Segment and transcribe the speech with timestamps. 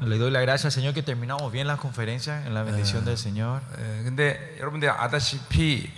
[0.00, 3.16] Le doy la gracia al Señor que terminamos bien la conferencia en la bendición del
[3.18, 3.60] Señor.
[3.78, 5.90] 에, 근데 여러분들 아다시피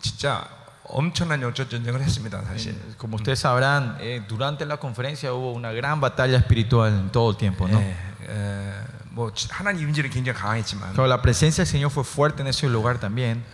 [0.00, 0.46] 진짜
[0.84, 2.74] 엄청난 영적 전쟁을 했습니다, 사실.
[2.98, 7.36] Como ustedes sabrán, eh, durante la conferencia hubo una gran batalla espiritual en todo el
[7.36, 7.78] tiempo, ¿no?
[7.80, 7.96] 예,
[8.28, 8.84] 에,
[9.14, 12.68] 뭐 지- 하나님 임재는 굉장히 강했지만 Claro, la presencia del Señor fue fuerte en ese
[12.68, 13.44] lugar también.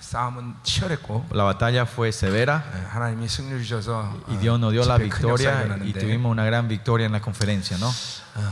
[0.00, 4.98] 싸움은 치열했고 La batalla fue severa 에, 하나님이 승리 주셔서 y Dios nos dio la
[4.98, 7.86] 집회 큰 역사가 victoria y 일어났는데, tuvimos una gran victoria en la conferencia, ¿no?
[7.88, 8.42] 어,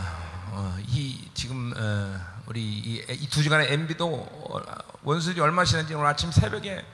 [0.52, 2.16] 어, 이 지금 어,
[2.46, 2.60] 우리
[3.08, 4.26] 이 두 주간의 MB도
[5.02, 6.84] 원수들이 얼마 지났는지 오늘 아침 새벽에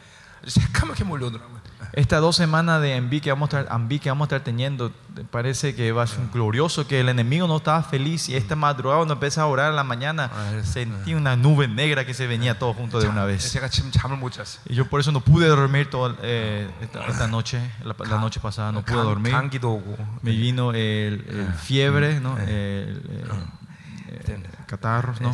[0.42, 1.53] 아주 새카맣게 몰려오더라고요.
[1.95, 4.91] Estas dos semanas de Ambi que vamos a estar, que vamos a estar teniendo,
[5.31, 8.99] parece que va a ser glorioso, que el enemigo no estaba feliz y esta madrugada
[8.99, 10.29] cuando empecé a orar en la mañana
[10.63, 13.45] sentí una nube negra que se venía todo junto de una vez.
[14.67, 18.83] Y yo por eso no pude dormir toda eh, esta, noche, la, noche pasada no
[18.83, 19.31] pude dormir.
[20.21, 21.23] Me vino el,
[21.61, 22.37] fiebre, ¿no?
[22.37, 23.23] El, el,
[24.09, 25.29] eh, catarros, ¿no?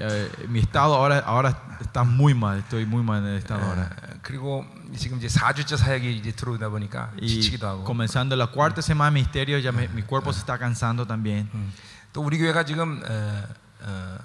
[0.00, 3.96] Eh, mi estado ahora, ahora está muy mal, estoy muy mal en el estado ahora.
[4.21, 8.81] 에, 그리고 지금 이제 4주째 사역이 이제 들어오다 보니까 Y 지치기도 하고 comenzando la cuarta
[8.81, 11.49] semana de misterio, ya me- mi cuerpo se está cansando también.
[11.53, 11.71] 음.
[12.13, 13.43] 또 우리 교회가 지금 어,
[13.81, 14.17] 어,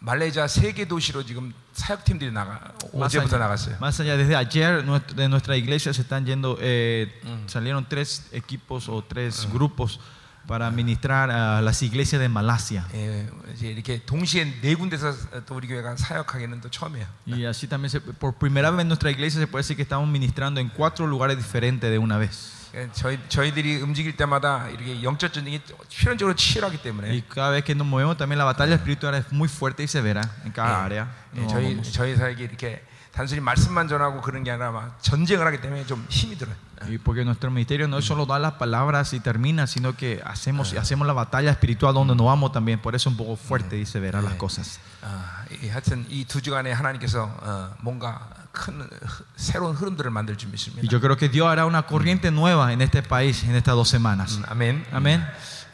[0.00, 3.76] 말레이시아 세계 도시로 지금 사역팀들이 나가 Más 어제부터 allá, 나갔어요.
[3.80, 7.06] más allá, desde ayer nuestro- de nuestra iglesia se están yendo, eh,
[7.46, 10.00] salieron tres equipos o tres grupos
[10.46, 12.84] para ministrar a las iglesias de Malasia.
[12.94, 15.14] 예, 이제 이렇게 동시에 네 군데서
[15.46, 17.06] 또 우리 교회가 사역하기는 또 처음이에요.
[17.28, 20.08] Y así también, se- por primera vez en nuestra iglesia se puede decir que estamos
[20.08, 22.58] ministrando en cuatro lugares diferentes de una vez.
[22.74, 27.74] 예, 저희 저희들이 움직일 때마다 이렇게 영적 전쟁이 필연적으로 치열하기 때문에 Y cada vez que
[27.74, 31.06] nos movemos también la batalla espiritual es muy fuerte y severa en cada área.
[31.36, 32.82] 예, No 저희 vamos- 저희 사역이 이렇게
[33.14, 36.54] 단순히 말씀만 전하고 그런 게 아니라 막 전쟁을 하기 때문에 좀 힘이 들어요.
[36.82, 40.72] Y porque nuestro ministerio no es solo dar las palabras y termina, sino que hacemos,
[40.72, 42.80] hacemos la batalla espiritual donde nos vamos también.
[42.80, 44.80] Por eso es un poco fuerte y severa las cosas.
[45.02, 50.38] 아, 이, 하여튼 이 두 주간에 하나님께서 어, 뭔가 큰 흐- 새로운 흐름들을 만들 Y
[50.38, 50.88] 준비십니다.
[50.88, 54.38] yo creo que Dios hará una corriente nueva en este país en estas dos semanas.
[54.38, 54.86] 음, 아멘.
[54.92, 55.26] Amén.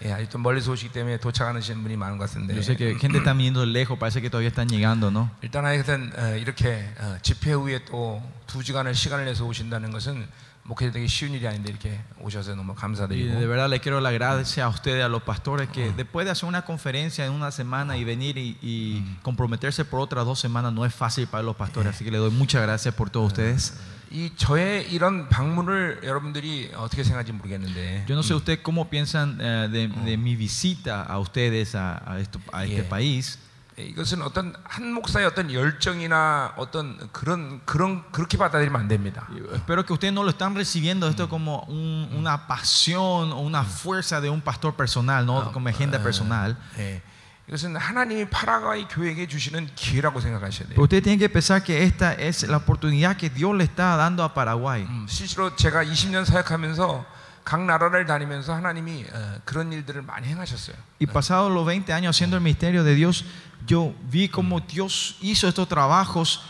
[0.05, 2.55] 예, 아직도 멀리서 오시기 때문에 도착하시는 분이 많은 것 같은데.
[2.55, 5.31] Yo sé que gente está viniendo lejos, parece que todavía están llegando, ¿no?
[5.43, 10.27] 일단 하여튼 어, 이렇게 어, 집회 후에 또 두 주간을 시간을 내서 오신다는 것은
[10.63, 14.65] 목회자되기 쉬운 일이 아닌데 이렇게 오셔서 너무 Y de 감사드리고 verdad le quiero la gracia
[14.65, 18.05] a ustedes, a los pastores, que después de hacer una conferencia en una semana y
[18.05, 21.95] venir y, y comprometerse por otras dos semanas no es fácil para los pastores.
[21.95, 23.75] Así que le doy muchas gracias por todos ustedes.
[24.11, 29.69] 이 저의 이런 방문을 여러분들이 어떻게 생각할지 모르겠는데 Yo no sé ustedes cómo piensan eh,
[29.71, 32.89] de, de mi visita a ustedes a, a esto- a este Yeah.
[32.89, 33.39] país.
[33.79, 39.27] 예, 이것은 어떤 한 목사의 어떤 열정이나 어떤 그런 그런 그렇게 받아들이면 안 됩니다.
[39.29, 43.65] Y Espero que ustedes no lo están recibiendo esto como un- una pasión o una
[43.65, 46.57] fuerza de un pastor personal, no como agenda personal.
[46.79, 47.03] 예,
[47.51, 50.75] 이것은 하나님이 파라과이 교회에게 주시는 기회라고 생각하셔야 돼요.
[50.75, 54.25] Pero ustedes tienen que pensar que esta es la oportunidad que Dios le está dando
[54.25, 54.83] a Paraguay.
[54.83, 57.07] 음, 실제로 제가 20년 사역하면서
[57.45, 60.75] 각 나라를 다니면서 하나님이 어, 그런 일들을 많이 행하셨어요.
[61.01, 63.25] Y pasados los 20 años haciendo el misterio de Dios,
[63.69, 66.43] yo vi cómo Dios hizo estos trabajos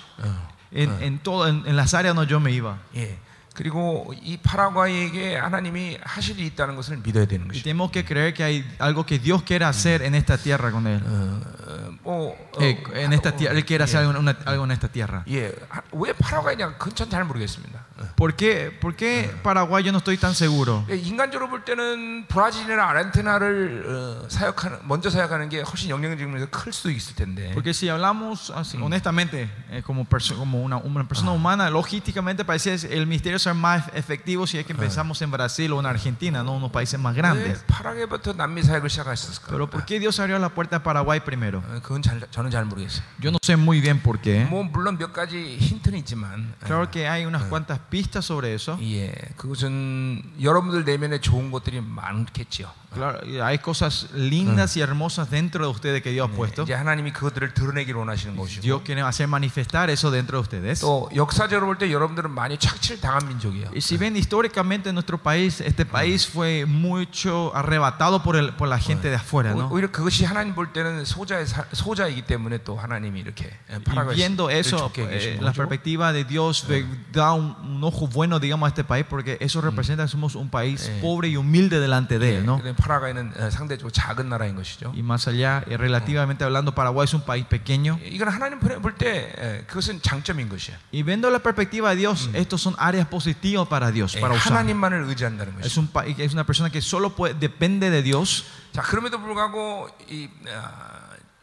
[0.72, 2.78] en, en, todo, en, en las áreas donde yo me iba.
[2.94, 3.18] 예.
[3.60, 7.64] 그리고 이 파라과이에게 하나님이 하실 일이 있다는 것을 믿어야 되는 Y 것이죠.
[7.64, 11.00] tenemos que creer que hay algo que Dios quiere hacer en esta tierra con Él.
[11.02, 14.06] 어, 어, 뭐, 어, Eh, en esta tierra, Él quiere hacer 예.
[14.06, 15.24] algo, una- algo en esta tierra.
[15.28, 16.76] 예, 하- 왜 파라과이냐?
[16.76, 17.80] 그건 전 잘 모르겠습니다.
[18.00, 18.04] 어.
[18.16, 20.84] ¿Por qué, ¿Por qué Paraguay yo no estoy tan seguro?
[20.90, 26.72] 예, 인간적으로 볼 때는 브라질이나 아르헨티나를 어, 사역하는 먼저 사역하는 게 훨씬 영향력이 면에서 클
[26.72, 27.52] 수도 있을 텐데.
[27.54, 32.74] Porque si hablamos así, honestamente, eh, como, perso- como una, una persona humana, logísticamente parece
[32.92, 36.52] el misterio ser más efectivo si es que pensamos en Brasil o en Argentina, no
[36.52, 37.64] unos países más 왜 grandes.
[37.66, 39.48] 파라과이부터 남미 사역을 시작하셨을까?
[39.50, 41.58] Pero ¿por qué Dios abrió la puerta a Paraguay primero?
[41.66, 43.02] 어, 그건 잘, 저는 잘 모르겠어요.
[43.20, 44.44] Yo no sé muy bien por qué.
[44.48, 48.78] 뭐 물론 몇 가지 힌트는 있지만, 어, Claro que hay unas cuantas pistas sobre eso.
[48.82, 52.70] 예, 그것은 여러분들 내면에 좋은 것들이 많겠지요.
[52.94, 56.62] Claro, y hay cosas lindas y hermosas dentro de ustedes que Dios ha puesto.
[56.62, 60.80] 이제 하나님이 그것들을 드러내기를 원하시는 것이고, Dios quiere hacer manifestar eso dentro de ustedes.
[60.80, 63.68] 또 역사적으로 볼 때 여러분들은 많이 착취를 당한 민족이에요.
[63.74, 68.68] Y si ven históricamente en nuestro país, este país fue mucho arrebatado por, el, por
[68.68, 69.68] la gente de afuera, ¿no?
[69.70, 74.48] 오히려 그것이 하나님 볼 때는 소자의 사- 소자이기 때문에 또 하나님이 이렇게 Y 파라과이 viendo
[74.48, 75.56] eso, 좋게 eh, 계신 la 거죠.
[75.68, 79.60] perspectiva de Dios ve- da un un ojo bueno, digamos, a este país, porque eso
[79.60, 80.98] representa que somos un país Eh.
[81.02, 82.58] pobre y humilde delante de él, ¿no?
[82.58, 84.92] 근데 파라과이는 어, 상대적으로 작은 나라인 것이죠.
[84.94, 87.98] Y más allá, eh, relativamente hablando, Paraguay es un país pequeño.
[88.04, 90.76] 이건 하나님 볼 때 그것은 장점인 것이에요.
[90.92, 94.52] Y viendo la perspectiva de Dios, estos son áreas positivas para Dios, 예, para usar.
[94.52, 95.80] 하나님만을 의지한다는 Es, 것이죠.
[95.80, 98.44] un, pa- es una persona que solo puede- depende de Dios.
[98.72, 100.99] 자 그럼에도 불구하고 이, 아,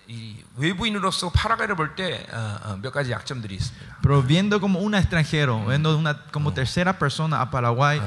[0.08, 2.26] 이 외부인으로서 파라과이를 볼 때
[2.82, 3.98] 몇 가지 약점들이 있습니다.
[4.02, 8.02] Pero viendo como un extranjero, viendo una, como tercera persona a Paraguay,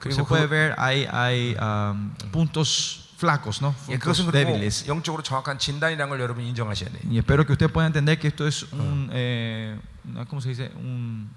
[0.00, 3.74] 그리고 se puede 그- ver hay, hay um, puntos flacos, ¿no?
[3.88, 4.86] 예, Puntos 그것은 그리고 débiles.
[4.88, 7.00] 영적으로 정확한 진단이라는 걸 여러분 인정하셔야 돼요.
[7.08, 10.70] Y espero que usted pueda entender que esto es un, eh, una- ¿cómo se dice?
[10.76, 11.30] Un,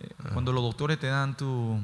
[0.00, 1.80] eh, cuando los doctores te dan tu, tu-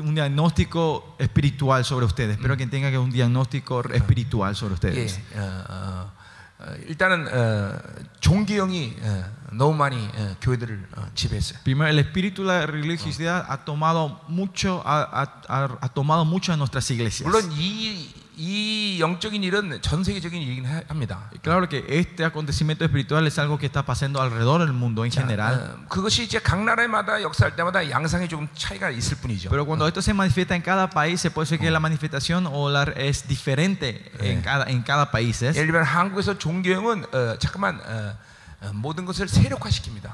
[0.00, 2.36] un diagnóstico espiritual sobre ustedes.
[2.36, 5.20] Espero que entiendan que es un diagnóstico espiritual sobre 예, ustedes.
[5.34, 6.12] 어, 어,
[6.60, 7.78] 어, 일단은 어,
[8.20, 11.58] 종교형이 어, 너무 많이 어, 교회들을 어, 지배했어요.
[11.64, 16.52] Primero, el espíritu de la religiosidad ha tomado mucho, ha, ha- ha- ha tomado mucho
[16.52, 17.26] en nuestras iglesias.
[17.28, 21.29] 물론 이, 이 영적인 일은 전 세계적인 일이긴 하- 합니다.
[21.41, 25.21] Claro que este acontecimiento espiritual es algo que está pasando alrededor del mundo en 자,
[25.21, 25.55] general.
[25.55, 29.49] 어, 그것이 이제 각 나라마다 역사할 때마다 양상이 조금 차이가 있을 뿐이죠.
[29.49, 32.69] Pero cuando esto se manifiesta en cada país, se puede decir que la manifestación o
[32.69, 35.41] la, es diferente en cada, en cada país.
[35.41, 38.13] 예를 들면 한국에서 종교형은 어, 잠깐만 어,
[38.61, 40.13] 어, 모든 것을 세력화시킵니다.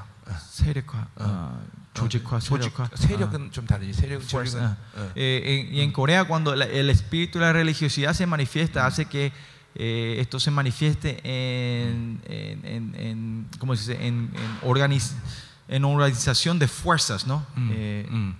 [0.50, 1.58] 세력화, 아,
[1.93, 2.89] 조직화, 조직, 세력화.
[2.95, 3.91] 세력은 좀 다르지.
[3.93, 4.59] 세력, Fuerza.
[4.59, 4.77] 조직은 Ah.
[4.95, 5.11] 어.
[5.15, 9.05] Eh, en- y en Corea, cuando la- el espíritu de la religiosidad se manifiesta, hace
[9.05, 9.31] que
[9.75, 14.07] eh, esto se manifieste en, en, en- en- ¿cómo se dice?
[14.07, 15.13] En, en, organiz-
[15.67, 17.45] en organización de fuerzas, ¿no?
[17.71, 18.35] Eh, 음.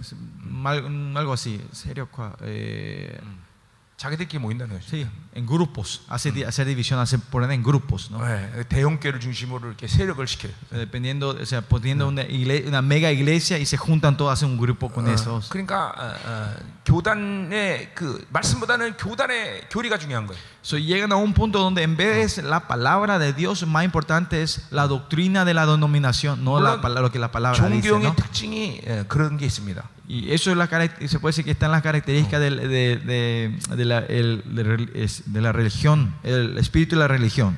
[0.00, 2.08] es mal- algo así, serio,
[2.42, 3.20] eh,
[3.98, 4.88] 자기들끼리 모인다는 거죠.
[4.90, 8.18] sí, en grupos, hace, di- hacer división, hace poner en grupos, ¿no?
[8.26, 10.52] 네, 대형교를 중심으로 이렇게 세력을 시켜요.
[10.72, 14.58] Dependiendo, o sea, poniendo una, igle- una mega iglesia y se juntan todos, hacen un
[14.58, 15.48] grupo con 어, esos.
[15.48, 20.38] 그러니까 어, 어, 교단의 그 말씀보다는 교단의 교리가 중요한 거예요.
[20.62, 24.42] So, llegan a un punto donde en vez de la palabra de Dios, más importante
[24.42, 27.88] es la doctrina de la denominación, no la, 물론 pala- lo que la palabra dice.
[27.88, 28.14] 종교의 ¿no?
[28.16, 29.84] 특징이 어, 그런 게 있습니다.
[30.06, 33.76] Y eso es la, carac- se puede decir que están las características del- de, de-
[33.76, 37.56] de la, el- de rel- es- de la religión, el espíritu de la religión.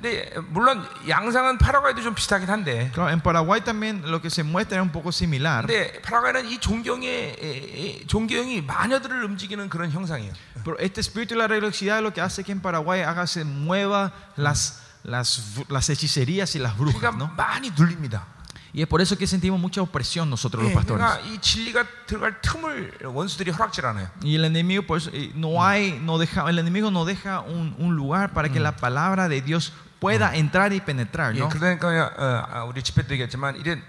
[0.00, 4.78] 근데 물론 양상은 파라과이도 좀 비슷하긴 한데 Claro, en Paraguay también lo que se muestra
[4.78, 5.66] es un poco similar.
[5.66, 10.32] 근데 파라과이는 이 종교의 에, 에, 종교형이 마녀들을 움직이는 그런 형상이에요.
[10.62, 13.42] Pero este espíritu de la religiosidad es lo que hace que en Paraguay haga se
[13.44, 17.34] mueva las, las, las hechicerías y las brujas, 그러니까 ¿no?
[17.36, 18.24] 많이 눌립니다.
[18.72, 21.02] Y es por eso que sentimos mucha opresión nosotros los 예, pastores.
[21.02, 24.10] 그러니까 이 진리가 들어갈 틈을 원수들이 허락질 않아요.
[24.22, 27.74] Y el enemigo, por eso, eh, no hay, no deja, el enemigo no deja un,
[27.78, 31.48] un lugar para que la palabra de Dios pueda entrar y penetrar, 예, ¿no?
[31.48, 33.82] 그러니까 어, 아, 우리 집회 때 얘기했지만 이런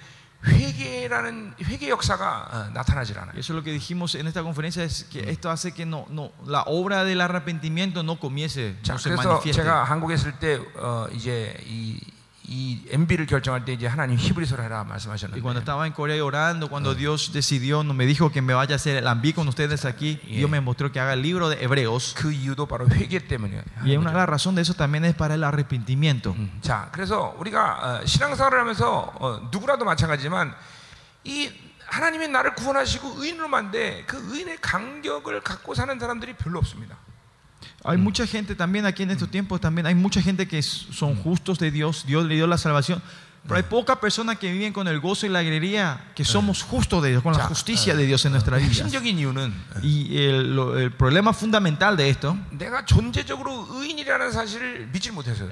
[0.48, 3.34] 회개라는 회개 역사가 어, 나타나질 않아요.
[3.36, 6.06] Y eso es lo que dijimos en esta conferencia, es que esto hace que no,
[6.10, 9.62] no, la obra del arrepentimiento no comience, 자, no se 그래서 manifieste.
[9.62, 12.00] 제가 한국에 있을 때 어, 이제 이,
[12.47, 16.95] 이 MB를 결정할 때 이제 하나님 히브리서를 Y 말씀하셨는데 cuando estaba en Corea orando, cuando
[16.95, 20.21] Dios decidió, no me dijo que me vaya a hacer el ambí con ustedes aquí.
[20.27, 22.15] Dios me mostró que haga el libro de Hebreos.
[22.15, 23.63] 그 이유도 바로 회개 때문이에요.
[23.85, 26.35] Y una de las razones de eso también es para el arrepentimiento.
[26.37, 30.55] 음, 자, 그래서 우리가 어, 신앙생활을 하면서 어, 누구라도 마찬가지지만
[31.25, 31.51] 이
[31.87, 36.97] 하나님이 나를 구원하시고 의인으로 만데 그 의인의 간격을 갖고 사는 사람들이 별로 없습니다.
[37.85, 41.59] Hay mucha gente también aquí en estos tiempos, también hay mucha gente que son justos
[41.59, 43.03] de Dios, Dios le dio la salvación,
[43.45, 46.27] pero hay poca personas que viven con el gozo y la alegría que eh.
[46.27, 47.97] somos justos de Dios, con la justicia eh.
[47.97, 48.67] de Dios en nuestra eh.
[48.67, 48.89] vida.
[49.83, 52.39] Y el, el problema fundamental de esto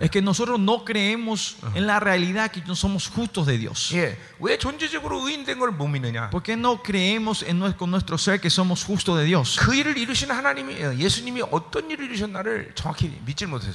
[0.00, 3.92] es que nosotros no creemos en la realidad que no somos justos de Dios.
[6.30, 9.58] ¿Por qué no creemos en con nuestro ser que somos justos de Dios?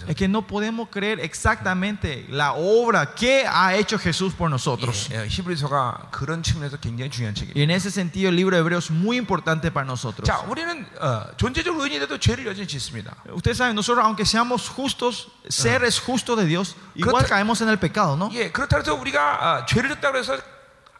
[0.08, 4.07] Es que no podemos creer exactamente la obra que ha hecho Jesús.
[4.37, 5.09] por nosotros.
[5.13, 7.55] 예, 예, 히브리서가 그런 측면에서 굉장히 중요한 책이에요.
[7.57, 10.27] Y en ese sentido el libro de Hebreos es muy importante para nosotros.
[10.27, 13.15] 자, 우리는 어, 존재적으로 의인이라도 죄를 여전히 짓습니다.
[13.35, 17.69] Ustedes saben, nosotros aunque seamos justos, ser es justo de Dios, igual 그렇다- caemos en
[17.69, 18.31] el pecado, ¿no?
[18.33, 20.39] 예, 그렇다고 해서 우리가 어, 죄를 졌다고 해서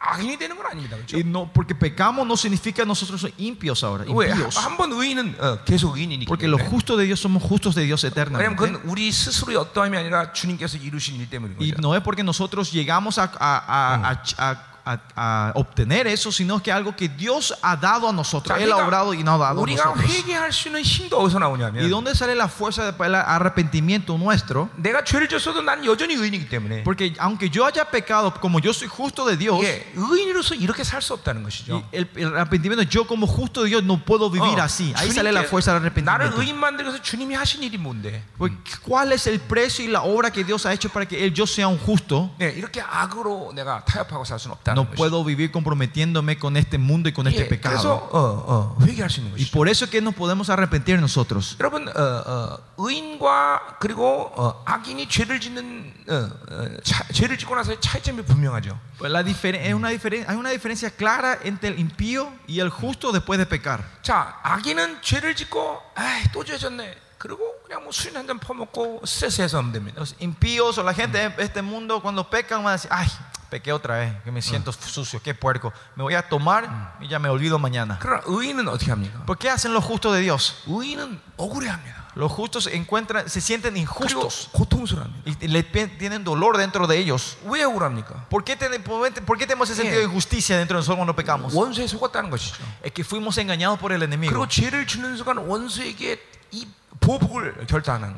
[0.05, 0.97] 악인이 되는 건 아닙니다.
[0.97, 1.15] 그렇죠?
[1.15, 4.31] Y no, porque pecamos no significa nosotros somos impios ahora, 왜?
[4.35, 4.57] impíos.
[4.57, 6.27] 한 번 의인은 어, 계속 의인이니까.
[6.27, 8.55] Porque los justos de Dios somos justos de Dios 왜냐면 eternamente.
[8.57, 11.79] 그건 우리 스스로의 어떠함이 아니라 주님께서 이루신 일 때문인 Y 거죠.
[11.79, 16.61] no es porque nosotros llegamos a, a- a- a- a- a- a obtener eso, sino
[16.61, 18.49] que algo que Dios ha dado a nosotros.
[18.57, 20.11] 자, Él ha 그러니까 obrado y nos ha dado a 우리가 nosotros.
[20.11, 24.69] 회개할 수 있는 힘도 어디서 ¿Y 나오냐면 dónde sale la fuerza para el arrepentimiento nuestro?
[24.75, 28.89] 내가 죄를 졌어도 난 여전히 의인이기 때문에 Porque aunque yo haya pecado, como yo soy
[28.89, 31.83] justo de Dios, 예, 의인으로서 이렇게 살 수 없다는 y 것이죠.
[31.93, 34.91] el, el arrepentimiento, yo como justo de Dios no puedo vivir 어, así.
[34.97, 36.41] Ahí sale la 주님께 fuerza del 나를 arrepentimiento.
[36.41, 38.21] 의인 만들어서 주님이 하신 일이 뭔데?
[38.37, 41.33] Porque, ¿Cuál es el precio y la obra que Dios ha hecho para que él,
[41.33, 42.35] yo sea un justo?
[42.37, 44.95] 네, 이렇게 악으로 내가 타협하고 살 수는 없다는 No 것이죠.
[44.95, 48.09] puedo vivir comprometiéndome con este mundo y con este 예, 그래서 pecado.
[48.11, 49.51] 어, 어, 회개할 수 있는 Y 것이죠.
[49.53, 51.55] por eso es que nos podemos arrepentir nosotros.
[51.59, 56.13] 여러분 어, 어, 의인과 그리고 어, 악인이 죄를 짓는 어,
[56.51, 58.77] 어, 차- 죄를 짓고 나서의 차이점이 분명하죠.
[58.97, 62.69] Pues la diferen- es una diferen- hay una diferencia clara entre el impío y el
[62.69, 63.83] justo después de pecar.
[64.01, 67.01] 자, 악인은 죄를 짓고 아이 또 죄졌네.
[67.17, 69.95] 그리고 그냥 뭐 술 한 잔 퍼먹고 스트레스해서 하면 됩니다.
[69.99, 73.07] Los impíos o la gente de este mundo cuando pecan van a decir, ay,
[73.49, 75.71] pequé otra vez, que me siento sucio, qué puerco.
[75.95, 77.97] Me voy a tomar y ya me olvido mañana.
[78.01, 79.23] 그러나 의인은 어떻게 합니까?
[79.25, 80.63] ¿Por qué hacen los justos de Dios?
[80.67, 82.03] 의인은 억울해합니다.
[82.15, 85.23] Los justos se encuentran, se sienten 그리고 injustos 고통스러워합니다.
[85.41, 87.37] y le pe- tienen dolor dentro de ellos.
[87.45, 88.27] 왜 억울합니까?
[88.29, 91.53] ¿Por qué, ten- por qué tenemos ese sentido de injusticia dentro de nosotros cuando pecamos?
[91.53, 92.57] 원수에 속았다는 것이죠.
[92.83, 94.29] Es que fuimos engañados por el enemigo.
[94.31, 96.21] 그리고 죄를 짓는 순간 원수에게
[96.51, 96.86] 이 보복을 결단하는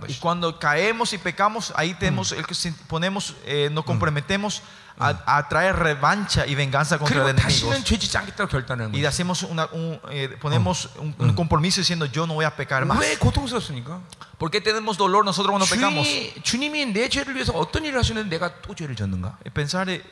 [0.08, 2.54] Y cuando caemos y pecamos, ahí tenemos el que
[2.88, 4.62] ponemos, eh, nos comprometemos
[4.98, 7.72] a, a, traer revancha y venganza contra el enemigo.
[8.98, 12.84] Y hacemos una, un, eh, ponemos un, un, compromiso diciendo yo no voy a pecar
[12.84, 12.98] más.
[14.36, 16.06] ¿Por qué tenemos dolor nosotros cuando pecamos?
[19.44, 20.02] Eh, pensar eh,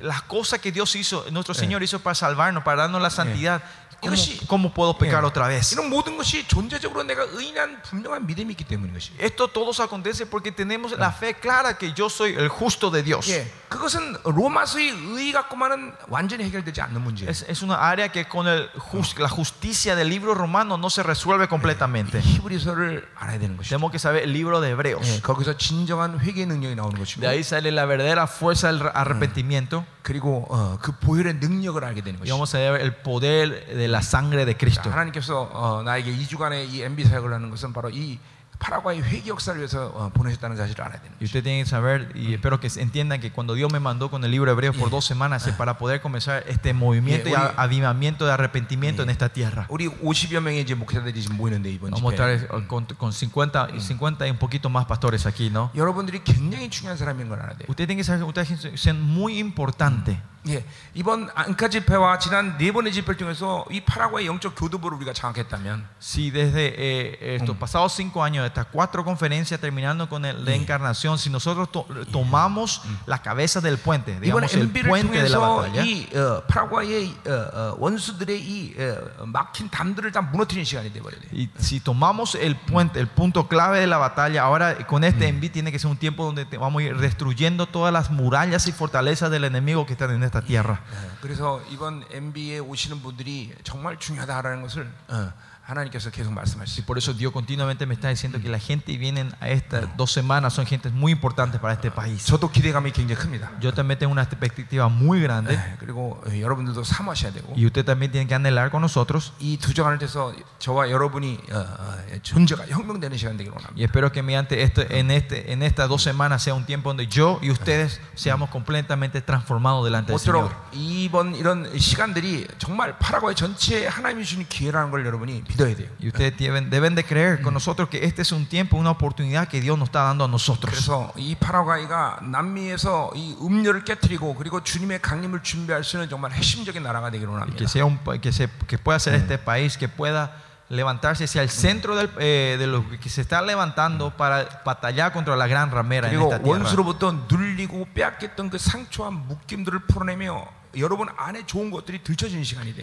[0.00, 3.62] las cosas que Dios hizo, nuestro Señor hizo para salvarnos, para darnos la santidad.
[4.01, 5.25] ¿Cómo, 이것이- cómo puedo pecar 예.
[5.27, 5.71] otra vez?
[5.73, 9.11] 이런 모든 것이 존재적으로 내가 의인한 분명한 믿음이 있기 때문인 것이.
[9.17, 13.01] Esto todo se acontece porque tenemos la fe clara que yo soy el justo de
[13.01, 13.27] Dios.
[13.31, 17.29] 예, 그것은 로마서의 의 갖고만은 완전히 해결되지 않는 문제예요.
[17.31, 21.01] Es, es una área que con el jus- la justicia del libro romano no se
[21.01, 22.19] resuelve completamente.
[22.21, 23.77] 히브리서를 알아야 되는 것이죠.
[23.79, 25.01] Tenemos que saber el libro de Hebreos.
[25.07, 29.83] 예, 거기서 진정한 회개 능력이 나오는 것이고, De ahí sale la verdadera fuerza del arrepentimiento
[30.10, 32.34] 그리고 어, 그 보혈의 능력을 알게 되는 것이죠.
[32.34, 34.90] vamos a ver el poder de la sangre de 자, Cristo.
[34.90, 38.18] 하나님께서 어, 나에게 2주간의 이 MB 사역을 하는 것은 바로 이
[38.59, 41.25] 파라과이 회개 역사를 위해서 어, 보내셨다는 사실을 알아야 되는 Y 것이죠.
[41.27, 44.31] usted tiene que saber, y espero que entiendan que cuando Dios me mandó con el
[44.31, 47.53] libro de Hebreos por dos semanas es para poder comenzar este movimiento y Yeah, we-
[47.57, 49.65] avivamiento de arrepentimiento en esta tierra.
[49.69, 53.67] 우리 50여 명의 이제 목사들이 지금 모이는데 이번 Vamos a 집회 estar con, con 50,
[53.75, 55.69] y 50 y un poquito más pastores aquí, ¿no?
[55.75, 57.67] 여러분들이 굉장히 중요한 사람인 걸 알아야 돼요.
[57.67, 60.17] Usted tiene que saber que ustedes son muy importantes.
[60.47, 60.63] 예,
[60.93, 66.29] 이번 안카 집회와 지난 네 번의 집회를 통해서 이 파라과이 영적 교두보를 우리가 장악했다면 Si
[66.29, 71.29] desde eh, estos pasados cinco años, estas cuatro conferencias terminando con el- la encarnación, si
[71.29, 75.61] nosotros to- tomamos la cabeza del puente, 이번 digamos el MB를 puente de la 통해서
[75.61, 81.21] batalla, 이 어, 파라과이의 어, 어, 원수들의 이 어, 막힌 담들을 다 무너뜨리는 시간이 돼버려야
[81.21, 81.27] 돼.
[81.31, 85.51] y si tomamos el puente, el punto clave de la batalla, ahora con este envío
[85.51, 88.71] tiene que ser un tiempo donde te- vamos a ir destruyendo todas las murallas y
[88.71, 90.79] fortalezas del enemigo que están en esta tierra.
[90.91, 95.31] 어, 그래서 이번 MB에 오시는 분들이 정말 중요하다라는 것을 어,
[95.65, 96.85] 하나님께서 계속 Y 말씀하시죠.
[96.85, 100.11] por eso Dios continuamente me está diciendo que la gente que vienen a estas dos
[100.11, 102.23] semanas son gente muy importantes para este país.
[102.27, 103.49] 저도 기대감이 굉장히 큽니다.
[103.59, 107.83] Yo también tengo una expectativa muy grande 네, 그리고 어, 여러분들도 사모하셔야 되고 y usted
[107.83, 109.33] también tiene que anhelar con nosotros.
[109.39, 113.73] 이 두 주간을 돼서 저와 여러분이 어, 어, 존재가 혁명되는 시간 되기를 원합니다.
[113.75, 117.07] Y espero que mediante esto, en, este, en estas dos semanas sea un tiempo donde
[117.07, 120.43] yo y ustedes seamos completamente transformados delante del Señor.
[120.43, 125.89] 모쪼록 이번 이런 시간들이 정말 파라과이 전체에 하나님이 주신 기회라는 걸 여러분이 믿어야 돼요.
[125.99, 129.47] Y ustedes deben, deben de creer con nosotros que este es un tiempo, una oportunidad
[129.47, 130.71] que Dios nos está dando a nosotros.
[130.73, 136.81] 그래서 이 파라과이가 남미에서 이 음료를 깨뜨리고 그리고 주님의 강림을 준비할 수 있는 정말 핵심적인
[136.83, 137.57] 나라가 되기를 Y 원합니다.
[137.57, 141.43] que, sea un, pa- que, se, que pueda ser este país que pueda levantarse hacia
[141.43, 145.69] el centro del, eh, de los que se están levantando para batallar contra la gran
[145.69, 146.49] ramera en 그리고 esta tierra.
[146.57, 150.47] 원수로부터 눌리고 빼앗겼던 그 상처와 묶임들을 풀어내며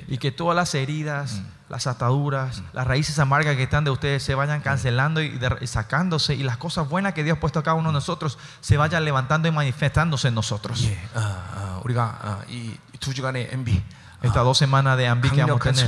[0.07, 4.35] Y que todas las heridas, las ataduras, las raíces amargas que están de ustedes se
[4.35, 7.89] vayan cancelando y, sacándose y las cosas buenas que Dios ha puesto a cada uno
[7.89, 10.81] de nosotros se vayan levantando y manifestándose en nosotros.
[14.21, 15.85] Estas dos semanas de ambi que vamos a tener.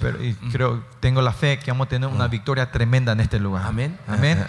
[0.00, 3.38] Pero, y creo, tengo la fe que vamos a tener una victoria tremenda en este
[3.38, 3.64] lugar.
[3.64, 3.96] Amén.
[4.08, 4.44] Amén.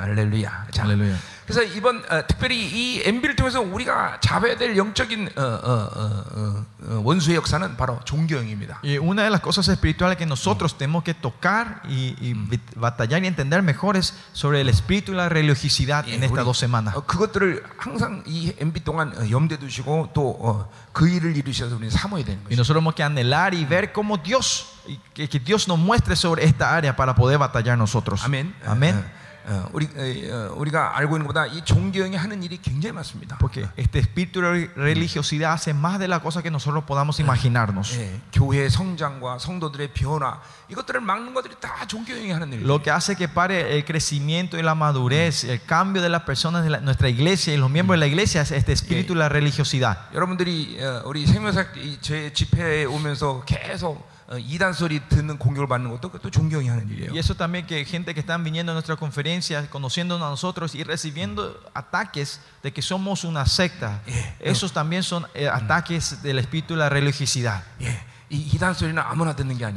[0.00, 0.66] Aleluya.
[0.80, 1.18] Aleluya.
[1.45, 6.65] 그래서 이번 어, 특별히 이 MB를 통해서 우리가 잡아야 될 영적인 어, 어, 어, 어,
[6.87, 8.79] 어, 원수의 역사는 바로 종교형입니다.
[8.83, 13.23] Y una de las cosas espirituales que nosotros tenemos que tocar y, y vit- batallar
[13.23, 16.95] y entender mejor es sobre el espíritu y la religiosidad en estas dos semanas.
[16.95, 22.23] 어, 그것들을 항상 이 MB 동안 어, 염두에 두시고 또 그 일을 이루셔서 우리는 삼아야
[22.23, 22.59] 되는 Y 것이죠.
[22.59, 26.43] nosotros tenemos que anhelar y ver cómo Dios, y que, que Dios nos muestre sobre
[26.45, 28.23] esta área para poder batallar nosotros.
[28.25, 28.53] 아멘.
[28.65, 28.95] Amén.
[28.95, 33.37] 어, 어, 우리 어, 어, 우리가 알고 있는 것보다 이 종교형이 하는 일이 굉장히 많습니다.
[33.39, 37.97] Porque este espíritu de religiosidad hace más de la cosa que nosotros podamos imaginarnos.
[37.97, 42.67] 예, 교회 성장과 성도들의 변화 이것들을 막는 것들이 다 종교형이 하는 일이에요.
[42.67, 46.63] Lo que hace que pare el crecimiento y la madurez, el cambio de las personas
[46.63, 49.27] de la- nuestra iglesia y los miembros de la iglesia es este espíritu y la
[49.29, 49.97] religiosidad.
[50.13, 55.89] 여러분들이 어, 우리 생명사 이- 제 집회에 오면서 계속 어, 이단 소리 듣는 공격을 받는
[55.91, 57.11] 것도 그것도 존경이 하는 일이에요.
[57.11, 60.83] Y eso también que gente que están viniendo a nuestra conferencia, conociéndonos a nosotros y
[60.83, 64.01] recibiendo ataques de que somos una secta,
[64.39, 67.63] esos también son eh, ataques del espíritu y la religiosidad.
[67.79, 67.99] 예,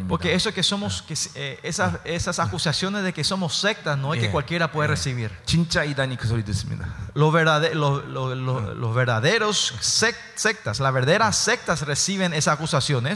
[0.08, 1.03] Porque eso que somos,
[1.36, 5.32] eh, esas, acusaciones de que somos sectas, no es que cualquiera puede recibir.
[7.13, 13.15] Los, los, los, los, los, verdaderos sectas, las verdaderas sectas reciben esas acusaciones.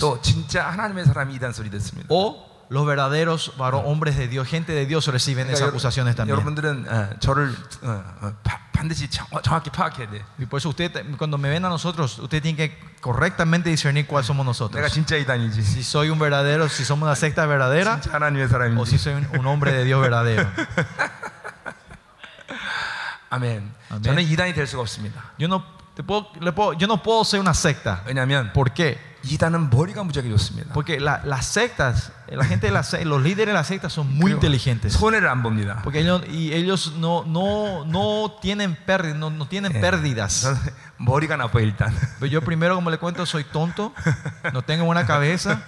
[2.10, 6.37] O los verdaderos varón, hombres de Dios, gente de Dios reciben esas 그러니까 acusaciones también.
[6.37, 10.23] 여러분들은 어, 저를 어, 어, 바- 반드시 정, 정확히 파악해야 돼.
[10.39, 14.23] Y por eso usted, cuando me ven a nosotros, usted tiene que correctamente discernir cuál
[14.23, 14.93] somos 내가 nosotros.
[14.93, 15.63] 진짜 이단이지.
[15.63, 18.99] Si soy un verdadero, si somos una secta verdadera, 진짜 하나님의 o si 사람인지.
[18.99, 20.47] soy un, un hombre de Dios verdadero.
[23.31, 23.73] 아멘.
[23.91, 24.03] 아멘.
[24.03, 25.33] 저는 이단이 될 수가 없습니다.
[25.39, 25.65] Yo no,
[25.95, 28.03] te puedo, le puedo- yo no puedo ser una secta.
[28.07, 28.99] 왜냐하면 ¿Por qué?
[29.25, 30.73] 이단은 머리가 무지하게 좋습니다.
[30.73, 34.07] Porque la- las sectas, la gente de las se- los líderes de las sectas son
[34.15, 34.93] muy 그리고 inteligentes.
[34.93, 35.81] 손해를 안 봅니다.
[35.83, 39.81] Porque ellos, y ellos no, no, no tienen pérdidas, no, no tienen 예.
[39.81, 40.43] pérdidas.
[40.43, 40.59] 저는
[40.99, 41.93] 머리가 나빠 요 일단.
[42.21, 43.93] Pero yo primero, como le cuento, soy tonto,
[44.53, 45.63] no tengo buena cabeza.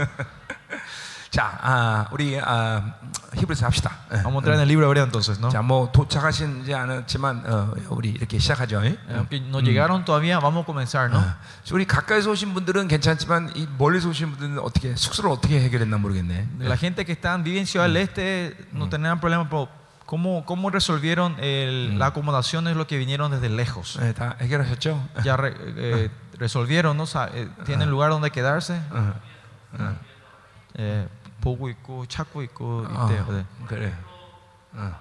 [1.35, 2.95] 자, 아, 우리 아,
[3.35, 3.99] 히브리서 합시다.
[4.13, 4.23] 예.
[4.23, 5.49] Vamos a entrar en el libro hebreo entonces, ¿no?
[5.49, 8.85] 자, 뭐 도착하시지 않았지만 어, 우리 이렇게 시작하죠.
[8.85, 8.99] 예?
[9.15, 11.19] Aunque no llegaron todavía, vamos a comenzar, ¿no?
[11.19, 11.39] 아,
[11.73, 16.49] 우리 가까이서 오신 분들은 괜찮지만 이 멀리서 오신 분들은 어떻게 숙소를 어떻게 해결했나 모르겠네.
[16.61, 19.69] La gente que están, vive en Ciudad del Este no tendrán problema, pero
[20.07, 23.99] ¿cómo, cómo resolvieron el- la acomodación de los que vinieron desde lejos?
[24.03, 24.99] 예, 다 해결하셨죠?
[25.23, 27.07] Ya re- eh, resolvieron, ¿no?
[27.07, 28.81] Sa- eh, ¿Tienen lugar donde quedarse?
[28.91, 29.15] 어,
[29.79, 29.95] 어.
[30.79, 31.07] 예,
[31.46, 33.26] 보고 있고 찾고 있고 어, 있대요.
[33.32, 33.46] 네.
[33.68, 33.94] 그래.
[34.74, 34.96] 어.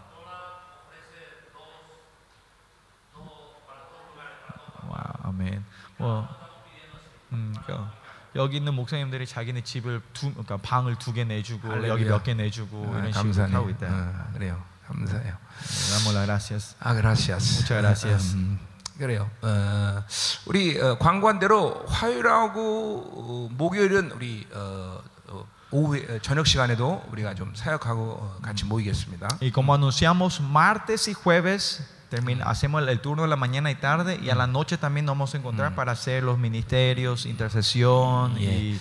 [4.88, 5.64] 와, 아멘.
[5.96, 6.28] 뭐,
[7.32, 7.74] 음, 그,
[8.36, 11.88] 여기 있는 목사님들이 자기네 집을 두, 그러니까 방을 두 개 내주고 할렐루야.
[11.92, 13.46] 여기 몇 개 내주고 아, 이런 식으로.
[13.48, 13.86] 하고 있다.
[13.88, 14.62] 어, 그래요.
[14.86, 15.23] 감사해요.
[15.23, 16.76] 네, damos las gracias.
[16.78, 16.92] 아.
[16.92, 18.34] Muchas gracias.
[18.34, 18.58] 음,
[18.99, 19.30] 그래요.
[19.40, 20.04] 어,
[20.45, 22.58] 우리 어, 광고한 대로 화요일하고
[23.14, 24.47] 어, 목요일은 우리
[29.42, 33.75] Y como anunciamos martes y jueves, termina, hacemos el, el turno de la mañana y
[33.75, 38.35] tarde y a la noche también nos vamos a encontrar para hacer los ministerios, intercesión
[38.39, 38.79] y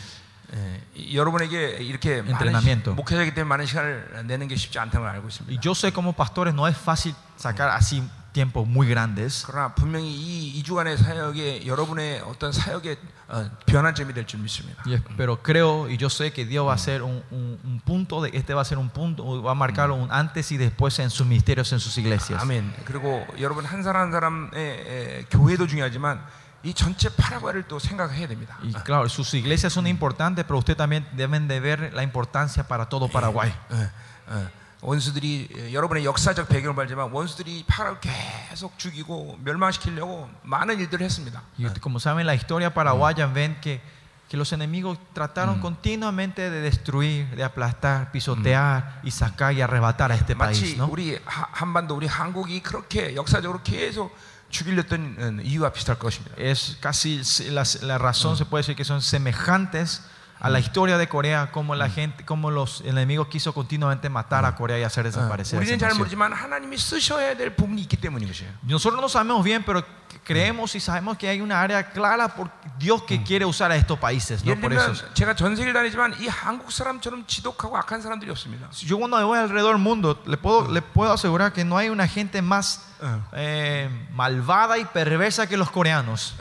[0.51, 2.95] 예, 이- 여러분에게 이렇게 많은 시, Entrenamiento.
[2.95, 5.61] 목회자이기 때문에 많은 시간을 내는 게 쉽지 않다는 걸 알고 Y 있습니다.
[5.61, 10.63] yo sé como pastores no es fácil sacar así tiempos muy grandes, 그러나 분명히 이
[10.63, 12.97] 2주간의 사역에 여러분의 어떤 사역의
[13.29, 14.83] 어, 변환점이 될 줄 믿습니다.
[14.87, 17.81] y es- pero creo y yo sé que Dios va a ser un, un- un
[17.81, 20.99] punto, de, este va a ser un punto, va a marcar un antes y después
[21.01, 22.41] en sus ministerios, en sus iglesias.
[22.43, 22.73] 아멘.
[22.85, 26.23] 그리고 여러분 한 사람 한 사람의 에, 교회도 중요하지만
[26.63, 28.57] 이 전체 파라과이를 또 생각해야 됩니다.
[28.63, 32.89] Y claro, sus iglesias son importantes, pero usted también deben de ver la importancia para
[32.89, 33.53] todo Paraguay.
[33.73, 33.91] 예,
[34.31, 34.49] 예.
[34.83, 41.43] 원수들이 예, 여러분의 역사적 배경을 말지만 원수들이 파라를 계속 죽이고 멸망시키려고 많은 일들을 했습니다.
[41.59, 43.81] Y usted, como saben, la historia paraguaya ven que,
[44.29, 50.15] que los enemigos trataron continuamente de destruir, de aplastar, pisotear y sacar y arrebatar a
[50.15, 50.77] este 마치 país.
[50.79, 50.87] ¿no?
[50.87, 54.15] 우리 하- 한반도 우리 한국이 그렇게 역사적으로 계속
[54.51, 56.37] 죽이려던 어, 이유와 비슷할 것입니다.
[56.39, 60.03] Es casi la, la razón, se puede decir que son semejantes
[60.43, 64.55] a la historia de Corea, como la gente, como los enemigos quiso continuamente matar a
[64.55, 65.59] Corea y hacer desaparecer.
[65.59, 65.99] esa 우리는 잘 nación.
[65.99, 68.49] 모르지만 하나님이 쓰셔야 될 부분이 있기 때문인 것이에요.
[68.63, 69.83] Nosotros no sabemos bien, pero
[70.23, 73.99] creemos y sabemos que hay una área clara por Dios que quiere usar a estos
[73.99, 74.45] países.
[74.45, 74.53] ¿no?
[74.53, 78.69] 예를 Por 들면 eso, 제가 전 세계를 다니지만 이 한국 사람처럼 지독하고 악한 사람들이 없습니다.
[78.87, 82.07] yo cuando voy alrededor del mundo, le puedo, le puedo asegurar que no hay una
[82.07, 82.87] gente más
[83.33, 86.37] eh, malvada y perversa que los coreanos.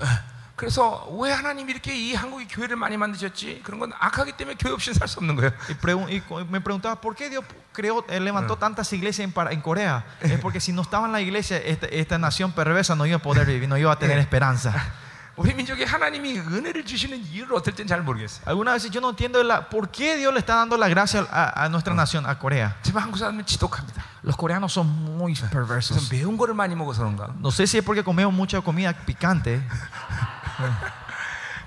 [0.61, 3.61] 그래서 왜 하나님이 이렇게 이 한국의 교회를 많이 만드셨지?
[3.63, 5.51] 그런 건 악하기 때문에 교회 없이는 살 수 없는 거예요.
[5.69, 9.31] Y, pregun- y co- me preguntaba, ¿por qué Dios creó, eh, levantó tantas iglesias en,
[9.31, 10.03] para- en Corea?
[10.19, 13.21] Es porque si no estaba en la iglesia, esta, esta nación perversa no iba a
[13.21, 14.73] poder vivir, no iba a tener esperanza.
[15.37, 18.41] 우리 민족에 하나님이 은혜를 주시는 이유를 어떨 땐 잘 모르겠어요.
[18.47, 21.65] Algunas veces yo no entiendo la, por qué Dios le está dando la gracia a,
[21.65, 22.75] a nuestra nación, a Corea.
[22.81, 24.03] 제발 한국 사람은 지독합니다.
[24.23, 26.09] Los coreanos son muy 그래서 perversos.
[26.11, 27.29] 매운 거를 많이 먹어서 그런가.
[27.39, 29.61] No sé si es porque comemos mucha comida picante.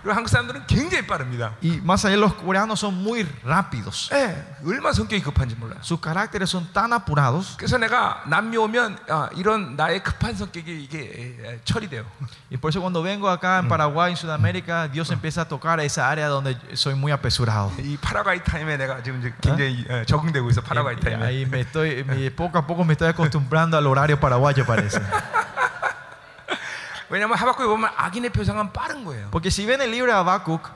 [0.05, 1.53] 그리고 한국 사람들은 굉장히 빠릅니다.
[1.63, 4.11] Y más allá, los coreanos son muy rápidos.
[4.13, 5.79] 예, 얼마나 성격이 급한지 몰라요.
[5.81, 7.57] Sus caracteres son tan apurados.
[7.57, 12.05] 그래서 내가 남미 오면 아, 이런 나의 급한 성격이 이게 에, 에, 처리돼요.
[12.51, 16.07] Y por eso cuando vengo acá en Paraguay, en Sudamérica, Dios empieza a tocar esa
[16.07, 17.71] área donde soy muy apresurado.
[17.79, 20.61] 이 파라과이 타임에 내가 지금 이제 굉장히 에, 적응되고 있어.
[20.61, 21.25] 파라과이 타임에.
[21.25, 25.01] ahí me estoy, me- poco a poco me estoy acostumbrando al horario paraguayo, parece.
[27.08, 29.30] 왜냐하면 하박국에 보면 악인의 표상은 빠른 거예요.
[29.30, 30.68] Porque si ven el libro de Habacuc,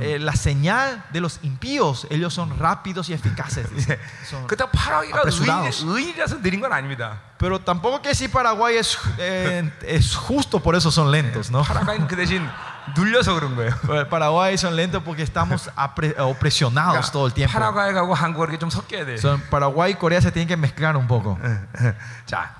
[0.00, 3.68] eh, la señal de los impíos, ellos son rápidos y eficaces.
[3.74, 3.98] dice.
[4.24, 5.82] Son- 그렇다고 파라과이가 apresurados.
[5.82, 7.18] 의인, 의인이라서 느린 건 아닙니다.
[7.36, 11.62] pero tampoco que si Paraguay es, eh, es justo, por eso son lentos, ¿no?
[11.64, 12.48] 파라과이는 그 대신
[12.96, 13.74] 눌려서 그런 거예요.
[13.82, 17.52] Pero Paraguay son lentos porque estamos apre- opresionados todo el tiempo.
[17.52, 19.14] 파라과이하고 한국어 이렇게 좀 섞여야 돼.
[19.18, 21.36] Son Paraguay y Corea se tienen que mezclar un poco.
[22.24, 22.54] 자,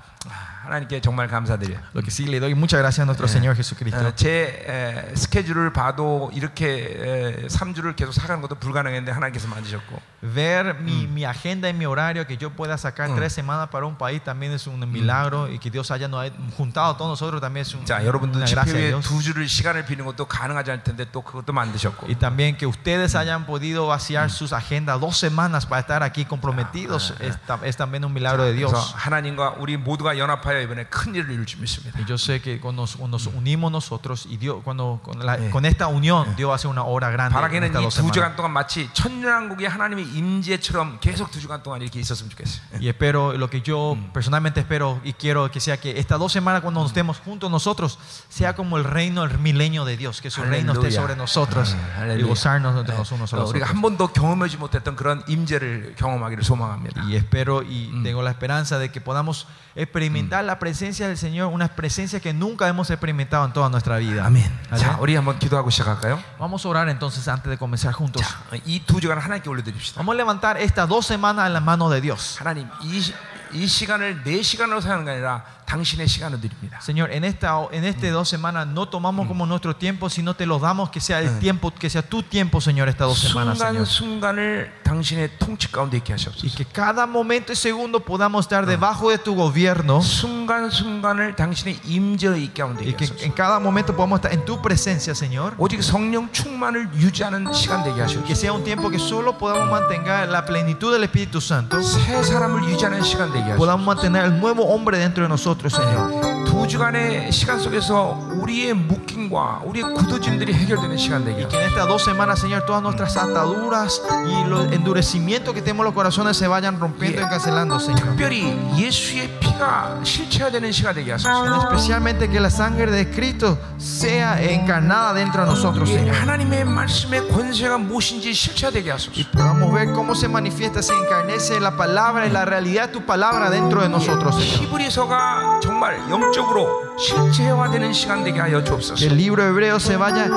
[0.67, 1.79] 하나님께 정말 감사드려요.
[1.93, 3.99] Lo que sí le doy muchas gracias a nuestro Señor Jesucristo.
[3.99, 10.75] 어, 제 에, 스케줄을 봐도 이렇게 에, 3주를 계속 살아가는 것도 불가능했는데 하나님께서 만드셨고 Ver
[10.79, 14.23] mi, mi agenda y mi horario, que yo pueda sacar tres semanas para un país
[14.23, 17.65] también es un milagro y que Dios haya nos haya juntado a todos nosotros también
[17.65, 19.03] es un- 자 여러분들 una gracia de 집회에 Dios.
[19.05, 23.15] 두 주를 시간을 비는 것도 가능하지 않을 텐데 또 그것도 만드셨고 Y también que ustedes
[23.15, 28.05] hayan podido vaciar sus agendas dos semanas para estar aquí comprometidos es, ta- es también
[28.05, 28.93] un milagro de 그래서 Dios.
[28.95, 31.99] 하나님과 우리 모두가 연합하여 이번에 큰 일을 이룰 줄 믿습니다.
[31.99, 35.37] Y yo sé que cuando nos, cuando nos unimos nosotros y Dios, cuando, con, la-
[35.51, 37.35] con esta unión, Dios hace una obra grande.
[37.35, 38.13] en 바라기는 estas 이 dos 두 semanas.
[38.13, 42.61] 주간 동안 마치 천년왕국의 하나님의 임재처럼 계속 두 주간 동안 이렇게 있었으면 좋겠어요.
[42.81, 46.61] Y espero, lo que yo personalmente espero y quiero que sea que estas dos semanas
[46.61, 50.41] cuando nos estemos juntos nosotros, sea como el reino, el milenio de Dios, que su
[50.43, 51.01] reino esté 할렐루야.
[51.01, 52.27] sobre nosotros 아, y 할렐루야.
[52.27, 53.69] gozarnos entre los unos a 어, los 우리가 otros.
[53.73, 57.03] 한 번도 경험하지 못했던 그런 임재를 경험하기를 소망합니다.
[57.07, 61.67] Y espero y tengo la esperanza de que podamos experimentar la presencia del Señor, una
[61.67, 64.25] presencia que nunca hemos experimentado en toda nuestra vida.
[64.25, 64.43] 아멘.
[64.71, 64.79] Amén.
[64.79, 66.19] 자, 우리 한번 기도하고 시작할까요?
[66.39, 68.23] Vamos a orar entonces antes de comenzar juntos.
[68.65, 69.97] 이 두 주간 하나님께 올려드립시다.
[69.99, 72.37] Vamos a levantar estas dos semanas en las manos de Dios.
[72.39, 73.13] 하나님, 이, 시-
[73.53, 76.79] 이 시간을 내 시간으로 사용하는 게 아니라 당신의 시간을 드립니다.
[76.81, 80.59] Señor, en esta en este dos semanas no tomamos como nuestro tiempo, sino te lo
[80.59, 83.85] damos que sea el tiempo, que sea tu tiempo, Señor, estas dos semanas, Señor.
[83.85, 86.57] 순간순간을 당신의 통치 가운데 있게 Y 하시옵소서.
[86.57, 92.61] que cada momento y segundo podamos estar debajo de tu gobierno 순간순간을 당신의 임재의 있게
[92.63, 93.25] 가운데 y 있게 que 하소서.
[93.25, 95.55] en cada momento podamos estar en tu presencia, Señor.
[95.57, 98.35] 오직 성령 충만을 유지하는 시간 되게 Que 하시옵소서.
[98.35, 103.01] sea un tiempo que solo podamos mantener la plenitud del Espíritu Santo, 새 사람을 유지하는
[103.03, 103.57] 시간 되게 하시옵소서.
[103.57, 106.43] podamos mantener el nuevo hombre dentro de nosotros, Señor.
[106.45, 111.59] 두 주간의 시간 속에서 우리의 묶임과 우리의 굳어짐들이 해결되는 시간 되게 Y que 하소서.
[111.59, 115.93] en estas dos semanas, Señor, todas nuestras ataduras y los endurecimientos que tenemos en los
[115.93, 118.15] corazones se vayan rompiendo y cancelando, Señor.
[118.15, 121.63] 특별히 예수의 피가 실체화되는 시간 되게 하소서.
[121.63, 126.13] Especialmente que la sangre de Cristo sea encarnada dentro de nosotros, 이 Señor.
[126.15, 129.11] 하나님의 말씀의 권세가 무엇인지 실체화되게 하소서.
[129.15, 133.01] Y podamos ver cómo se manifiesta, se encarnece la palabra y la realidad de tu
[133.05, 134.63] palabra dentro de nosotros, Señor.
[134.63, 139.04] 히브리서가 정말 영적으로 실체화되는 시간 되게 하여 주옵소서.
[139.04, 140.28] el libro hebreo se vaya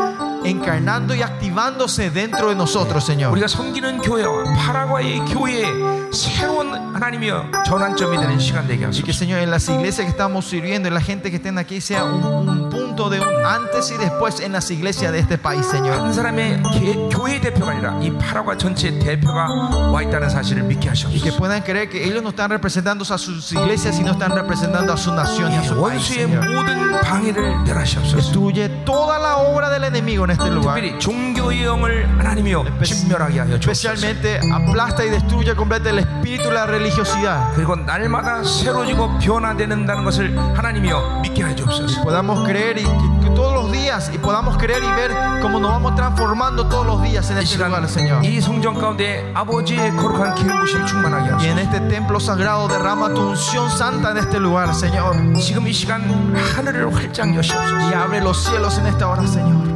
[0.45, 3.33] encarnando y activándose dentro de nosotros, Señor.
[3.33, 5.67] 우리가 섬기는 교회와 파라과이의 교회에
[6.13, 9.19] 새로운 하나님이여 전환점이 되는 시간 되게 Y que, 하소서.
[9.19, 12.25] Señor, en las iglesias que estamos sirviendo y la gente que estén aquí sea un,
[12.49, 15.99] un punto de un antes y después en las iglesias de este país, Señor.
[15.99, 20.95] 한 사람의 개- 교회 대표가 아니라 이 파라과 전체 대표가 와 있다는 사실을 믿게 Y
[21.21, 21.37] que 하시옵소서.
[21.39, 25.13] puedan creer que ellos no están representando a sus iglesias, sino están representando a su
[25.13, 26.49] nación y a su país, 원수의 Señor.
[26.49, 28.17] 모든 방해를 멸하시옵소서.
[28.17, 30.76] Destruye toda la obra del enemigo en este lugar.
[33.60, 37.54] Especialmente aplasta y destruye completamente el espíritu de la religiosidad.
[42.00, 45.72] Y podamos creer y que, todos los días y podamos creer y ver cómo nos
[45.72, 48.24] vamos transformando todos los días en este lugar, Señor.
[51.42, 55.16] Y en este templo sagrado derrama tu unción santa en este lugar, Señor.
[57.90, 59.71] Y abre los cielos en esta hora, Señor.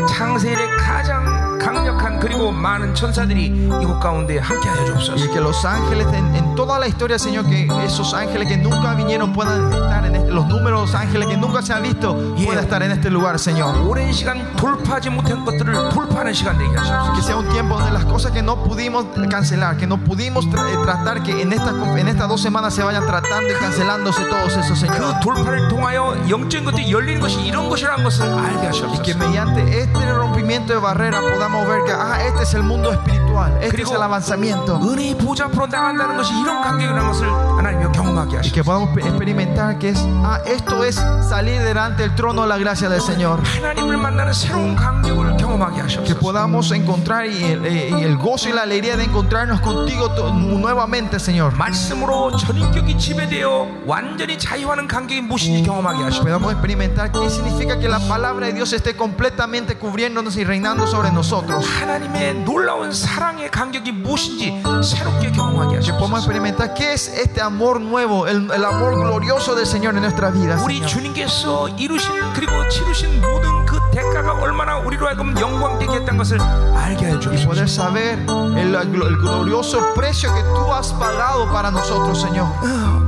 [0.00, 0.06] 네.
[0.06, 5.33] 창세일의 가장 강력한 그리고 많은 천사들이 이곳 가운데 함께하여 Y 주옵소서.
[5.33, 9.33] que los ángeles en, en toda la historia, Señor, que esos ángeles que nunca vinieron
[9.33, 12.15] puedan estar en este, los números de ángeles que nunca se han visto
[12.45, 13.75] puedan estar en este lugar, Señor.
[13.87, 17.13] 오랜 시간 돌파하지 못한 것들을 돌파하는 시간 되게 하시옵소서.
[17.15, 20.69] Que sea un tiempo donde las cosas que no pudimos cancelar, que no pudimos tra-
[20.69, 24.55] eh, tratar, que en estas, en estas dos semanas se vayan tratando y cancelándose todos
[24.57, 24.95] esos, Señor.
[24.97, 29.17] 그 돌파를 통하여 영적인 것들이 열리는 것이 이런 것이라는 것을 알게 Y que 하시옵소서.
[29.17, 33.65] mediante este rompimiento de barreras podamos ver que ah, este es el mundo espiritual, este
[33.65, 34.79] es 그리고 el avanzamiento.
[34.81, 38.63] 은혜의 보좌 앞으로 나간다는 것이 이런 간격이라는 것을 하나님이 경험하게 Y que 하시옵소서.
[38.63, 40.95] podamos experimentar que es, ah, esto es
[41.27, 43.41] salir delante del trono de la gracia del Señor.
[43.43, 46.19] 하나님을 만나는 새로운 간격을 경험하게 Que 하시옵소서.
[46.19, 50.31] podamos encontrar y el, eh, y el gozo y la alegría de encontrarnos contigo to-
[50.33, 51.53] nuevamente, Señor.
[51.57, 56.23] 말씀으로 전인격이 지배되어 완전히 자유하는 간격이 무엇인지 경험하게 하시옵소서.
[56.23, 61.11] Podamos experimentar qué significa que la palabra de Dios esté completamente cubriéndonos y reinando sobre
[61.11, 61.65] nosotros.
[61.81, 62.91] 하나님의 놀라운
[63.29, 66.17] 사랑의 간격이 무엇인지 새롭게 경험하게 Que podamos 하시옵소서.
[66.17, 70.57] experimentar qué es este amor nuevo, el, el amor glorioso del Señor en nuestra vida.
[70.63, 70.87] 우리 Señor.
[70.87, 77.11] 주님께서 이루신 그리고 치루신 모든 그 대가가 얼마나 우리로 하여금 영광되게 했다는 것을 알게 해
[77.11, 77.45] Y 주옵소서.
[77.45, 78.17] poder saber
[78.57, 82.47] el, el glorioso precio que tú has pagado para nosotros, Señor.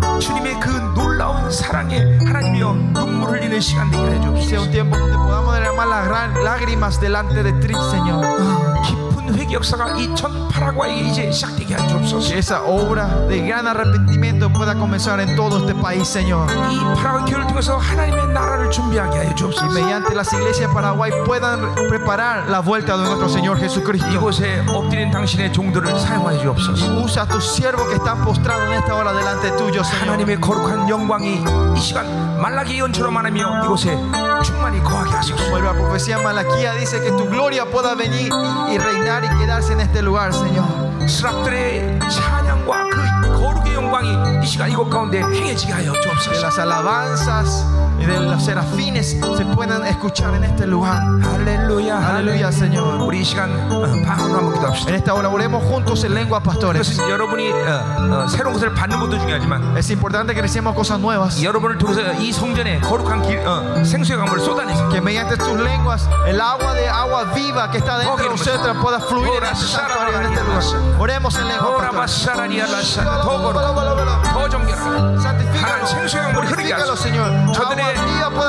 [0.03, 4.61] 어, 주님의 그 놀라운 사랑에 하나님이여 눈물 흘리는 시간 되게 해 Sea 주옵소서.
[4.61, 8.23] un tiempo donde podamos derramar las gran lágrimas delante de ti, Señor.
[12.28, 16.48] Que esa obra de gran arrepentimiento pueda comenzar en todo este país, Señor.
[19.62, 24.08] Y mediante las iglesias de Paraguay puedan preparar la vuelta de nuestro Señor Jesucristo.
[24.10, 24.16] Y
[27.02, 30.18] usa a tus siervos que están postrados en esta hora delante tuyo, Señor.
[35.50, 38.32] Vuelve a profecía Malaquía dice que tu gloria pueda venir
[38.72, 40.66] y reinar y quedarse en este lugar, Señor.
[43.91, 46.41] 영광이 이 시간 이곳 가운데 행해지게 하여 Que 주옵소서.
[46.41, 47.65] las alabanzas
[47.99, 51.01] y de los serafines se puedan escuchar en este lugar.
[51.21, 53.01] 할렐루야, Aleluya, Señor.
[53.01, 54.89] 우리 이 시간 어, 방언으로 한번 기도합시다.
[54.89, 56.87] En esta hora oremos juntos en lengua, pastores.
[56.89, 61.41] 그것은 여러분이 어, 어, 새로운 것을 받는 것도 중요하지만 Es importante que recibamos cosas nuevas.
[61.43, 66.39] 여러분을 통해서 이 성전에 거룩한 길, 어, 생수의 강물을 쏟아내서 Que mediante tus lenguas el
[66.39, 70.25] agua de agua viva que está dentro de nosotros pueda fluir en este santuario, en
[70.33, 70.63] este lugar.
[70.99, 72.99] Oremos en lengua, pastores.
[74.32, 77.84] 더 정결하게 파란 생수의 물이 흐르게 하시고 저들의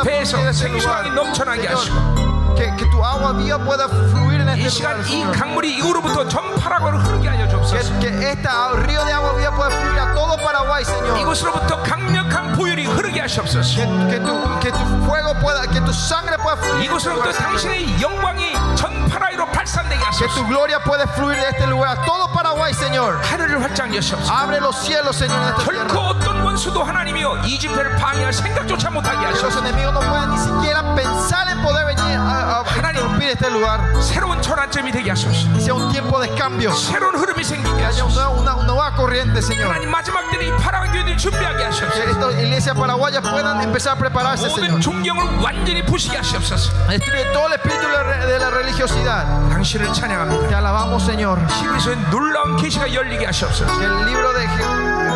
[0.05, 5.03] 배에서 생수강이 넘쳐나게 하시고 Que, que, tu agua viva pueda fluir en este 이 시간
[5.09, 7.52] 이 강물이 이후로부터 전파라고 흐르게 하여 주시옵소서.
[7.62, 7.98] 주옵소서.
[8.00, 11.18] que esta río de agua viva pueda fluir a todo Paraguay, Señor.
[11.20, 13.76] 이곳으로부터 강력한 보혈이 흐르게 하시옵소서.
[13.76, 16.74] Que, que tu, que tu fuego pueda, que tu sangre pueda fluir.
[16.74, 17.48] en este 이곳으로부터 lugar, Señor.
[17.52, 20.34] 당신의 영광이 전파라이로 발산되게 Que 하소서.
[20.34, 23.20] tu gloria puede fluir de este lugar a todo Paraguay, Señor.
[23.22, 24.32] 하늘을 활짝 여시옵소서.
[24.32, 26.08] Abre los cielos, Señor, en esta 결코 tierra.
[26.10, 29.58] 어떤 원수도 하나님이여 이 집회를 방해할 생각조차 못하게 Que los 하소서.
[29.60, 32.01] enemigos no puedan ni siquiera pensar en poder venir
[32.52, 33.80] a, a interrumpir este lugar.
[34.02, 35.48] 새로운 전환점이 되게 하소서.
[35.54, 36.88] Que sea un tiempo de cambios.
[36.90, 38.30] 새로운 흐름이 생기게 Que haya 하소서.
[38.38, 39.68] una, una nueva corriente, Señor.
[39.70, 41.92] 하나님 마지막 때는 이 파라한 교회들이 준비하게 하소서.
[41.92, 44.80] Que estas iglesias paraguayas puedan empezar a prepararse, 모든 Señor.
[44.80, 46.70] 존경을 완전히 부시게 하시옵소서.
[46.88, 49.24] Destruye todo el espíritu de la- de la religiosidad.
[49.50, 50.48] 당신을 찬양합니다.
[50.48, 51.38] Te alabamos, Señor.
[51.60, 53.78] 히브리서의 놀라운 계시가 열리게 하시옵소서.
[53.78, 54.46] Que el libro de,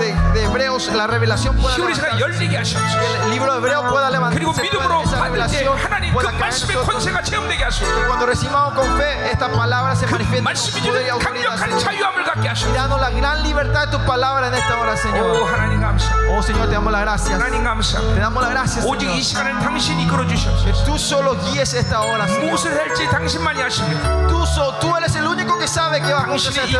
[0.01, 2.23] de, de Hebreos, la revelación pueda 히브리서가 levantarse.
[2.23, 2.99] 열리게 하시옵소서.
[3.01, 4.62] Que el libro de Hebreo pueda 그리고 levantarse.
[4.62, 6.92] 믿음으로 Esa 받을 때 revelación 하나님 그 pueda caer en 말씀의 nosotros.
[6.92, 7.95] 권세가 체험되게 하시옵소서.
[8.01, 11.11] Que cuando recibamos con fe, esta palabra se 그 manifiesta 말씀이 con poder y 주는
[11.11, 11.79] autoridad, 강력한 Señor.
[11.83, 12.75] 자유함을 갖게 하시옵소서.
[12.75, 15.51] Danos la gran libertad de tu palabra en esta hora, 오 Señor.
[15.51, 16.14] 하나님 감사.
[16.31, 17.40] Oh, Señor, te damos las gracias.
[17.40, 17.99] 하나님 감사.
[18.01, 19.23] Te damos las gracias, 오직 이 Señor.
[19.23, 20.64] 시간을 당신이 이끌어 주시옵소서.
[20.64, 22.51] Que tú solo guíes esta hora, Señor.
[22.53, 24.29] 무엇을 할지 당신만이 아십니다.
[24.29, 26.77] Tú, so- tú eres el único sabe que va juntos a este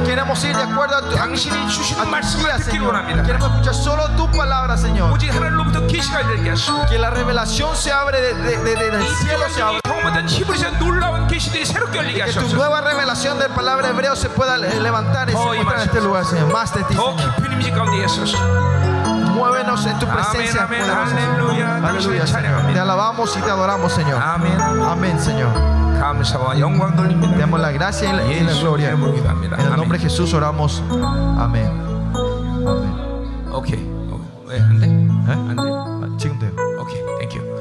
[0.00, 1.26] queremos ir de acuerdo a tu, a.
[3.24, 5.10] Queremos escuchar solo tu palabra, Señor.
[6.88, 9.80] Que la revelación se abre de, de, de, del cielo, se abre.
[12.24, 16.00] Que tu nueva revelación de palabra hebreo se pueda levantar y se encuentra en este
[16.00, 16.52] lugar, Señor.
[16.52, 16.96] Más de ti.
[19.34, 20.64] Muévenos en tu presencia.
[20.64, 20.82] Amén,
[22.74, 24.20] te alabamos y te adoramos, Señor.
[24.22, 25.79] Amén, Señor.
[25.99, 27.37] 감사와 영광 Te 돌립니다.
[27.37, 28.89] damos la gracia y la, y la gloria.
[28.89, 29.57] En 이름으로 기도합니다.
[29.57, 30.09] el nombre de 아멘.
[30.09, 30.81] Jesús oramos.
[31.39, 31.65] Amén.
[32.65, 33.51] Amén.
[33.51, 33.79] 오케이.
[34.11, 34.85] 어, 왜안 돼?
[34.85, 35.33] ¿Eh?
[35.33, 35.63] 안 돼?
[35.63, 36.51] Ah, 지금 돼요.
[36.79, 37.55] 오케이, 땡큐.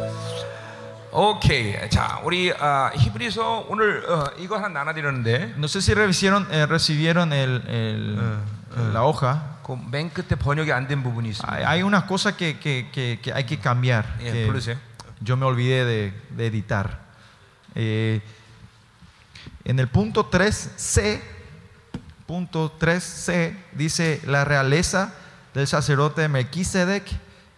[1.13, 1.89] 오케이.
[1.91, 7.33] 자, 우리 아, 히브리서 오늘 어, 이거 하나 나눠드렸는데 No sé si recibieron, eh, recibieron
[7.33, 9.55] el, el- la hoja.
[9.65, 11.49] 그 맨 끝에 번역이 안 된 부분이 있습니다.
[11.57, 14.05] Hay, hay unas cosas que, que- que- que hay que cambiar.
[14.21, 14.77] 예, que 부르세요.
[15.25, 16.99] yo me olvidé de, de editar.
[17.76, 18.22] Eh,
[19.66, 21.22] En el punto 3c,
[22.26, 25.14] punto 3c, dice la realeza
[25.54, 27.06] del sacerdote Melquisedec.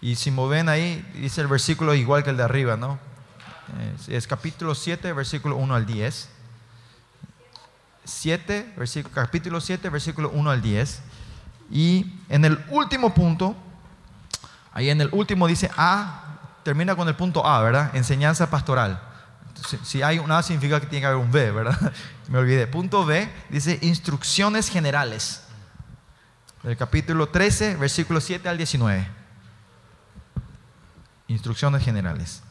[0.02, 3.00] Y si me ven ahí, dice el versículo igual que el de arriba, ¿no?
[4.00, 6.30] Es, es capítulo 7, versículo 1 al 10.
[8.04, 11.02] 7, versículo, capítulo 7, versículo 1 al 10.
[11.70, 13.56] Y en el último punto,
[14.74, 17.96] ahí en el último dice A, termina con el punto A, ¿verdad?
[17.96, 19.11] Enseñanza pastoral
[19.69, 21.93] Si, si hay un A significa que tiene que haber un B, ¿verdad?
[22.29, 22.67] Me olvidé.
[22.67, 25.43] Punto B dice instrucciones generales.
[26.63, 29.09] Del capítulo 13, versículo 7 al 19.
[31.29, 32.43] Instrucciones generales.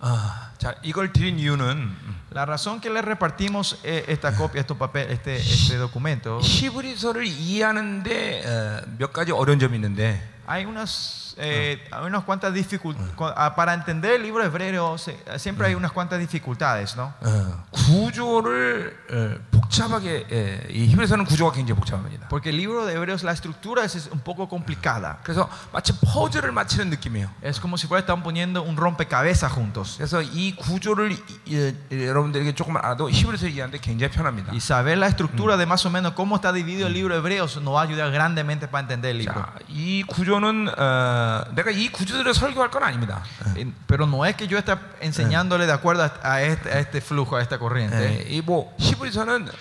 [0.00, 4.74] 아, 자, 이걸 드린 이유는 음, La razón que le repartimos eh, esta copia, este
[4.74, 11.78] papel, este, este documento, 히브리서를 이해하는데 어, 몇 가지 어려운 점이 있는데 hay unas, eh,
[11.90, 13.12] hay unas cuantas dificultades.
[13.54, 17.12] Para entender el libro hebreo se- siempre hay unas cuantas dificultades, ¿no?
[17.20, 22.28] 어, 구조를 어, 복잡하게 예, 이 히브리서는 구조가 굉장히 복잡합니다.
[22.28, 25.18] Porque el libro de hebreos, la estructura es, es un poco complicada.
[25.22, 27.28] 그래서 마치 퍼즐을 맞추는 느낌이에요.
[27.42, 29.96] Es como si fuera están poniendo un rompecabezas juntos.
[29.98, 31.74] 그래서 이 구조를 이- 이-
[32.08, 34.52] 여러분들에게 조금 알아도 히브리서 이해하는데 굉장히 편합니다.
[34.52, 37.60] Y saber la estructura de más o menos cómo está dividido el libro de hebreos
[37.62, 39.34] nos va a ayudar grandemente para entender el libro.
[39.40, 43.22] 자, 이 구조는 어, 내가 이 구조들을 설교할 건 아닙니다.
[43.56, 47.00] Eh, Pero no es que yo esté enseñándole de acuerdo a- a este, a este
[47.00, 47.96] flujo, a esta corriente.
[47.98, 49.51] 예, 이뭐 히브리서는 어,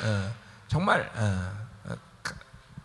[0.68, 1.50] 정말 어,
[1.85, 2.35] 어, 가-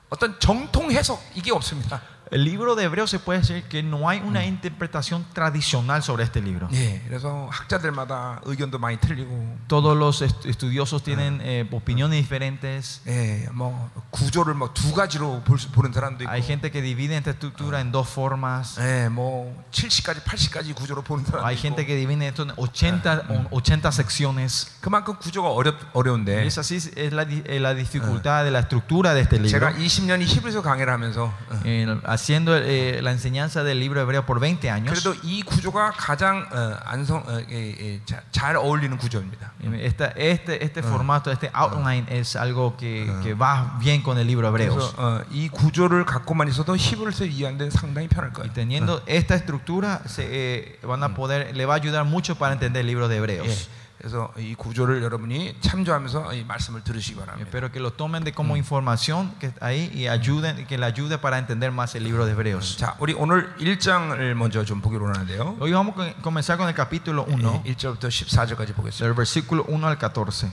[0.09, 2.01] 어떤 정통 해석 이게 없습니다.
[2.30, 6.40] El libro de Hebreos se puede decir que no hay una interpretación tradicional sobre este
[6.40, 6.66] libro.
[6.72, 13.02] 예, 그래서 학자들마다 의견도 많이 틀리고, Todos los est- estudiosos tienen eh, opiniones diferentes.
[13.06, 17.18] 예, 뭐 구조를 뭐 두 가지로 볼 수, 보는 사람도 있고, Hay gente que divide
[17.18, 18.78] esta estructura en dos formas.
[18.80, 21.60] 예, 뭐 70까지 80까지 구조로 보는 사람도 Hay 있고.
[21.60, 24.68] gente que divide esto en 80, o 80 secciones.
[24.80, 28.60] 그만큼 구조가 어렵 어려운데 Y es así es la, di- eh, la dificultad de la
[28.60, 29.50] estructura de este libro.
[29.50, 31.84] 제가 20년이 히브리서 강의를 하면서 어, Eh,
[32.16, 34.90] haciendo eh, la enseñanza del libro hebreo por 20 años.
[34.92, 39.52] 그래도 이 구조가 가장 어, 안성 어, 예, 예, 자- 잘 어울리는 구조입니다.
[39.62, 44.26] Eh, Esta- este, este formato, este outline es algo que, que va bien con el
[44.26, 44.94] libro 그래서 Hebreos.
[44.98, 48.52] 어, 이 구조를 갖고만 있어도 히브리서 이해하는 데 상당히 편할 Y 거예요.
[48.54, 52.80] teniendo esta estructura, se, eh, van a poder, le va a ayudar mucho para entender
[52.80, 53.68] el libro de 예, Hebreos.
[54.02, 57.46] 그래서 이 구조를 여러분이 참조하면서 이 말씀을 들으시기 바랍니다.
[57.46, 61.18] Espero que lo tomen de como información que está ahí y ayuden, que le ayude
[61.18, 62.78] para entender más el libro de Hebreos.
[62.78, 65.56] 자, 우리 오늘 1장을 먼저 좀 보기로 하는데요.
[65.60, 69.06] Hoy vamos a comenzar con el capítulo 1, 예, 1절부터 14절까지 보겠습니다.
[69.06, 70.50] del versículo 1 al 14.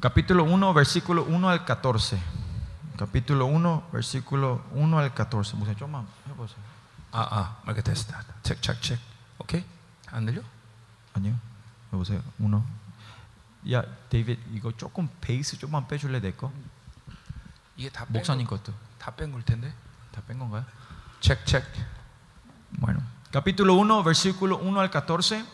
[0.00, 2.18] Capítulo 1, versículo 1 al 14.
[2.98, 5.56] Capítulo 1, versículo 1 al 14.
[5.56, 5.74] 무슨
[6.28, 6.67] 해보세요.
[7.12, 8.24] 아, 아, 말게 됐다.
[8.42, 8.98] 책, 책, 책.
[9.38, 9.64] 오케이?
[10.10, 10.42] 안 들려?
[11.14, 11.38] 아니요.
[11.92, 12.22] 여보세요.
[12.38, 13.72] 1.
[13.72, 16.52] 야, 데이빗 이거 조금 베이스 좀만 빼줄래 내 거?
[17.76, 19.72] 이게 다 목사님 것도 다뺀 걸 텐데.
[20.12, 20.64] 다 뺀 건가요?
[21.20, 21.64] 책, 책.
[22.78, 25.44] Bueno, capítulo 1, versículo 1 al 14.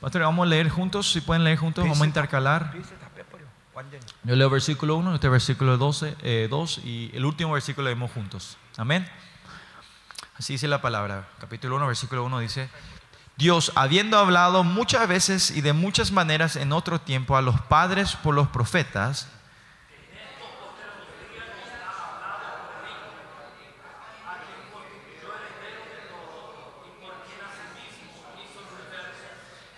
[0.00, 2.70] Pastor, vamos a leer juntos, si pueden leer juntos, vamos a intercalar.
[2.72, 3.44] 베이스 다 빼버려.
[3.74, 4.00] 완전히.
[4.24, 8.56] Yo leo versículo 1, este versículo 12, eh, 2 y el último versículo leemos juntos.
[8.76, 9.06] Amén.
[10.43, 11.29] Así dice la palabra.
[11.39, 12.67] Capítulo 1, versículo 1 dice,
[13.37, 18.17] Dios, habiendo hablado muchas veces y de muchas maneras en otro tiempo a los padres
[18.17, 19.29] por los profetas,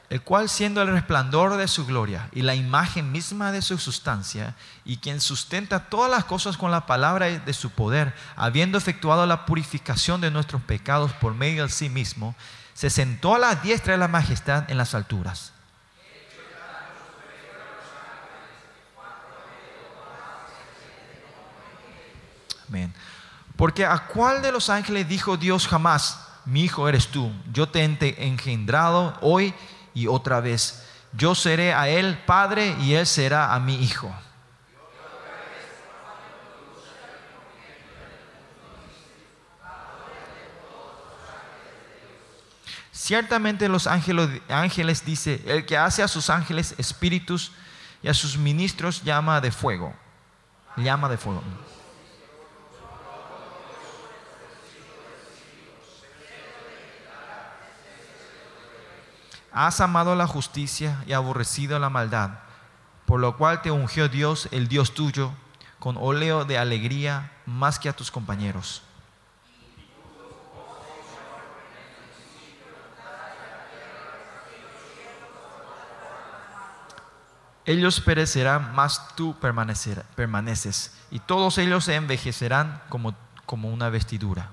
[0.09, 4.55] el cual siendo el resplandor de su gloria y la imagen misma de su sustancia,
[4.83, 9.45] y quien sustenta todas las cosas con la palabra de su poder, habiendo efectuado la
[9.45, 12.35] purificación de nuestros pecados por medio de sí mismo,
[12.73, 15.53] se sentó a la diestra de la majestad en las alturas.
[22.67, 22.93] Amén.
[23.55, 27.83] Porque a cuál de los ángeles dijo Dios jamás, mi hijo eres tú, yo te
[27.83, 29.53] he engendrado hoy
[29.95, 30.85] y otra vez.
[31.13, 34.13] Yo seré a él padre y él será a mi hijo.
[42.91, 47.51] Ciertamente los ángeles, ángeles dice, el que hace a sus ángeles espíritus
[48.01, 49.93] y a sus ministros llama de fuego.
[50.75, 51.43] Llama de fuego.
[59.57, 62.39] Has amado la justicia y aborrecido la maldad,
[63.05, 65.31] por lo cual te ungió Dios, el Dios tuyo,
[65.79, 68.81] con óleo de alegría más que a tus compañeros.
[77.63, 83.15] Ellos perecerán, mas tú permaneces, y todos ellos se envejecerán como,
[83.45, 84.51] como una vestidura.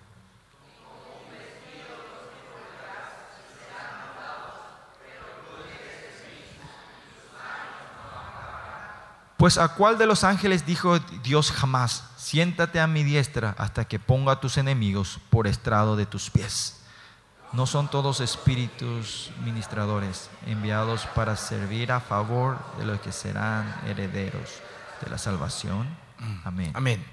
[9.41, 14.00] Pues a cuál de los ángeles dijo Dios jamás, siéntate a mi diestra hasta que
[14.00, 16.73] ponga a tus enemigos por estrado de tus pies.
[17.54, 24.50] No son todos espíritus ministradores enviados para servir a favor de los que serán herederos
[25.04, 25.88] de la salvación.
[26.44, 26.71] Amén.
[26.73, 27.06] 아멘.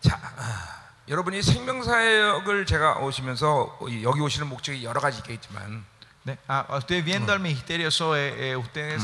[0.00, 5.84] 자, 아, 여러분이 생명사역을 제가 오시면서 이- 여기 오시는 목적이 여러 가지 있겠지만
[6.24, 9.02] De- ah, ustedes viendo el ministerio SOE, eh, ustedes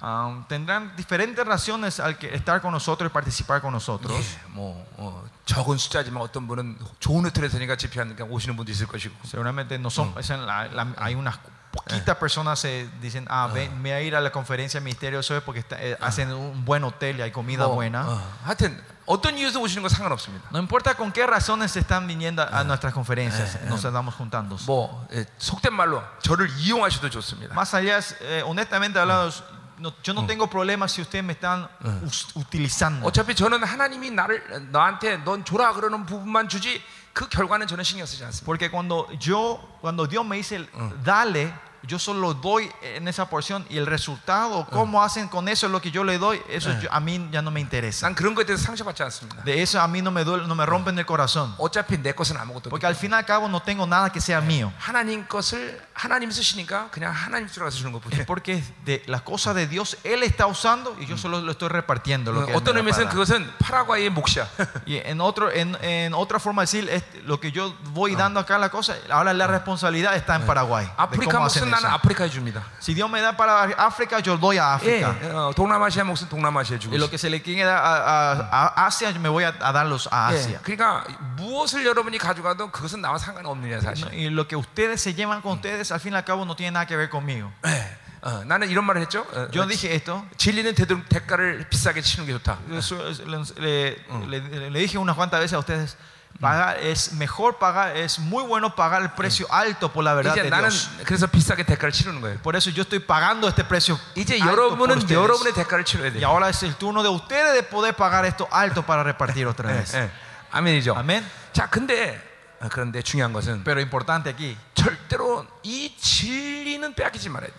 [0.00, 4.12] ah, tendrán diferentes razones al que estar con nosotros y participar con nosotros.
[4.18, 4.24] 예,
[4.54, 9.88] 뭐 어, 적은 숫자지만 어떤 분은 좋은 호텔에서니까 집회하니까 오시는 분도 있을 것이고 Seguramente no
[9.90, 11.38] son, es en la- la- hay unas
[11.70, 15.18] poquitas personas que dicen, ah, ven, me voy a ir a la conferencia del ministerio
[15.22, 18.06] SOE porque está- eh, hacen un buen hotel y hay comida 뭐, buena.
[18.08, 20.48] 어, 하여튼 어떤 이유에서 오시는 건 상관없습니다.
[20.50, 24.56] No importa con qué razones se están viniendo a nuestras conferencias, nos estamos juntando.
[24.66, 27.52] 뭐 예, 속된 말로 저를 이용하셔도 좋습니다.
[27.54, 29.30] Más allá, eh, honestamente hablando,
[29.78, 31.68] no- yo no tengo problemas si ustedes me están
[32.04, 33.06] us- utilizando.
[33.06, 36.80] 어차피 저는 하나님이 나를 너한테 넌 줘라 그러는 부분만 주지
[37.12, 38.44] 그 결과는 저는 신경 쓰지 않습니다.
[38.46, 40.66] Porque cuando yo, cuando Dios me dice,
[41.04, 41.52] dale,
[41.86, 45.90] yo solo doy en esa porción y el resultado, cómo hacen con eso lo que
[45.90, 48.06] yo le doy, eso yo- a mí ya no me interesa.
[48.08, 49.44] 난 그런 거에 대해서 상처받지 않습니다.
[49.44, 51.54] De eso a mí no me duele, no me rompen el corazón.
[51.58, 54.18] 어차피 내 것은 아무것도 Porque 없기 al fin y al cabo no tengo nada que
[54.22, 54.72] sea mío.
[54.80, 58.24] 하나님 것을 하나님 쓰시니까 그냥 하나님 들어가서 주는 Es 것뿐이에요.
[58.26, 62.32] porque de las cosas de Dios Él está usando y yo solo lo estoy repartiendo.
[62.32, 63.12] Lo que Él 어떤 me da 의미에서는 para dar.
[63.12, 64.48] 그것은 파라과이의 몫이야.
[64.86, 68.40] Y en, otro, en, en otra forma de decir, es lo que yo voy dando
[68.40, 70.86] acá la cosa, ahora la responsabilidad está en Paraguay.
[70.86, 71.94] de 아프리카 cómo hacen 몫은 나는 eso.
[71.94, 72.62] 아프리카에 줍니다.
[72.80, 75.14] Si Dios me da para África, yo doy a 예, África.
[75.34, 77.10] 어, 동남아시아 몫은 동남아시아에 주고 Y lo 있어요.
[77.10, 80.08] que se le quiere dar a, a- a Asia, yo me voy a, a darlos
[80.12, 80.60] a 예, Asia.
[80.62, 81.04] 그러니까
[81.36, 84.06] 무엇을 여러분이 가져가도 그것은 나와 상관이 없는 일이야 사실.
[84.06, 86.54] No, Y lo que ustedes se llevan con ustedes, al fin y al cabo, no
[86.56, 87.50] tiene nada que ver conmigo.
[87.66, 89.20] 예, 어, 나는 이런 말을 했죠.
[89.34, 90.24] 어, Yo 어, dije esto.
[90.38, 92.56] 진리는 되도록 대가를 비싸게 치는 게 좋다.
[92.72, 93.20] Eso es-
[93.58, 93.96] Le,
[94.28, 95.96] le- le- le dije unas cuantas veces a ustedes.
[96.40, 100.42] Pagar, es mejor pagar, es muy bueno pagar el precio alto por la verdad 이제
[100.42, 100.90] de 나는 Dios.
[101.06, 102.38] 그래서 비싸게 대가를 치르는 거예요.
[102.42, 104.52] Por eso yo estoy pagando este precio 이제 alto por
[104.90, 105.14] 여러분은 ustedes.
[105.14, 106.26] 여러분의 대가를 치러야 Y 돼요.
[106.26, 109.76] ahora es el turno de ustedes de poder pagar esto alto para repartir otra 예,
[109.78, 109.94] vez.
[109.94, 110.10] 예.
[110.50, 110.94] 아멘이죠.
[110.98, 111.24] Amén.
[111.52, 112.20] 자, 근데
[112.60, 117.54] 어, 그런데 중요한 것은 Pero importante aquí, 절대로 이 진리는 빼앗기지 말아야 돼.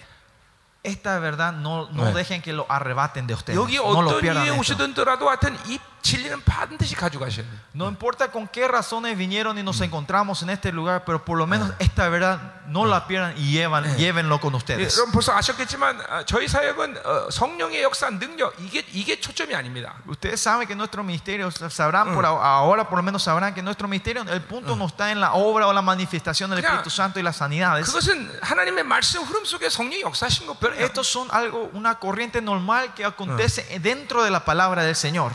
[0.83, 2.13] esta verdad no, no 네.
[2.13, 3.57] dejen que lo arrebaten de ustedes.
[3.57, 4.43] 여기 No lo 어떤 pierdan.
[4.45, 4.59] 이유에 esto.
[4.59, 5.79] 오시던더라도 하여튼 이
[7.74, 11.46] no importa con qué razones vinieron y nos encontramos en este lugar, pero por lo
[11.46, 14.94] menos esta verdad no la pierdan y llevan, llévenlo con ustedes.
[20.06, 24.22] Ustedes saben que nuestro ministerio sabrán por ahora por lo menos sabrán que nuestro ministerio
[24.22, 27.36] el punto no está en la obra o la manifestación del Espíritu Santo y las
[27.36, 27.86] sanidades.
[30.84, 35.32] Estos son algo una corriente normal que acontece dentro de la palabra del Señor.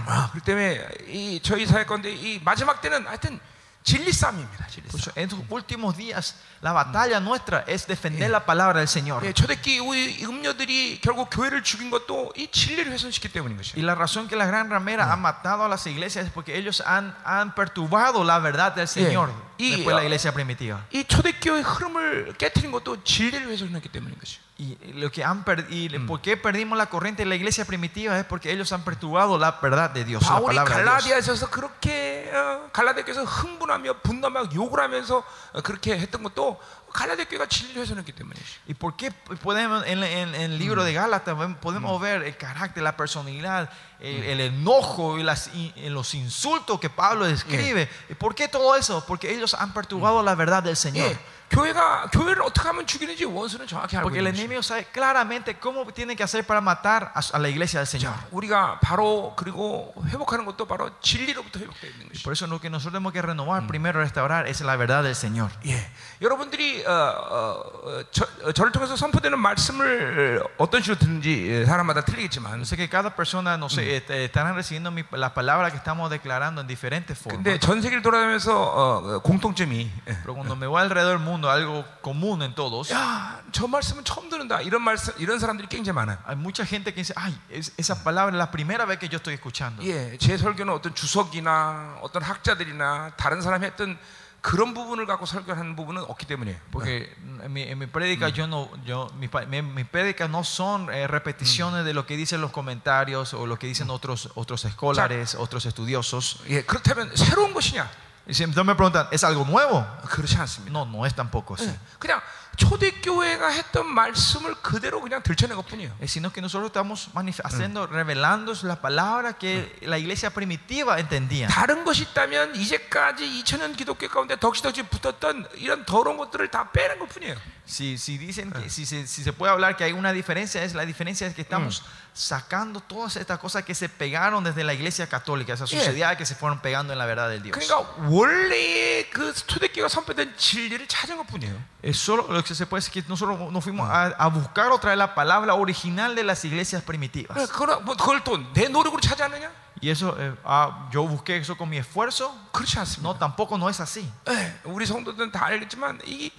[0.55, 3.41] 아, 그렇기 때문에 이 저희 사역 건데 이 마지막 때는 하여튼
[3.82, 4.66] 진리 싸움입니다.
[4.68, 5.01] 진리 Por 싸움.
[5.01, 9.24] eso, en estos últimos días, la batalla nuestra es defender la palabra del Señor.
[9.24, 13.76] 예, 초대기 우리 음녀들이 결국 교회를 죽인 것도 이 진리를 훼손시키기 때문인 것이에요.
[13.76, 16.82] Y la razón que la gran ramera ha matado a las iglesias es porque ellos
[16.86, 20.84] han, han perturbado la verdad del Señor Y- después de la iglesia primitiva.
[20.93, 24.41] 이 초대교의 흐름을 깨뜨린 것도 진리를 훼손했기 때문인 것이에요.
[24.59, 28.18] Y lo que han per- y por qué perdimos la corriente de la iglesia primitiva
[28.18, 31.01] es porque ellos han perturbado la verdad de Dios, la 바울이 palabra de Dios.
[31.01, 35.24] 갈라디아에서 그렇게 어, 갈라디아에서 흥분하며 분노하며 욕을 하면서
[35.55, 36.61] 어, 그렇게 했던 것도
[36.93, 38.45] 갈라디아 교회가 진리를 훼손했기 때문이죠.
[38.68, 39.11] ¿Y por qué
[39.43, 43.70] podemos en, en- en el libro de Gálatas ven- podemos ver el carácter, la personalidad,
[43.99, 47.88] el, el enojo y, las, y- y los insultos que Pablo describe?
[48.11, 49.03] ¿Y por qué todo eso?
[49.07, 51.09] Porque ellos han perturbado la verdad del Señor.
[51.12, 51.18] 예,
[51.51, 54.45] 교회가 교회를 어떻게 하면 죽이는지 원수는 정확히 알고 Porque el 있는 것이죠.
[54.47, 58.14] enemigo sabe claramente cómo tiene que hacer para matar a, a la iglesia del Señor.
[58.14, 62.22] 자, 우리가 바로 그리고 회복하는 것도 바로 진리로부터 회복되어 있는 것이죠.
[62.22, 65.51] Por eso lo que nosotros tenemos que renovar, primero restaurar, es la verdad del Señor.
[65.66, 65.91] 예,
[66.22, 72.03] 여러분들이 어, 어, 어, 저, 어, 저를 통해서 선포되는 말씀을 어떤 식으로 듣는지 예, 사람마다
[72.05, 75.76] 틀리겠지만, Yo sé que cada persona, no sé, este, estarán recibiendo mi- la palabra que
[75.78, 77.43] estamos declarando en diferentes formas.
[77.43, 81.34] 근데 전 세계를 돌아다니면서 어, 어, 공통점이 예, Pero cuando me voy alrededor del mundo,
[81.34, 84.61] algo común en todos, 야, 저 말씀은 처음 듣는다.
[84.62, 86.18] 이런 말씀, 이런 사람들이 굉장히 많아.
[86.26, 89.16] hay mucha gente que dice, ay, es- esa palabra es la primera vez que yo
[89.18, 89.82] estoy escuchando.
[89.82, 93.99] 예, 제 설교는 어떤 주석이나 어떤 학자들이나 다른 사람이 했던
[94.43, 96.57] 그런 부분을 갖고 설교하는 부분은 없기 때문이에요.
[96.72, 97.12] Porque
[97.45, 100.88] en mi, en mi prédica yo no, yo, mi, pa- mi, mi prédica no son
[100.91, 105.34] eh, repeticiones de lo que dicen los comentarios o lo que dicen otros, otros escolares,
[105.34, 106.38] otros estudiosos.
[106.49, 107.86] 예, 그렇다면 새로운 것이냐?
[108.28, 109.84] Y si entonces me preguntan, ¿es algo nuevo?
[110.09, 110.70] 그렇지 않습니다.
[110.70, 111.66] No, no es tampoco así.
[111.66, 112.20] 예, 그냥
[112.57, 115.91] 초대교회가 했던 말씀을 그대로 그냥 들춰낸 것뿐이에요.
[116.01, 121.49] Es sino que nosotros estamos manif- haciendo, revelando la palabra que la iglesia primitiva entendía.
[121.49, 127.36] 다른 것이 있다면 이제까지 2000년 기독교 가운데 덕지덕지 붙었던 이런 더러운 것들을 다 빼는 것뿐이에요.
[127.66, 130.74] Si, si dicen que si se, si se puede hablar que hay una diferencia, es
[130.74, 131.82] la diferencia es que estamos
[132.14, 135.84] sacando todas estas cosas que se pegaron desde la iglesia católica, esas Yeah.
[135.84, 137.57] suciedades que se fueron pegando en la verdad del Dios.
[137.57, 141.55] 그러니까 원래의 그 초대교회가 선포된 진리를 찾은 것뿐이에요.
[141.82, 144.91] Es solo lo que se puede decir que nosotros nos fuimos a, a buscar otra
[144.91, 147.36] vez la palabra original de las iglesias primitivas.
[147.51, 149.51] 그걸, 뭐 그걸 또 내 노력으로 찾지 않느냐?
[149.82, 152.36] Y eso, eh, ah, yo busqué eso con mi esfuerzo.
[152.53, 153.03] 그렇지 않습니다.
[153.03, 154.05] No, tampoco no es así.
[154.28, 156.30] 예, 우리 성도들은 다 알겠지만 이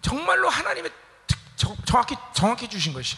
[0.00, 0.99] 정말로 하나님의 특-
[1.61, 3.15] 정- 정확히 정확히 주신 것이.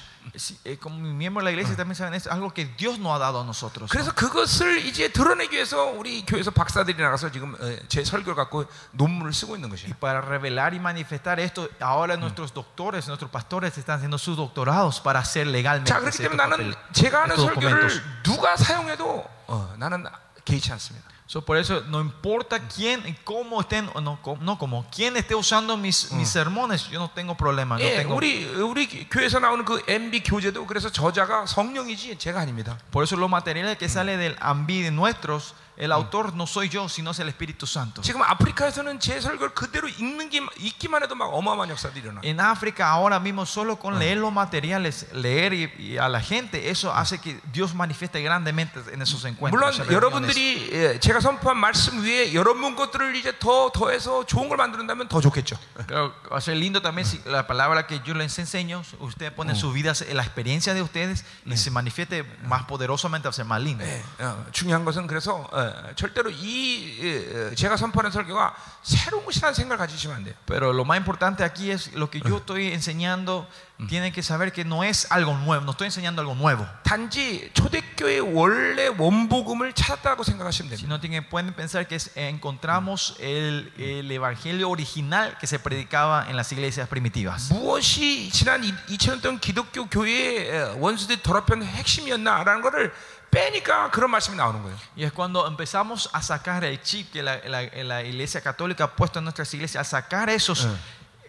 [0.65, 3.41] Eh, como miembro de la iglesia también saben, es algo que Dios nos ha dado
[3.41, 3.87] a nosotros.
[3.87, 3.91] ¿no?
[3.91, 9.31] 그래서 그것을 이제 드러내기 위해서 우리 교회에서 박사들이 나가서 지금 어, 제 설교를 갖고 논문을
[9.33, 9.95] 쓰고 있는 Y 것이에요.
[9.99, 15.19] para revelar y manifestar esto, ahora nuestros doctores, nuestros pastores están haciendo sus doctorados para
[15.19, 17.89] hacer legalmente 자 그렇기 때문에 나는 제가 하는 설교를.
[18.23, 20.05] 누가 사용해도 어, 나는
[20.45, 21.12] 개의치 않습니다.
[21.26, 25.14] So, por eso no importa quién y cómo estén, o no, cómo- no como quién
[25.18, 27.76] esté usando mis, mis sermones, yo no tengo problema.
[27.76, 32.78] No 예, tengo, 우리 우리 교회에서 나오는 그 MB 교재도 그래서 저자가 성령이지 제가 아닙니다.
[32.90, 36.88] por eso los materiales que sale del AMBI de nuestros, el autor no soy yo,
[36.88, 38.02] sino es el Espíritu Santo.
[38.02, 42.20] 지금 아프리카에서는 제 설교를 그대로 읽는 게 읽기만 해도 막 어마어마한 역사들이 일어나.
[42.24, 46.68] En África ahora mismo solo con leer los materiales, leer y, y a la gente,
[46.68, 49.52] eso hace que Dios manifieste grandemente en esos encuentros.
[49.52, 49.94] 물론 esas reuniones.
[49.94, 55.20] 여러분들이 예, 제가 선포한 말씀 위에 여러분 것들을 이제 더 더해서 좋은 걸 만든다면 더
[55.20, 55.56] 좋겠죠.
[55.86, 59.54] Claro, va a ser lindo también si la palabra que yo les enseño, ustedes ponen
[59.54, 63.44] sus vidas, en la experiencia de ustedes y se manifieste más poderosamente, va a ser
[63.44, 63.84] más lindo.
[63.84, 65.61] 예, 어, 중요한 것은 그래서 어,
[65.94, 70.34] 절대로 이 예, 어, 제가 선포하는 설교가 새로운 것이라는 생각을 가지시면 안 돼요.
[70.46, 73.46] Pero lo más importante aquí es lo que yo estoy enseñando,
[73.88, 78.20] tienen que saber que no es algo nuevo, no estoy enseñando algo nuevo, 단지 초대교회의
[78.20, 80.78] 원래 원복음을 찾았다고 생각하시면 됩니다.
[80.78, 86.36] sino que pueden pensar que es- encontramos el, el evangelio original que se predicaba en
[86.36, 87.52] las iglesias primitivas.
[87.52, 92.92] 무엇이 지난 2000년 동안 기독교 교회의 어, 원수들이 더럽힌 핵심이었나라는 것을
[93.32, 94.76] 빼니까 그런 말씀이 나오는 거예요.
[94.96, 98.96] Y es cuando empezamos a sacar el chip que la, la- la iglesia católica ha
[98.96, 100.66] puesto en nuestras iglesias, a sacar esos,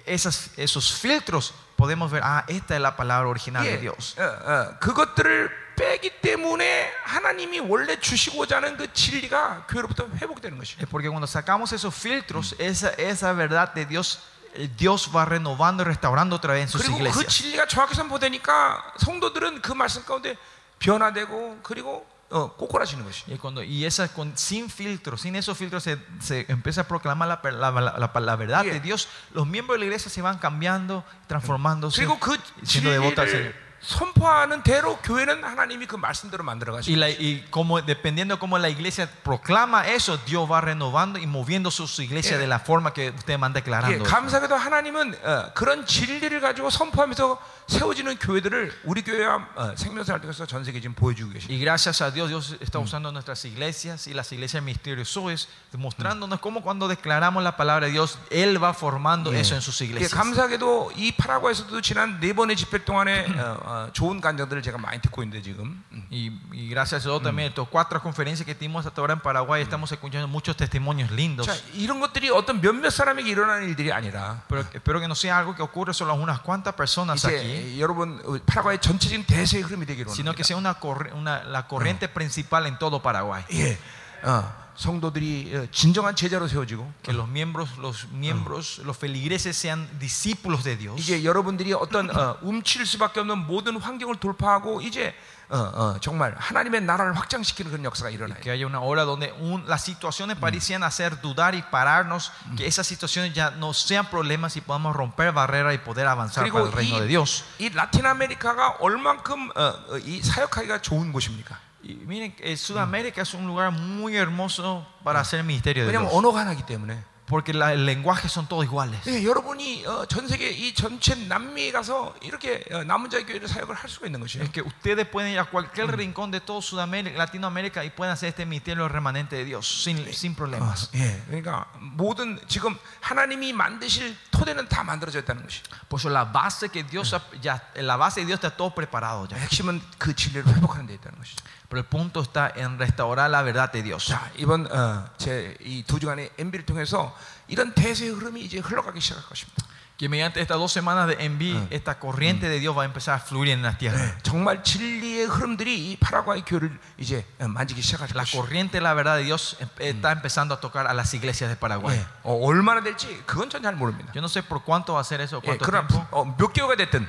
[0.05, 4.15] esas- esos filtros, podemos ver, ah, esta es la palabra original de 예, Dios.
[4.17, 10.79] 어, 어, 그것들을 빼기 때문에 하나님이 원래 주시고자 하는 그 진리가 교회로부터 회복되는 것이에요.
[10.81, 14.19] Es porque cuando sacamos esos filtros, esa, esa verdad de Dios,
[14.55, 17.27] eh, Dios va renovando y restaurando otra vez en sus 그리고 그 iglesias.
[17.27, 20.35] 진리가 정확히 선포되니까 성도들은 그 말씀 가운데
[20.83, 23.23] 변화되고 그리고 어, 꼬꾸라지는 것이.
[23.27, 27.27] Y, cuando, y esa con, sin filtros, sin esos filtros se, se empieza a proclamar
[27.27, 28.73] la, la- la- la- la verdad Yeah.
[28.73, 29.07] de Dios.
[29.33, 33.53] Los miembros de la iglesia se van cambiando, transformándose, 그리고 그 siendo devotos al Señor.
[33.83, 38.57] 진리를 선포하는 대로 교회는 하나님이 그 말씀대로 만들어 Y, 가시고 la- y como dependiendo cómo
[38.59, 42.41] la iglesia proclama eso, Dios va renovando y moviendo su, su iglesia Yeah.
[42.41, 44.03] de la forma que ustedes van 예, declarando.
[44.03, 44.03] eso.
[44.03, 50.63] 감사하게도 하나님은 어, 그런 진리를 가지고 선포하면서 세워지는 교회들을 우리 교회와 어, 생명사를 통해서 전
[50.65, 51.53] 세계 지금 보여주고 계십니다.
[51.53, 56.61] Y gracias a Dios, Dios está usando nuestras iglesias y las iglesias misteriosas, demostrándonos cómo
[56.61, 60.13] cuando declaramos la palabra de Dios, Él va formando eso en sus 예, iglesias.
[60.13, 65.23] 감사하게도 이 파라과에서도 지난 네 번의 집회 동안에 어, 어, 좋은 간증들을 제가 많이 듣고
[65.23, 66.07] 있는데 지금 음.
[66.11, 69.61] Y, y gracias a Dios también, estas cuatro conferencias que tuvimos hasta ahora en Paraguay,
[69.61, 71.47] estamos escuchando muchos testimonios lindos.
[71.47, 75.55] 자, 이런 것들이 어떤 몇몇 사람에게 일어나는 일들이 아니라 Pero espero que no sea algo
[75.55, 79.85] que ocurre solo a unas cuantas personas aquí, 이제 여러분 어, 파라과의 전체적인 대세의 흐름이
[79.85, 80.47] 되기로 sino que 합니다.
[80.47, 83.43] sea una, corre- una- la corriente principal en todo Paraguay.
[83.51, 83.77] 예,
[84.23, 90.63] 어, 성도들이 어, 진정한 제자로 세워지고 Que los miembros, los miembros, los feligreses sean discípulos
[90.63, 90.97] de Dios.
[90.99, 95.13] 이제 여러분들이 어떤 어, 움칠 수밖에 없는 모든 환경을 돌파하고 이제
[95.49, 98.39] 어, 어, 정말 하나님의 나라를 확장시키는 그런 역사가 일어나요.
[98.39, 102.85] Que haya una hora donde un- las situaciones parecían hacer dudar y pararnos, que esas
[102.87, 106.71] situaciones ya no sean problemas y podamos romper barreras y poder avanzar para 그리고 el
[106.71, 107.43] reino de 이, Dios.
[107.57, 111.57] 이 라틴 아메리카가 얼만큼 어, 어, 이 사역하기가 좋은 곳입니까?
[111.83, 116.09] Y miren, eh, Sudamérica es un lugar muy hermoso para hacer el ministerio de 왜냐하면
[116.09, 116.17] Dios.
[116.17, 118.99] 언어가 하나기 때문에 porque la- el lenguaje son todos iguales.
[119.07, 123.75] 예, 여러분이 어, 전 세계 이 전체 남미에 가서 이렇게 어, 남은 자의 교회를 사역을
[123.75, 124.43] 할 수가 있는 것이에요.
[124.43, 128.29] Es que ustedes pueden ir a cualquier rincón de todo Sudamérica, Latinoamérica y pueden hacer
[128.29, 130.89] este ministerio remanente de Dios sin, sin problemas.
[130.95, 135.61] 예, 그러니까 모든 지금 하나님이 만드실 토대는 다 만들어져 있다는 것이.
[135.89, 139.27] Por eso la base que Dios ha- ya, la base de Dios está todo preparado
[139.27, 139.37] ya.
[139.37, 141.43] 핵심은 그 진리를 회복하는 데 있다는 것이죠.
[141.69, 144.07] Pero el punto está en restaurar la verdad de Dios.
[144.07, 147.15] 자, 이번 어, 제이 두 주간의 MB를 통해서
[147.47, 149.65] 이런 대세의 흐름이 이제 흘러가기 시작할 것입니다.
[150.03, 153.19] Que mediante estas dos semanas de envío, esta corriente de Dios va a empezar a
[153.19, 153.99] fluir en la tierra.
[153.99, 158.37] 네, 정말 진리의 흐름들이 이 파라과이 교회를 이제 어, 만지기 시작할 La 것이죠.
[158.39, 161.57] corriente de la verdad de Dios em- está empezando a tocar a las iglesias de
[161.57, 161.97] Paraguay.
[161.99, 164.13] 예, 어, 얼마나 될지 그건 전 잘 모릅니다.
[164.15, 166.07] Yo no sé por cuánto va a ser eso, 예, cuánto 그러나 tiempo.
[166.11, 167.07] 어, 몇 교회가 됐든 ¿eh?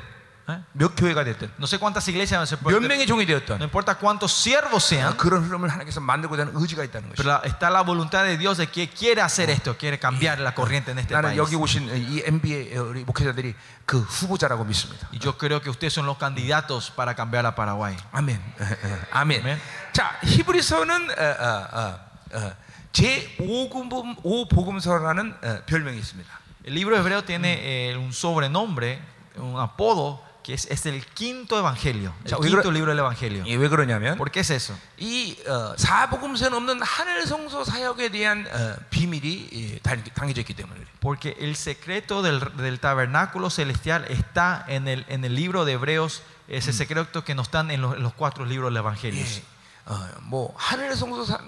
[0.73, 3.63] 몇 교회가 됐든 No sé cuántas iglesias, no, sé por- 몇 명의 종이 no 되었든
[3.63, 7.29] importa cuántos siervos 어, sean, 그런 흐름을 하나님께서 만들고자 하는 의지가 있다는 pero 것이죠.
[7.31, 10.91] la- está la voluntad de Dios de que quiere hacer esto, quiere cambiar la corriente
[10.91, 11.39] en este 나는 país.
[11.39, 13.55] 여기 오신 이 MB의 우리 목회자들이
[13.87, 15.07] 그 후보자라고 믿습니다.
[15.13, 17.95] Y yo creo que ustedes son los candidatos para cambiar a Paraguay.
[18.11, 18.41] 아멘.
[19.13, 19.41] 아멘.
[19.43, 19.61] 아멘.
[19.93, 22.01] 자, 히브리서는 어, 어, 어,
[22.43, 22.53] 어,
[22.91, 24.19] 제 5금
[24.51, 26.29] 5복음서라는 어, 별명이 있습니다.
[26.65, 29.01] El libro hebreo tiene eh, un sobrenombre,
[29.37, 33.45] un apodo, que es, es el quinto evangelio, el Ya, quinto oiga- libro del evangelio.
[33.45, 34.75] 이게 왜 그러냐면 ¿Por qué es eso?
[34.99, 40.75] 이 어, 사복음서는 없는 하늘 성소 사역에 대한 어, 비밀이 예, 당- 당겨져 있기 때문에
[40.81, 40.89] 그래요.
[41.01, 46.23] Porque el secreto del, del tabernáculo celestial está en el, en el libro de Hebreos,
[46.49, 49.21] ese secreto que no están en los, en los cuatro libros del Evangelio.
[49.23, 49.43] 예,
[49.87, 51.39] 어, 뭐 하늘 성소 사,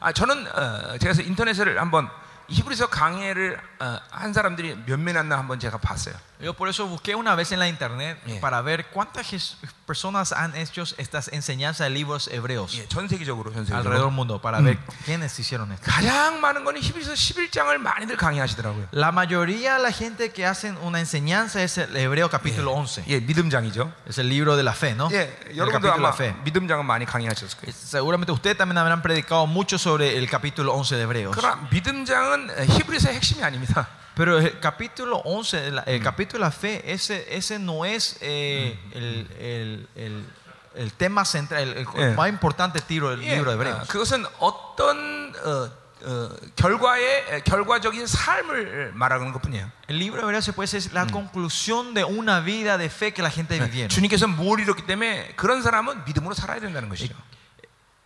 [0.00, 2.10] 아 저는 어, 제가 그래서 인터넷을 한번
[2.48, 6.14] 히브리서 강해를 어, 한 사람들이 몇 명 났나 한번 제가 봤어요.
[6.40, 8.40] Yo por eso busqué una vez en la internet Yeah.
[8.40, 13.52] para ver cuántas jes- personas han hecho estas enseñanzas de libros hebreos 예, 전 세계적으로
[13.52, 15.90] 전 세계적으로 alrededor del mundo, para ver quiénes hicieron esto.
[15.90, 18.88] 가장 많은 거는 히브리서 11장을 많이들 강의하시더라고요.
[18.92, 23.04] La mayoría de la gente que hacen una enseñanza es el Hebreo capítulo 11.
[23.08, 23.92] 예, 믿음장이죠.
[24.08, 25.08] Es el libro de la fe, ¿no?
[25.12, 26.34] 예, El 여러분도 capítulo de 아마 la fe.
[26.44, 27.72] 믿음장은 많이 강의하셨을 거예요.
[27.72, 31.36] Seguramente ustedes también habrán predicado mucho sobre el capítulo 11 de Hebreos.
[31.36, 33.88] 그러나 믿음장은 히브리서의 핵심이 아닙니다.
[34.16, 38.78] Pero el capítulo 11, el, el capítulo de la fe, ese, ese no es eh,
[38.92, 40.26] el, el- el-
[40.74, 42.14] el tema central, el, el Yeah.
[42.14, 43.88] más importante tiro del 예, libro 어, de Hebreos.
[43.88, 45.70] 그것은 어떤 어,
[46.04, 49.70] 어, 결과의 에, 결과적인 삶을 말하는 것뿐이에요.
[49.88, 53.22] El libro de Hebreos se puede decir la conclusión de una vida de fe que
[53.22, 53.88] la gente vivieron.
[53.90, 57.14] 주님께서 뭘 이뤘기 때문에 그런 사람은 믿음으로 살아야 된다는 것이죠.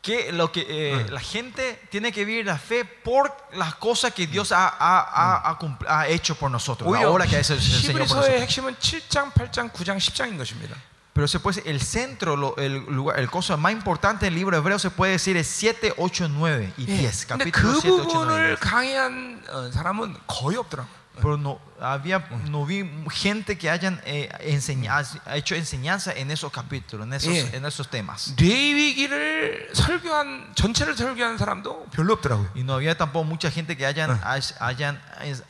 [0.03, 4.29] Que lo que eh, la gente tiene que vivir la fe por las cosas que
[4.29, 7.41] Dios ha, ha- ha- ha cumpl- ha hecho por nosotros, la 오히려 obra que ha
[7.41, 8.41] hecho el Señor por 히브리서의 nosotros.
[8.43, 10.77] 핵심은 7장, 8장, 9장, 10장인 것입니다.
[11.13, 14.55] Pero se puede decir, el centro, lo- el, lugar, el cosa más importante del libro
[14.57, 17.27] de Hebreos se puede decir es 7, 8, 9 y 10.
[17.27, 18.61] 근데 Capítulo 그 7, 8, 9 y 부분을 10.
[18.61, 20.95] 강의한 어, 사람은 거의 없더라고요.
[21.17, 26.51] Pero no, había, no vi gente que hayan eh, enseña- ha hecho enseñanza en esos
[26.51, 27.51] capítulos, en esos, Yeah.
[27.57, 28.33] en esos temas.
[28.37, 32.49] 뇌위기를 설교한 전체를 설교한 사람도 별로 없더라고요.
[32.55, 34.19] Y no había tampoco mucha gente que hayan,
[34.61, 35.01] hayan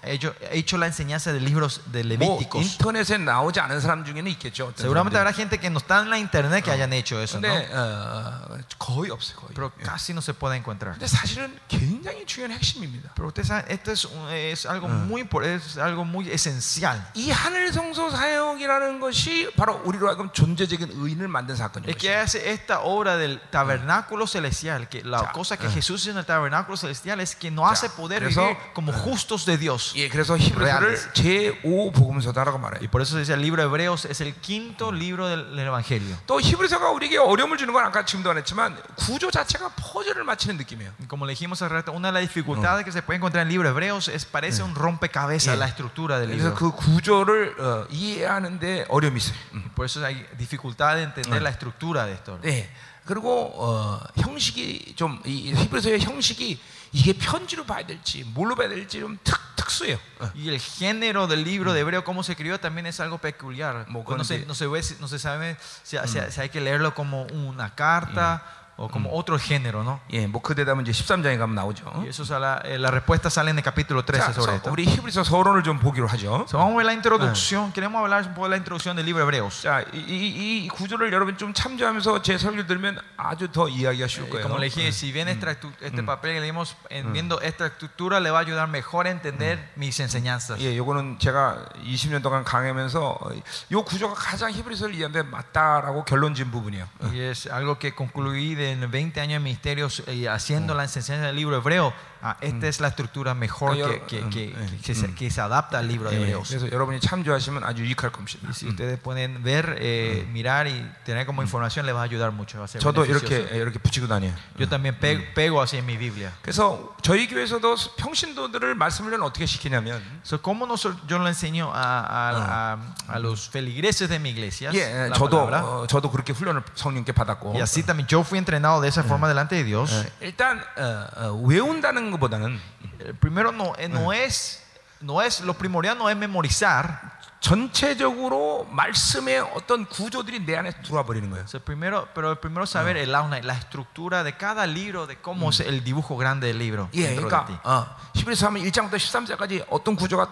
[0.04, 2.62] hecho, hecho la enseñanza de libros de 뭐 Levíticos.
[2.78, 4.66] 인터넷에 나오지 않은 사람 중에는 있겠죠.
[4.74, 5.18] 어떤 Seguramente 사람들이.
[5.18, 7.48] habrá gente que no está en la internet que hayan hecho eso, ¿no?
[7.48, 9.36] 근데 어, 거의 없어요.
[9.36, 9.54] 거의.
[9.54, 10.94] Pero casi no se puede encontrar.
[10.98, 13.12] 근데 사실은 굉장히 중요한 핵심입니다.
[13.14, 17.00] Pero ustedes saben, esto es, un- es algo muy impor- es algo muy esencial.
[17.14, 21.90] 이 하늘 성소 사역이라는 것이 바로 우리로 하여금 존재적인 의인을 만든 사건이에요.
[21.90, 25.32] Es que hace esta obra del tabernáculo celestial, que la Ya.
[25.32, 25.70] cosa que Eh.
[25.70, 29.44] Jesús hizo en el tabernáculo celestial es que nos hace poder 그래서- vivir como justos
[29.46, 29.92] de Dios.
[29.96, 31.08] 예, 그래서 히브리서를 Reales.
[31.14, 32.90] 제5 복음서다라고 Y 말해요.
[32.90, 36.16] por eso dice el libro de Hebreos es el quinto libro del, del Evangelio.
[36.26, 40.92] 또 히브리서가 우리에게 어려움을 주는 건 아까 지금도 안 했지만 구조 자체가 퍼즐을 맞추는 느낌이에요.
[41.00, 43.48] Y Como le dijimos hace rato, una de las dificultades que se puede encontrar en
[43.48, 45.56] el libro de Hebreos es parece un rompecabezas Yeah.
[45.56, 46.53] la estructura del 그래서.
[46.55, 49.35] 그 구조를 어, 이해하는데 어려움이 있어요.
[49.53, 49.69] 음.
[49.75, 52.39] Por eso hay dificultad de entender la estructura de esto.
[52.41, 52.69] 네.
[53.05, 56.59] 그리고 어, 형식이 좀 이 히브리서의 형식이
[56.93, 59.97] 이게 편지로 봐야 될지 뭘로 봐야 될지 좀 특, 특수해요.
[60.19, 60.29] 어.
[60.35, 63.85] Y el género del libro de Hebreo, cómo se escribió, también es algo peculiar.
[63.89, 66.93] Mo- No se, no se ve no se sabe si, si- si hay que leerlo
[66.93, 68.43] como una carta
[68.77, 69.99] o como otro género, ¿no?
[70.11, 71.85] 예, 뭐 그 대답은 이제 13장에 가면 나오죠.
[72.01, 72.23] Y eso
[72.65, 74.71] eh, la respuesta sale en el capítulo 13 자, sobre esto.
[74.71, 76.45] 우리 히브리서 서론을 좀 보기로 하죠.
[76.49, 77.71] So, vamos a ver la introducción.
[77.73, 79.61] Queremos hablar un poco de la introducción del libro Hebreos.
[79.61, 84.25] 자, 이, 이, 이 구조를 여러분 좀 참조하면서 제 설교 들으면 아주 더 이해하기가 쉬울
[84.27, 84.43] Eh, 거예요.
[84.47, 88.31] Como le dije, si bien estru- este papel que leímos, en- viendo esta estructura, le
[88.31, 90.59] va a ayudar mejor a entender mis enseñanzas.
[90.59, 93.29] 예, 요거는 제가 20년 동안 강하면서 어,
[93.71, 96.87] 요 구조가 가장 히브리서를 이해하는데 맞다라고 결론 지은 부분이에요.
[97.11, 101.35] Y es algo que concluí de 20 años de ministerios y haciendo la enseñanza del
[101.35, 104.94] libro hebreo, ah, esta es la estructura mejor Claro, que, que, mm, que- mm, que
[104.94, 106.48] se, que se adapta al libro de 예, hebreos.
[106.48, 108.40] 그래서 여러분이 참조하시면 아주 유익할 겁니다.
[108.48, 110.74] Y si ustedes pueden ver, eh, mirar y
[111.04, 112.58] tener como información, les va a ayudar mucho.
[112.58, 113.26] Va a ser 저도 beneficioso.
[113.34, 114.32] 이렇게 이렇게 붙이고 다녀요.
[114.58, 116.32] Yo también pe- pego así en mi Biblia.
[116.42, 122.74] 그래서 저희 교회에서도 평신도들을 말씀을 어떻게 시키냐면 So, ¿Cómo noso- yo lo enseño a, a-
[122.74, 124.70] a- a los feligreses de mi iglesia?
[124.72, 125.62] 예, la 저도 palabra?
[125.64, 129.28] 어, 저도 그렇게 훈련을 성령께 받았고 Y así también yo fui entrenado de esa forma
[129.28, 129.92] delante de Dios.
[129.92, 132.59] 어, 일단 어, 어, 외운다는 것보다는
[133.01, 134.61] Eh, Primero no, eh, no es,
[135.01, 137.19] no es lo primordial no es memorizar.
[137.41, 141.43] 전체적으로 말씀의 어떤 구조들이 내 안에 들어와 버리는 거예요.
[141.43, 145.49] O sea, primero, pero primero saber el aula, la estructura de cada libro, de cómo
[145.49, 146.87] es el dibujo grande del libro.
[146.93, 147.15] 예.
[147.15, 150.27] 그러니까 어, 히브리서 하면 1장부터 13장까지 어떤 구조가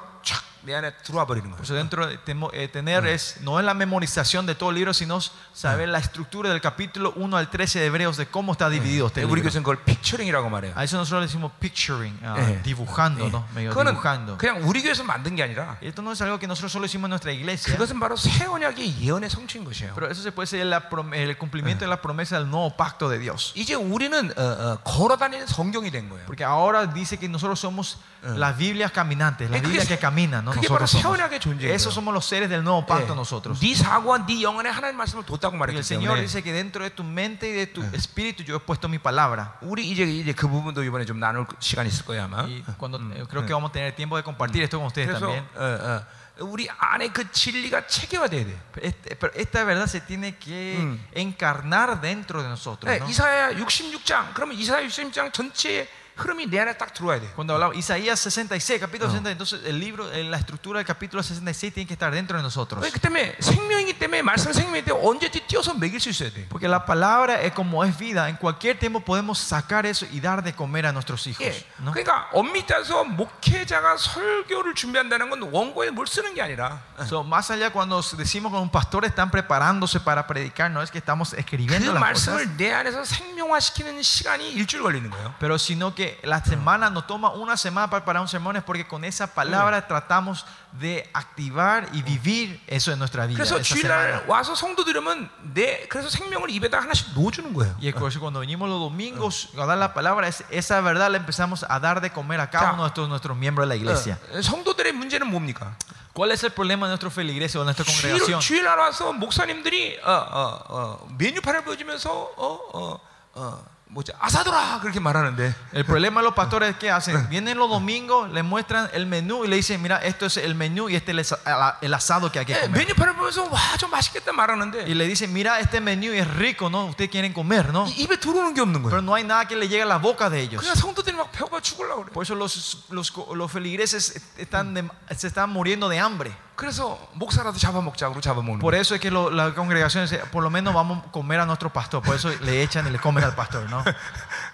[0.65, 1.57] 내 안에 들어와 버리는 거예요.
[1.61, 4.77] Por eso dentro de temo- eh, tener es no es la memorización de todo el
[4.77, 5.21] libro, sino
[5.53, 9.27] saber la estructura del capítulo 1 al 13 de Hebreos de cómo está dividido este
[9.27, 9.51] 우리 libro.
[9.53, 10.73] 교수는 그걸 픽처링이라고 말해요.
[10.75, 12.63] A eso nosotros le decimos picturing, ah, 예.
[12.63, 13.31] dibujando, 예.
[13.31, 13.45] ¿no?
[13.55, 14.39] Medio 그거는 dibujando.
[14.39, 17.09] 그냥 우리 교회에서 만든 게 아니라 Y esto no es algo que nosotros solo hicimos
[17.09, 19.93] en nuestra iglesia, 그것은 바로 새 언약의 예언의 성취인 것이에요.
[19.95, 23.11] pero eso se puede ser la prom- el cumplimiento de la promesa del nuevo pacto
[23.11, 23.53] de Dios.
[23.55, 26.25] 이제 우리는 어, 어, 걸어다니는 성경이 된 거예요.
[26.25, 30.51] Porque ahora dice que nosotros somos las Biblias caminantes, las 예, Biblias que caminan, ¿no?
[30.53, 31.19] 그게 바로 Nosotros 새 somos.
[31.21, 31.73] 언약의 존재예요.
[31.75, 33.61] Esos somos los seres del nuevo pacto nosotros.
[33.61, 36.83] 네 사고와 네 영혼에 하나님 말씀을 뒀다고 Y 말했기 el Señor 때문에 dice que dentro
[36.85, 39.55] de tu mente y de tu espíritu yo he puesto mi palabra.
[39.63, 42.43] 우리 이제 이제 그 부분도 이번에 좀 나눌 시간이 있을 거예요 아마.
[42.45, 45.27] Y cuando eh, creo que vamos a tener tiempo de compartir esto con ustedes 그래서
[45.27, 45.45] también.
[45.55, 48.59] 어, 어, 우리 안에 그 진리가 체계화돼야 돼.
[48.83, 52.91] Este- pero esta verdad se tiene que encarnar dentro de nosotros.
[52.91, 53.09] 네, ¿no?
[53.09, 55.89] 이사야 66장 그러면 이사야 66장 전체의
[56.19, 57.27] 흐름이 내 안에 딱 들어와야 돼.
[57.35, 61.75] Cuando hablaba Isaías 66, capítulo 60, entonces el libro, eh, la estructura del capítulo 66
[61.75, 62.89] tiene que estar dentro de nosotros.
[62.89, 66.47] 그 때문에 생명이기 때문에 말씀 생명이 때문에 언제든지 뛰어서 먹일 수 있어야 돼.
[66.49, 70.45] Porque la palabra es como es vida, en cualquier tiempo podemos sacar eso y dar
[70.45, 71.43] de comer a nuestros hijos.
[71.45, 71.67] 예.
[71.81, 71.91] ¿no?
[71.91, 77.71] 그러니까 엄밀히 따서 목회자가 설교를 준비한다는 건 원고에 뭘 쓰는 게 아니라 So, más allá
[77.73, 81.93] cuando decimos que un pastor están preparándose para predicar, no es que estamos 그 escribiendo
[81.93, 85.35] las cosas, 말씀을 내 안에서 생명화시키는 시간이 일주일 걸리는 거예요.
[85.41, 88.87] pero sino que la semana nos toma una semana para preparar un sermón es porque
[88.87, 93.37] con esa palabra tratamos de activar y vivir eso en nuestra vida.
[93.39, 94.23] 그래서 esa 주일날 semana.
[94.29, 97.77] 와서 성도 들으면 내 그래서 생명을 입에다 하나씩 넣어주는 거예요.
[97.81, 101.19] Y por eso cuando venimos los domingos a dar la palabra, es- esa verdad la
[101.19, 102.73] empezamos a dar de comer a cada Ya.
[102.73, 104.19] uno de nuestros, nuestros miembros de la iglesia.
[104.33, 105.77] 어, 성도들의 문제는 뭡니까?
[106.15, 108.41] ¿Cuál es el problema de nuestra feligresía o de nuestra 주일, congregación?
[108.41, 113.01] 주일날 와서 목사님들이 어, 어, 어, 메뉴판을 보여주면서 어, 어,
[113.35, 117.69] 어, 뭐지 아사도라 그렇게 말하는데 El problema de los pastores es que hacen, vienen los
[117.71, 121.13] domingos, le muestran el menú y le dicen, mira, esto es el menú y este
[121.13, 122.73] es el asa- el asado que hay que 예, comer.
[122.87, 126.87] 메뉴판을 보면서 와 좀 맛있겠다 말하는데 Y le dicen, mira, este menú es rico, ¿no?
[126.87, 127.87] Ustedes quieren comer, ¿no?
[127.87, 129.03] 이- 입에 들어오는 게 없는 Pero 거예요.
[129.05, 130.61] no hay nada que le llegue a la boca de ellos.
[130.61, 132.13] 그냥 성도들이 막 배고파 죽으려고 그래.
[132.13, 136.35] Por eso los, los, los feligreses están de- se están muriendo de hambre.
[136.59, 138.81] 그래서 목사라도 잡아먹자고 잡아먹는 Por 거예요.
[138.81, 141.69] eso es que lo- la congregación dice, por lo menos vamos a comer a nuestro
[141.73, 142.01] pastor.
[142.01, 143.83] Por eso le echan y le comen al pastor, ¿no?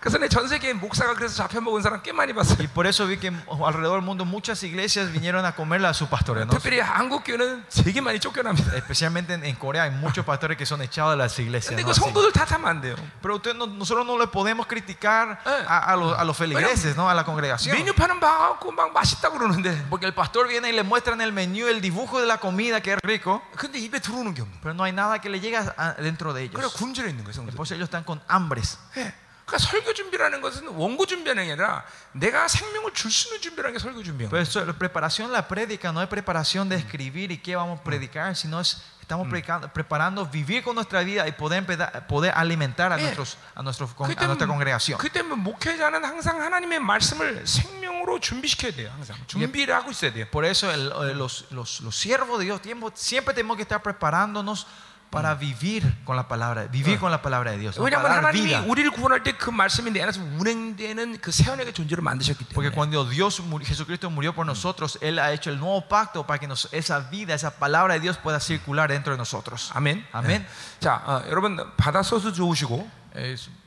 [0.00, 2.56] 그래서 내 전 세계에 목사가 그래서 잡혀먹은 사람 꽤 많이 봤어요.
[2.58, 6.08] Y por eso vi que alrededor del mundo muchas iglesias vinieron a comerle a sus
[6.08, 6.52] pastores, ¿no?
[6.56, 8.74] 특별히 한국 교회는 되게 많이 쫓겨납니다.
[8.76, 11.68] Especialmente en, en Corea hay muchos pastores que son echados de las iglesias.
[11.76, 11.88] 근데 ¿no?
[11.88, 12.00] 그 Así.
[12.00, 12.96] 성도들 탓하면 안 돼요.
[13.20, 15.64] Pero usted no- nosotros no le podemos criticar Eh.
[15.68, 17.10] a, a los, a los feligreses, ¿no?
[17.10, 17.76] a la congregación.
[17.76, 21.82] 메뉴판은 봐갖고 막 맛있다 그러는데 Porque el pastor viene y le muestran el menú, el
[21.94, 24.62] dibujo de la comida que es rico, 근데 입에 들어오는 게 없는 거예요.
[24.62, 26.74] pero no hay nada que le llega a- dentro de 그래 ellos.
[26.74, 27.32] 굶주려 있는 거예요.
[27.32, 27.54] 성도.
[27.54, 28.78] Por eso ellos están con hambres.
[28.96, 29.14] 예.
[29.46, 33.78] 그러니까 설교 준비라는 것은 원고 준비하는 게 아니라 내가 생명을 줄 수 있는 준비라는 게
[33.78, 34.42] 설교 준비인 Pero 거예요.
[34.42, 38.34] eso, la preparación, la prédica, no es preparación de escribir y qué vamos a predicar,
[38.36, 42.96] sino es estamos predicando- preparando vivir con nuestra vida y poder, empeda- poder alimentar a,
[42.96, 43.02] Eh.
[43.02, 44.98] nuestros, a, nuestros, con- a 그때 nuestra congregación.
[44.98, 48.90] 그때 목회자는 항상 하나님의 말씀을 생명 으로 준비시켜야 돼요.
[48.92, 50.26] 항상 준비를 하고 있어야 돼요.
[50.30, 53.82] Por eso el- eh, los, los, los siervos de Dios tiempo, siempre tenemos que estar
[53.82, 54.66] preparándonos
[55.10, 57.82] para vivir con la palabra, vivir con la palabra de Dios, ¿no?
[57.82, 58.62] 왜냐하면 para dar 하나님이 vida.
[58.64, 63.04] 우리를 구원할 때 그 말씀이 내 안에서 운행되는 그 세원에게 존재를 만드셨기 Porque 때문에 cuando
[63.10, 66.68] Dios murió- Jesucristo murió por nosotros, Él ha hecho el nuevo pacto para que nos-
[66.70, 69.72] esa vida, esa palabra de Dios pueda circular dentro de nosotros.
[69.74, 70.06] 아멘.
[70.12, 70.42] 아멘.
[70.42, 70.46] 네.
[70.80, 73.58] 자, 어, 여러분 바다 소스 좋으시고 Es, lin-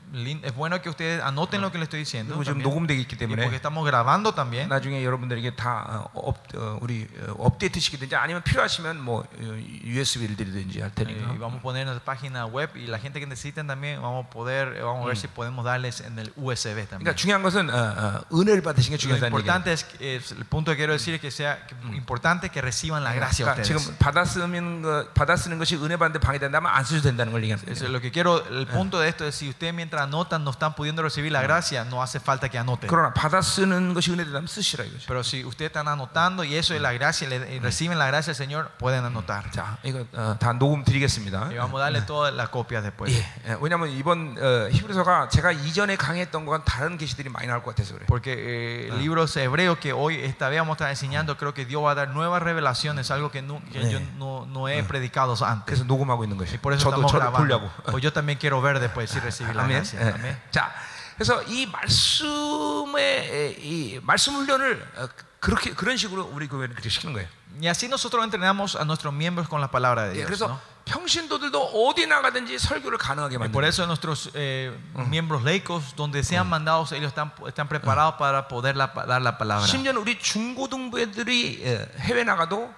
[0.43, 2.35] es bueno que ustedes anoten lo que les estoy diciendo.
[2.35, 2.69] 그리고 지금 también.
[2.69, 4.69] 녹음되기 있기 Y 때문에 porque estamos grabando también.
[4.69, 10.81] 나중에 여러분들에게 다 어, 업, 어, 우리 어, 업데이트 시키든지 아니면 필요하시면 뭐 USB를 드리든지
[10.81, 11.33] 할 Eh, 테니까.
[11.33, 14.27] y vamos a poner en la página web y la gente que necesiten también vamos
[14.27, 17.01] a poder, eh, vamos a ver si podemos darles en el USB también.
[17.09, 19.39] 그러니까 중요한 것은 어, 어, 은혜를 받으신 게 Lo 중요하다는 얘기예요.
[19.41, 22.61] importante es, que- es- el punto que quiero decir es que sea que- importante que
[22.61, 23.81] reciban la gracia 그러니까 ustedes.
[23.81, 27.65] 지금 받아 쓰는 거 받아 쓰는 것이 은혜 받는데 방해된다면 안 쓰셔도 된다는 걸 얘기하는
[27.65, 27.93] Eso es 거예요.
[27.93, 30.75] lo que quiero, el punto de esto es si usted mientras mientras anotan no están
[30.75, 32.87] pudiendo recibir la gracia, no hace falta que anoten.
[32.89, 35.05] 그러나 받아 쓰는 것이 은혜되다면 쓰시라 이거죠.
[35.07, 38.07] Pero si ustedes están anotando y eso es la gracia, y le- y reciben la
[38.07, 39.49] gracia del Señor, pueden anotar.
[39.51, 41.47] 자, 이거 어, 다 녹음 드리겠습니다.
[41.49, 43.11] Y vamos a darle todas las copias después.
[43.11, 47.75] 예, 예, 왜냐하면 이번 어, 히브리서가 제가 이전에 강의했던 것과는 다른 계시들이 많이 나올 것
[47.75, 48.05] 같아서 그래.
[48.07, 51.65] Porque eh, el libro hebreo que hoy esta vez vamos a estar enseñando, creo que
[51.65, 55.33] Dios va a dar nuevas revelaciones, algo que, nu- que yo no, no he predicado
[55.43, 55.65] antes.
[55.65, 56.53] 그래서 녹음하고 있는 것이.
[56.53, 57.37] Y por eso 저도 estamos 저를 grabando.
[57.37, 57.71] 보려고.
[57.91, 59.87] Pues yo también quiero ver después si recibí la 아멘.
[59.87, 59.99] gracia.
[60.01, 60.13] 예.
[60.13, 60.37] Amén.
[60.51, 60.71] 자,
[61.15, 65.07] 그래서 이 말씀의 에, 이 말씀 훈련을 어,
[65.39, 67.27] 그렇게 그런 식으로 우리 교회는 그렇게 시키는 거예요.
[67.59, 70.25] Y así nosotros entrenamos a nuestros miembros con la palabra de 예, Dios.
[70.27, 70.59] 그래서 ¿no?
[70.85, 73.69] 평신도들도 어디 나가든지 설교를 가능하게 Y por 만드는.
[73.69, 74.73] eso nuestros eh,
[75.09, 79.65] miembros laicos, donde sean mandados, ellos están, están preparados para poder la- dar la palabra.
[79.67, 82.73] 심지어는 우리 중고등부 애들이 예, 해외 나가도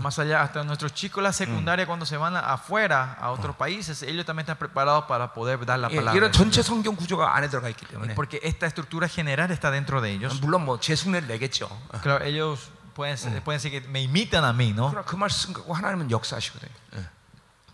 [0.00, 4.24] Más allá, hasta nuestros chicos la secundaria cuando se van afuera a otros países, ellos
[4.24, 6.12] también están preparados para poder dar la palabra.
[8.12, 10.40] Eh, porque esta estructura general está dentro de ellos.
[12.02, 14.90] Claro, ellos pueden, pueden decir que me imitan a mí, ¿no?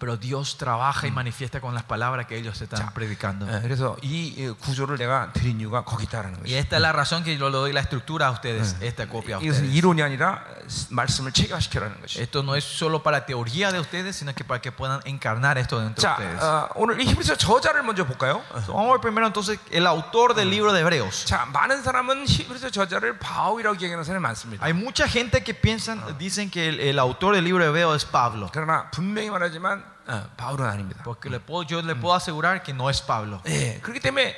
[0.02, 3.46] Pero Dios trabaja y manifiesta con las palabras que ellos están predicando.
[3.46, 6.58] 예, 그래서 이 예, 구조를 내가 드린 이유가 거기 있다라는 Y 것이죠.
[6.58, 9.40] esta es la razón que yo le doy la estructura a ustedes, esta copia a
[9.44, 9.78] 이것은 ustedes.
[9.78, 10.44] 이론이 아니라
[10.90, 12.20] 말씀을 체계화시키라는 것이죠.
[12.20, 15.78] Esto no es solo para teoría de ustedes, sino que para que puedan encarnar esto
[15.80, 16.42] dentro de 자, ustedes.
[16.44, 18.42] 어, 오늘 이 히브리서 저자를 먼저 볼까요?
[18.66, 21.28] So, vamos a ver primero entonces el autor del libro de Hebreos.
[21.28, 24.66] 자, 많은 사람은 히브리서 저자를 바울이라고 얘기하는 사람이 많습니다.
[24.66, 28.06] Hay mucha gente que piensan, dicen que el, el autor del libro de Hebreos es
[28.10, 28.50] Pablo.
[28.52, 31.03] 그러나 분명히 말하지만 어, 바울은 아닙니다.
[31.03, 33.41] Porque le puedo, yo le puedo asegurar que no es Pablo.
[33.47, 34.37] 예, 그렇기 때문에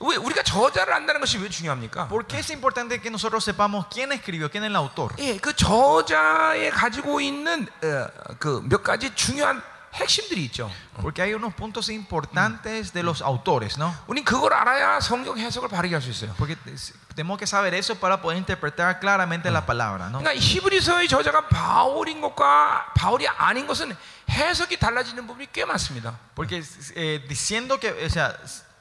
[0.00, 2.08] 왜 우리가 저자를 안다는 것이 왜 중요합니까?
[2.08, 5.14] ¿Por qué es importante que nosotros sepamos quién escribió, quién es el autor?
[5.18, 7.66] 예, 그 저자에 가지고 있는
[8.38, 9.60] 그몇 가지 중요한
[9.94, 10.70] 핵심들이 있죠.
[11.00, 13.92] Porque hay unos puntos importantes de los autores, ¿no?
[14.06, 16.34] 우린 그걸 알아야 성경 해석을 바르게 할 수 있어요.
[16.36, 16.56] Porque
[17.17, 20.19] tenemos que saber eso para poder interpretar claramente la palabra, ¿no?
[20.19, 23.95] 그러니까 히브리서의 저자가 바울인 것과 바울이 아닌 것은
[24.29, 26.17] 해석이 달라지는 부분이 꽤 많습니다.
[26.35, 26.63] Porque
[26.95, 28.35] eh, diciendo que, o sea,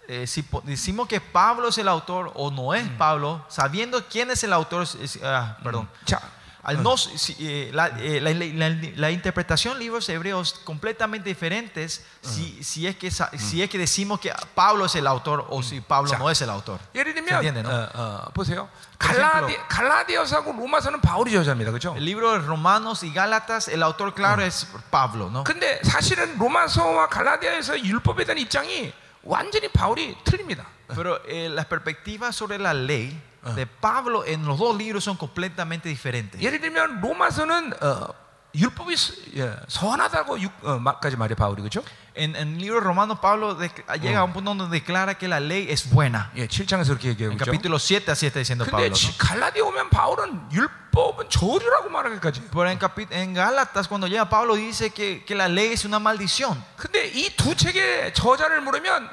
[0.09, 4.31] eh, si po- decimos que Pablo es el autor o no es Pablo, sabiendo quién
[4.31, 6.21] es el autor, es- es- ah, perdón, 자,
[6.67, 11.29] al no, si- eh, la, eh, la- la- la- la interpretación de libros hebreos completamente
[11.29, 15.45] diferentes si, si, es que, sa- si es que decimos que Pablo es el autor
[15.51, 16.19] o si Pablo 자.
[16.19, 16.79] no es el autor.
[16.95, 17.69] 예를 ¿Se 들면 entiende, no?
[17.69, 18.69] 어, 어, 보세요.
[18.99, 21.73] Por 갈라디, ejemplo, 갈라디아서하고 로마서는 바울이 저자입니다.
[21.73, 21.97] 그렇죠?
[21.97, 25.43] El libro de Romanos y Gálatas, el autor claro es Pablo, ¿no?
[25.43, 28.93] 근데 사실은 로마서와 갈라디아에서 율법에 대한 입장이
[29.25, 30.67] 완전히 바울이 틀립니다.
[30.95, 33.19] Pero eh, las perspectivas sobre la ley
[33.57, 36.41] de Pablo en los dos libros son completamente diferentes.
[36.41, 38.15] 예를 들면 로마서는 어,
[38.55, 41.83] 율법이 서- 예, 선하다고 육, 어, 까지 말해 바울이 그렇죠?
[42.15, 45.41] En, en el libro romano, Pablo de- llega a un punto donde declara que la
[45.41, 46.31] ley es buena.
[46.37, 47.47] 예, 7장에서 그렇게 얘기하고 En 있죠.
[47.47, 48.85] capítulo 7 así está diciendo Pablo.
[48.85, 48.95] 근데 ¿no?
[48.95, 52.51] 지- 갈라디아 오면 바울은 율법은 저주라고 말하기까지.
[52.53, 55.99] Pero en, capi- en Gálatas, cuando llega Pablo, dice que, que la ley es una
[55.99, 56.63] maldición.
[56.77, 59.09] 근데 이 두 책의 저자를 물으면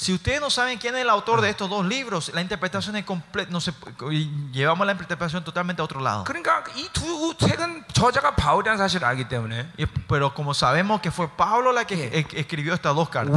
[0.00, 3.04] Si ustedes no saben quién es el autor de estos dos libros, la interpretación es
[3.04, 3.50] completa.
[3.50, 3.60] No
[4.52, 6.24] llevamos la interpretación totalmente a otro lado.
[10.08, 13.36] Pero como sabemos que fue Pablo la que escribió estas dos cartas.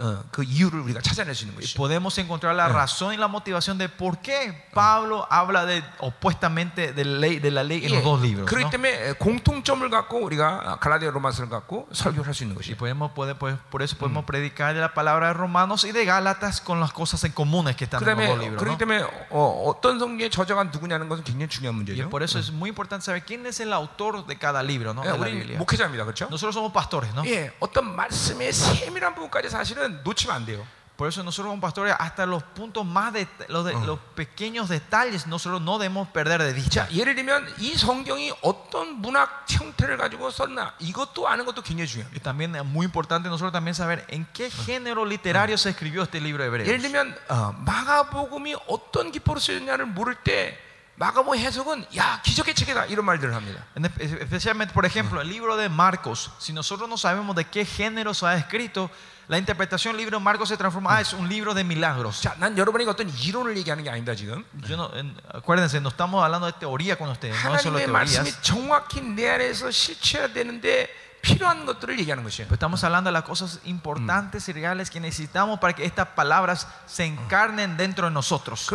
[0.00, 1.78] 어, 어, 그 이유를 우리가 찾아낼 수 있는 것이죠.
[1.78, 7.04] podemos encontrar la razón y la motivación de por qué Pablo habla de, opuestamente de,
[7.06, 8.44] ley, de la ley en los 예, dos libros.
[8.46, 8.70] 그렇기 ¿no?
[8.70, 12.76] 때문에 공통점을 갖고 우리가 갈라디아 로마서를 갖고 설교를 할 수 있는 Y 것이죠.
[12.76, 16.60] podemos, poder- pues, por eso podemos predicar de la palabra de Romanos y de Gálatas
[16.60, 18.60] con las cosas en comunes que están en los 그다음에 dos libros.
[18.62, 18.78] 그렇기 ¿no?
[18.78, 22.10] 때문에 어, 어떤 성경의 저자가 누구냐는 것은 굉장히 중요한 Y 문제죠.
[22.10, 25.02] por eso es muy importante saber quién es el autor de cada libro ¿no?
[25.04, 25.58] 예, de la 우리 Biblia.
[25.58, 26.28] 목회자입니다, 그렇죠?
[26.28, 27.24] Nosotros somos pastores, ¿no?
[27.24, 30.66] 예, 어떤 말씀의 세밀한 부분까지 사실은 놓치면 안 돼요.
[30.96, 35.26] Por eso nosotros como pastores, hasta los puntos más, de, los, de- los pequeños detalles,
[35.26, 36.86] nosotros no debemos perder de vista.
[36.86, 41.92] 자, 예를 들면 이 성경이 어떤 문학 형태를 가지고 썼나 이것도 아는 것도 굉장히 Y
[41.92, 42.22] 중요합니다.
[42.22, 46.42] también es muy importante nosotros también saber en qué género literario se escribió este libro
[46.42, 46.80] de 예를 Hebreos.
[46.80, 50.58] 들면 어, 마가복음이 어떤 기포로 쓰였냐를 모를 때
[50.94, 53.66] 마가복음 해석은 야 기적의 책이다 이런 말들을 합니다.
[53.76, 56.30] En espe- Especialmente, por ejemplo, el libro de Marcos.
[56.38, 58.88] Si nosotros no sabemos de qué género se ha escrito,
[59.30, 62.20] la interpretación del libro de Marcos se transforma, ah, es un libro de milagros.
[62.22, 64.44] 자, 난 여러분에게 어떤 이론을 얘기하는 게 아니다 지금.
[64.68, 67.86] Yo no- en- acuérdense, no estamos hablando de teoría con ustedes, no es solo 하나님의
[67.86, 68.22] teorías.
[68.22, 70.88] 말씀이 정확히 내 안에서 실체가 되는데
[71.23, 77.05] Estamos hablando de las cosas importantes y reales que necesitamos para que estas palabras se
[77.05, 78.69] encarnen dentro de nosotros.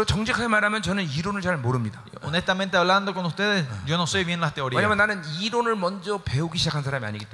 [2.22, 4.82] Honestamente hablando con ustedes, yo no sé bien las teorías.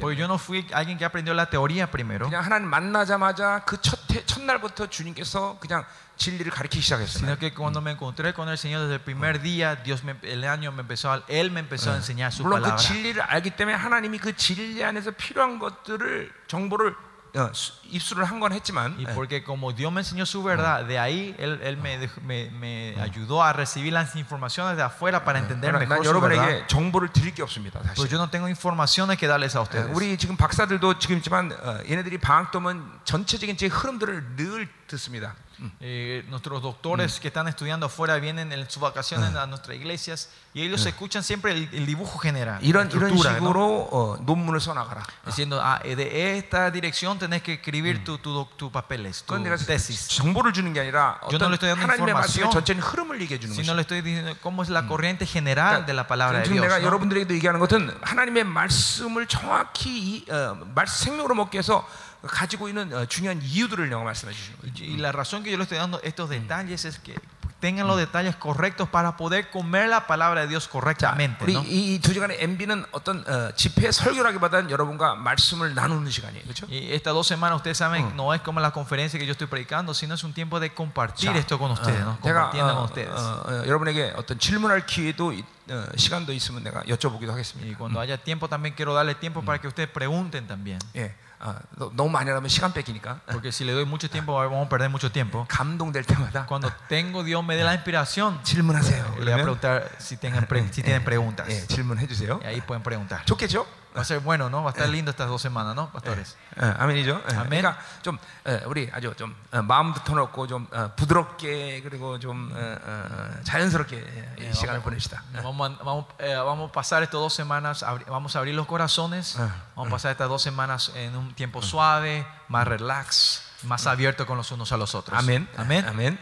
[0.00, 2.28] Porque yo no fui alguien que aprendió la teoría primero.
[2.28, 5.84] 그냥 하나님 만나자마자 그 첫, 첫날부터 주님께서 그냥
[6.22, 7.18] 진리를 가르치기 시작했어요.
[7.18, 10.44] sino que cuando me encontré con el Señor desde el primer día, Dios me, el
[10.44, 12.76] año me empezó, Él me empezó a enseñar su 물론 그 palabra.
[12.78, 16.94] 진리를 알기 때문에 하나님이 그 진리 안에서 필요한 것들을 정보를
[17.34, 20.98] 어, 수- 입수를 한 건 했지만 Y porque como Dios me enseñó su verdad, de
[20.98, 25.72] ahí Él, él me, me, me ayudó a recibir las informaciones de afuera para entender
[25.72, 26.66] 난, mejor 난 su verdad.
[26.68, 27.80] 정보를 드릴 게 없습니다.
[27.82, 28.06] 사실.
[28.12, 29.88] yo no tengo informaciones que darles a 어, ustedes.
[29.96, 35.34] 우리 지금 박사들도 지금 있지만 어, 얘네들이 방학 도면 전체적인 제 흐름들을 늘 듣습니다.
[35.81, 40.61] Eh, nuestros doctores que están estudiando afuera vienen en sus vacaciones a nuestras iglesias y
[40.61, 43.37] ellos escuchan siempre el, el dibujo general, la 이런 이런 estructura, ¿no?
[43.39, 45.01] 식으로 어, 논문을 써나가라.
[45.25, 49.33] diciendo ah, eh, de esta dirección tenés que escribir tu, tu, doc- tu papeles, tu
[49.33, 50.07] 그건 내가 tesis.
[50.21, 53.21] 정보를 주는 게 아니라 Yo no 어떤 le estoy dando 하나님의 말씀의 información, 전체적인 흐름을
[53.21, 53.75] 얘기해 주는 Si no 것이죠.
[53.75, 56.69] le estoy diciendo cómo es la corriente general de la palabra de 지금 Dios.
[56.69, 56.85] 내가 ¿no?
[56.85, 61.81] 여러분들에게도 얘기하는 것은 하나님의 말씀을 정확히 이, 어, 말씀 생명으로 먹기 위해서
[62.25, 64.73] 가지고 있는 어, 중요한 이유들을 내가 말씀해 주시는 거예요.
[64.93, 67.15] Y la razón que yo le estoy dando estos detalles es que
[67.59, 71.43] tengan los detalles correctos para poder comer la palabra de Dios correctamente.
[71.43, 71.63] 우리 ¿no?
[71.65, 76.43] 이 두 시간의 MB는 어떤 어, 집회 설교라기보다는 여러분과 말씀을 나누는 시간이에요.
[76.43, 76.67] 그렇죠?
[76.69, 79.93] Y estas dos semanas ustedes saben, no es como la conferencia que yo estoy predicando,
[79.95, 82.17] sino es un tiempo de compartir esto con ustedes, ¿no?
[82.21, 83.13] 제가 compartiendo con 어, ustedes.
[83.15, 87.65] 어, 어, 여러분에게 어떤 질문할 기회도 있- 어, 시간도 있으면 내가 여쭤보기도 하겠습니다.
[87.67, 90.77] Y cuando haya tiempo también quiero darle tiempo para que ustedes pregunten también.
[90.95, 91.30] 예, 어,
[91.77, 94.89] 너- 너무 많이 하면 시간 뺏기니까 Porque si le doy mucho tiempo vamos a perder
[94.89, 95.45] mucho tiempo.
[95.47, 99.03] 감동될 때마다 Cuando tengo Dios me dé la inspiración, 질문하세요.
[99.19, 101.47] le voy a 그러면 preguntar si, tengan pre- si tienen preguntas.
[101.47, 102.39] 예, 질문해 주세요.
[102.41, 103.23] Y ahí pueden preguntar.
[103.25, 103.67] 좋겠죠?
[103.95, 104.61] Va a ser bueno, ¿no?
[104.63, 106.35] Va a estar lindo estas dos semanas, ¿no, pastores?
[106.61, 107.19] 예, 아멘이죠.
[107.31, 107.61] 예, 아멘.
[107.63, 112.77] 그러니까 좀 예, 우리 아주 좀 어, 마음도 터놓고 좀 어, 부드럽게 그리고 좀 어,
[112.79, 113.97] 어, 자연스럽게
[114.39, 115.23] 예, 이 시간을 보냅시다.
[115.41, 118.67] Vamos, a- vamos, eh, vamos a pasar estas dos semanas, abri- vamos a abrir los
[118.67, 123.87] corazones, Ah, vamos a pasar estas dos semanas en un tiempo suave, más relax, más
[123.87, 125.17] abierto con los unos a los otros.
[125.17, 125.47] 아멘.
[125.57, 125.87] Amén.
[125.87, 126.19] 아멘.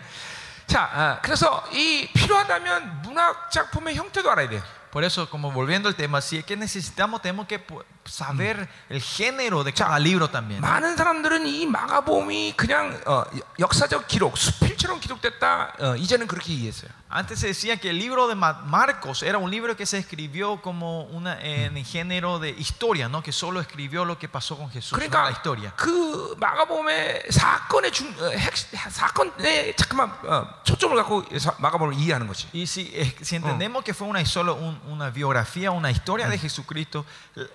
[0.68, 4.64] 자, 어, 그래서 이 필요하다면 문학 작품의 형태도 알아야 돼요.
[4.91, 9.02] Por eso, como volviendo al tema, si es que necesitamos, tenemos que pu- saber el
[9.02, 10.62] género de cada libro también.
[10.62, 13.24] 많은 사람들은 이 마가복음이 그냥 어,
[13.60, 15.74] 역사적 기록, 수필처럼 기록됐다.
[15.80, 16.91] 어, 이제는 그렇게 이해했어요.
[17.10, 20.62] Antes se decía que el libro de Ma- Marcos era un libro que se escribió
[20.62, 23.22] como una, en el género de historia, ¿no?
[23.24, 24.98] que solo escribió lo que pasó con Jesús, ¿no?
[24.98, 25.72] la 그러니까 historia.
[25.78, 28.54] 그 마가복음의 사건의 중 어, 핵,
[28.91, 32.48] 사건에 잠깐만 어, 초점을 갖고 사- 마가복음을 이해하는 거지.
[32.54, 36.38] Y si, es- si entendemos que fue una, solo un- una biografía, una historia de
[36.38, 37.06] Jesucristo,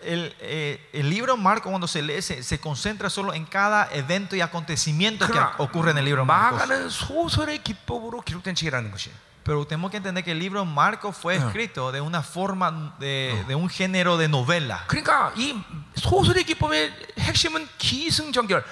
[0.03, 4.36] el, eh, el libro Marcos cuando se lee se, se concentra solo en cada evento
[4.36, 6.61] y acontecimiento que 그러나 ocurre en el libro Marcos.
[6.61, 9.24] 마가는 소설의 기법으로 기록된 책이라는 것이에요.
[9.45, 13.55] Pero tenemos que entender que el libro Marcos fue escrito de una forma, de, de
[13.55, 14.84] un género de novela.
[14.86, 15.59] 그러니까 이
[15.97, 18.64] 소설의 기법의 핵심은 기승전결.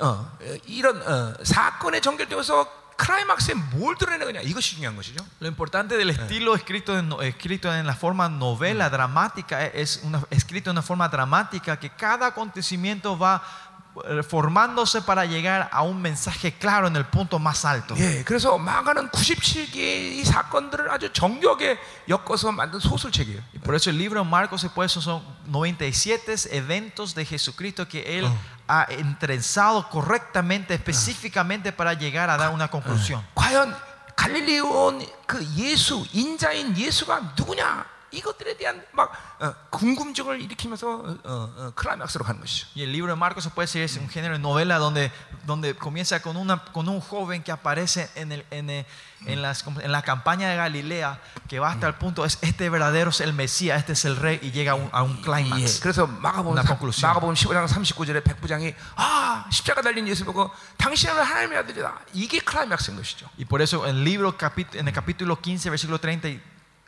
[0.00, 0.28] 어, 어,
[0.66, 5.24] 이런 어, 사건의 전결되어서 클라이막스에 뭘 드러내느냐 이것이 중요한 것이죠.
[5.40, 10.70] Lo importante del estilo escrito en, escrito en la forma novela dramática es una, escrito
[10.70, 13.63] en una forma dramática que cada acontecimiento va eh,
[14.28, 17.94] formándose para llegar a un mensaje claro en el punto más alto.
[17.98, 23.42] 예, 그래서 마가는 97개의 이 사건들을 아주 정교하게 엮어서 만든 소설책이에요.
[23.52, 28.18] Y por eso el libro de Marcos se puede, son 97 eventos de Jesucristo que
[28.18, 28.28] él
[28.68, 33.22] ha entrenzado correctamente, específicamente para llegar a dar una conclusión.
[33.34, 33.74] 과연
[34.16, 41.72] 갈릴리에 온 그 예수 인자인 예수가 누구냐 이것들에 대한 막 어, 궁금증을 일으키면서 어, 어,
[41.76, 42.66] 클라이막스로 가는 것이죠.
[42.74, 45.12] Y el libro de Marcos se puede decir es un género de novela donde,
[45.46, 48.86] donde comienza con, una, con un joven que aparece en, el, en, el-
[49.26, 53.10] en las, en la campaña de Galilea que va hasta el punto, es este verdadero
[53.10, 55.80] es el Mesías, este es el rey y llega a un, a un 예, clímax.
[55.80, 57.06] 그래서 마가복음 una 사- conclusión.
[57.10, 62.00] 마가복음 15장 39절에 백부장이 아 십자가 달린 예수 보고 당신은 하나님의 아들이다.
[62.14, 63.28] 이게 클라이막스인 것이죠.
[63.38, 66.40] Y por eso el libro, capi- en el capítulo 15, versículo 30, y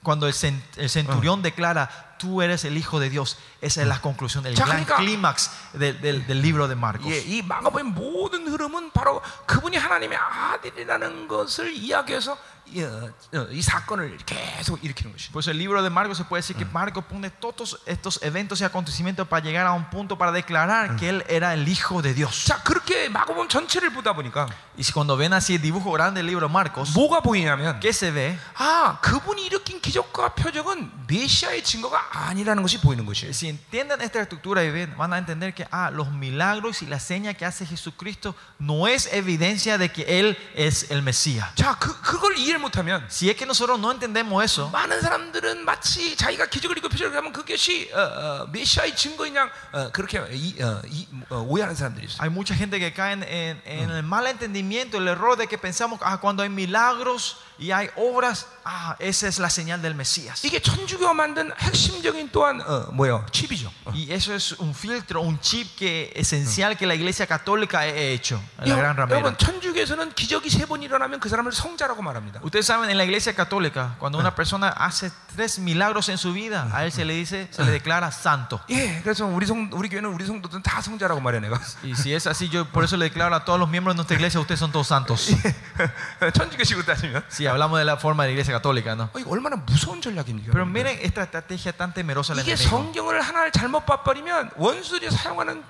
[0.06, 4.00] cuando el, cen- el centurión declara, tú eres el Hijo de Dios, esa es la
[4.00, 7.06] conclusión, el 자, gran 그러니까- clímax del, del- del libro de Marcos.
[7.06, 13.60] 예, 이 마가복음의 모든 흐름은 바로 그분이 하나님의 아들이라는 것을 이야기해서 이, 어, 어, 이
[13.60, 15.30] 사건을 계속 일으키는 것이.
[15.32, 18.64] Pues el libro de Marcos se puede decir que Marcos pone todos estos eventos y
[18.64, 22.46] acontecimientos para llegar a un punto para declarar que él era el Hijo de Dios.
[22.46, 26.28] 자 그렇게 마고본 전체를 보다 보니까 Y si cuando ven así el dibujo grande del
[26.28, 28.38] libro de Marcos, 뭐가 보이냐면 ¿qué se ve?
[28.56, 33.32] 아 그분이 일으킨 기적과 표적은 메시아의 증거가 아니라는 것이 보이는 것이에요.
[33.32, 36.98] Si entienden esta estructura y ven, van a entender que ah, los milagros y la
[36.98, 41.52] seña que hace Jesucristo no es evidencia de que Él es el Mesías.
[41.54, 45.64] 자 그 그걸 이해 를 못하면 Si es que nosotros no entendemos eso, 많은 사람들은
[45.64, 50.60] 마치 자기가 기적을 읽고 표적을 하면 그것이 어, 어, 메시아의 증거인 양 어, 그렇게 이,
[50.62, 52.20] 어, 이, 어, 오해하는 사람들이 있어요.
[52.22, 55.58] hay mucha gente que cae en, en- en el mal entendimiento, el error de que
[55.58, 60.42] pensamos, ah, cuando hay milagros y hay obras, ah, esa es la señal del Mesías.
[60.44, 63.24] 이게 천주교가 만든 핵심적인 또한 어, 뭐예요?
[63.30, 63.70] 칩이죠.
[63.84, 63.92] 어.
[63.94, 68.40] Y eso es un filtro, un chip que esencial que la Iglesia Católica ha hecho
[68.58, 69.20] en la 여- Gran Ramera.
[69.20, 72.40] 여러분 천주교에서는 기적이 세 번 일어나면 그 사람을 성자라고 말합니다.
[72.42, 76.68] Ustedes saben, en la iglesia católica, cuando una persona hace tres milagros en su vida,
[76.72, 78.60] a él se le dice, se le declara santo.
[78.70, 81.60] 예, 그래서 우리 성 우리 교회는 우리 성도들은 다 성자라고 말해 내가.
[81.84, 84.16] Y si es así, yo por eso le declaro a todos los miembros de nuestra
[84.16, 85.30] iglesia, ustedes son todos santos.
[86.34, 89.10] 천주교식으로 따지면 Si hablamos de la forma de la iglesia católica, ¿no?
[89.12, 90.52] 어, 이거 얼마나 무서운 전략입니까?
[90.52, 92.68] Pero miren esta estrategia tan temerosa del 이게 enemigo.
[92.70, 95.62] 성경을 하나를 잘못 봐버리면 원수들이 사용하는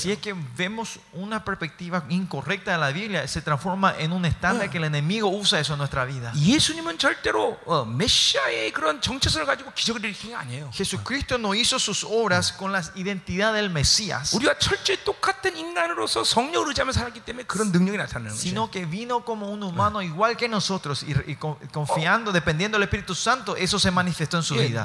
[0.00, 4.70] Si es que vemos una perspectiva incorrecta de la Biblia, se transforma en un estándar
[4.70, 6.32] que el enemigo usa eso en nuestra vida.
[10.72, 14.32] Jesucristo no hizo sus obras con la identidad del Mesías.
[18.40, 21.36] Sino que vino como un humano igual que nosotros y, y
[21.72, 24.82] confiando, dependiendo del Espíritu Santo, eso se manifestó en su vida.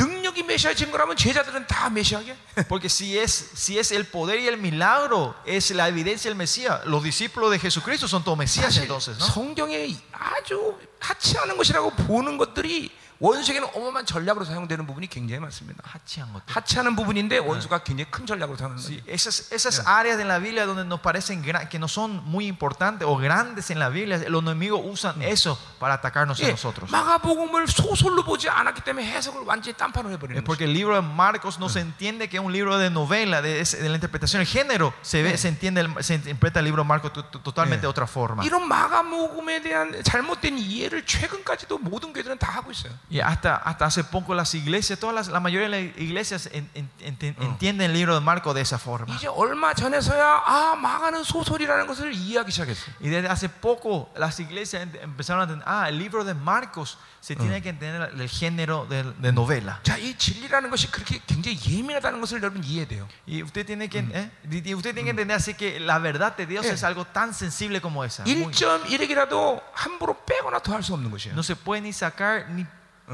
[2.68, 6.85] Porque si es, si es el poder y el milagro, es la evidencia del Mesías,
[6.87, 9.27] los discípulos de Jesucristo son todos Mesías 사실 entonces, ¿no?
[9.27, 12.91] 성경에 아주 하치하는 것이라고 보는 것들이
[13.21, 15.81] 원수에게는 어마어마한 전략으로 사용되는 부분이 굉장히 많습니다.
[15.87, 16.55] 하치한 것들.
[16.55, 18.93] 하치하는 부분인데 원수가 굉장히 큰 전략으로 사용하는 거죠.
[18.93, 22.47] Sí, esas, esas áreas de la Biblia donde nos parecen gra- que no son muy
[22.47, 26.91] importantes o grandes en la Biblia, los enemigos usan eso para atacarnos a 예, nosotros.
[26.93, 30.45] 마가복음을 소설로 보지 않았기 때문에 해석을 완전히 딴판으로 Es 해버리는 거죠.
[30.45, 33.61] porque el libro de Marcos no se entiende que es un libro de novela, de,
[33.61, 36.83] ese- de la interpretación, el género, se, ve, se, entiende, el- se interpreta el libro
[36.83, 38.45] de Marcos to- to- totalmente de otra forma.
[38.45, 42.93] 이런 마가복음에 대한 잘못된 이해를 최근까지도 모든 교회들은 다 하고 있어요.
[43.11, 46.69] Y hasta, hasta hace poco las iglesias, todas las, la mayoría de las iglesias en-
[46.75, 49.15] en- enten- entienden el libro de Marcos de esa forma.
[49.17, 52.95] 이제 얼마 전에서야 아 마가는 소설이라는 것을 이해하기 시작했어요.
[53.01, 56.99] Y desde hace poco las iglesias em- empezaron a entender, ah, el libro de Marcos
[57.21, 59.81] se tiene que entender el género de, de novela.
[59.83, 63.09] 자, 이 진리라는 것이 그렇게 굉장히 예민하다는 것을 여러분 이해해야 돼요.
[63.27, 64.31] Y usted tiene que, ¿eh?
[64.49, 66.71] Y- y usted tiene que entender así que la verdad de Dios Eh.
[66.73, 68.23] es algo tan sensible como esa.
[68.25, 71.33] Muy- 1.1핵이라도 함부로 빼거나 더할 수 없는 것이에요.
[71.35, 72.65] no se puede ni sacar ni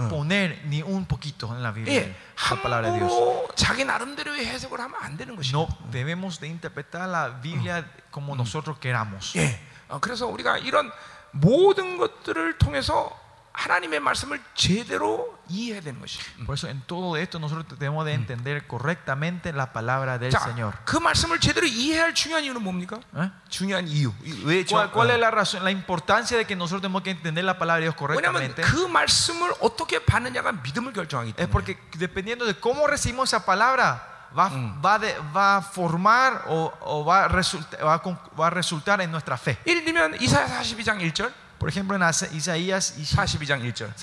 [0.08, 2.16] poner ni un poquito en la Biblia, 예,
[2.50, 3.12] la palabra de Dios.
[3.12, 5.52] 함부로 자기 나름대로의 해석을 하면 안 되는 것이에요.
[5.52, 9.36] No debemos de interpretar la Biblia como nosotros queramos.
[9.36, 9.60] 예.
[9.88, 10.90] 어, 그래서 우리가 이런
[11.32, 13.18] 모든 것들을 통해서
[13.56, 16.24] 하나님의 말씀을 제대로 이해해야 되는 것이에요.
[16.46, 20.72] Por eso en todo esto nosotros debemos de entender correctamente la palabra del 자, Señor.
[20.86, 22.98] 그 말씀을 제대로 이해할 중요한 이유는 뭡니까?
[23.14, 23.30] ¿Eh?
[23.50, 24.10] 중요한 이유.
[24.24, 25.12] 이- 왜 ¿Cuál, 저- cuál 어.
[25.12, 27.94] es la razón, la importancia de que nosotros tenemos que entender la palabra de Dios
[28.08, 28.62] 왜냐하면 correctamente?
[28.62, 31.50] 그 말씀을 어떻게 받느냐가 믿음을 결정하기 Es 때문에.
[31.52, 34.00] porque dependiendo de cómo recibimos esa palabra,
[34.34, 34.48] va,
[34.82, 38.50] va, de- va a formar o, o va, a resulta- va, a con- va a
[38.50, 39.58] resultar en nuestra fe.
[39.66, 43.94] 예를 들면 이사야 42장 1절, Por ejemplo, en Asa- Isaías 42장 1절.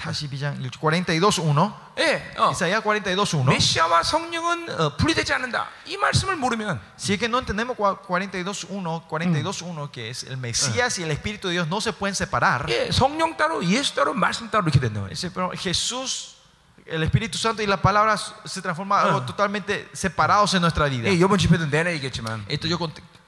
[0.80, 1.73] 42.1.
[1.97, 2.51] 예, 어.
[2.51, 3.43] Isaías 42.1.
[3.45, 5.67] 메시아와 성령은 어, 분리되지 않는다.
[5.86, 10.97] 이 말씀을 모르면 Si es que no entendemos cua- 42.1, 42.1, que es el Mesías
[10.99, 12.65] y el Espíritu de Dios no se pueden separar.
[12.69, 15.05] 예, 성령 따로 예수 따로 말씀 따로 이렇게 된다.
[15.11, 16.36] Ese, pero Jesús,
[16.86, 18.15] el Espíritu Santo y la palabra
[18.45, 21.09] se transforman en algo totalmente separados en nuestra vida.
[21.09, 22.77] 예, 이번 집회도 내내 얘기했지만 Esto yo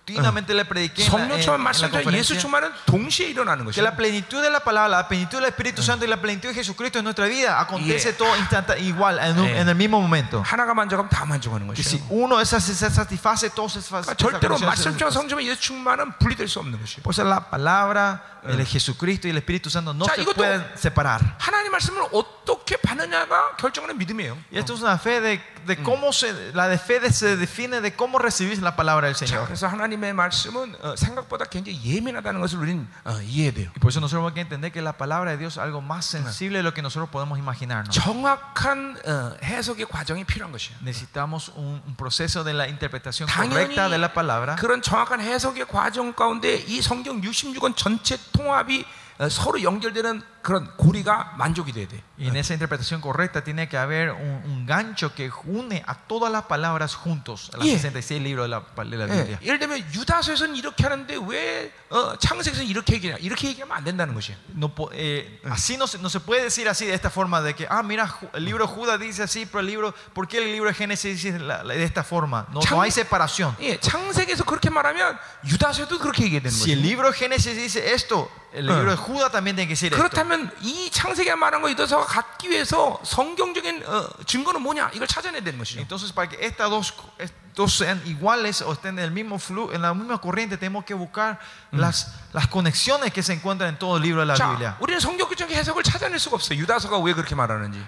[0.06, 2.40] continuamente le prediqué en la, en- 성령 en 충만 la 말씀과 예수 conferencia.
[2.40, 3.96] 충만은 동시에 일어나는 Que la 것이에요.
[3.96, 7.06] plenitud de la palabra, la plenitud del Espíritu Santo y la plenitud de Jesucristo en
[7.06, 8.18] nuestra vida acontece Yeah.
[8.18, 9.62] todo instanta, igual, en, un- Yeah.
[9.62, 10.42] en el mismo momento.
[10.44, 12.10] 하나가 만족하면 다 만족하는 Que si 것이에요.
[12.12, 14.18] uno esa- se satisface, todo se 그러니까 satisface.
[14.18, 17.04] 절대로 말씀과 성령과 예수 충만은 분리될 수 없는 것이에요.
[17.04, 20.66] Por eso la palabra, el Jesucristo y el Espíritu Santo no 자, se 이것도- pueden
[20.76, 21.22] separar.
[21.40, 24.36] 하나님 말씀을 어떻게 받느냐가 결정하는 믿음이에요.
[24.52, 27.82] Y esto es una fe de, de cómo se, la de fe de- se define
[27.82, 29.46] de cómo recibir la palabra del 자, Señor.
[29.46, 33.70] 그래서 하나님의 말씀은 어, 생각보다 굉장히 예민하다는 것을 우리는 어, 이해해야 돼요.
[33.76, 36.06] Y por eso nosotros tenemos que entender que la palabra de Dios es algo más
[36.06, 37.94] sensible de lo que nosotros podemos imaginarnos.
[37.96, 40.78] 정확한 어, 해석의 과정이 필요한 것이에요.
[40.82, 44.56] Necesitamos un, un proceso de la interpretación 당연히 correcta de la palabra.
[44.56, 48.85] 그런 정확한 해석의 과정 가운데 이 성경 66권 전체 통합이
[49.19, 52.02] 어, 서로 연결되는 그런 고리가 만족이 돼야 돼.
[52.18, 56.32] Y en esa interpretación correcta tiene que haber un, un gancho que une a todas
[56.32, 57.78] las palabras juntos, a los Yeah.
[57.78, 59.40] 66 libros de la, de la 예, Biblia.
[59.44, 63.18] 예를 들면 유다서에서는 이렇게 하는데 왜 어, 창세기에서는 이렇게 얘기냐?
[63.20, 64.36] 이렇게 얘기하면 안 된다는 것이에요.
[64.56, 67.54] No, po- eh, así no se, no se puede decir así de esta forma de
[67.54, 70.40] que, ah, mira, Ju- el libro de Judas dice así, pero el libro, ¿por qué
[70.40, 72.48] el libro de Génesis dice la- la- de esta forma?
[72.52, 73.56] No, no hay separación.
[73.62, 76.88] 예, 창세기에서 그렇게 말하면 유다서에도 그렇게 얘기해야 되는 Si el 거죠.
[76.88, 79.98] libro de Génesis dice esto, el libro de Judas también tiene que decir esto.
[80.02, 84.91] 그렇다면 이 창세기가 말한 거 유다서가 갖기 위해서 성경적인 어, 증거는 뭐냐?
[84.95, 85.81] 이걸 찾아내야 되는 것이죠.
[85.81, 89.83] Entonces, para que estas dos, estos sean iguales o estén en el mismo flujo, en
[89.83, 91.39] la misma corriente, tenemos que buscar
[91.73, 94.71] las, las conexiones que se encuentran en todo el libro de la Biblia.
[94.73, 96.59] 자, 우리는 성경 적인 해석을 찾아낼 수가 없어요.
[96.59, 97.79] 유다서가 왜 그렇게 말하는지.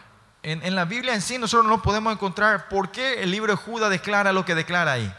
[0.44, 3.56] En, en, la Biblia en sí nosotros no podemos encontrar por qué el libro de
[3.56, 5.12] Judas declara lo que declara ahí.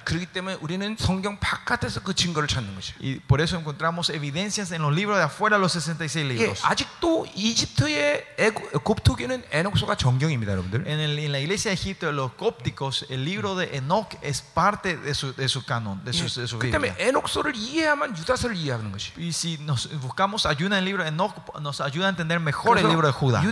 [3.02, 6.60] Y por eso encontramos evidencias en los libros de afuera, los 66 libros.
[10.88, 14.96] En, el, en la iglesia de Egipto, los cópticos, el libro de Enoch es parte
[14.96, 16.80] de su, de su canon, de su, de su Biblia.
[19.18, 22.78] Y si nos buscamos ayuda en el libro de Enoch, nos ayuda a entender mejor
[22.78, 23.44] el libro de Judas.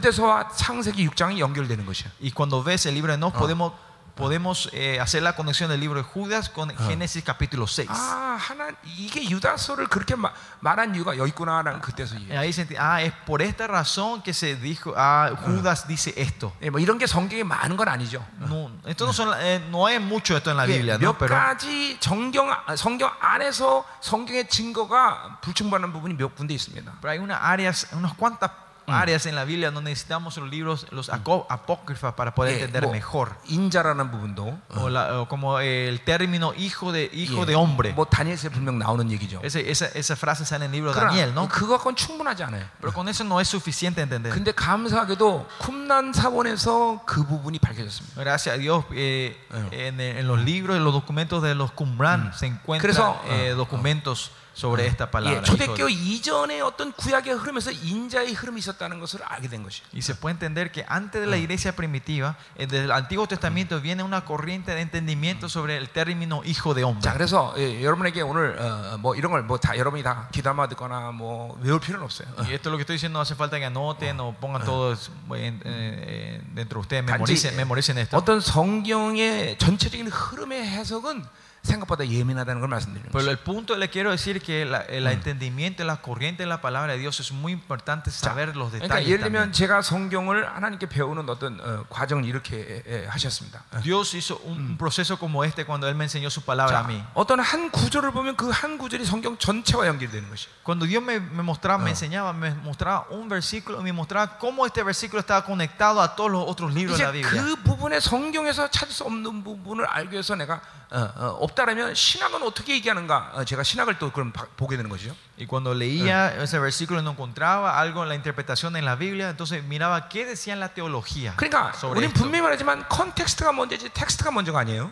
[1.57, 2.11] 유대서와 창세기 6장이 연결되는 것이야.
[2.21, 3.73] Y cuando ves el libro de Enoch, podemos,
[4.15, 7.89] podemos eh, hacer la conexión del libro de Judas con Génesis capítulo 6.
[7.89, 12.37] 아, 하나 이게 유다서를 그렇게 마- 말한 이유가 여기 있구나라는 그때서 Y 이해.
[12.37, 16.53] ahí se enti- ah, es por esta razón que se dijo, ah, Judas dice esto.
[16.61, 18.23] 예, 뭐 이런 게 성경에 많은 건 아니죠.
[18.41, 21.13] No, esto no, son, eh, no es mucho esto en la 예, Biblia, ¿no?
[21.15, 27.01] 몇 Pero 가지 정경 아, 성경 안에서 성경의 증거가 불충분한 부분이 몇 군데 있습니다.
[27.01, 28.51] Pero hay unas áreas, unas cuantas
[28.89, 32.83] áreas en la Biblia donde necesitamos los libros, los aco- apócrifas para poder 예, entender
[32.83, 33.37] 뭐 mejor.
[33.49, 37.93] 인자라는 부분도 O, la- o como el término hijo de, hijo 예, de hombre.
[37.95, 39.41] 뭐 다니엘서에 분명 나오는 얘기죠.
[39.45, 41.49] Ese- esa, esa frase sale en el libro de 그러나 Daniel, ¿no?
[41.49, 42.67] 그거 갖고는 충분하지 않아요.
[42.81, 44.35] Pero con eso no es suficiente entender.
[44.35, 48.21] 근데 감사하게도 쿰난 사본에서 그 부분이 밝혀졌습니다.
[48.21, 49.39] Gracias a Dios, eh,
[49.71, 53.57] en, en los libros, en los documentos de los Qumran se encuentran 그래서, eh, 어,
[53.57, 55.41] documentos sobre esta palabra.
[55.41, 59.81] 예, hijo 초대교 de- 이전에 어떤 구약의 흐름에서 인자의 흐름이 있었다는 것을 알게 된 것이.
[59.95, 63.81] Y se puede entender que antes de la iglesia primitiva, eh, desde el Antiguo Testamento,
[63.81, 67.01] viene una corriente de entendimiento sobre el término hijo de hombre.
[67.01, 71.13] 자, 그래서 예, 여러분에게 오늘 어, 뭐 이런 걸 뭐 다 여러분이 다 귀담아 듣거나
[71.13, 72.29] 뭐 외울 필요는 없어요.
[72.45, 75.11] Y esto es lo que estoy diciendo, no hace falta que anoten o pongan todos
[75.35, 78.19] en- eh, dentro de ustedes, 단지 memoricen, memoricen esto.
[78.19, 81.25] 어떤 성경의 전체적인 흐름의 해석은
[81.67, 83.31] 생각보다 예민하다는 걸 말씀드리는 Pero 거죠.
[83.31, 86.99] el punto le quiero decir que la- el entendimiento, la corriente de la palabra de
[86.99, 89.07] Dios es muy importante saber los 그러니까 detalles.
[89.09, 89.31] 예를 también.
[89.31, 93.63] 들면 제가 성경을 하나님께 배우는 어떤 어, 과정을 이렇게 예, 예, 하셨습니다.
[93.85, 96.99] Dios hizo un, un proceso como este cuando Él me enseñó su palabra a mí.
[96.99, 100.49] 자, 어떤 한 구절을 보면 그 한 구절이 성경 전체와 연결되는 것이.
[100.65, 104.67] Cuando Dios me, me mostraba, me enseñaba, me mostraba un versículo y me mostraba cómo
[104.67, 107.31] este versículo estaba conectado a todos los otros libros de la 이제 Biblia.
[107.31, 112.74] 그 부분에 성경에서 찾을 수 없는 부분을 알기 위해서 내가 어, 어, 없다라면 신학은 어떻게
[112.76, 113.32] 얘기하는가?
[113.36, 115.16] 어, 제가 신학을 또 그럼 바- 보게 되는 것이죠.
[115.38, 119.64] Y cuando leía ese versículo no encontraba algo en la interpretación en la Biblia, entonces
[119.64, 122.12] miraba qué decía en la teología 그러니까 우리는.
[122.14, 124.92] 분명히 말하지만 컨텍스트가 먼저지 텍스트가 먼저가 아니에요.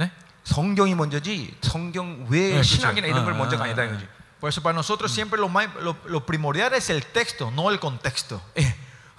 [0.00, 0.10] ¿Eh?
[0.44, 3.14] 성경이 먼저지 성경 네, 신학이나 그렇죠.
[3.14, 3.84] 이런 걸 아, 먼저가 아, 아니다 아.
[3.86, 4.06] 이거지.
[4.40, 7.78] Por eso para nosotros siempre lo, más- lo, lo primordial es el texto, no el
[7.80, 8.40] contexto.
[8.58, 8.74] 예.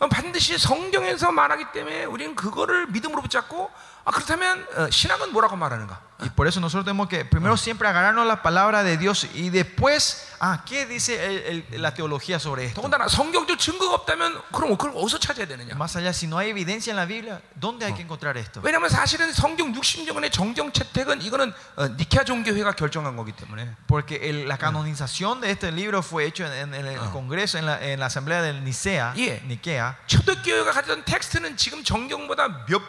[0.09, 3.71] 반드시 성경에서 말하기 때문에 우리는 그거를 믿음으로 붙잡고
[4.04, 6.00] 아, 그렇다면 어, 신학은 뭐라고 말하는가?
[6.20, 10.28] Y por eso nosotros tenemos que primero siempre agarrarnos la palabra de Dios y después,
[10.40, 12.80] ah, ¿qué dice el- el- la teología sobre esto?
[12.82, 15.74] 더군다나 성경적 증거가 없다면 그럼 그걸 어디서 찾아야 되느냐?
[15.76, 18.60] Más allá, si no hay evidencia en la Biblia, ¿dónde hay que encontrar esto?
[18.62, 24.46] 왜냐하면 사실은 성경 60년의 정정 채택은 이거는 어, 니케아 종교회가 결정한 거기 때문에 Porque el-
[24.46, 28.06] la canonización de este libro fue hecho en, en el Congreso, en la, en la
[28.06, 29.40] Asamblea del Nicea, Yeah.
[29.46, 29.96] Niquea.
[30.06, 32.82] 초대교회가 가졌던 텍스트는 지금 정경보다 몇,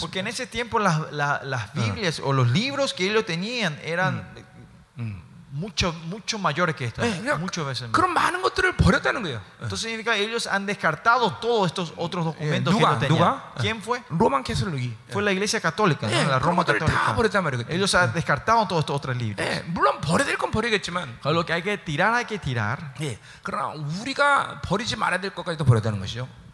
[0.00, 4.26] Porque en ese tiempo las, las, Biblias o los libros que ellos tenían eran
[4.96, 5.12] mm.
[5.52, 7.04] mucho, mucho mayores que estas.
[9.60, 13.42] Entonces significa ellos han descartado todos estos otros documentos que no tenían.
[13.58, 14.02] ¿Quién fue?
[15.10, 17.02] Fue la Iglesia Católica, la Roma Católica.
[17.74, 19.46] ellos han descartado todos estos otros libros.
[21.32, 22.94] lo que hay que tirar, hay que tirar.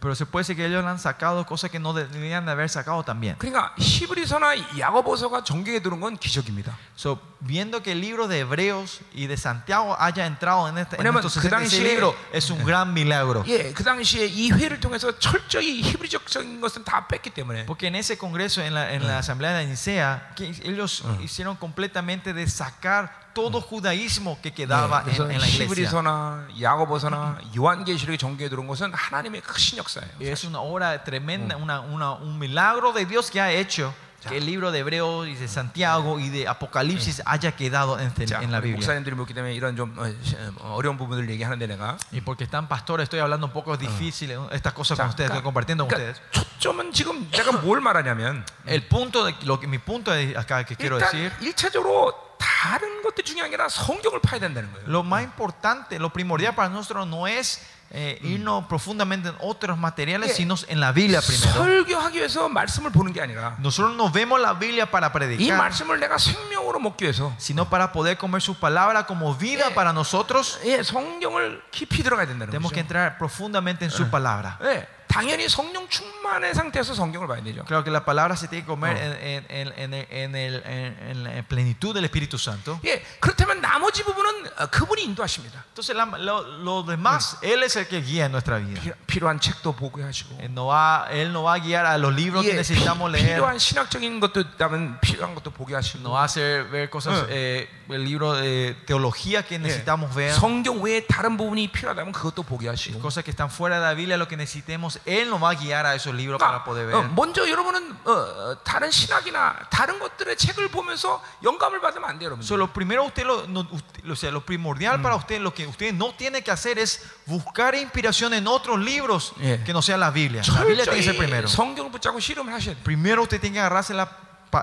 [0.00, 3.02] Pero se puede decir que ellos han sacado cosas que no deberían de haber sacado
[3.02, 3.34] también.
[3.38, 6.76] 그러니까 히브리서나 야고보서가 정경에 들은 건 기적입니다.
[6.94, 11.00] So, viendo que el libro de Hebreos y de Santiago haya entrado en, este, en
[11.02, 13.42] 왜냐면 estos 그 66 당시에- libros es un gran milagro.
[13.48, 18.16] 예, 그 당시에 이 회를 통해서 철저히 히브리적인 것은 다 뺐기 때문에 Porque en ese
[18.18, 23.60] congreso, en la, en la asamblea de Nicea, que ellos hicieron completamente de sacar todo
[23.60, 25.66] judaísmo que 예, quedaba 그래서 en, en la iglesia.
[25.66, 30.10] 히브리서나 야고보서나 요한계시록이 전개에 들어온 것은 하나님의 크신 역사예요.
[30.20, 33.92] Y es una obra tremenda, una, una- un milagro de Dios que ha hecho
[34.26, 38.26] que el libro de Hebreos y de Santiago y de Apocalipsis haya quedado en, este-
[38.26, 38.76] 자, en la 우리 Biblia.
[38.80, 42.66] 목사님들이 묻기 때문에 이런 좀 어, 시- 어, 어려운 부분들 얘기하는데 내가 Y porque están
[42.66, 46.20] pastores, estoy hablando un poco difícil, estas cosas con 자, ustedes, estoy compartiendo con ustedes.
[46.32, 50.74] 초점은 지금 내가 뭘 말하냐면 El punto de lo que mi punto de acá que
[50.74, 54.86] quiero 일단 decir, 1차적으로 다른 것도 중요한 게 아니라 성경을 파야 된다는 거예요.
[54.88, 57.60] lo más importante, lo primordial para nosotros no es
[57.92, 60.36] eh, irnos profundamente en otros materiales, Yeah.
[60.36, 61.52] sino en la Biblia primero.
[61.52, 66.00] 설교하기 위해서 말씀을 보는 게 아니라 Nosotros no vemos la Biblia para 이 predicar, 말씀을
[66.00, 69.74] 내가 생명으로 먹기 위해서 sino para poder comer su palabra como vida Yeah.
[69.74, 70.58] para nosotros.
[70.64, 72.86] 예, 성경을 깊이 들어가야 된다는 Tenemos que 거죠.
[72.86, 74.58] entrar profundamente en su palabra.
[74.64, 77.64] 예, 당연히 성령 충만의 상태에서 성경을 봐야 되죠.
[77.64, 79.00] Claro que la palabra se tiene que comer Oh.
[79.00, 82.78] en, en- en- en- en el- en- en la plenitud del Espíritu Santo.
[82.84, 85.64] 예, 그렇다면 나머지 부분은 어, 그분이 인도하십니다.
[85.72, 88.78] Entonces, la- lo, lo demás, Él es el que guía en nuestra vida.
[88.82, 92.12] 피- 필요한 책도 보게 하시고 Él no, va, él no va a guiar a los
[92.12, 93.36] libros que 예, necesitamos 피- leer.
[93.40, 97.26] 필요한 신학적인 것도 있다면 필요한 것도 보게 하시고 No va a hacer ver cosas, Oh.
[97.30, 100.34] eh, el libro de teología que 예, necesitamos ver.
[100.34, 104.18] 성경 외에 다른 부분이 필요하다면 그것도 보게 하시고 Cosas que están fuera de la Biblia,
[104.18, 104.98] lo que necesitemos.
[105.06, 107.10] Él nos va a guiar a esos libros para 그러니까 poder 어, ver.
[107.14, 112.42] 먼저 여러분은 어, 어, 다른 신학이나 다른 것들의 책을 보면서 영감을 받으면 안 돼요, 여러분.
[112.42, 115.66] So, lo primero usted lo, no- usted- o sea, lo primordial para usted, lo que
[115.66, 119.62] usted no tiene que hacer es buscar inspiración en otros libros Yeah.
[119.64, 120.42] que no sea la Biblia.
[120.54, 121.48] La Biblia tiene que ser primero.
[121.48, 122.84] 성경을 붙잡고 실험을 하셔야 돼요.
[122.84, 124.16] Primero usted tiene que agarrarse la, pa-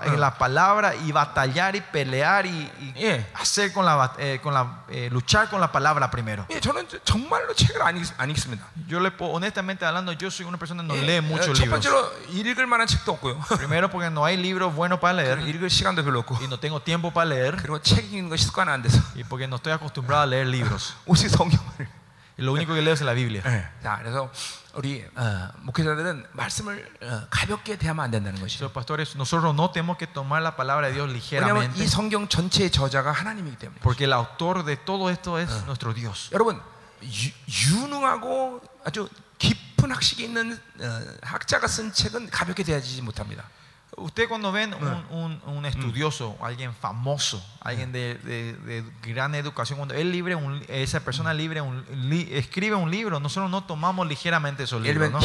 [0.06, 2.50] en la palabra y batallar y pelear y,
[2.80, 3.28] y Yeah.
[3.34, 6.44] hacer con la, bat- eh, con la eh, luchar con la palabra primero.
[6.50, 8.64] 예, 저는 정말로 책을 안, 읽, 안 읽습니다.
[8.88, 11.56] Yo le puedo- honestamente hablando, yo soy una persona que no 예, lee 어, muchos
[11.56, 11.70] 첫 libros.
[11.70, 13.38] 번째로 읽을 만한 책도 없고요.
[13.56, 16.80] Primero porque no hay libros buenos para leer 읽을 시간도 별로 없고 y no tengo
[16.82, 20.22] tiempo para leer 그리고 책 읽는 거 습관 안 돼서 y porque no estoy acostumbrado
[20.22, 20.94] a leer libros.
[21.06, 21.86] 오직 성경을.
[22.36, 23.42] Y lo único que leo es la Biblia.
[23.80, 24.28] 자, 그래서
[24.75, 28.65] 우리 어, 목회자들은 말씀을 어, 가볍게 대하면 안 된다는 것이죠.
[28.65, 32.27] Entonces, pastores, nosotros no tenemos que tomar la palabra de Dios 왜냐하면 ligeramente 이 성경
[32.27, 33.79] 전체의 저자가 하나님이기 때문에.
[33.81, 36.29] porque el autor de todo esto es nuestro Dios.
[36.33, 36.61] 여러분
[37.01, 37.31] 유,
[37.81, 39.09] 유능하고 아주
[39.39, 43.43] 깊은 학식이 있는 어, 학자가 쓴 책은 가볍게 대하지 못합니다.
[43.97, 49.77] Usted cuando ven un, un, un estudioso, alguien famoso, alguien de, de, de, gran educación,
[49.77, 51.61] cuando él libre un, esa persona libre
[51.93, 55.11] li, escribe un libro, nosotros no tomamos ligeramente esos libros.
[55.11, 55.19] ¿no?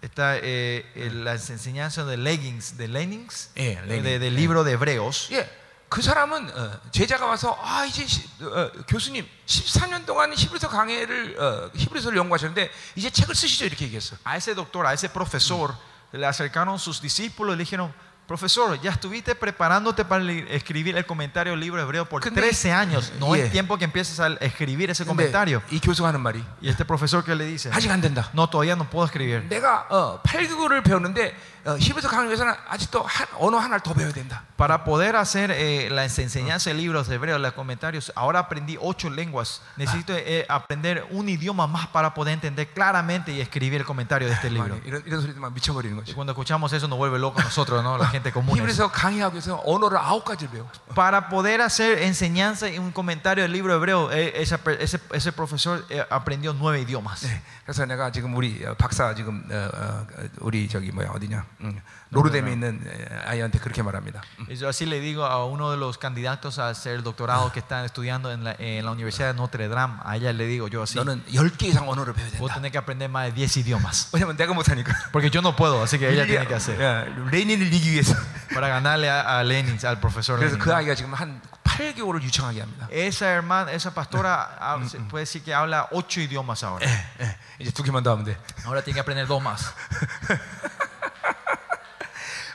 [0.00, 4.20] Está eh, las enseñanzas de Leggings, de Lenings, yeah, Lenin.
[4.20, 5.28] de, libro de Hebreos.
[5.28, 5.48] Yeah.
[5.88, 11.70] 그 사람은 어, 제자가 와서 아 이제 시- 어, 교수님 14년 동안 히브리서 강해를 어,
[11.74, 14.16] 히브리서를 연구하셨는데 이제 책을 쓰시죠 이렇게 얘기했어.
[14.26, 15.72] A ese doctor, a ese profesor,
[16.12, 17.92] le acercaron sus discípulos le dijeron,
[18.27, 22.71] profesor, ya estuviste preparándote para li- escribir el comentario del libro hebreo por 근데 13
[22.71, 23.11] años.
[23.19, 23.45] No Yeah.
[23.45, 25.61] es tiempo que empieces a escribir ese 근데 comentario.
[25.69, 28.29] 이 교수가 하는 말이 Y este profesor que le dice, 아직 안 된다.
[28.33, 29.43] no, todavía no puedo escribir.
[29.49, 31.35] 내가 어, 8개국을 배웠는데
[31.65, 34.43] 어, 히브리서 강의 위해서는 아직도 한, 언어 하나를 더 배워야 된다.
[34.57, 39.09] Para poder hacer eh, la enseñanza de libros de hebreo, los comentarios, ahora aprendí ocho
[39.09, 39.61] lenguas.
[39.77, 44.33] Necesito eh, aprender un idioma más para poder entender claramente y escribir el comentario de
[44.33, 44.75] este libro.
[44.75, 46.15] 막 이런, 이런 소리도 막 미쳐버리는 Y 거죠.
[46.15, 47.97] cuando escuchamos eso nos vuelve locos nosotros, ¿no?
[47.97, 48.57] La gente común.
[48.57, 50.67] 히브리서 강의하기 위해서 언어를 아홉 가지를 배워.
[50.95, 55.31] Para poder hacer enseñanza y un comentario del libro hebreo, eh, esa per- ese, ese
[55.31, 57.25] profesor eh, aprendió nueve idiomas.
[57.27, 60.05] 네, 그래서 내가 지금 우리 어, 박사 지금 어, 어,
[60.41, 61.79] 우리 저기 뭐야 어디냐 음,
[62.11, 64.21] 로르뎀에 있는 에, 아이한테 그렇게 말합니다.
[64.39, 64.45] 음.
[64.49, 67.59] Y yo así le digo a uno de los candidatos a hacer el doctorado que
[67.59, 70.83] están estudiando en la, en la Universidad de Notre Dame, a ella le digo yo
[70.83, 72.55] así, 너는 10개 이상 언어를 배워야 vos 된다.
[72.61, 74.09] tenés que aprender más de 10 idiomas.
[74.13, 74.93] 왜냐면 내가 못하니까.
[75.11, 76.79] Porque yo no puedo, así que ella tiene que hacer.
[76.81, 78.13] 야, 레닌을 이기기 위해서.
[78.53, 80.59] Para ganarle a, a Lenin, al profesor 그래서 Lenin.
[80.59, 82.87] 그 아이가 지금 한 8개월을 유창하게 합니다.
[82.91, 86.85] Esa hermana, esa pastora, ah, se puede decir que habla ocho idiomas ahora.
[86.85, 88.37] 예, 이제 두 개만 더 하면 돼.
[88.65, 89.73] Ahora tiene que aprender dos más.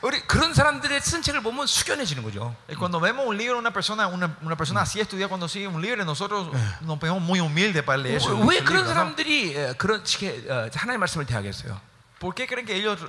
[0.03, 2.55] 우리 그런 사람들의 쓴 책을 보면 숙연해지는 거죠.
[2.67, 5.81] Y cuando vemos un libro, una persona, una, una persona así estudia cuando sigue un
[5.81, 6.49] libro, nosotros
[6.81, 8.93] nos ponemos muy humildes para leer su, 왜 su 그런 libro, ¿no?
[8.93, 11.79] 사람들이 에, 그런 식의 어, 하나님의 말씀을 대하겠어요?
[12.19, 12.99] ¿Por qué creen que ellos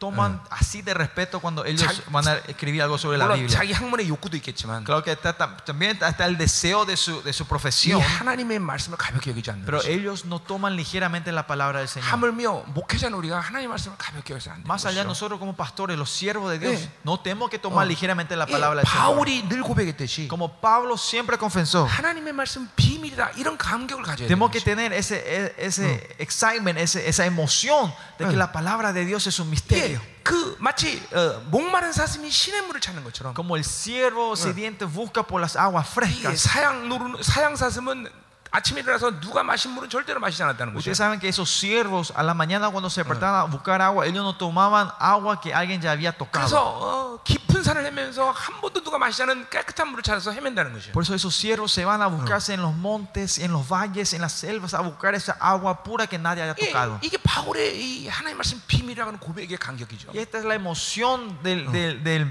[0.00, 3.52] toman así de respeto cuando ellos 자기- van a escribir algo sobre la 물론 Biblia.
[3.60, 7.34] 자기 학문의 욕구도 있겠지만 Claro que está, tam- también está el deseo de su, de
[7.34, 9.90] su 이 profesión, 하나님의 말씀을 가볍게 여기지 않는 pero 거죠.
[9.92, 12.08] ellos no toman ligeramente la palabra del Señor.
[12.08, 15.12] 하물며 목회자는 우리가 하나님의 말씀을 가볍게 여기서 안 되는 Más allá, 것이죠.
[15.12, 16.88] nosotros como pastores, los siervos de Dios, Eh.
[17.04, 17.88] no tenemos que tomar Oh.
[17.92, 19.04] ligeramente la 예, palabra del Señor.
[19.20, 24.48] 바울이 늘 고백했듯이 Como Pablo siempre confesó, 하나님의 말씀 비밀이다 이런 감격을 가져야 되는 tenemos
[24.50, 24.64] que 거죠.
[24.64, 28.36] tener ese, e- ese excitement, ese- esa emoción de que Eh.
[28.40, 29.83] la palabra de Dios es un misterio.
[29.93, 35.23] 예, 그 마치 어, 목마른 사슴이 신의 물을 찾는 것처럼 Como el siervo sediento busca
[35.23, 36.41] por las aguas 이 frescas.
[36.41, 38.07] 사양 노르 사양 사슴은
[38.54, 40.80] 아침에 일어나서 누가 마신 물은 절대로 마시지 않았다는 거죠.
[40.90, 44.24] Ustedes saben que esos siervos a la mañana cuando se despertaban a buscar agua, ellos
[44.24, 46.56] no tomaban agua que alguien ya había 그래서 tocado.
[46.58, 50.90] 어, 깊은 산을 헤매면서 한 번도 누가 마시지 않은 깨끗한 물을 찾아서 헤맨다는 것이죠.
[50.90, 54.20] Por eso esos siervos se van a buscarse en los montes, en los valles, en
[54.20, 56.98] las selvas, a buscar esa agua pura que nadie haya 예, tocado.
[57.02, 60.10] 이게 바울의 이 하나님 말씀 비밀이라고 하는 고백의 간격이죠.
[60.12, 62.26] Y esta es la emoción del- del- del-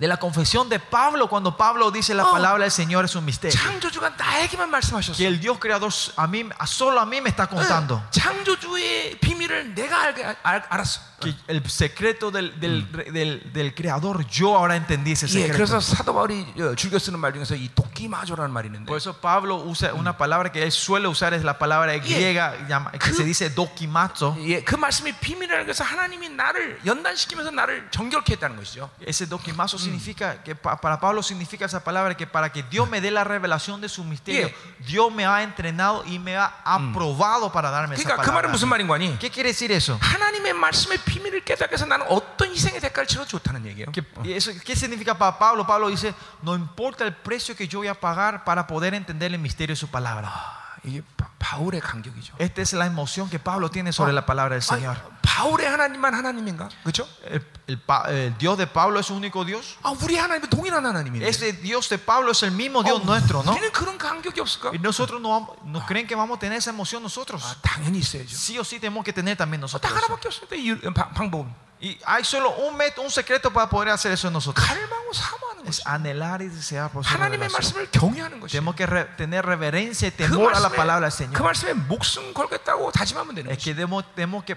[0.00, 2.32] de la confesión de Pablo cuando Pablo dice la Oh.
[2.32, 3.58] palabra del Señor es un misterio.
[3.58, 5.16] 창조주가 나에게만 말씀하셨어.
[5.16, 8.02] Que el Dios creador a mí, a solo a mí me está contando.
[8.10, 11.00] 창조주의 비밀을 내가 알게 알, 알았어.
[11.18, 15.56] Que el secreto del, del, del- del creador, yo ahora entendí ese 예, secreto.
[15.56, 19.64] 그래서 사도 바울이 어, 즐겨 쓰는 말 중에서 이 도끼마조라는 말이 있는데 Por eso Pablo
[19.64, 23.24] usa una palabra que él suele usar, es la palabra griega llama- que 그- se
[23.24, 24.36] dice dokimazo.
[24.44, 28.90] 예, 그 말씀이 비밀이라는 것은 하나님이 나를 연단시키면서 나를 정결케 했다는 것이죠.
[29.00, 33.00] Ese dokimazo significa, que pa- para Pablo significa esa palabra que para que Dios me
[33.00, 34.50] dé la revelación de su misterio,
[34.86, 38.50] Dios me ha entrenado y me ha aprobado para darme esa 그러니까 그 말은 palabra.
[38.52, 39.18] 무슨 말인 거니?
[39.18, 39.98] ¿Qué quiere decir eso?
[40.00, 43.90] 하나님의 말씀의 비밀을 깨닫게 해서 나는 어떤 희생의 대가를 치러도 좋다는 얘기예요.
[43.92, 45.66] Que- y eso- ¿Qué significa para Pablo?
[45.66, 49.38] Pablo dice, no importa el precio que yo voy a pagar para poder entender el
[49.38, 50.28] misterio de su palabra.
[50.28, 52.34] 아, 이게 바, 바울의 간격이죠.
[52.38, 54.96] Esta es la emoción que Pablo tiene sobre la palabra del 아니, Señor.
[55.22, 56.68] 바울의 하나님만 하나님인가?
[56.82, 57.06] 그렇죠?
[57.24, 59.76] El, el pa- el Dios de Pablo es el único Dios.
[59.82, 61.26] 아, 우리 하나님은 동일한 하나님인데.
[61.28, 63.52] Ese Dios de Pablo es el mismo Dios 어, nuestro, ¿no?
[63.52, 64.70] 우리는 그런 간격이 없을까?
[64.70, 67.42] Y nosotros no, vamos- no creen que vamos a tener esa emoción nosotros.
[67.44, 68.34] 아, 당연히 있어야죠.
[68.34, 69.82] Sí o sí tenemos que tener también 어, nosotros.
[69.82, 70.54] 딱 하나밖에 없습니다.
[70.56, 74.28] 이 유- 방- 방법은 Y hay solo un método, un secreto para poder hacer eso
[74.28, 74.64] en nosotros.
[74.64, 75.82] 갈망하고 사모하는 Es 것이.
[75.84, 77.52] anhelar y desear por su 하나님의 revelación.
[77.52, 78.52] 말씀을 경외하는 것이.
[78.52, 81.42] Tenemos que re- tener reverencia y 그 temor a la 말씀에, palabra del 그 Señor.
[81.42, 83.64] 말씀에 목숨 걸겠다고 다짐하면 되는 Es 것이.
[83.64, 84.56] que debemos, tenemos que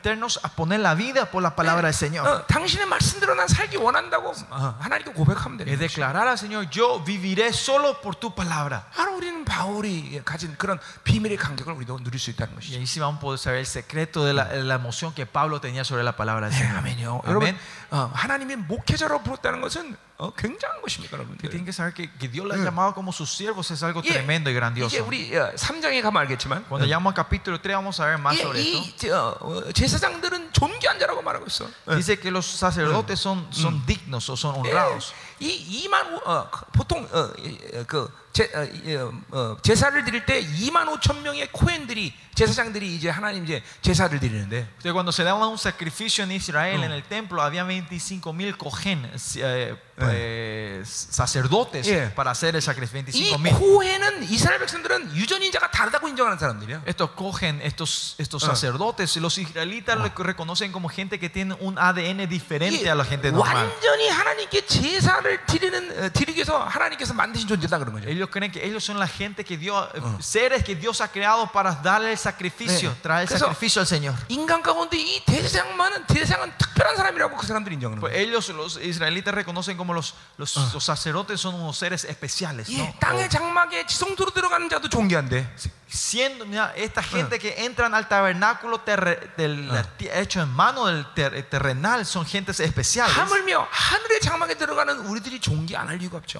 [0.00, 2.26] comprometernos a poner la vida por la palabra del Señor.
[2.26, 5.86] 어, 당신의 말씀대로 난 살기 원한다고 어, 하나님께 고백하면 되는 Es 것이.
[5.88, 8.86] declarar al Señor, yo viviré solo por tu palabra.
[8.94, 12.78] 바로 우리는 바울이 가진 그런 비밀의 간격을 우리도 누릴 수 있다는 Y 것이죠.
[12.78, 15.60] ahí sí vamos a poder saber el secreto de la, de la emoción que Pablo
[15.60, 16.78] tenía sobre la palabra del 네, Señor.
[16.78, 17.20] 아멘요.
[17.24, 17.28] Amén.
[17.28, 17.58] 여러분,
[17.90, 21.49] 어, 하나님의 목회자로 부르다는 것은 어, 굉장한 것입니다, 여러분들.
[21.49, 24.09] tienen que saber que, que Dios le ha llamado como sus siervos es algo 예,
[24.09, 25.03] tremendo y 이게 grandioso.
[25.03, 28.43] 우리 어, 3장에 가면 알겠지만 Cuando llegamos al capítulo 3 vamos a ver más 예,
[28.43, 28.77] sobre esto.
[28.77, 31.65] 이 저, 어, 제사장들은 존귀한 자라고 말하고 있어.
[31.87, 31.95] 어.
[31.95, 35.11] Dice que los sacerdotes son, son dignos o son honrados.
[35.41, 40.04] 예, 이 2만 어, 보통 어, 이, 어, 그 제, 어, 이, 어, 어, 제사를
[40.04, 45.24] 드릴 때 2만 5천 명의 코hen들이 제사장들이 이제 하나님 이제 제사를 드리는데 Entonces, cuando se
[45.24, 51.86] daba un sacrificio en Israel, en el templo, había 25 mil cohen, eh, eh, sacerdotes
[51.86, 52.14] Yeah.
[52.14, 53.00] para hacer el sacrificio.
[53.08, 53.54] 이 25 mil.
[53.54, 56.82] 코헨은 이스라엘 백성들은 유전인자가 다르다고 인정하는 사람들이야.
[56.84, 62.28] Estos cogen, estos, estos sacerdotes, los israelitas lo reconocen como gente que tiene un ADN
[62.28, 63.64] diferente a la gente normal.
[63.64, 68.10] 완전히 하나님께 제사를 드리는 어, 드리기 위해서 하나님께서 만드신 존재다 그런 거죠.
[68.20, 71.46] Ellos creen que ellos son la gente que Dios, eh, seres que Dios ha creado
[71.52, 73.02] para darle el sacrificio, Yeah.
[73.02, 74.14] traer el 그래서- sacrificio al Señor.
[74.28, 78.20] 인간 가운데 이 대제사장만은 대제사장은 특별한 사람이라고 그 사람들이 인정하는 Pues 거예요.
[78.22, 82.68] ellos, los israelitas, reconocen como los, los, los sacerdotes son unos seres especiales.
[82.68, 82.82] ¿no?
[82.84, 85.54] 예, 땅의 장막에 지성소로 들어가는 자도 존귀한데
[85.91, 89.69] siendo, mira, esta gente que entran al tabernáculo ter, del,
[90.13, 93.13] hecho en mano del ter, eh, terrenal son gentes especiales.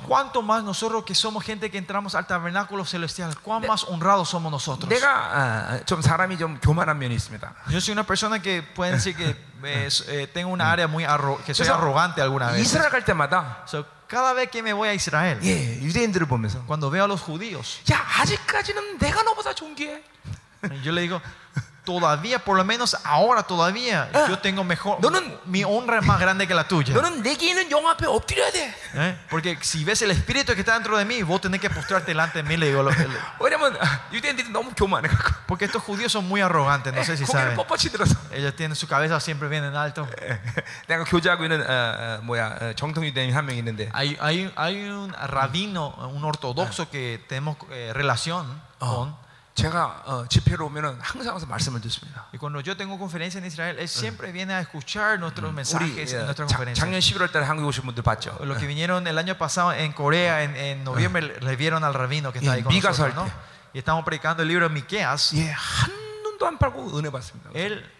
[0.07, 4.51] Cuanto más nosotros que somos gente que entramos al tabernáculo celestial, cuán más honrados somos
[4.51, 4.89] nosotros.
[4.89, 5.85] 내가, uh,
[7.69, 9.29] Yo soy una persona que pueden decir que
[9.63, 12.61] eh, eh, tengo una área muy arro que soy arrogante alguna vez
[14.10, 17.82] cada vez que me voy a Israel, 예, 유대인들을 보면서 cuando veo a los judíos,
[17.90, 20.02] 야 아직까지는 내가 너보다 존귀해.
[20.82, 21.20] yo le digo,
[21.86, 26.18] todavía, por lo menos ahora todavía, Ah, yo tengo mejor, 너는- mi honra es más
[26.18, 26.92] grande que la tuya.
[26.92, 28.74] 너는 내게 있는 영 앞에 엎드려야 돼.
[28.94, 29.16] ¿Eh?
[29.30, 32.42] Porque si ves el espíritu que está dentro de mí, vos tenés que postrarte delante
[32.42, 32.56] de mí.
[32.56, 33.08] Le digo, lo- el-
[33.38, 37.54] 왜냐면 아, 유대인들이 너무 교만해갖고 porque estos judíos son muy arrogantes, no sé si 고개를
[37.54, 37.56] saben.
[37.56, 40.08] 뻣뻣이 들어서 Ellos tienen su cabeza siempre bien en alto.
[40.88, 44.88] 내가 교제하고 있는 어, 어, 뭐야 어, 정통 유대인 한 명 있는데 Hay, hay, hay
[44.90, 49.14] un rabino, un ortodoxo que tenemos eh, relación con.
[49.54, 52.26] 제가 어, 집회로 오면은 항상 와서 말씀을 듣습니다.
[52.32, 56.12] Y cuando yo tengo conferencia en Israel, él siempre viene a escuchar nuestros 우리 mensajes
[56.12, 56.78] en 예, nuestras 자- conferencias.
[56.78, 58.36] 작년 11월달에 한국 오신 분들 봤죠.
[58.44, 62.32] Los que vinieron el año pasado en Corea, en, en noviembre, le vieron al rabino
[62.32, 63.46] que está Y ahí con Mica서 nosotros, 할 ¿no?
[63.72, 65.32] Y estamos predicando el libro de Miqueas.
[65.34, 65.90] 예, 한
[66.22, 67.48] 눈도 안 팔고 은혜 받습니다.
[67.54, 67.90] Él eh,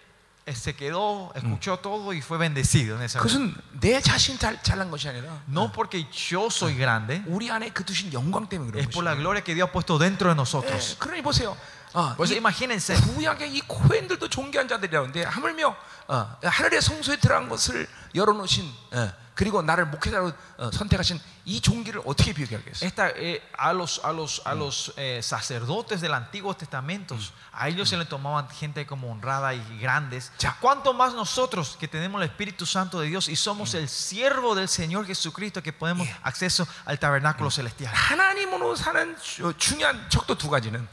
[0.54, 5.08] se quedó, escuchó todo y fue bendecido en esa 그것은 내 자신 잘 잘난 것이
[5.08, 9.02] 아니라 No porque yo soy grande, 우리 안에 그 두신 영광 때문에 그런 es por
[9.02, 9.04] 것이죠.
[9.04, 10.96] la gloria que Dios ha puesto dentro de 예, nosotros.
[11.00, 11.56] 그러니 보세요.
[11.92, 15.74] 어, Por eso 이 imagínense, 구약의 이 코hen들도 존귀한 자들이라는데 하물며
[16.08, 22.32] 어, 하늘의 성소에 들어간 것을 열어놓으신 어, 그리고 나를 목회자로 어, 선택하신 이 종기를 어떻게
[22.32, 22.86] 비교하겠어요?
[22.88, 27.16] esta, eh, a los, a los, a los eh, sacerdotes del Antiguo Testamento,
[27.52, 30.32] a ellos se les tomaban gente como honrada y grandes.
[30.38, 30.56] Ya.
[30.60, 34.68] ¿Cuánto más nosotros que tenemos el Espíritu Santo de Dios y somos el siervo del
[34.68, 37.92] Señor Jesucristo que podemos acceso al tabernáculo celestial?
[37.94, 40.88] 하나님으로 사는 주- 중요한 척도 두 가지는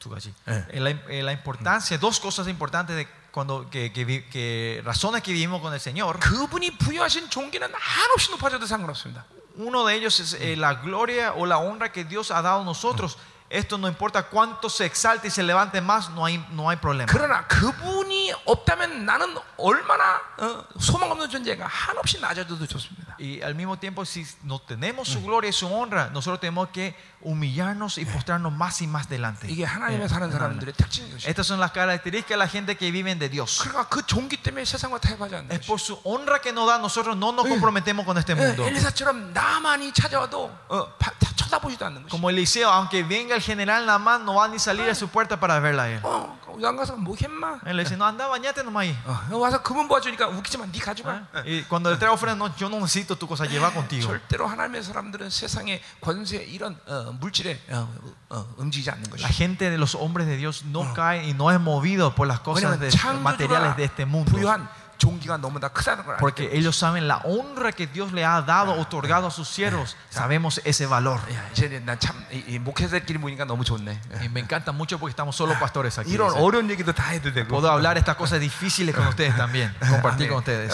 [0.00, 0.32] Tú allí.
[0.46, 0.64] Eh.
[0.70, 5.22] Eh, La, eh, la importancia, dos cosas importantes de cuando que, que vi- que razones
[5.22, 6.18] que vivimos con el Señor.
[6.20, 9.24] 그분이 부여하신 종기는 한없이 높아져도 상관없습니다.
[9.58, 12.64] Uno de ellos es eh, la gloria o la honra que Dios ha dado a
[12.64, 13.16] nosotros.
[13.48, 17.06] Esto no importa cuánto se exalte y se levante más, no hay, no hay problema.
[17.12, 23.16] 그러나 그분이 없다면 나는 얼마나 어, 소망 없는 존재가 한없이 낮아져도 좋습니다.
[23.20, 26.94] Y al mismo tiempo, si no tenemos su gloria y su honra, nosotros tenemos que
[27.20, 29.48] humillarnos y postrarnos más y más delante.
[29.50, 31.28] 이게 하나님의 Eh, 사는 사람들의 특징인 것이죠.
[31.28, 33.58] Estas son las características de la gente que viven de Dios.
[33.62, 35.66] 그러니까 그 종기 때문에 세상과 타협하지 않는 Es 것이죠.
[35.66, 38.62] por su honra que nos da, nosotros no nos comprometemos con este mundo.
[38.64, 42.10] 예, 엘리사처럼 나만이 찾아와도 어, 파- 다 쳐다보지도 않는 것이죠.
[42.10, 45.58] Como Eliseo, aunque venga el general Namán, no va ni salir a su puerta para
[45.58, 46.00] verla a él.
[46.04, 47.60] 어, 안 가서 뭐 했마?
[47.66, 48.96] Él le dice, no, anda, bañate nomás ahí.
[49.06, 51.26] 어, 와서 그분 봐주니까 웃기지만 네 가져가.
[51.34, 51.42] 어.
[51.44, 54.06] Y cuando le trae ofrenda, no, yo no necesito tu cosa, lleva contigo.
[54.06, 57.88] 절대로 하나님의 사람들은 세상의 권세 이런 어, 물질에 어,
[58.30, 59.28] 어, 움직이지 않는 La 것이죠.
[59.32, 62.64] gente de los hombres de Dios no cae y no es movido por las cosas
[62.64, 64.30] 왜냐하면 de- 창조주가 materiales de este mundo.
[64.32, 64.68] 부여한
[66.19, 69.95] porque ellos saben la honra que Dios le ha dado, otorgado a sus siervos.
[70.09, 71.19] Sabemos ese valor.
[74.23, 76.11] Y me encanta mucho porque estamos solo pastores aquí.
[77.49, 80.73] Puedo hablar estas cosas difíciles con ustedes también, compartir con ustedes.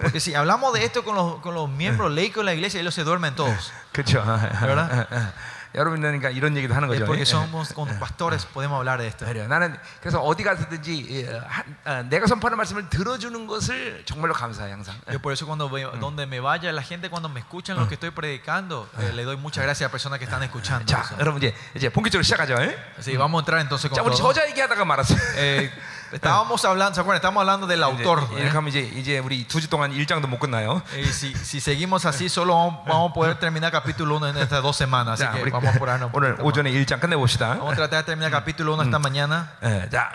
[0.00, 2.94] Porque si hablamos de esto con los, con los miembros laicos de la iglesia, ellos
[2.94, 3.72] se duermen todos.
[4.60, 5.08] ¿Verdad?
[5.75, 7.05] 여러분이니까 그러니까 이런 얘기도 하는 Es 거죠.
[7.05, 7.25] porque 예.
[7.25, 9.25] somos con pastores, podemos hablar de esto.
[9.25, 9.47] 그래요.
[9.47, 14.95] 나는 그래서 어디 가서든지 예, 한- 어, 내가 선포하는 말씀을 들어주는 것을 정말로 감사해 항상.
[15.11, 17.95] Yo por eso cuando veo, donde me vaya, la gente cuando me escuchan lo que
[17.95, 20.85] estoy predicando, eh, le doy muchas gracias a personas que están escuchando.
[20.85, 21.15] 자, eso.
[21.19, 22.55] 여러분 이제 이제 본격적으로 시작하죠.
[22.59, 22.75] 예?
[22.99, 24.33] Así que vamos a entrar entonces con 자, 우리 todo.
[24.33, 25.17] 저자 얘기하다가 말았어요.
[26.11, 27.17] Eh, estábamos hablando, ¿se acuerdan?
[27.21, 28.23] Estamos hablando del autor.
[28.31, 30.81] 이제 이렇게 하면 이제 이제 우리 두 주 동안 일장도 못 끝나요.
[30.93, 34.61] Eh, si, si seguimos así, solo vamos, vamos a poder terminar capítulo 1 en estas
[34.61, 35.19] dos semanas.
[35.19, 36.09] Así 자, que 우리 vamos a apurarnos.
[36.11, 36.47] un 오늘 poquito más.
[36.51, 37.55] 오전에 일장 끝내 봅시다.
[37.57, 39.51] Vamos a tratar de terminar capítulo 1 esta mañana.
[39.63, 40.11] 예, 자,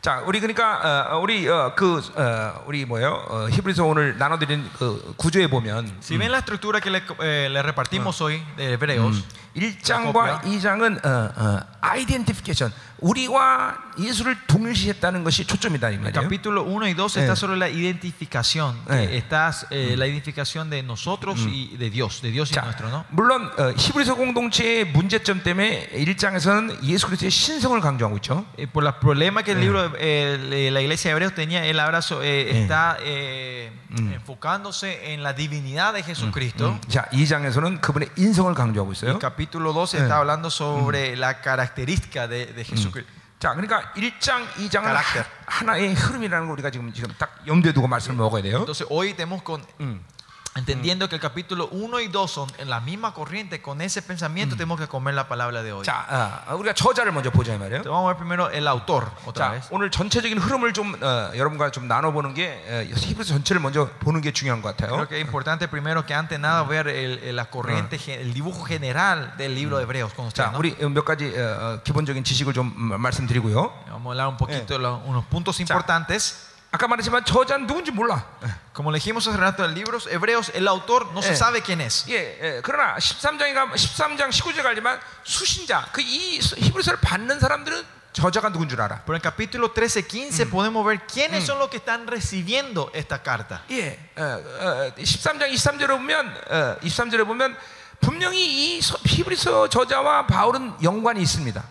[0.00, 3.24] 자, 우리 그러니까 어, 우리 어, 그 어, 우리 뭐요?
[3.26, 7.62] 어, 히브리서 오늘 나눠드린 그 구조에 보면 Si ven la estructura que le, eh, le
[7.62, 9.24] repartimos hoy de Hebreos,
[9.56, 16.12] 1장과 2장은 어, 어, 아이덴티피케이션 우리와 예수를 동일시했다는 것이 초점이다 이 el 말이에요.
[16.14, 17.20] capítulo 1 y 2 Eh.
[17.20, 18.74] está sobre la identificación.
[18.86, 19.16] que Eh.
[19.18, 23.04] Está eh, la identificación de nosotros y de Dios, de Dios y 자, nuestro, ¿no?
[23.10, 28.46] 물론 어, 히브리서 공동체의 문제점 때문에 1장에서는 예수 그리스도의 신성을 강조하고 있죠.
[28.56, 31.78] Eh, por los problemas que el libro, eh, le- la iglesia de Hebreos tenía, él
[31.80, 33.70] ahora so- eh, está eh,
[34.14, 36.78] enfocándose en la divinidad de Jesucristo.
[36.88, 39.18] 자, 2장에서는 그분의 인성을 강조하고 El 있어요.
[39.18, 40.02] capítulo 12 Eh.
[40.02, 42.87] está hablando sobre la característica de, de Jesucristo.
[43.39, 45.25] 자, 그러니까 1장, 2장은 Carácter.
[45.45, 48.57] 하나의 흐름이라는 걸 우리가 지금 지금 딱 염두에 두고 말씀을 먹어야 돼요.
[48.57, 49.63] Entonces hoy tenemos con,
[50.56, 50.58] 음.
[50.60, 54.54] entendiendo que el capítulo 1 y 2 son en la misma corriente, con ese pensamiento
[54.54, 55.82] tenemos que comer la palabra de hoy.
[55.84, 56.06] 자,
[56.46, 57.82] 어, 우리가 저자를 먼저 보자 이 말이에요.
[57.82, 59.66] Entonces, vamos a ver primero el autor, otra 자, vez.
[59.72, 64.30] 오늘 전체적인 흐름을 좀 어, 여러분과 좀 나눠보는 게 어, 히브리서 전체를 먼저 보는 게
[64.32, 64.94] 중요한 것 같아요.
[64.94, 68.32] Creo que es importante primero que antes nada ver el, el- la corriente, ge- el
[68.32, 70.46] dibujo general del libro de Hebreos con ustedes.
[70.46, 70.58] 자, ¿no?
[70.60, 73.72] 우리 몇 가지 어, 어, 기본적인 지식을 좀 음, 말씀드리고요.
[73.90, 76.47] Vamos a hablar un poquito de los- unos puntos importantes.
[76.71, 78.23] 아까 말했지만 저자는 누군지 몰라.
[78.75, 81.35] Como dijimos hace rato en libros hebreos, el autor no se Eh.
[81.35, 82.05] sabe quién es.
[82.09, 87.83] 예, 예, 그러나 13장에 가 13장 19절 가지만 수신자 그 이 히브리서를 받는 사람들은
[88.13, 89.01] 저자가 누군 줄 알아.
[89.05, 93.63] Pero en capítulo 13, 15 podemos ver quiénes son los que están recibiendo esta carta.
[93.71, 97.57] 예, 어, 어, 13장 23절에 보면 어, 23절에 보면
[97.99, 101.63] 분명히 이 서- 히브리서 저자와 바울은 연관이 있습니다.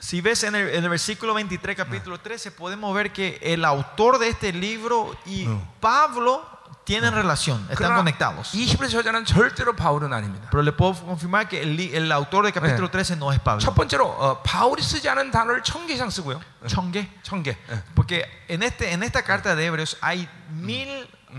[0.00, 4.18] Si ves en el, en el versículo 23, capítulo 13, podemos ver que el autor
[4.18, 5.46] de este libro y
[5.80, 6.44] Pablo
[6.84, 8.54] tienen relación, están 그러나 conectados.
[8.54, 10.48] 이 히브리서 저자는 절대로 바울은 아닙니다.
[10.52, 13.44] Pero le puedo confirmar que el, li- el autor del capítulo 13 no es 첫
[13.44, 13.74] Pablo.
[13.74, 16.40] 번째로 어, 바울이 쓰지 않은 단어를 천 개 이상 쓰고요.
[16.68, 17.08] Chongue.
[17.24, 17.50] 천 개.
[17.70, 17.82] 예.
[17.96, 20.88] Porque en, este, en esta carta de Hebreos hay mil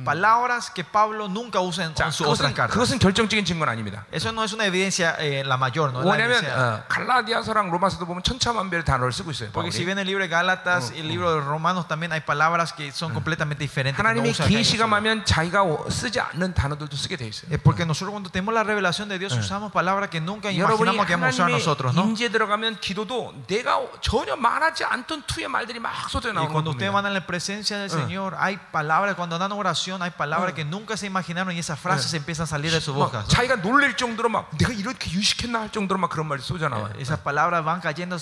[0.05, 2.73] palabras que Pablo nunca usa en, 자, en sus otras 그것은, cartas.
[2.76, 4.05] 그것은 결정적인 증거는 아닙니다.
[4.11, 7.72] Eso no es una evidencia eh, la mayor, no es la 왜냐하면 evidencia- 어, 갈라디아서랑
[7.72, 9.49] 로마서도 보면 천차만별의 단어를 쓰고 있어요.
[9.51, 9.73] Porque 바울이.
[9.73, 12.91] si ven el libro de Gálatas y el libro de Romanos también hay palabras que
[12.91, 13.95] son completamente diferentes.
[13.97, 14.89] que no 하나님이 usa acá en 계시가 nosotros.
[14.89, 17.49] 마면 자기가 오- 쓰지 않는 단어들도 쓰게 돼 있어요.
[17.49, 21.05] Es porque nosotros cuando tenemos la revelación de Dios usamos palabras que nunca 여러분이 imaginamos
[21.07, 22.03] que vamos a usar 하나님의 nosotros, ¿no?
[22.03, 26.91] 임재 들어가면 기도도 내가 전혀 말하지 않던 투의 말들이 막 쏟아 Y 나오는 cuando ustedes
[26.91, 26.93] 겁니다.
[26.93, 29.51] van en la presencia del Señor, hay palabras, cuando dan
[29.81, 32.95] oración, hay palabras que nunca se imaginaron y esas frases empiezan a salir de sus
[32.95, 33.26] 막 bocas.
[33.26, 33.30] ¿no?
[33.30, 36.93] 자기가 놀랄 정도로 막 내가 이렇게 유식했나 할 정도로 막 그런 말이 쏟아 나와요.
[36.99, 38.18] Esas palabras van cayendo,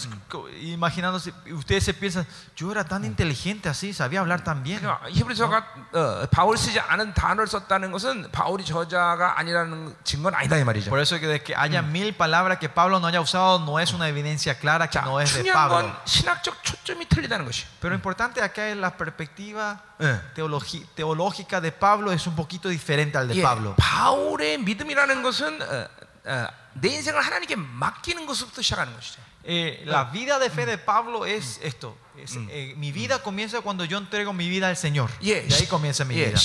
[0.62, 2.26] imaginándose, y ustedes se piensan,
[2.56, 4.80] yo era tan inteligente así, sabía hablar tan bien.
[4.80, 10.64] 그러니까 히브리서가 어, 바울 쓰지 않은 단어를 썼다는 것은 바울이 저자가 아니라는 증거는 아니다 이
[10.64, 10.90] 말이죠.
[10.90, 13.94] Por eso que de que haya mil palabras que Pablo no haya usado no es
[13.94, 15.88] una evidencia clara que 자, no es de 중요한 Pablo.
[15.88, 17.66] 건 신학적 초점이 틀리다는 것이.
[17.80, 19.89] Pero lo importante acá es la perspectiva 예.
[20.36, 23.76] teologi- teológica de Pablo es un poquito diferente al de 예, Pablo.
[23.78, 25.88] 바울의 믿음이라는 것은 어,
[26.26, 29.22] 어, 내 인생을 하나님께 맡기는 것부터 시작하는 것이죠.
[29.53, 31.97] eh, la vida de fe de Pablo es esto.
[32.17, 35.11] Es, eh, mi vida comienza cuando yo entrego mi vida al Señor.
[35.21, 36.39] Y ahí comienza mi vida.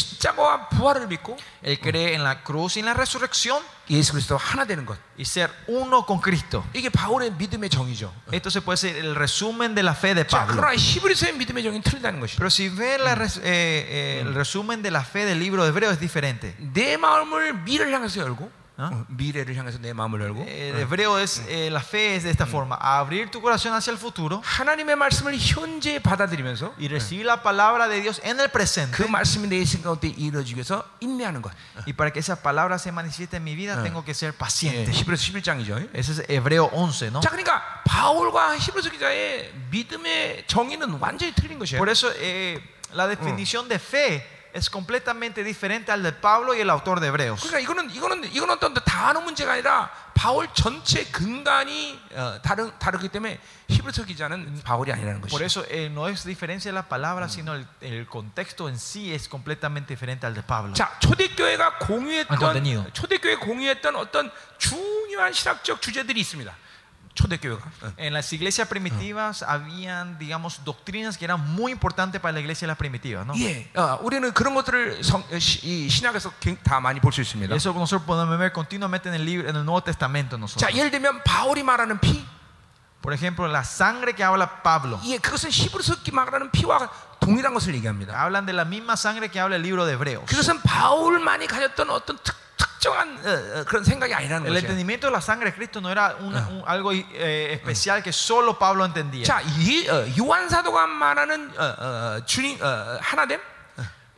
[1.62, 3.62] Él cree en la cruz y en la resurrección.
[5.18, 6.66] Y ser uno con Cristo.
[8.32, 10.60] Esto se puede ser el resumen de la fe de Pablo.
[12.38, 15.70] Pero si ve la res, eh, eh el resumen de la fe del libro de
[15.70, 16.56] Hebreo es diferente.
[18.78, 18.90] ¿Ah?
[18.92, 19.08] ¿no?
[20.42, 23.92] El eh, hebreo es, eh, la fe es de esta forma, abrir tu corazón hacia
[23.92, 24.42] el futuro
[26.78, 28.98] y recibir la palabra de Dios en el presente.
[31.86, 34.92] Y para que esa palabra se manifieste en mi vida tengo que ser paciente.
[35.94, 37.22] Ese es Hebreo 11, ¿no?
[41.80, 42.62] Por eso eh,
[42.94, 47.42] la definición de fe es completamente diferente al de Pablo y el autor de Hebreos.
[47.42, 53.38] 그러니까 이거는 이거는 이거는 어떤 단어 문제가 아니라 바울 전체 근간이 어, 다른 다르기 때문에
[53.68, 55.44] 히브리서 기자는 바울이 아니라는 Por 것이죠.
[55.46, 59.94] eso eh, no es diferencia la palabra, sino el, el contexto en sí es completamente
[59.94, 60.74] diferente al de Pablo.
[60.74, 62.94] 자, 초대교회가 아, 공유했던.
[62.94, 66.56] 초대교회 공유했던 어떤 중요한 신학적 주제들이 있습니다.
[67.15, 67.61] 초대교회가.
[67.83, 67.93] 어.
[67.99, 72.69] En las iglesias primitivas habían, digamos, doctrinas que eran muy importantes para la iglesia de
[72.69, 73.35] las primitivas, ¿no?
[73.37, 77.21] 예, 어, 우리는 그런 것들을 성, 어, 시, 이 신학에서 갱- 다 많이 볼 수
[77.21, 77.55] Y 있습니다.
[77.55, 80.63] eso nosotros podemos ver continuamente en el libro, en el Nuevo Testamento nosotros.
[80.63, 82.25] 자, 예를 들면 바울이 말하는 피,
[83.03, 85.01] Por ejemplo, la sangre que habla Pablo.
[85.07, 88.13] 예, 그것은 히브리서 말하는 피와 동일한 것을 얘기합니다.
[88.15, 90.27] Hablan de la misma sangre que habla el libro de Hebreos.
[90.27, 92.34] 그것은 바울만이 가졌던 어떤 특,
[92.85, 94.59] 특정한 어, 어, 그런 생각이 아니라는 El 거죠.
[94.67, 98.59] entendimiento de la sangre de Cristo no era una- un- algo eh, especial que solo
[98.59, 99.25] Pablo entendía.
[99.25, 103.41] 자, 이 어, 요한 사도가 말하는 어, 어, 주님 어, 하나됨,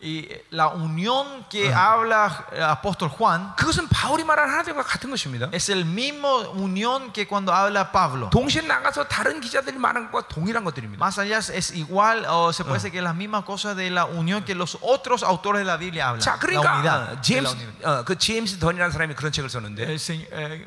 [0.04, 5.48] Y la unión que habla el apóstol Juan 그것은 바울이 말하는 하나됨과 같은 것입니다.
[5.52, 8.28] es el mismo unión que cuando habla Pablo.
[8.30, 10.98] 동시에 나가서 다른 기자들이 말하는 것과 동일한 것들입니다.
[10.98, 14.06] Más allá es igual o se puede decir que es la misma cosa de la
[14.06, 16.20] unión que los otros autores de la Biblia hablan.
[16.20, 16.98] 자, la 그러니까 unidad.
[16.98, 17.84] 어, de la 제임스 unidad.
[17.86, 20.66] 어, 그 제임스 던이라는 사람이 그런 책을 썼는데 El se- eh,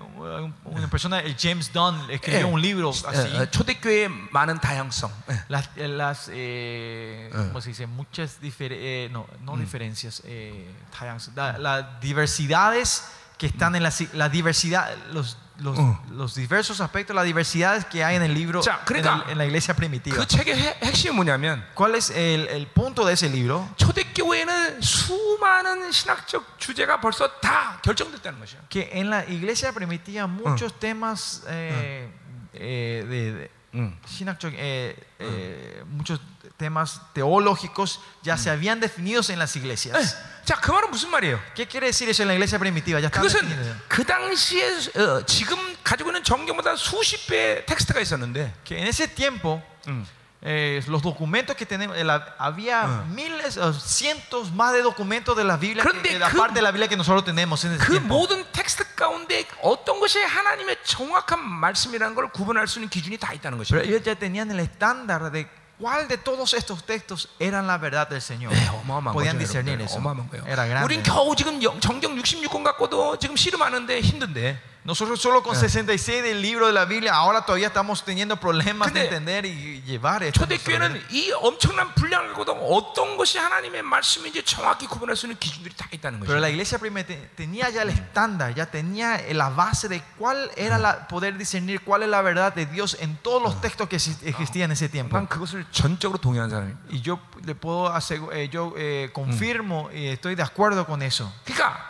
[0.63, 3.27] una persona, el James Dunn, escribió 예, un libro 어, así.
[3.35, 5.11] 어, 초대교회의 많은 다양성.
[5.29, 5.43] 예.
[5.49, 7.85] Las, las eh, ¿cómo se dice?
[7.85, 13.03] Muchas difer- eh, no, no diferencias, eh, tayangs- la- las diversidades
[13.37, 15.77] que están en la, si- la diversidad, los, los,
[16.11, 19.37] los diversos aspectos, las diversidades que hay en el libro, 자, en, 그러니까 el- en
[19.37, 20.15] la iglesia primitiva.
[20.17, 23.67] 그 책의 핵- 핵심이 뭐냐면 ¿Cuál es el, el punto de ese libro?
[23.77, 28.59] 초대교회는 수많은 신학적 주제가 벌써 다 결정됐다는 것이야.
[28.69, 32.09] Que en la iglesia primitiva muchos temas eh,
[32.53, 33.97] eh, de, de- 응.
[34.07, 36.19] 신학적, eh, eh, muchos
[36.59, 40.17] temas teológicos ya se habían definido en las iglesias.
[40.45, 41.39] 자, 그 말은 무슨 말이에요?
[41.55, 42.99] ¿Qué quiere decir eso en la iglesia primitiva?
[42.99, 43.75] Ya está 그것은 definido.
[43.87, 44.63] 그 당시에
[44.95, 50.05] 어, 지금 가지고 있는 정경보다 수십 배의 텍스트가 있었는데 Que en ese tiempo 음.
[50.47, 55.43] eh, los documentos que tenemos, eh, la- había miles o cientos más de documentos de
[55.43, 57.73] la Biblia, que- 그런데 de la 그- parte de la Biblia que nosotros tenemos en
[57.73, 58.13] ese 그 tiempo.
[58.13, 63.57] 모든 텍스트 가운데 어떤 것이 하나님의 정확한 말씀이라는 걸 구분할 수 있는 기준이 다 있다는
[63.57, 63.89] Pero 것이죠.
[63.89, 65.49] ellos ya tenían el estándar de
[65.79, 68.53] cuál de todos estos textos eran la verdad del Señor.
[68.53, 69.39] 네, 어마어마한 Podían 거죠.
[69.43, 69.85] discernir 여러분들.
[69.85, 69.97] eso.
[69.97, 70.43] 어마어마한 거예요.
[70.47, 70.85] Era grande.
[70.85, 76.43] 우린 겨우 지금 영- 정경 66권 갖고도 지금 씨름하는데 힘든데 Nosotros solo con 66 del
[76.43, 80.43] libro de la Biblia, ahora todavía estamos teniendo problemas 근데 de entender y llevar esto.
[80.43, 80.93] a nuestra vida.
[80.93, 85.87] 초대교회는 이 엄청난 분량을 갖고도 어떤 것이 하나님의 말씀인지 정확히 구분할 수 있는 기준들이 다
[85.89, 86.53] 있다는 Pero la 거죠.
[86.53, 91.35] iglesia primitiva tenía ya el estándar, ya tenía la base de cuál era la poder
[91.35, 94.73] discernir cuál es la verdad de Dios en todos los textos que exist- existían en
[94.73, 95.17] ese tiempo.
[95.17, 96.93] 난 그것을 전적으로 동의하는 사람입니다.
[96.93, 101.33] Y yo le puedo asegu- eh, yo eh, confirmo y estoy de acuerdo con eso.
[101.43, 101.88] 그러니까 서-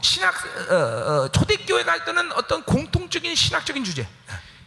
[0.00, 0.34] 신학
[0.70, 4.06] 어, 어, 초대교회가 했던 어떤 공통적인 신학적인 주제.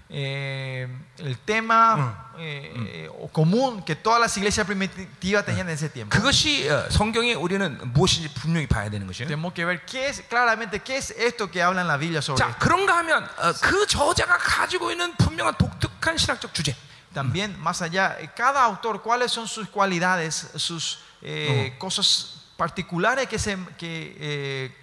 [0.08, 5.90] Eh, el tema eh, eh, o común que todas las iglesias primitivas tenían en ese
[5.90, 6.16] tiempo.
[6.16, 9.28] 그것이 어, 성경에 우리는 무엇인지 분명히 봐야 되는 것이에요.
[9.28, 12.38] Tenemos que ver qué es claramente qué es esto que habla en la Biblia sobre
[12.38, 12.60] 자, esto.
[12.60, 16.76] 그런가 하면 어, 그 저자가 가지고 있는 분명한 독특한 신학적 주제.
[17.12, 23.39] También más allá, eh, cada autor, cuáles son sus cualidades, sus eh, cosas particulares que
[23.39, 24.77] se, que, eh,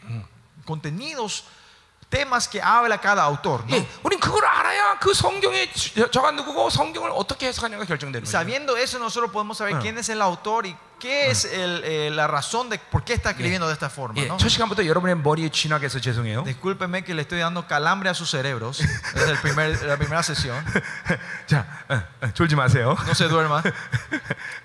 [0.65, 1.45] contenidos,
[2.09, 3.65] temas que habla cada autor.
[3.67, 3.75] ¿no?
[3.75, 8.31] 예, 우린 그걸 알아야 그 성경의 주- 저가 누구고 성경을 어떻게 해석하냐가 결정되는 거죠.
[8.31, 12.25] Sabiendo eso, nosotros podemos saber quién es el autor y qué es el, eh, la
[12.25, 14.19] razón de por qué está escribiendo de esta forma.
[14.19, 14.37] 예, ¿no?
[14.37, 16.43] 첫 시간부터 여러분의 머리에 쥐나게 해서 죄송해요.
[16.43, 18.79] Discúlpeme que le estoy dando calambre a sus cerebros
[19.13, 20.57] desde el primer- la primera sesión.
[21.45, 22.97] 자, 어, 어, 졸지 마세요.
[23.05, 23.61] No se duerma.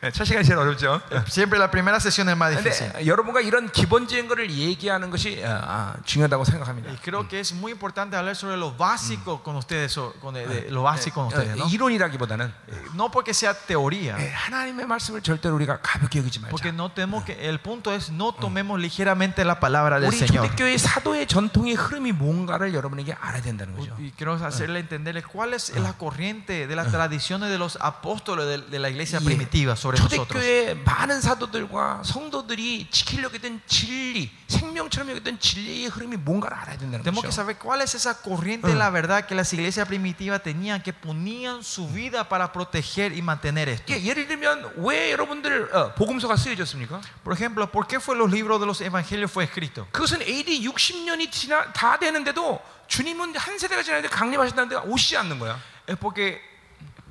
[0.04, 1.02] 예, 첫 시간이 제일 어렵죠.
[1.28, 2.90] Siempre la primera sesión es más difícil.
[2.92, 6.88] 근데 여러분과 이런 기본적인 것을 얘기하는 것이 어, 아, 중요하다고 생각합니다.
[6.90, 10.70] Y creo que es muy importante hablar sobre lo básico con ustedes, o con, de-
[10.70, 11.68] lo básico con ustedes, 어, ¿no?
[11.68, 12.50] 이론이라기보다는
[12.94, 16.76] No porque sea teoría, 예, 하나님의 말씀을 절대로 우리가 가볍게 여기지 porque 말자.
[16.76, 20.48] no tenemos que, el punto es no tomemos ligeramente la palabra del 우리 Señor.
[20.48, 23.94] 초대교회 사도의 전통의 흐름이 뭔가를 여러분에게 알아야 된다는 거죠.
[23.98, 28.58] Y quiero hacerle entenderles cuál es la corriente de las tradiciones de los apóstoles de,
[28.70, 30.28] de la iglesia 예, primitiva sobre nosotros.
[30.28, 37.22] 초대교회 많은 사도들과 성도들이 지키려고 했던 진리, 생명처럼 여겼던 진리의 흐름이 뭔가를 알아야 된다는 Tenemos
[37.22, 37.34] que 거죠.
[37.34, 41.62] saber cuál es esa corriente de la verdad que las iglesias primitivas tenían, que ponían
[41.64, 43.92] su vida para proteger y mantener esto.
[43.92, 47.01] 예, 예를 들면 왜 여러분들 어, 복음 서가 쓰여졌습니까?
[47.23, 49.87] Por ejemplo, ¿por qué fue los libros de los evangelios fue escrito?
[49.91, 55.59] 그것은 AD 60년이 지나 다 되는데도 주님은 한 세대가 지났는데 강림하신다는데 오시지 않는 거야.
[55.87, 56.41] Es porque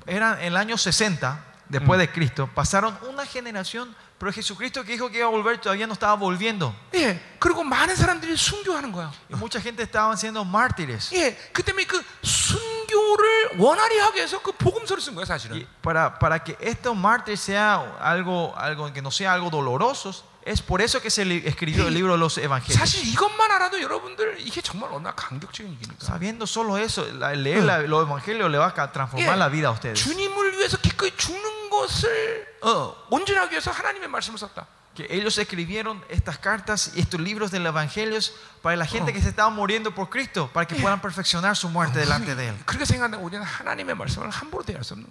[0.07, 1.39] eran el año 60
[1.69, 5.88] después de Cristo, pasaron una generación, pero Jesucristo que dijo que iba a volver todavía
[5.88, 6.74] no estaba volviendo.
[6.94, 9.12] 예, 그리고 많은 사람들이 순교하는 거야.
[9.30, 11.12] Y mucha gente estaban siendo mártires.
[11.14, 15.68] 예, 그 때문에 그 순교를 원활히 하기 위해서 그 복음서를 쓴 거야, Y 사실은.
[15.82, 20.14] para, para que estos mártires sea algo, algo que no sea algo doloroso,
[20.46, 22.74] es por eso que se li- escribió el libro de los evangelios.
[22.80, 26.02] 사실 이것만 알아도 여러분들 이게 정말 얼마나 감격적인 얘기니까.
[26.04, 29.68] Sabiendo solo eso, la- leer la- los evangelios le va a ca- transformar la vida
[29.68, 30.02] a ustedes.
[30.04, 34.66] 주님을 위해서 기꺼이 죽는 것을 어, 온전하기 위해서 하나님의 말씀을 썼다.
[34.97, 38.19] que ellos escribieron estas cartas y estos libros del Evangelio
[38.63, 41.99] para la gente que se estaba muriendo por Cristo, para que puedan perfeccionar su muerte
[41.99, 42.57] delante de Él.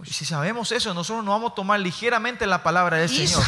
[0.09, 3.43] Y si sabemos eso, nosotros no vamos a tomar ligeramente la palabra del Señor.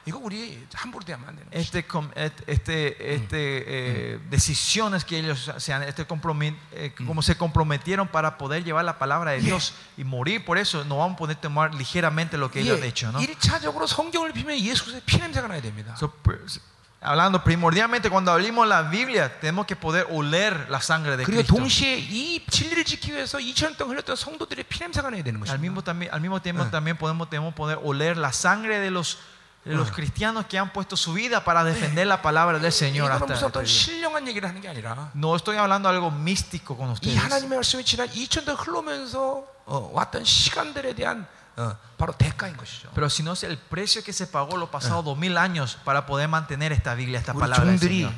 [0.00, 1.04] 사도들과 초대교회 성도들이 지- 지키려고 했던 이 진리에 대한 이, 이 각오 이거 우리 함부로
[1.04, 1.58] 대하면 안 되는 거죠.
[1.58, 7.22] Este, com- et- este, este, eh, decisiones que ellos se han, este compromi- eh, como
[7.22, 11.14] se comprometieron para poder llevar la palabra de Dios y morir por eso, no vamos
[11.14, 13.20] a poder tomar ligeramente lo que ellos han hecho, ¿no?
[13.20, 15.94] 1차적으로 성경을 비면 예수 그리스도의 피냄새가 나야 됩니다.
[15.98, 16.60] So, pues,
[17.00, 21.54] hablando primordialmente cuando abrimos la Biblia, tenemos que poder oler la sangre de 그리고 Cristo.
[21.56, 25.60] 동시에 이 진리를 지키기 위해서 2000년 동안 흘렸던 성도들의 피냄새가 나야 되는 Al 것입니다.
[25.60, 29.29] mismo, también, al mismo tiempo también podemos, tenemos poder oler la sangre de los, de
[29.64, 33.26] los cristianos que han puesto su vida para defender la palabra del Señor 이거는 hasta
[33.26, 33.74] 무슨 este 어떤 día.
[33.74, 37.18] 신령한 얘기를 하는 게 아니라 No estoy hablando algo místico con 이 ustedes.
[37.18, 41.26] 하나님의 말씀이 지난 2000년 흘러면서 어, 왔던 시간들에 대한
[41.58, 42.90] 어, 바로 대가인 것이죠.
[42.94, 46.04] Pero si no es el precio que se pagó los pasados dos mil años para
[46.06, 48.12] poder mantener esta Biblia, esta 우리 palabra del 종들이 Señor.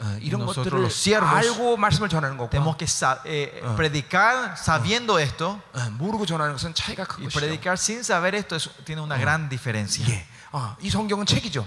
[0.00, 4.56] 어, 이런 nosotros 것들을 los siervos 알고 말씀을 전하는 거고 Tenemos que sa- eh, predicar
[4.56, 7.36] sabiendo esto 어, 모르고 전하는 것은 차이가 y 큰 것이죠.
[7.38, 10.06] predicar sin saber esto es- tiene una gran diferencia.
[10.08, 10.24] 예.
[10.51, 11.65] 어, 이 성경은 책이죠.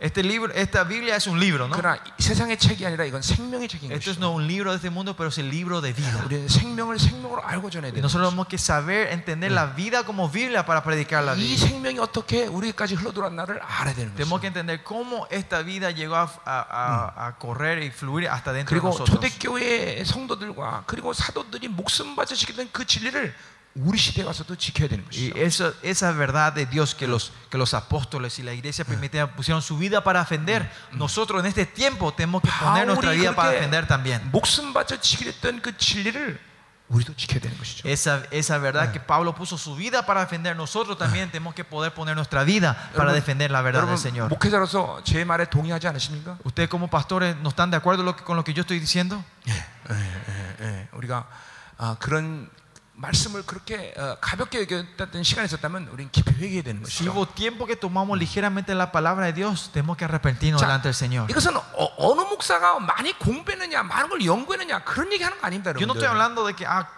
[0.00, 1.76] Este libro, esta Biblia es un libro, ¿no?
[1.76, 4.90] 그러나 이 세상의 책이 아니라 이건 생명의 책인 Esto es no un libro de este
[4.90, 6.24] mundo, pero es el libro de vida.
[6.26, 10.66] 우리는 생명을 생명으로 알고 전해야 되는 nosotros tenemos que saber entender la vida como Biblia
[10.66, 11.68] para predicar la 이 vida.
[11.68, 14.40] 생명이 어떻게 우리까지 흘러들어왔나를 알아야 되는 Tenemos 거죠.
[14.40, 18.80] que entender cómo esta vida llegó a, a- a- correr y fluir hasta dentro de
[18.80, 19.06] 그리고 nosotros.
[19.22, 23.32] 초대교회 성도들과 그리고 사도들이 목숨 바쳐 지키던 그 진리를
[23.75, 25.37] 우리 시대에 와서도 지켜야 되는 Y 것이죠.
[25.37, 29.61] eso, esa verdad de Dios que los, que los apóstoles y la iglesia primitiva pusieron
[29.61, 33.49] su vida para defender, nosotros en este tiempo tenemos que poner nuestra 바울이 vida para
[33.51, 34.31] 그렇게 defender también.
[34.31, 36.39] 목숨 바쳐 지키랬던 그 진리를
[36.89, 37.87] 우리도 지켜야 되는 것이죠.
[37.87, 41.93] Esa, esa verdad que Pablo puso su vida para defender, nosotros también tenemos que poder
[41.93, 44.29] poner nuestra vida para 여러분, defender la verdad del 여러분 Señor.
[44.29, 46.39] 목회자로서 제 말에 동의하지 않으십니까?
[46.45, 49.21] ¿Ustedes como pastores no están de acuerdo lo que- con lo que yo estoy diciendo?
[49.47, 49.51] 예,
[49.91, 50.87] 예, 예.
[50.93, 51.27] 우리가
[51.77, 52.49] 아, 그런
[53.02, 57.10] 말씀을 그렇게 어, 가볍게 여겼던 시간이 있었다면 우리는 깊이 회개해야 되는 Si 것이죠.
[57.10, 60.94] hubo tiempo que tomamos ligeramente la palabra de Dios, tenemos que arrepentirnos 자, delante del
[60.94, 61.26] Señor.
[61.28, 65.94] 이것은 어, 느 목사가 많이 공부했느냐, 많은 걸 연구했느냐 그런 얘기하는 거 아닙니다, Yo no
[65.94, 66.88] estoy hablando de que ah,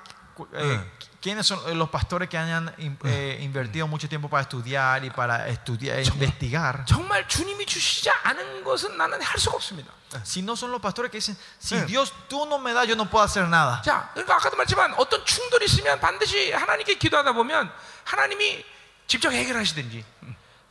[0.53, 0.85] eh, Ah.
[1.23, 5.49] quiénes son eh, los pastores que hayan eh, invertido mucho tiempo para estudiar y para
[5.49, 6.85] estudiar, e investigar.
[6.85, 9.91] 정말 주님이 주시지 않은 것은 나는 할 수가 없습니다.
[10.23, 11.85] Si no son los pastores que dicen, si Eh.
[11.87, 13.83] Dios tú no me das, yo no puedo hacer nada.
[13.83, 17.73] 자, 그러니까 아까도 말했지만 어떤 충돌이 있으면 반드시 하나님께 기도하다 보면
[18.05, 18.65] 하나님이
[19.07, 20.05] 직접 해결하시든지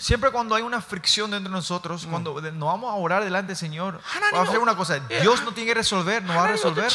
[0.04, 4.02] Siempre cuando hay una fricción entre nosotros, cuando nos vamos a orar delante del Señor,
[4.34, 5.00] va a hacer una cosa.
[5.22, 6.92] Dios no tiene que resolver, no va a resolver.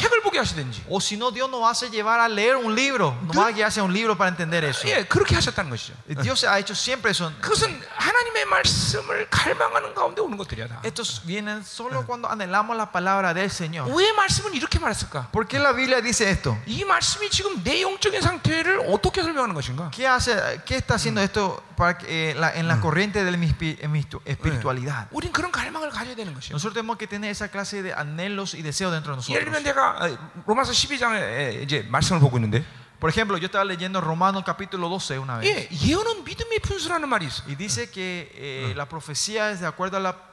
[0.90, 3.68] O si no, Dios nos hace llevar a leer un libro, nos va a guiar
[3.68, 4.86] hacia un libro para entender eso.
[6.22, 7.32] Dios ha hecho siempre eso.
[10.82, 13.88] Estos vienen solo cuando anhelamos la palabra del Señor.
[15.32, 16.58] ¿Por qué la Biblia dice esto?
[19.92, 21.62] ¿Qué, hace, qué está haciendo esto?
[21.77, 25.07] para que, eh, la- en la corriente de mi, espi- en mi estu- espiritualidad?
[25.11, 26.53] 우린 그런 갈망을 가져야 되는 것이에요.
[26.55, 29.63] Nosotros tenemos que tener esa clase de anhelos y deseos dentro de 예를 들면 nosotros.
[29.63, 32.63] 내가 어, 로마서 12장에 이제 말씀을 보고 있는데
[32.99, 35.43] Por ejemplo, yo estaba leyendo Romanos capítulo 12 una vez.
[35.45, 37.43] 예, 예언은 믿음의 분수라는 말이 있어.
[37.47, 40.23] Y dice que eh, la profecía es de acuerdo a la po-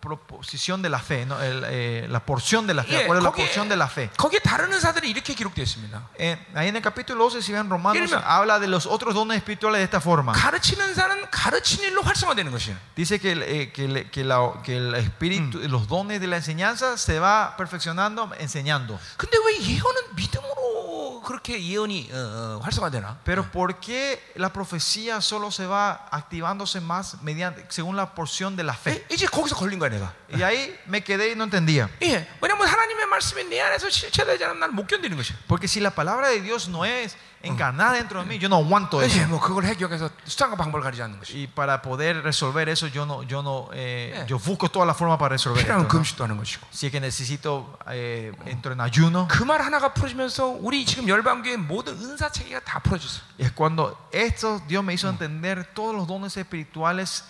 [0.00, 1.40] proposición de la fe, ¿no?
[1.40, 3.76] El, eh, la porción de la fe, de 예, acuerdo a la 거기에, porción de
[3.76, 4.10] la fe.
[4.18, 6.08] 거기에 다른 은사들이 이렇게 기록되어 있습니다.
[6.18, 9.14] Eh, ahí en el capítulo 12, si ven Romanos, 예를 들면- habla de los otros
[9.14, 10.34] dones espirituales de esta forma.
[10.34, 12.76] 가르치는 자는 가르치는 일로 활성화되는 것이에요.
[12.94, 16.36] Dice que, el, eh, que, el- que la- que el espíritu, los dones de la
[16.36, 18.98] enseñanza se va perfeccionando enseñando.
[19.16, 23.20] 근데 왜 예언은 믿음으로 그렇게 예언이 어, 어, 활성화되나?
[23.24, 28.64] Pero ¿por qué la profecía solo se va activándose más mediante, según la porción de
[28.64, 28.90] la fe?
[28.92, 30.12] 예, 이제 거기서 걸린 거야 내가.
[30.32, 31.88] Y ahí me quedé y no entendía.
[32.02, 35.36] 예, 왜냐면 하나님의 말씀이 내 안에서 실체되지 않으면 나는 못 견디는 것이야.
[35.48, 39.02] Porque si la palabra de Dios no es encarnada dentro de mí, yo no aguanto
[39.02, 39.18] eso.
[39.18, 41.32] 예, 뭐 그걸 해결해서 수단과 방법을 가리지 않는 것이.
[41.34, 44.26] Y para poder resolver eso, yo no, yo no, eh, Eh.
[44.28, 45.88] yo busco toda la forma para resolver 필요하면 esto.
[45.88, 45.88] ¿no?
[45.88, 46.66] 금식도 하는 것이고.
[46.70, 51.56] Si es que necesito eh, entro en ayuno, 그 말 하나가 풀어지면서 우리 지금 열방교의
[51.56, 53.22] 모든 은사 체계가 다 풀어졌어.
[53.38, 57.24] es cuando esto Dios me hizo entender todos los dones espirituales se-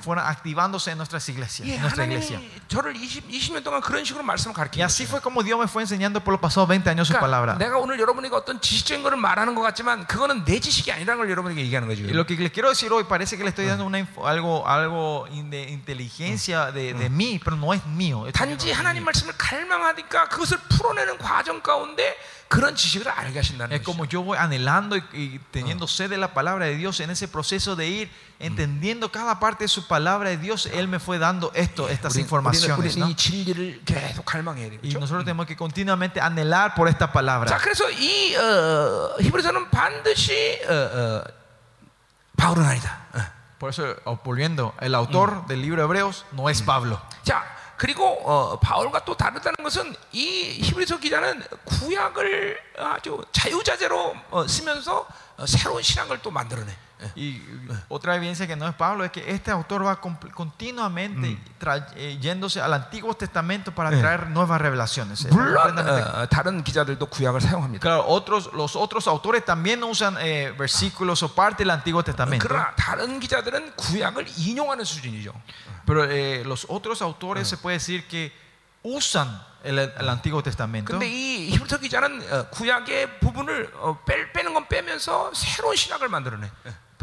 [0.00, 2.38] fueron activándose en nuestras iglesias, 예, en nuestra iglesia.
[2.38, 5.68] 하나님이 저를 20, 20년 동안 그런 식으로 말씀을 Y 가르치는 así fue como Dios me
[5.68, 7.54] fue enseñando por los pasados 20 años su 그러니까 palabra.
[7.58, 11.60] 내가 오늘 여러분에게 어떤 지식적인 거를 말하는 것 같지만 그거는 내 지식이 아니라는 걸 여러분에게
[11.68, 12.00] 얘기하는 거죠.
[12.04, 14.66] Y lo que les quiero decir hoy parece que le estoy dando una info- algo,
[14.66, 18.26] algo in- de inteligencia de, de mí, pero no es mío.
[18.26, 19.12] Esto no 단지 es 하나님 mío.
[19.12, 22.16] 말씀을 갈망하니까 그것을 풀어내는 과정 가운데
[23.71, 27.27] es como yo voy anhelando y, teniendo sed de la palabra de Dios en ese
[27.27, 31.51] proceso de ir entendiendo cada parte de su palabra de Dios, Él me fue dando
[31.55, 32.97] esto, estas informaciones.
[34.83, 37.49] Y nosotros tenemos que continuamente anhelar por esta palabra.
[43.57, 47.01] Por eso, volviendo, el autor del libro de Hebreos no es Pablo.
[47.83, 55.05] 자, 그리고 어, 바울과 또 다르다는 것은 이 히브리서 기자는 구약을 아주 자유자재로 어, 쓰면서
[55.35, 56.71] 어, 새로운 신앙을 또 만들어내.
[56.92, 57.12] 예.
[57.14, 57.40] Y
[57.88, 62.18] otra evidencia que no es Pablo es que este autor va comp- continuamente tra- eh,
[62.20, 64.00] yéndose al Antiguo Testamento para Eh.
[64.00, 65.24] traer nuevas revelaciones.
[65.24, 67.80] Es 물론 completamente- 어, 다른 기자들도 구약을 사용합니다.
[67.80, 72.44] Claro, otros, los otros autores también usan eh, versículos o parte del Antiguo Testamento.
[72.48, 75.32] 그러나 다른 기자들은 구약을 인용하는 수준이죠.
[75.86, 78.32] Pero eh, los otros autores se puede decir que
[78.82, 80.92] usan el, el Antiguo Testamento.
[80.98, 86.50] 근데 이 히브리서 기자는 어, 구약의 부분을 어, 빼, 빼는 건 빼면서 새로운 신학을 만들어내.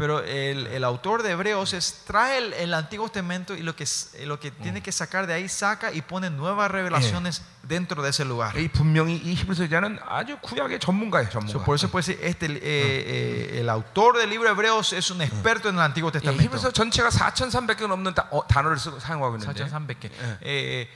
[0.00, 3.84] Pero el, el autor de Hebreos es, trae el, el Antiguo Testamento y lo que,
[3.84, 8.10] es- lo que tiene que sacar de ahí saca y pone nuevas revelaciones dentro de
[8.10, 8.54] ese lugar.
[8.60, 11.64] 이 분명히 이 히브리서 기자는 아주 구약의 전문가예요, So, 전문가.
[11.64, 15.22] por eso puede decir, este, eh, eh, el autor del libro de Hebreos es un
[15.22, 16.42] experto en el Antiguo 예, Testamento.
[16.44, 19.48] 히브리서 전체가 4,300개 넘는 다, 어, 단어를 쓰고 사용하고 있는데.
[19.64, 20.10] Sacha Zambeque.
[20.42, 20.88] Eh,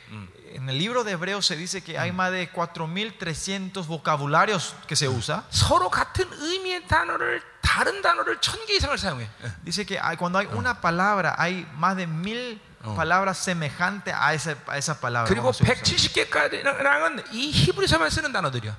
[0.54, 5.08] en el libro de Hebreos se dice que hay más de 4.300 vocabularios que se
[5.08, 5.44] usa.
[5.50, 9.28] 서로 같은 의미의 단어를 다른 단어를 천 개 이상을 사용해.
[9.64, 12.60] Dice que hay- cuando hay una palabra, hay más de mil
[12.96, 15.28] palabras semejantes a esa, a esa palabra.
[15.28, 15.74] 그리고 cuando se usa.
[15.74, 18.76] 170개가량은 이 히브리서만 쓰는 단어들이야.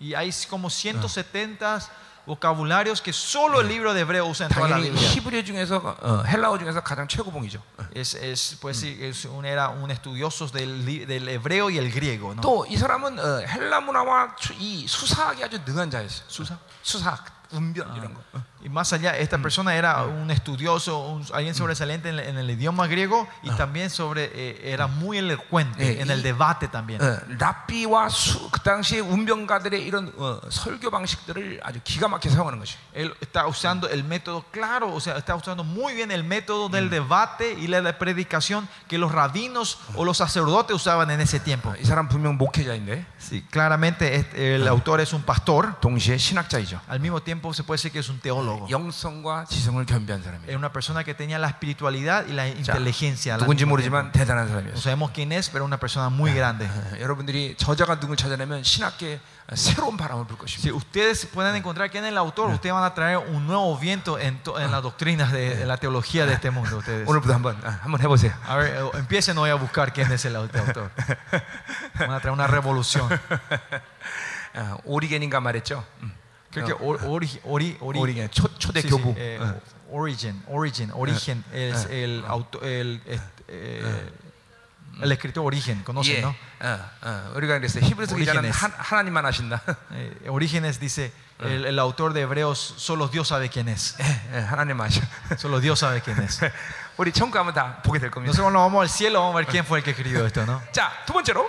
[0.00, 1.88] Y hay como 170
[2.27, 5.09] vocabularios que solo el libro de Hebreo usa en toda la 당연히 Biblia.
[5.15, 7.63] 히브리어 중에서 어, 헬라어 중에서 가장 최고봉이죠.
[7.95, 11.89] Es, es, pues sí, es un, era un estudioso del, li- del hebreo y el
[11.91, 12.35] griego.
[12.35, 12.41] ¿no?
[12.41, 16.25] 또 이 사람은 어, 헬라 문화와 추- 이 수사학이 아주 능한 자였어요.
[16.27, 16.57] 수사?
[16.83, 18.19] 수사학, 운변 이런 거.
[18.33, 18.43] 어.
[18.64, 22.48] Y más allá, esta persona era un estudioso, un- alguien sobresaliente en, el- en el
[22.50, 27.00] idioma griego y también sobre, eh, era muy elocuente Eh, en el y- debate también.
[27.02, 32.76] 어, 랍비와 수, 그 당시에 운변가들의 이런 어, 설교 방식들을 아주 기가 막히게 사용하는 것이.
[32.94, 36.88] Él está usando el método claro, o sea, está usando muy bien el método del
[36.88, 41.74] debate y la, la predicación que los rabinos o los sacerdotes usaban en ese tiempo.
[41.80, 46.80] 이 사람 분명 목회자인데 Sí, claramente este- el autor es un pastor, 동시에 신학자이죠.
[46.88, 48.45] al mismo tiempo se puede decir que es un teólogo.
[48.46, 50.56] 영성과 지성을 겸비한 Es 사람이에요.
[50.56, 53.34] una persona que tenía la espiritualidad y la inteligencia.
[53.34, 54.18] al 누군지 mismo 모르지만 tiempo.
[54.18, 54.80] 대단한 No 사람이었어요.
[54.80, 56.66] sabemos quién es, pero una persona muy grande.
[56.66, 59.20] 어, 여러분들이 저자가 누굴 찾아내면 신학계
[59.54, 60.62] 새로운 바람을 불 것입니다.
[60.62, 64.18] Si ustedes pueden encontrar quién es el autor, ustedes van a traer un nuevo viento
[64.18, 66.78] en, to- en las doctrinas de, en la teología de este mundo.
[66.78, 67.06] Ustedes.
[67.08, 68.32] 오늘부터 한번 아, 한번 해보세요.
[68.46, 70.90] A ver, eh, empiecen hoy a buscar quién es el autor.
[71.98, 73.08] Van a traer una revolución.
[74.54, 75.84] 어, 오리겐인가 말했죠.
[76.02, 76.12] 음.
[76.56, 79.14] Creo que or- ori- ori- ori- 오리겐 초, 초대 sí, sí, 교부.
[79.16, 79.60] eh, 어.
[79.90, 84.10] origin, origin, origen es el, auto- el, este, eh,
[85.00, 86.34] el escritor origen, conocen, 예, ¿no?
[86.60, 87.82] 어, 어, 우리가 그랬어요.
[87.84, 88.58] 히브리서 기자는 오리게네스.
[88.60, 89.62] 한, 하나님만 아신다.
[89.92, 91.10] Eh, Orígenes dice,
[91.40, 93.96] el, el autor de Hebreos, solo Dios sabe quién es.
[94.00, 94.04] 예,
[94.36, 95.00] 예, 하나님 아셔.
[95.38, 96.40] Solo Dios sabe quién es.
[96.98, 98.28] 우리 천국 가면 다 보게 될 겁니다.
[98.30, 100.60] Nosotros cuando vamos al cielo vamos a ver quién fue el que escribió esto, ¿no?
[100.72, 101.48] 자, 두 번째로.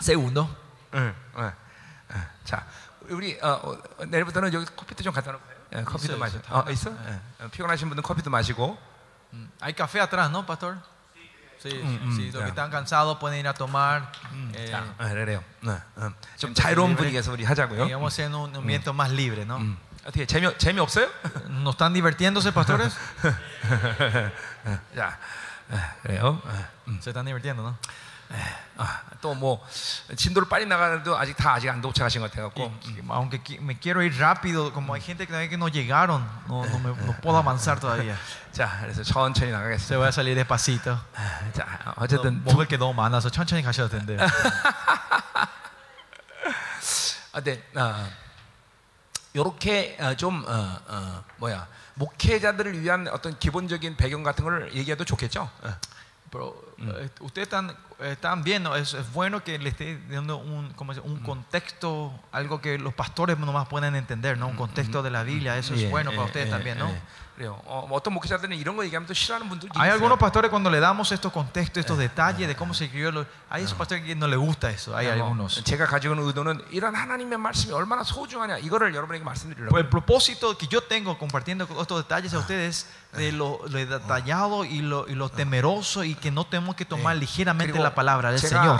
[0.00, 0.48] Segundo,
[0.94, 1.52] 응, 어,
[2.10, 2.22] 어.
[2.44, 2.64] 자,
[3.13, 5.43] 우리 어, 어, 내일부터는 여기 커피도 좀 갖다 놓고
[5.75, 6.37] 예, 커피도 있어요, 마셔.
[6.37, 6.63] 있어요.
[6.67, 6.91] 어, 있어?
[6.91, 7.19] 예.
[7.43, 8.77] 어, 피곤하신 분들 커피도 마시고.
[9.61, 10.77] hay café atrás, ¿no, pastor?
[11.59, 12.43] Sí, mm, sí, los ya.
[12.43, 14.11] que están cansados pueden ir a tomar.
[14.53, 15.43] eh, 자, 어, 그래요.
[15.65, 16.13] 어, 어.
[16.37, 16.95] 좀 자유로운.
[16.95, 17.85] 분위기에서 우리 하자고요.
[17.87, 19.57] a hacer un ambiente más libre, ¿no?
[19.57, 19.77] 음.
[20.05, 21.09] 어떻게 재미 재미 없어요?
[21.49, 22.93] ¿No están divirtiéndose, pastores?
[24.95, 25.17] 자,
[25.69, 26.41] 어, 그래요.
[26.43, 26.65] 어.
[26.99, 27.77] Se están divirtiendo, ¿no?
[28.77, 29.63] 아, 또뭐
[30.15, 32.73] 진도를 빨리 나가는데도 아직 다 아직 안 도착하신 것 같아갖고.
[33.09, 37.13] Aunque me quiero ir rápido, como hay gente que no llegaron, no, no, me- no
[37.21, 38.17] puedo avanzar todavía.
[38.51, 39.97] 자, 그래서 천천히 Se 나가겠습니다.
[39.97, 40.99] voy a salir despacito.
[41.53, 44.19] 자, 어쨌든 두, 먹을 게 너무 많아서 천천히 가셔도 된대요.
[47.31, 48.09] 아, 네, 어,
[49.35, 55.49] 요렇게 어, 좀 어, 어, 뭐야 목회자들을 위한 어떤 기본적인 배경 같은 걸 얘기해도 좋겠죠.
[55.61, 55.77] 어.
[56.31, 60.73] Pero eh, ustedes están, están viendo, es, es bueno que le esté dando un,
[61.03, 61.23] un mm.
[61.23, 64.47] contexto, algo que los pastores nomás pueden entender, ¿no?
[64.47, 66.77] Un mm, contexto mm, de la Biblia, eso es bueno para eh, ustedes eh, también,
[66.77, 66.89] ¿no?
[66.89, 67.01] Eh.
[69.75, 73.63] Hay algunos pastores cuando le damos estos contextos, estos detalles de cómo se escribió, hay
[73.63, 74.95] esos pastores que no les gusta eso.
[74.95, 75.57] Hay algunos.
[79.69, 84.65] Pues el propósito que yo tengo compartiendo estos detalles a ustedes de lo, lo detallado
[84.65, 88.39] y lo, y lo, temeroso y que no tenemos que tomar ligeramente la palabra del
[88.39, 88.79] Señor.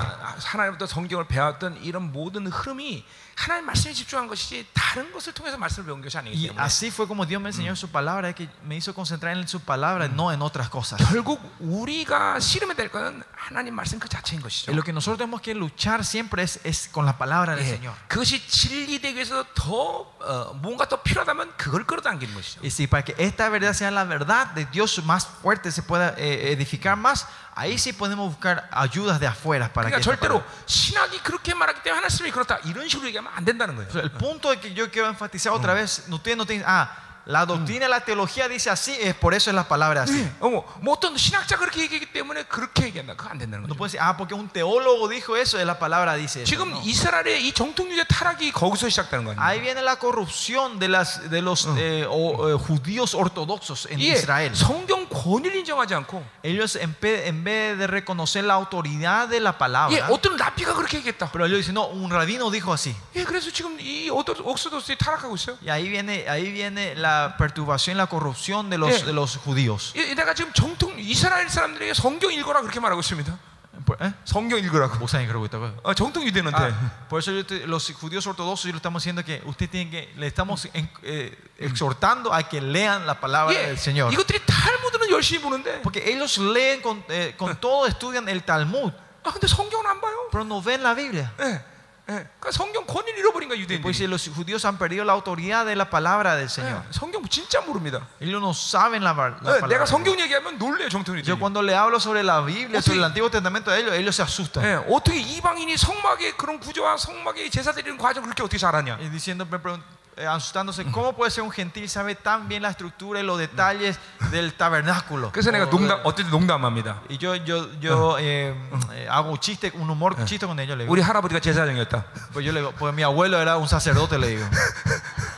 [3.33, 6.03] 하나님부터 성경을 배웠던 이런 모든 흐름이 하나님 말씀에 집중한 것이지 다른 것을 통해서 말씀을 배운
[6.03, 8.77] 것이 아니기 Y 때문에 así fue como Dios me enseñó su palabra, es que me
[8.77, 10.99] hizo concentrar en su palabra, no en otras cosas.
[11.11, 14.73] 결국 우리가 씨름해야 될 것은 하나님 말씀 그 자체인 것이죠.
[14.73, 17.79] Y lo que nosotros tenemos que luchar siempre es, es con la palabra del 예,
[17.79, 17.95] Señor.
[18.09, 22.61] 그것이 진리되기 위해서 더 어, 뭔가 더 필요하다면 그걸 끌어당기는 것이죠.
[22.63, 26.15] Y si para que esta verdad sea la verdad de Dios más fuerte, se pueda
[26.19, 30.41] eh, edificar más, ahí sí podemos buscar ayudas de afuera para que 그러니까 esta 절대로
[30.43, 33.91] palabra- 신학이 그렇게 말하기 때문에 하나님이 그렇다 이런 식으로 얘기하면 안 된다는 O 거예요.
[33.91, 36.91] sea, el punto de que yo quiero enfatizar otra vez, ustedes no tienen, ah,
[37.27, 40.27] la doctrina, la teología dice así, es por eso es la palabra así.
[40.41, 43.15] 어, 뭐, 뭐 어떤 신학자 그렇게 얘기하기 때문에 그렇게 얘기한다.
[43.17, 43.77] 그거 안 된다는 No 거죠.
[43.77, 46.49] puede decir, ah, porque un teólogo dijo eso, es la palabra dice eso.
[46.49, 46.81] 지금 No.
[46.83, 49.37] 이스라엘의 이 정통유대 타락이 거기서 시작되는 거예요.
[49.39, 54.15] Ahí viene la corrupción de, las, de los eh, o- eh, judíos ortodoxos en 이게
[54.17, 54.55] Israel.
[54.57, 59.51] 성경 권위를 인정하지 않고 Ellos en, pe- en vez de reconocer la autoridad de la
[59.53, 61.31] 예, palabra, 어떤 라비가 그렇게 얘기했다.
[61.31, 62.97] pero ellos dicen, no, un rabino dijo así.
[63.15, 65.59] 예, 그래서 지금 이 어떤 옥스도스들이 타락하고 있어요.
[65.61, 69.05] Y ahí viene, ahí viene la perturbación, la corrupción de los, Eh.
[69.07, 69.93] de los judíos.
[69.97, 73.39] 예, 내가 지금 정통 이스라엘 사람들에게 성경 읽어라 그렇게 말하고 있습니다.
[73.87, 74.13] Por- ¿eh?
[74.25, 75.05] 성경 읽으라고.
[75.05, 76.73] Ustedes creo que está- 어, 정통 유대인한테.
[76.75, 79.89] Ah, por eso yo te- los judíos ortodoxos yo le estamos diciendo que usted tiene
[79.91, 84.13] que le estamos en- eh, exhortando a que lean la palabra 예, del Señor.
[84.13, 88.93] 이것들이 탈무드는 열심히 보는데, Porque ellos leen con, eh, con todo, estudian el Talmud,
[89.23, 90.27] 아 근데 성경은 안 봐요.
[90.33, 91.31] pero no ven la Biblia.
[91.39, 91.63] 예,
[92.11, 92.25] 예.
[92.41, 94.09] 그러니까 성경 권위를 잃어버린 거야 Pues si 유대인들이.
[94.09, 96.83] los judíos han perdido la autoridad de la palabra del 예, Señor.
[96.91, 98.01] 성경 진짜 모릅니다.
[98.19, 99.87] Ellos no saben la, bar- la 예, 내가 palabra.
[99.87, 101.27] 성경 얘기하면 놀래요 정통 유대인.
[101.29, 104.17] Yo cuando le hablo sobre la Biblia, 어떻게- sobre el Antiguo Testamento de ellos, ellos
[104.17, 104.65] se asustan.
[104.65, 108.97] 예, 어떻게 이방인이 성막의 그런 구조와 성막의 제사 드리는 과정 그렇게 어떻게 잘하냐?
[108.99, 109.83] Y diciendo, me pregun-
[110.17, 113.99] eh, asustándose, ¿cómo puede ser un gentil sabe tan bien la estructura y los detalles
[114.33, 115.31] del tabernáculo?
[115.33, 117.03] 그래서 내가 O- 농담 어쨌든 농담합니다.
[117.09, 118.53] y yo, yo, yo eh,
[118.95, 120.77] eh, hago un chiste, un humor, chiste con ellos.
[120.77, 120.93] Le digo.
[120.93, 122.05] 우리 할아버지가 제사장이었다.
[122.33, 124.45] Pues yo le digo, pues mi abuelo era un sacerdote, le digo.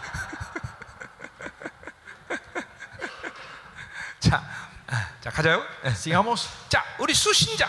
[4.20, 4.42] 자,
[4.86, 5.62] 아, 자 가자요.
[5.94, 6.48] Sigamos.
[6.68, 7.68] 자, 우리 수신자.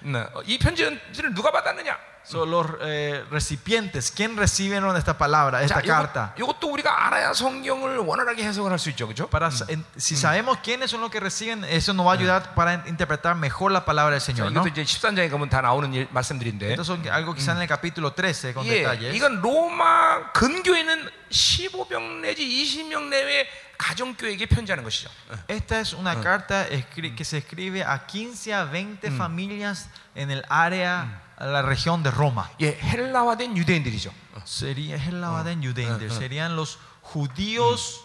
[0.00, 1.00] 네, 어, 이 편지를
[1.34, 1.96] 누가 받았느냐?
[2.24, 4.12] Son los eh, recipientes.
[4.14, 6.34] ¿Quién recibieron esta palabra, esta 자, carta?
[6.38, 9.26] 이것, 도 우리가 알아야 성경을 원활하게 해석을 할 수 있죠, 그렇죠?
[9.30, 12.84] Para, en- si sabemos quiénes son los que reciben, eso nos va a ayudar para
[12.86, 14.52] interpretar mejor la palabra del 자, Señor.
[14.52, 14.60] ¿no?
[14.60, 16.70] 이것도 이제 13장에 가면 다 나오는 일- 말씀들인데.
[16.70, 19.16] Esto son algo quizá en el capítulo 13 con 예, detalles.
[19.16, 23.48] 이건 로마 근교에는 15명 내지 20명 내외
[23.78, 25.08] 가정교회에게 편지하는 것이죠.
[25.48, 30.44] Esta es una carta escri- que se escribe a 15 a 20 familias en el
[30.50, 32.50] área, la región de Roma.
[32.60, 34.12] 예, 헬라화된 유대인들이죠.
[34.44, 38.00] Sería es el Lavadén Yudeinde, serían los judíos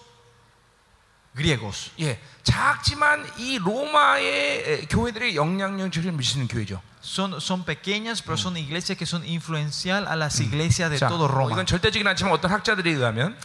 [1.33, 1.91] griegos.
[1.99, 6.81] 예, 작지만 이 로마의 에, 교회들의 영향력을 미치는 교회죠.
[7.03, 11.27] Son, son pequeñas, pero son iglesias que son influencial a las iglesias de 자, todo
[11.27, 11.51] 뭐 Roma.
[11.53, 13.37] 이건 절대적이긴 않지만 어떤 학자들에 의하면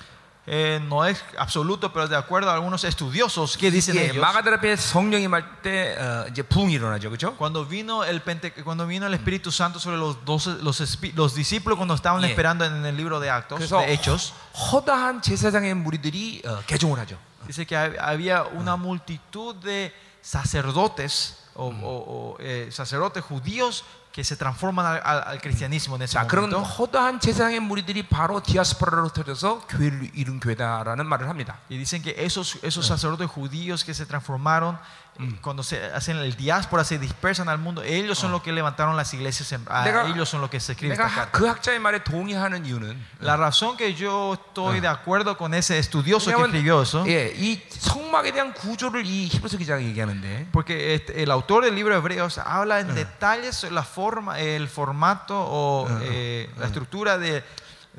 [0.46, 4.16] Eh, no es absoluto, pero de acuerdo a algunos estudiosos, ¿qué dicen 예, ellos?
[4.24, 7.36] 마가들 앞에 성령이 임할 때 어, 이제 부흥이 일어나죠, 그렇죠?
[7.36, 11.34] Cuando vino el Pente- cuando vino el Espíritu Santo sobre los doce, los, espi- los
[11.36, 12.30] discípulos cuando estaban Yeah.
[12.30, 14.32] esperando en el libro de Actos, 그래서 de Hechos,
[14.72, 17.16] 허다한 제사장의 무리들이 어, 개종을 하죠.
[17.46, 19.92] dice que hab- había una multitud de
[20.22, 23.84] sacerdotes o, o- o, eh, sacerdotes judíos
[24.14, 26.62] que se transforman al, al- al cristianismo en ese 자, 그런 momento.
[26.62, 31.58] 허다한 제사장의 무리들이 바로 디아스포라로 터져서 교회를 이룬 교회다라는 말을 합니다.
[31.70, 35.03] Y dicen que esos, esos sacerdotes judíos que se transformaron eh,
[35.42, 39.12] cuando se hacen el diáspora, se dispersan al mundo, ellos son los que levantaron las
[39.12, 41.38] iglesias, en- a 내가- ellos son los que se escribe 내가 esta 하- carta.
[41.38, 46.30] 그 학자의 말에 동의하는 이유는 La razón que yo estoy de acuerdo con ese estudioso
[46.30, 51.22] que 왜냐하면 escribió eso, 예, 이 성막에 대한 구조를 이 히브리서 기자가 얘기하는데 porque este-
[51.22, 55.86] el autor del libro de Hebreos habla en detalles sobre la forma, el formato o
[56.00, 57.44] eh, la estructura de,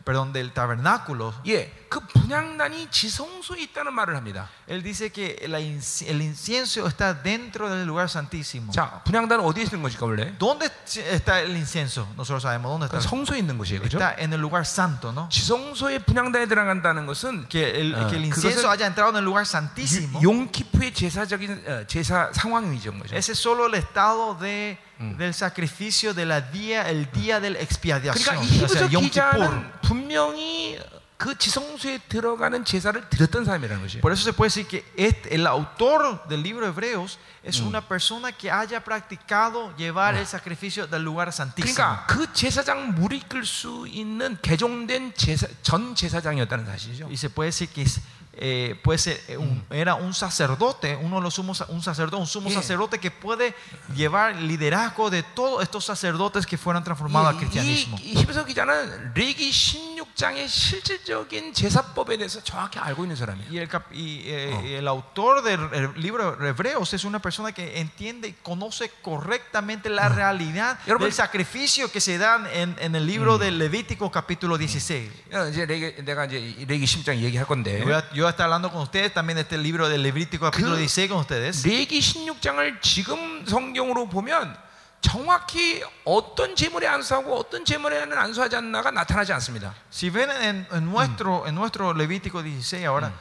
[0.06, 1.34] perdón, del tabernáculo.
[1.48, 4.48] 예, 그 분향단이 지성소에 있다는 말을 합니다.
[4.68, 8.72] Él dice que la inci- el incienso está dentro del lugar santísimo.
[8.72, 10.34] 자, 분향단은 어디에 있는 것일까 원래?
[10.39, 12.07] ¿Dónde está el incienso?
[12.15, 13.10] Nosotros sabemos dónde 그 está.
[13.10, 13.98] 성소에 있는 것이에요, 그렇죠?
[13.99, 15.27] Está en el lugar santo, ¿no?
[15.30, 19.26] 지성소에 분향단에 들어간다는 것은 Que el, Ah, que el 그것은 incienso haya entrado en el
[19.26, 20.22] lugar santísimo.
[20.23, 23.14] 용키프의 제사적인 어, 제사 상황이죠, 거죠.
[23.14, 24.80] Ese es solo el estado de,
[25.18, 28.14] del sacrificio de la día, el día de la expiación.
[28.14, 29.10] 그러니까 이 o sea, 히브리서 Yom Kippur.
[29.10, 30.80] 기자는 분명히
[31.18, 34.02] 그 지성소에 들어가는 제사를 드렸던 사람이라는 것이에요.
[34.02, 37.80] Por eso se puede decir que este- el autor del libro de Hebreos es una
[37.88, 41.76] persona que haya practicado llevar el sacrificio del lugar santísimo.
[41.76, 47.06] 그러니까 그 제사장 물이 끌 수 있는 개종된 제사, 전 제사장이었다는 사실이죠.
[47.07, 48.02] Y se puede decir que es,
[48.35, 52.26] eh, puede ser, eh, un- era un sacerdote, uno de los sumos, un sacerdote, un
[52.27, 52.61] sumo Yeah.
[52.61, 53.53] sacerdote que puede
[53.93, 57.98] llevar liderazgo de todos estos sacerdotes que fueron transformados al 이, cristianismo.
[57.99, 63.52] 이, 이 히브리서 기자는 레기 16장의 실질적인 제사법에 대해서 정확히 알고 있는 사람이에요.
[63.52, 67.19] Y el, cap- y, eh, y el autor del el libro de Hebreos es una
[67.19, 72.76] persona que entiende y conoce correctamente la realidad 여러분- del sacrificio que se dan en,
[72.80, 75.11] en el libro de Levítico capítulo 16.
[75.34, 78.30] 어, 이제 레기, 내가 이제 이 레기 16장 얘기할 건데 Voy a- yo voy a
[78.31, 81.64] estar hablando con ustedes también de este libro de Levítico capítulo 그 16 con ustedes.
[81.65, 84.56] 레기 16장을 지금 성경으로 보면
[85.02, 89.73] 정확히 어떤 제물에 안수하고 어떤 제물에는 안수하지 않나가 나타나지 않습니다.
[89.91, 93.11] Si ven en, en nuestro, en nuestro Levítico 16 ahora,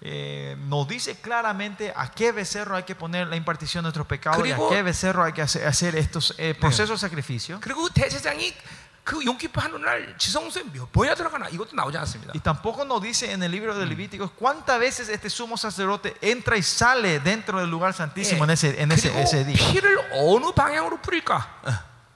[0.00, 4.44] eh, nos dice claramente a qué becerro hay que poner la impartición de nuestros pecados
[4.46, 7.60] y a 그리고- qué becerro hay que hacer, hacer estos eh, procesos de sacrificio.
[7.60, 8.52] 그리고 대제장이
[9.04, 12.32] 그 용기파 하는 날 지성소에 몇 번이나 들어가나 이것도 나오지 않습니다.
[12.34, 16.58] Y tampoco nos dice en el libro de Levíticos cuántas veces este sumo sacerdote entra
[16.58, 19.56] y sale dentro del lugar santísimo en ese, en ese, 그리고 ese día.
[19.56, 21.36] 피를 어느 방향으로 뿌릴까?
[21.64, 21.70] 어,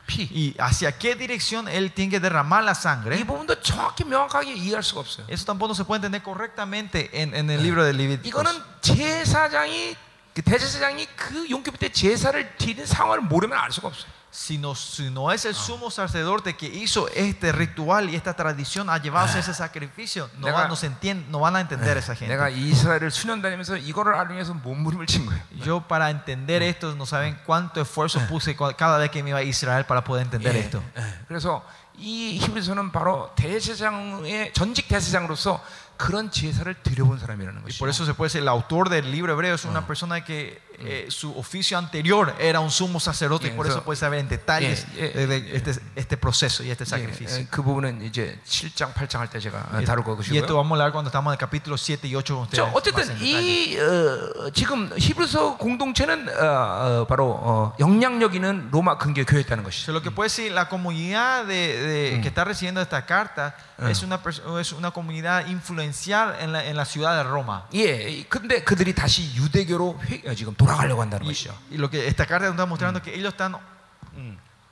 [0.07, 0.29] 피.
[0.35, 3.25] Y hacia qué dirección él tiene que derramar la 이 sangre.
[3.25, 5.25] 부분도 정확히 명확하게 이해할 수가 없어요.
[5.31, 8.29] Eso tampoco se puede entender correctamente en, en el libro de Levíticos.
[8.29, 8.53] 이거는
[8.83, 9.97] 제사장이
[10.35, 14.13] 그 대제사장이 그 용기파 때 제사를 드리는 상황을 모르면 알 수가 없어요.
[14.37, 18.89] Si no, si no es el sumo sacerdote que hizo este ritual y esta tradición
[18.89, 22.15] a llevarse ese sacrificio, no, 내가- va- no, se entien- no van a entender esa
[22.15, 22.35] gente.
[22.35, 25.39] 내가 이스라엘을 수년 다니면서 이거를 알기 위해서 몸부림을 친 거예요.
[25.63, 29.41] Yo para entender esto, no saben cuánto esfuerzo puse cua- cada vez que me iba
[29.41, 30.83] a Israel para poder entender 예, esto.
[30.97, 31.03] 예.
[31.29, 31.63] 그래서
[31.99, 35.63] 이 히브리서는 바로 대제사장의 전직 대제사장으로서
[35.99, 37.79] 그런 제사를 드려본 사람이라는 Y 것이죠.
[37.79, 41.07] por eso se puede decir, el autor del libro hebreo es una persona que eh,
[41.11, 44.29] su oficio anterior era un sumo sacerdote y por Yeah, eso so- puedes saber en
[44.29, 47.37] detalles Yeah, yeah, de, de este, este proceso y este 예, sacrificio.
[47.39, 50.57] 에, 그 부분은 이제 7장, 8장 할 때 제가 어, 다룰 Y esto 것이고요.
[50.57, 52.59] vamos a hablar cuando estamos en el capítulo 7 y 8 con ustedes.
[52.59, 53.23] 자, más 어쨌든 en detalle.
[53.23, 56.43] 이 어, 지금 히브리서 공동체는 어,
[57.03, 59.87] 어, 바로 어, 영향력 있는 로마 근교 교회였다는 O 것이죠.
[59.87, 63.89] sea, lo que puede decir, la comunidad de, de- que está recibiendo esta carta Mm.
[63.89, 67.67] es, una, pers- es una comunidad influencial en la, en la ciudad de Roma.
[67.75, 70.66] 예, 근데 그들이 다시 유대교로 회- 어, 지금 돌
[71.70, 73.58] y, y lo que esta carta nos está mostrando es que ellos están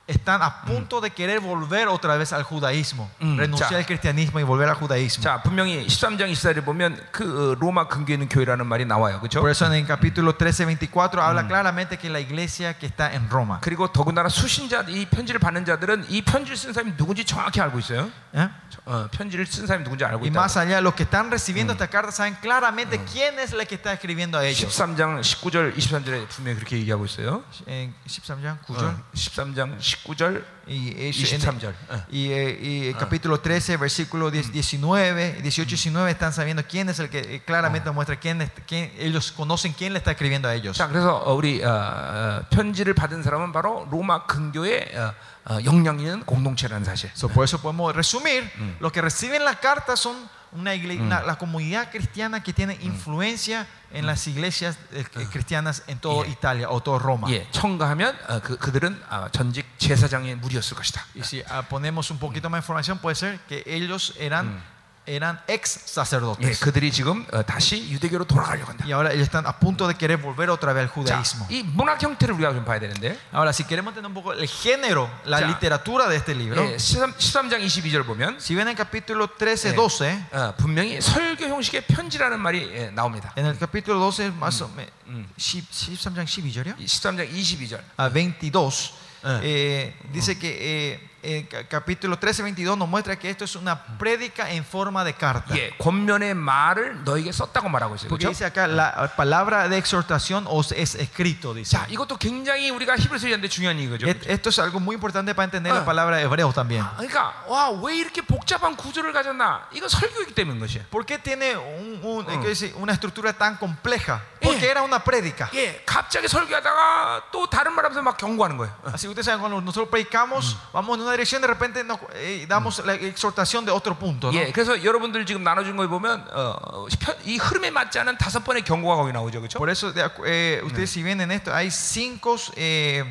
[0.07, 3.37] están a punto de querer volver otra vez al judaísmo, Mm.
[3.37, 3.77] renunciar Ya.
[3.77, 5.23] al cristianismo y volver al judaísmo.
[5.23, 9.21] 자, 분명히 13장 24절에 보면 그 어, 로마 근교에 있는 교회라는 말이 나와요.
[9.21, 9.39] 그렇죠?
[9.39, 13.29] Por eso en el capítulo 13, 24 habla claramente que la iglesia que está en
[13.29, 13.59] Roma.
[13.61, 18.09] 그리고 더군다나 수신자 이 편지를 받는 자들은 이 편지를 쓴 사람이 누군지 정확히 알고 있어요.
[18.35, 18.49] ¿eh?
[18.85, 20.35] 어, 편지를 쓴 사람이 누군지 알고 Y 있다.
[20.41, 23.93] más allá, los que están recibiendo esta carta saben claramente quién es el que está
[23.93, 24.67] escribiendo a ellos.
[24.75, 27.43] 13장 19절 23절에 분명히 그렇게 얘기하고 있어요.
[27.67, 28.95] En 13장, 어, 9절.
[29.13, 31.73] 13장 19 절 Y, ellos- en- 23절.
[31.89, 32.05] 어.
[32.11, 36.87] y, eh, y el capítulo 13, versículo 10 19, 18 y 19 están sabiendo quién
[36.89, 40.47] es el que eh, claramente muestra quién, es- quién- ellos conocen quién le está escribiendo
[40.47, 40.77] a ellos.
[40.77, 45.34] 자, 그래서 어, 우리 어, 어, 편지를 받은 사람은 바로 로마 근교의 어, 어,
[45.65, 47.09] 영향 있는 공동체라는 사실.
[47.15, 48.49] So, por eso podemos resumir,
[48.79, 50.15] los que reciben la carta son
[50.53, 55.97] una igle- una- la comunidad cristiana que tiene influencia en las iglesias eh, cristianas en
[55.99, 56.33] toda Yeah.
[56.33, 57.27] Italia o toda Roma.
[57.31, 61.05] 예, 첨가하면 어, 그, 그들은 어, 전직 제사장의 무리였을 것이다.
[61.15, 64.61] Y si ah, ponemos un poquito más de información, puede ser que ellos eran,
[65.06, 66.60] eran ex 예, sacerdotes.
[66.60, 68.84] 그들이 지금 어, 다시 유대교로 돌아가려고 한다.
[68.84, 71.46] Y ahora ellos están a punto de querer volver otra vez al 자, judaísmo.
[71.50, 75.08] 이 문학 형태를 우리가 좀 봐야 되는데 Ahora, si queremos tener un poco el género,
[75.24, 75.46] la Ya.
[75.48, 79.70] literatura de este libro, 예, 13, 13장 22절 보면 si ven en el capítulo 13,
[79.70, 83.32] 예, 12, 어, 분명히 설교 형식의 편지라는 말이 예, 나옵니다.
[83.36, 84.90] en el capítulo 12, más o menos,
[85.38, 86.74] 13장 12절이요?
[86.80, 87.80] 이 13장 22절.
[87.98, 89.05] a 22, Ah.
[89.25, 90.49] eh, dice que
[90.93, 95.03] eh, eh, ca- capítulo 13, 22 nos muestra que esto es una prédica en forma
[95.05, 95.53] de carta.
[95.55, 98.09] 예, 권면의 말을 너에게 썼다고 말하고 있어요.
[98.09, 98.29] Porque 그렇죠?
[98.33, 101.77] dice acá, la palabra de exhortación os es escrito, dice.
[101.77, 104.07] 자, 이것도 굉장히 우리가 히브리서 얘기하는데 중요한 얘기죠.
[104.07, 105.81] Et- Esto es algo muy importante para entender Ah.
[105.81, 106.83] la palabra hebreo también.
[106.97, 109.67] 그러니까 와, 왜 이렇게 복잡한 구조를 가졌나?
[109.73, 110.85] 이거 설교이기 때문인 것이에요.
[110.89, 112.41] ¿Por qué tiene un- un- Ah.
[112.41, 112.73] ¿qué decir?
[112.75, 114.23] una estructura tan compleja?
[114.55, 114.71] Porque Eh.
[114.71, 115.49] era una prédica.
[115.53, 118.73] 예, 갑자기 설교하다가 또 다른 말 하면서 막 경고하는 거예요.
[118.85, 122.45] Así que ustedes saben, cuando nosotros predicamos, vamos en una dirección, de repente nos, eh,
[122.47, 124.31] damos la exhortación de otro punto.
[124.31, 124.33] ¿no?
[124.39, 128.63] 예, 그래서 여러분들 지금 나눠준 거 보면 어, 편- 이 흐름에 맞지 않은 다섯 번의
[128.63, 129.59] 경고가 거기 나오죠, 그렇죠?
[129.59, 133.03] Por eso, de acu- eh, ustedes si ven en esto, hay cinco, eh,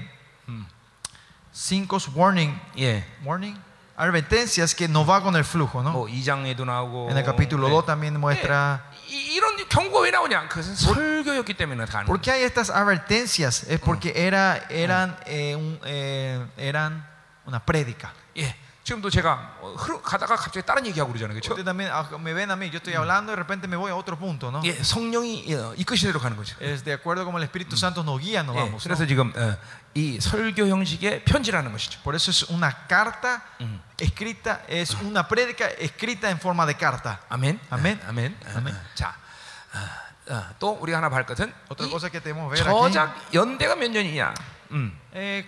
[1.53, 3.57] cinco warning, 예, warning,
[3.97, 5.93] advertencias que no va con el flujo, ¿no?
[5.93, 7.73] 뭐 2장에도 나오고 En el capítulo 예.
[7.73, 8.83] 2 también muestra.
[9.15, 10.49] 이, 이런 경고가 왜 나오냐?
[10.49, 12.23] 그것은 설교였기 때문에 가는 ¿Por 거예요.
[12.23, 13.65] qué hay estas advertencias?
[13.69, 17.07] Es porque era, eran, eh, un- eh, eran
[17.47, 18.13] una prédica.
[18.37, 18.55] 예,
[18.85, 21.53] 지금도 제가 어, 흐르, 가다가 갑자기 다른 얘기하고 그러잖아요, 그렇죠?
[21.53, 23.91] Ustedes también ah, me ven a mí, yo estoy hablando y de repente me voy
[23.91, 24.61] a otro punto, ¿no?
[24.65, 26.57] 예, 성령이 어, 이끄시는 대로 가는 거죠.
[26.61, 28.83] Es de acuerdo como el Espíritu Santo nos guía, nos 예, vamos.
[28.83, 28.89] ¿no?
[28.89, 29.57] 그래서 지금 어,
[29.98, 32.02] 이 설교 형식의 편지라는 것이죠.
[32.04, 33.42] Por eso es una carta
[33.98, 37.22] escrita, es una prédica escrita en forma de carta.
[37.30, 37.62] 아멘.
[37.70, 38.02] 아멘.
[38.04, 38.38] 아, 아멘.
[38.46, 38.76] 아, 아멘.
[38.76, 38.82] 아.
[38.94, 39.16] 자,
[39.74, 41.54] 어, 어, 또 우리가 하나 볼 것은.
[42.58, 44.34] 저작 연대가 몇 년이냐?
[44.72, 45.00] 음.
[45.14, 45.46] eh,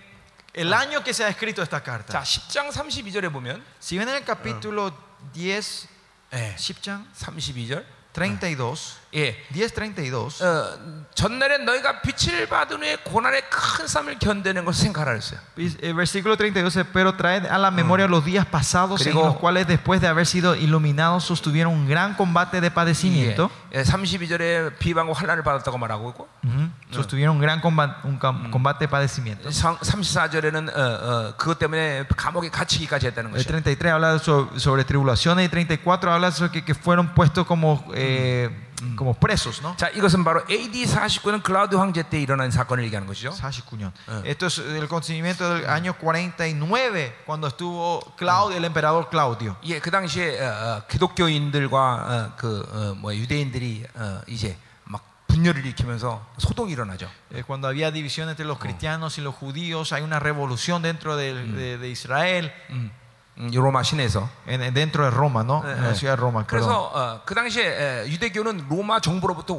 [0.54, 2.22] el año que se ha escrito esta 자, carta.
[2.22, 4.96] 10장 32절에 보면 Si ven en el capítulo
[5.34, 5.88] 10,
[6.32, 7.84] 예, 10장 32절.
[8.14, 9.35] 32, 예.
[9.53, 15.39] 10, 32, 어, 전날에 너희가 빛을 받은 후에 고난의 큰 삶을 견디는 것을 생각하라 했어요.
[15.55, 19.35] El versículo 32 dice, pero traed a la memoria los días pasados en 그리고- los
[19.37, 23.51] cuales después de haber sido iluminados sostuvieron un gran combate de padecimiento.
[23.71, 26.69] 예, 32절에 비방과 환란을 받았다고 말하고 있고 Ujú.
[26.91, 29.47] Sostuvieron un gran comba- un cam- combate de padecimiento.
[29.51, 33.49] 34절에는 어, 어, 그것 때문에 감옥에 갇히기까지 했다는 El 것이죠.
[33.49, 38.49] 33 habla sobre, sobre tribulaciones y 34 habla sobre que, que fueron puestos como, eh,
[38.97, 39.75] como presos, ¿no?
[39.77, 43.31] 자, 이것은 바로 AD 49년 클라우드 황제 때 일어난 사건을 얘기하는 것이죠.
[43.31, 43.91] 49년.
[44.07, 44.21] Ah.
[44.25, 49.55] Esto es el conocimiento del año 49 cuando estuvo Claudio, el emperador Claudio.
[49.63, 55.65] 예, 그 당시에 어, 어, 기독교인들과 어, 그 어, 뭐 유대인들이 어, 이제 막 분열을
[55.65, 57.09] 일으키면서 소동이 일어나죠.
[57.33, 61.55] Eh, cuando había división entre los cristianos y los judíos, hay una revolución dentro del-
[61.55, 62.96] de, de Israel, 음, 이
[63.38, 64.28] 로마 시내에서.
[64.48, 65.62] en- en- dentro de Roma, ¿no?
[65.64, 65.94] 예, En 예.
[65.94, 66.44] ciudad de Roma.
[66.46, 69.58] 그래서 어, 그 당시에 에, 유대교는 로마 정부로부터 어,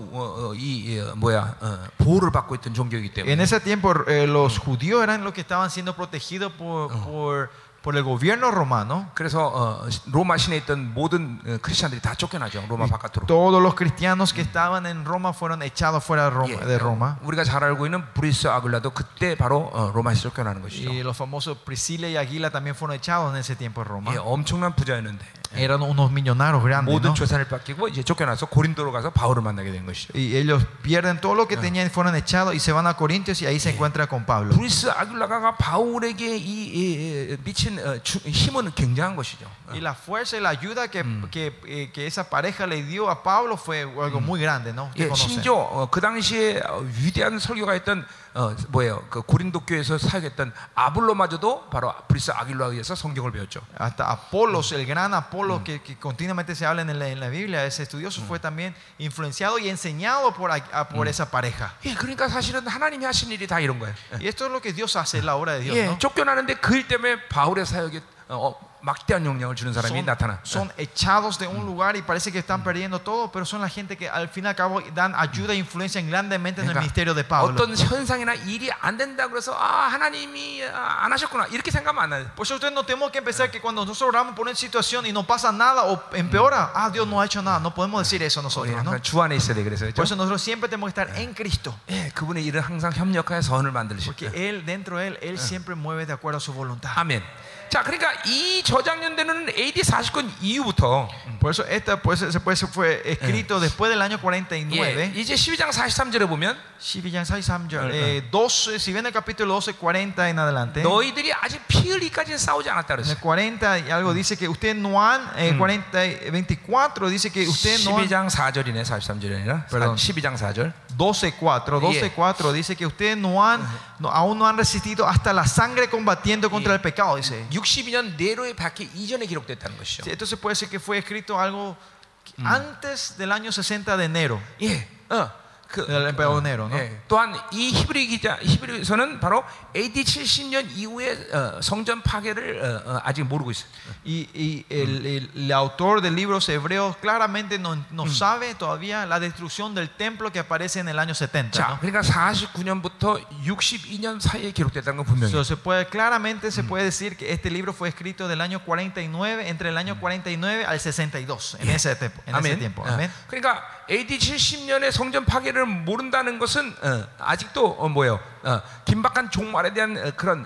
[0.52, 0.60] 어, 이,
[0.94, 5.02] 이, 어, 뭐야 어, 보호를 받고 있던 종교이기 En 때문에 ese tiempo eh, los judíos
[5.02, 7.50] eran los que estaban siendo protegidos por, por,
[7.83, 12.65] por el gobierno romano, 그래서 어, 로마 시내에 있던 모든 어, 크리스천들이 다 쫓겨나죠.
[12.67, 13.27] 로마 바깥으로.
[13.27, 16.49] todos los cristianos que estaban en Roma fueron echados fuera de Roma.
[16.49, 17.17] 예, de Roma.
[17.23, 20.89] 우리가 잘 알고 있는 브리스 아글라도 그때 바로 어, 로마에서 쫓겨나는 것이죠.
[20.89, 24.15] Y los famosos Priscila y Aguila también fueron echados en ese tiempo de Roma.
[24.15, 26.91] 예, 엄청난 부자였는데 Eran unos millonarios grandes.
[26.93, 27.15] 모든 ¿no?
[27.15, 30.13] 재산을 뺏기고 이제 쫓겨나서 고린도로 가서 바울을 만나게 된 것이죠.
[30.17, 33.41] Y ellos pierden todo lo que tenían y fueron echados y se van a Corintios
[33.43, 34.57] y ahí se encuentra con Pablo.
[34.57, 39.47] 브리스 아글라가 바울에게 이, 이- 이- 미친 어, 주- 힘은 굉장한 것이죠.
[39.71, 43.23] Y la fuerza y la ayuda que, que, eh, que esa pareja le dio a
[43.23, 44.87] Pablo fue algo muy grande, ¿no?
[44.95, 45.29] Ustedes 예, conocen.
[45.29, 49.05] 심지어 어, 그 당시에 어, 위대한 설교가 했던 어, 뭐예요?
[49.11, 53.61] 그 고린도 교회에서 사역했던 아블로마저도 바로 브리스 아길라에 의해서 성경을 배웠죠.
[53.81, 57.65] Hasta Apolos, el gran Apolo que, que continuamente se habla en la, en la Biblia,
[57.65, 61.73] ese estudioso fue también influenciado y enseñado por, a- a- por esa pareja.
[61.85, 63.95] 예, 그러니까 사실은 하나님이 하신 일이 다 이런 거예요.
[64.21, 65.77] Y esto es lo que Dios hace, es la obra de Dios.
[65.77, 65.99] 예, ¿no?
[65.99, 70.39] 쫓겨나는데 그 일 때문에 바울의 사역에 어, 어, 막대한 영향을 주는 사람이 Son, 나타나.
[70.45, 73.97] son echados de un lugar y parece que están perdiendo todo, pero son la gente
[73.97, 77.15] que al fin y al cabo dan ayuda e influencian grandemente en el 그러니까 ministerio
[77.15, 77.55] de Pablo.
[77.57, 82.31] 어떤 현상이나 일이 안 된다 그래서 아 하나님이 아, 안 하셨구나 이렇게 생각하면 안 돼요.
[82.37, 85.13] Por eso ustedes no tenemos que empezar que cuando nosotros oramos por una situación y
[85.13, 87.59] no pasa nada o empeora, ah, Dios no ha hecho nada.
[87.61, 88.91] No podemos decir eso 우리 nosotros, ¿no?
[88.91, 90.03] 항상 주 안에 있어야 돼 그래서 Por 그렇죠?
[90.05, 91.75] eso nosotros siempre tenemos que estar en Cristo.
[91.89, 94.37] 예, 그분의 일은 항상 협력하여 선을 만들으실 Porque 거예요.
[94.37, 96.93] Él, dentro de Él, Él siempre mueve de acuerdo a su voluntad.
[96.97, 97.25] 아멘.
[97.70, 101.08] 자, 그러니까 이 저장년대는 AD 49년 이후부터
[101.40, 105.14] Por eso esta pues, se se fue escrito después del año 예, 49.
[105.16, 107.92] 이제 12장 43절에 보면 12장 43절.
[107.94, 110.82] Eh, 12, si ven el capítulo 12, 40 en adelante.
[110.82, 113.14] 너희들이 아직 피 흘리까지는 싸우지 않았다 그랬어요.
[113.14, 117.48] el 40 y algo dice que ustedes no han, eh, 40, y 24 dice que
[117.48, 119.96] ustedes no han, 12장 4절이네 43절이 아니라 Perdón.
[119.96, 123.61] 12장 4절 12, 4, 12, 4 dice que ustedes no han,
[123.99, 127.45] no- aún no han resistido hasta la sangre combatiendo contra el pecado, dice.
[127.51, 130.05] 62년 네로의 박해 이전에 기록됐다는 것이죠.
[130.05, 131.77] Sí, Entonces puede ser que fue escrito algo
[132.25, 134.41] que antes del año 60 de enero.
[134.63, 135.31] 예, 어,
[135.69, 136.77] 그, del emperador Nero, ¿no?
[136.79, 139.43] 예, 또한 이 히브리 기자 히브리서는 바로
[139.75, 143.67] AD 70년 이후에 어, 성전 파괴를 어, 어, 아직 모르고 있어요.
[144.07, 149.19] Y, y el, el- el autor de libros hebreos claramente no, no sabe todavía la
[149.19, 151.59] destrucción del templo que aparece en el año 70.
[151.59, 151.79] 자, ¿no?
[151.81, 155.31] 그러니까 49년부터 62년 사이에 기록됐다는 건 분명해요.
[155.31, 159.49] So, se puede, claramente se puede decir que este libro fue escrito del año 49,
[159.49, 162.59] entre el año 49 al 62, en ese, te- en ese 아멘.
[162.61, 162.83] tiempo.
[162.83, 163.11] 어, Amén.
[163.29, 168.20] 그러니까 AD 70년의 성전 파괴를 모른다는 것은 어, 아직도 어, 뭐예요?
[168.44, 170.46] 어, 긴박한 종말에 대한 어, 그런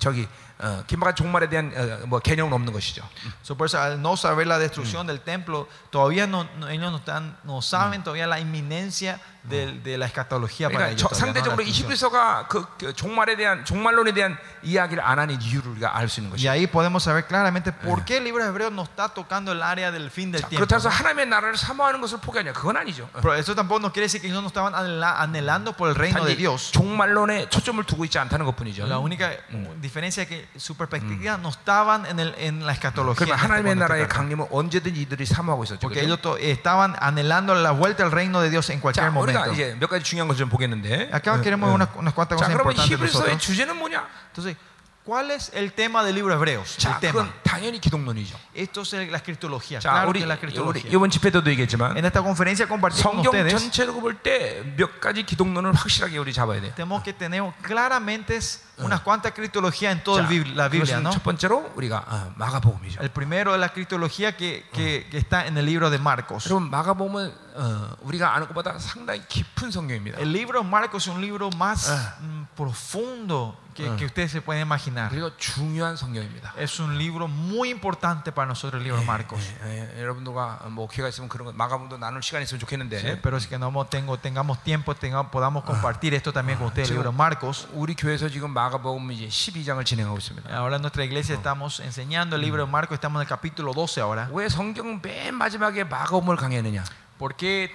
[0.00, 0.26] 저기
[0.59, 3.03] 어, 긴박한 종말에 대한 어, 뭐 개념은 없는 것이죠.
[3.43, 6.97] So, por eso, al no saber la destrucción del templo, todavía no, no- ellos no,
[6.97, 11.01] están, no saben todavía la inminencia del- de, la escatología para 그러니까 ellos.
[11.01, 11.33] 저- todavía, ¿no?
[11.33, 11.83] La 상대적으로 이 destrucción.
[11.83, 16.31] 히브리서가 그, 그 종말에 대한 종말론에 대한 이야기를 안 하는 이유를 우리가 알 수 있는
[16.31, 16.51] Y 것이죠.
[16.51, 19.91] ahí podemos saber claramente por qué el libro de Hebreos no está tocando el área
[19.91, 20.63] del fin del 자, tiempo.
[20.63, 22.53] 그렇다고 해서 하나님의 나라를 사모하는 것을 포기하냐?
[22.53, 23.09] 그건 아니죠.
[23.21, 26.23] Pero eso tampoco nos quiere decir que ellos no estaban anhela- anhelando por el reino
[26.23, 26.71] de 단지 Dios.
[26.71, 28.85] 종말론에 초점을 두고 있지 않다는 것뿐이죠.
[28.87, 29.33] La única
[29.81, 33.25] diferencia es que su perspectiva no estaban en, el, en la escatología.
[33.25, 34.09] 그러면 en este 하나님의 momento 나라의 terrenal.
[34.09, 35.79] 강림은 언제든지 이들이 사모하고 있었죠.
[35.79, 36.05] Porque 그죠?
[36.05, 39.53] ellos to- estaban anhelando la vuelta al reino de Dios en cualquier 자, 우리가 momento.
[39.53, 41.09] 이제 몇 가지 중요한 것을 좀 보겠는데.
[41.11, 43.41] Acá queremos unas, unas cuantas 자, cosas 그러면 importantes 히브리서의 nosotros.
[43.45, 44.07] 주제는 뭐냐?
[44.33, 44.55] Entonces,
[45.05, 46.77] ¿cuál es el tema del libro de Hebreos?
[46.77, 47.11] 자, El tema.
[47.27, 48.39] 그건 당연히 기독론이죠.
[48.55, 49.79] Esto es el- la escritología.
[49.79, 50.89] 자, Claro 우리, que es la 우리 escritología.
[50.91, 53.51] 이번 집회 때도 얘기했지만 En esta conferencia compartí con 성경 ustedes.
[53.53, 56.73] 전체로 볼 때 몇 가지 기독론을 확실하게 우리 잡아야 돼요.
[56.75, 58.39] Tenemos que tener claramente
[58.77, 61.09] unas cuantas cristologías en toda 자, el Bibli- la Biblia, 그것은 ¿no?
[61.11, 63.01] 첫 번째로 우리가 어, 마가복음이죠.
[63.01, 66.45] El primero de la cristología que, que- que está en el libro de Marcos.
[66.49, 70.17] 여러분 마가복음은 어, 우리가 아는 것보다 상당히 깊은 성경입니다.
[70.19, 72.17] El libro de Marcos es un libro más Ah.
[72.19, 73.95] mm, profundo que, Ah.
[73.95, 75.09] que ustedes se pueden imaginar.
[75.09, 76.53] 그리고 중요한 성경입니다.
[76.57, 79.39] Es un libro muy importante para nosotros, el libro de Marcos.
[79.65, 83.37] 예, 예, 여러분들과 뭐 기회가 있으면 그런 거 마가복음도 나눌 시간이 있으면 좋겠는데 Sí, pero
[83.37, 87.11] es que no tengo, tengamos tiempo, tenga- podamos compartir esto también con ustedes, el libro
[87.11, 87.67] de Marcos.
[87.73, 90.49] 우리 교회에서 지금 마 가복음 이제 12장을 진행하고 있습니다.
[90.51, 94.01] Ahora en nuestra iglesia estamos enseñando el libro de Marcos, estamos en el capítulo 12
[94.01, 94.27] ahora.
[94.33, 96.83] 왜 성경 맨 마지막에 마가복음을 강의하느냐?
[97.17, 97.71] ¿Por qué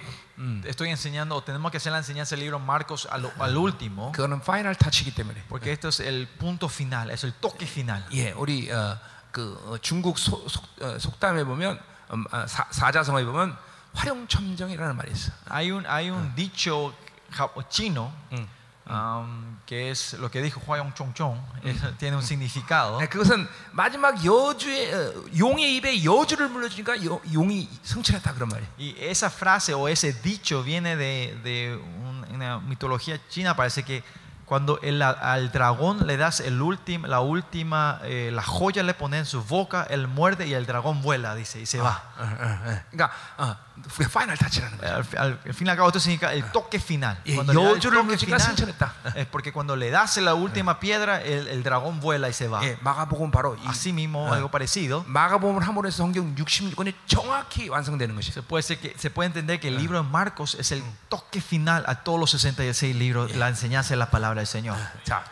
[0.65, 4.11] estoy enseñando o tenemos que hacer la enseñanza del libro de Marcos al, al último?
[4.11, 5.45] 그거는 파이널 타치기 때문에.
[5.49, 8.05] Porque esto es el punto final, es el toque final.
[8.11, 8.99] 예, 우리 어,
[9.31, 11.79] 그 어, 중국 소, 속, 어, 속담에 보면
[12.13, 13.57] 음, 아, 사, 사자성어에 보면
[13.93, 15.31] 활용첨정이라는 말이 있어.
[15.51, 16.93] Hay un, hay un dicho
[17.31, 18.47] japo- chino 음.
[18.89, 22.97] um, que es lo que dijo Huayong Chongchong, es- tiene un significado.
[22.99, 28.67] 네, 그것은 마지막 여주의 어, 용의 입에 여주를 물려주니까 여- 용이 성취했다 그런 말이에요.
[28.79, 34.03] Y esa frase o ese dicho viene de, de un- una mitología china, parece que
[34.49, 39.19] Cuando el- al dragón le das el último, la última, eh, la joya le pone
[39.19, 42.01] en su boca, él muerde y el dragón vuela, dice, y se va.
[42.17, 42.81] 어, 어, 어.
[42.89, 43.55] 그러니까 어,
[43.97, 44.87] 우리가 파이널 타치라는 거죠.
[44.93, 47.17] Al, al- al fin y al cabo esto significa el toque final.
[47.25, 48.93] 예, Cuando le da el 여주를 toque 물지가 final, 승천했다.
[49.15, 52.59] es porque cuando le das la última piedra, el, el dragón vuela y se va.
[52.65, 55.05] 예, 마가복음 바로 이 Así mismo, algo parecido.
[55.07, 58.33] 마가복음을 함으로 해서 성경 66권이 정확히 완성되는 것이죠.
[58.33, 61.39] Se puede, ser que, se puede entender que el libro de Marcos es el toque
[61.39, 64.75] final a todos los 66 libros, la enseñanza de la palabra del Señor.
[65.05, 65.23] 자,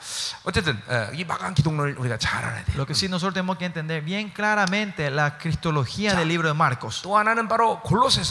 [0.45, 2.77] 어쨌든 어, 이 마가한 기독론을 우리가 잘 알아야 돼요.
[2.77, 7.01] Lo que sí nosotros tenemos que entender bien claramente la cristología del libro de Marcos.
[7.03, 8.30] 또 하나는 바로 골로새서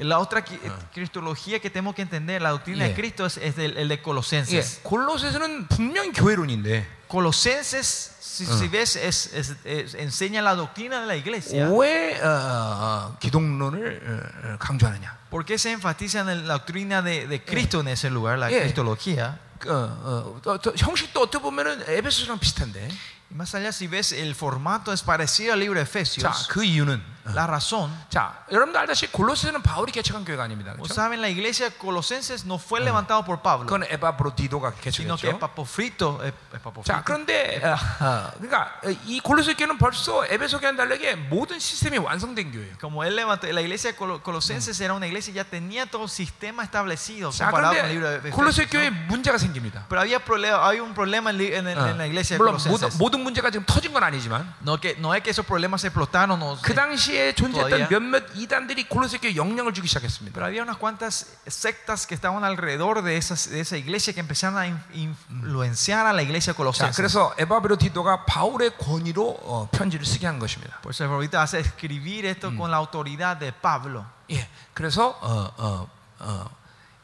[0.00, 0.58] La otra qui-
[0.92, 2.88] cristología que tenemos que entender, la doctrina Yeah.
[2.88, 4.80] de Cristo, es, es el, el de 예, Colosenses.
[4.82, 11.16] 골로새서는 분명 교회론인데 Colosenses, si, si ves, es, es- es- enseña la doctrina de la
[11.16, 11.68] iglesia.
[11.68, 15.18] 왜 어, 어, 기독론을 어, 어, 강조하느냐?
[15.30, 18.62] ¿Por qué se enfatiza en la doctrina de, de Cristo en ese lugar, la Yeah.
[18.62, 19.38] cristología?
[19.66, 22.88] 어, 어, 또- 또 형식도 어떻게 보면은 에베소서랑 비슷한데.
[23.30, 26.48] Y más allá, si ves, el formato es parecido al libro de 자, Efesios.
[26.48, 30.72] 그 이유는 어, La razón, 자, 여러분도 알다시피 골로새는 바울이 개척한 교회가 아닙니다.
[30.74, 30.92] como 그렇죠?
[30.94, 35.36] saben, la iglesia Colosenses no fue levantado por Pablo, 그건 에바브로디도가 sino que 개척했죠.
[35.38, 38.74] Epapofrito, Ep- 자, Epapofrito, 그런데 어, 어, 그러니까
[39.06, 42.74] 이 골로새 교회는 벌써 에베소 교회와 달리게 모든 시스템이 완성된 교회예요.
[42.80, 46.10] como él levantó, la iglesia colo- Colosenses era una iglesia que ya tenía todo el
[46.10, 48.34] sistema establecido 자, comparado con el libro de 그런데 Efesios.
[48.34, 48.70] 골로새 ¿no?
[48.70, 49.86] 교회에 문제가 생깁니다.
[49.88, 52.42] Pero había, problema, hay un problema en, li- en- en- 어, en la iglesia de
[52.42, 52.98] 물론 모든, Colosenses.
[52.98, 56.36] 모든 문제가 지금 터진 건 아니지만 No, que, no es que esos problemas se explotaron,
[56.40, 57.89] no, 그 당시 에 존재했던.
[57.89, 60.39] 몇몇 이단들이 골로새 교회 영향을 주기 pero 시작했습니다.
[60.45, 64.67] había unas cuantas sectas que estaban alrededor de, esas, de esa iglesia que empezaron a
[64.67, 66.95] in- influenciar a la iglesia 자, colosense.
[66.95, 70.79] 그래서 에바브로 디도가 바울의 권위로 어, 편지를 쓰게 한 것입니다.
[70.81, 74.05] Por eso ahorita hace escribir esto con la autoridad de Pablo.
[74.29, 75.89] 예, 그래서 어, 어,
[76.19, 76.49] 어,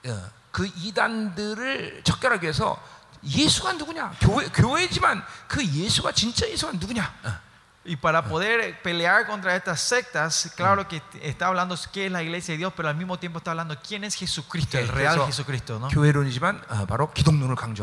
[0.06, 2.78] 어, 그 이단들을 척결하기 위해서
[3.24, 4.16] 예수가 누구냐?
[4.20, 7.14] 교회 교회지만 그 예수가 진짜 예수가 누구냐?
[7.24, 7.53] 어.
[7.86, 12.24] Y para poder eh, pelear contra estas sectas, claro que está hablando qué es la
[12.24, 15.80] iglesia de Dios, pero al mismo tiempo está hablando quién es Jesucristo, el real Jesucristo.
[15.80, 15.90] ¿no?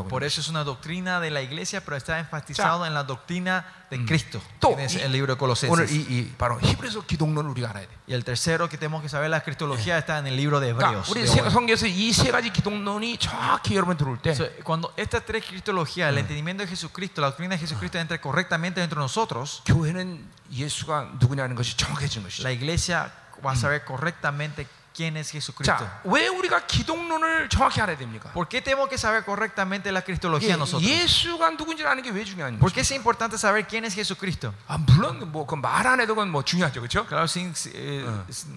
[0.08, 4.03] Por eso es una doctrina de la iglesia, pero está enfatizado en la doctrina de
[4.05, 4.41] Cristo.
[4.59, 5.91] 또 que es 이- el libro de 오늘 Colosenses.
[5.93, 7.89] 이, 이 바로 히브리서 기독론을 우리가 알아야 돼.
[8.07, 10.89] Y el tercero que tenemos que saber, la cristología, está en el libro de 그러니까
[11.05, 11.09] Hebreos.
[11.09, 11.51] 우리 de 세- hoy.
[11.51, 16.17] 성경에서 이 세 가지 기독론이 정확히 여러분 들어올 때 So, cuando estas tres cristologías, el
[16.17, 21.55] entendimiento de Jesucristo, la doctrina de Jesucristo entra correctamente dentro de nosotros, 교회는 예수가 누구냐는
[21.55, 22.43] 것이 정확해진 것이죠.
[22.43, 23.11] la iglesia
[23.45, 24.65] va a saber correctamente
[24.99, 25.75] quién es Jesucristo.
[25.77, 28.31] 자, 왜 우리가 기독론을 정확히 알아야 됩니까?
[28.31, 30.81] ¿Por qué tenemos que saber correctamente la cristología 예, nosotros?
[30.87, 32.75] 예수가 누군지 아는 게 왜 중요한 ¿Por 거죠?
[32.75, 34.53] qué es importante saber quién es Jesucristo?
[34.69, 37.05] 아, 물론 뭐 그 말 안 해도 그건 뭐 중요하죠, 그렇죠?
[37.07, 38.07] Claro, sin, eh,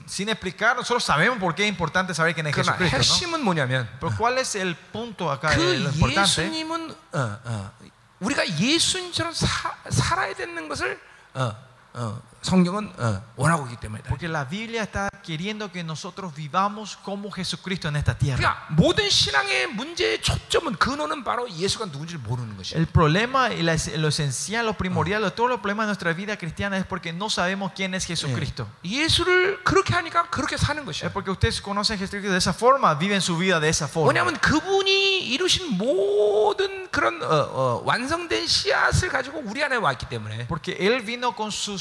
[0.06, 2.96] sin explicar, nosotros sabemos por qué es importante saber quién es 그러나 Jesucristo.
[2.96, 3.02] ¿no?
[3.02, 5.50] 핵심은 뭐냐면 Pero ¿cuál es el punto acá?
[5.52, 6.22] eh, 그 lo importante.
[6.46, 7.72] 예수님은 어, 어,
[8.20, 11.00] 우리가 예수님처럼 사, 살아야 되는 것을
[11.34, 11.50] 어,
[11.94, 14.08] 어, 성경은 어, 원하고 있기 때문이다.
[14.08, 18.38] Porque la Biblia está queriendo que nosotros vivamos como Jesucristo en esta tierra.
[18.38, 22.78] 그러니까 모든 신앙의 문제의 초점은 근원은 바로 예수가 누군지를 모르는 것이야.
[22.78, 26.36] El problema y la- lo esencial, lo primordial de todos los problemas de nuestra vida
[26.38, 28.68] cristiana es porque no sabemos quién es Jesucristo.
[28.84, 31.08] 예수를 그렇게 하니까 그렇게 사는 것이야.
[31.08, 34.08] Es porque ustedes conocen a Jesucristo de esa forma, viven su vida de esa forma.
[34.12, 40.76] 왜냐하면 그분이 이루신 모든 그런 어, 어, 완성된 씨앗을 가지고 우리 안에 왔기 때문에 Porque
[40.78, 41.76] Él vino con su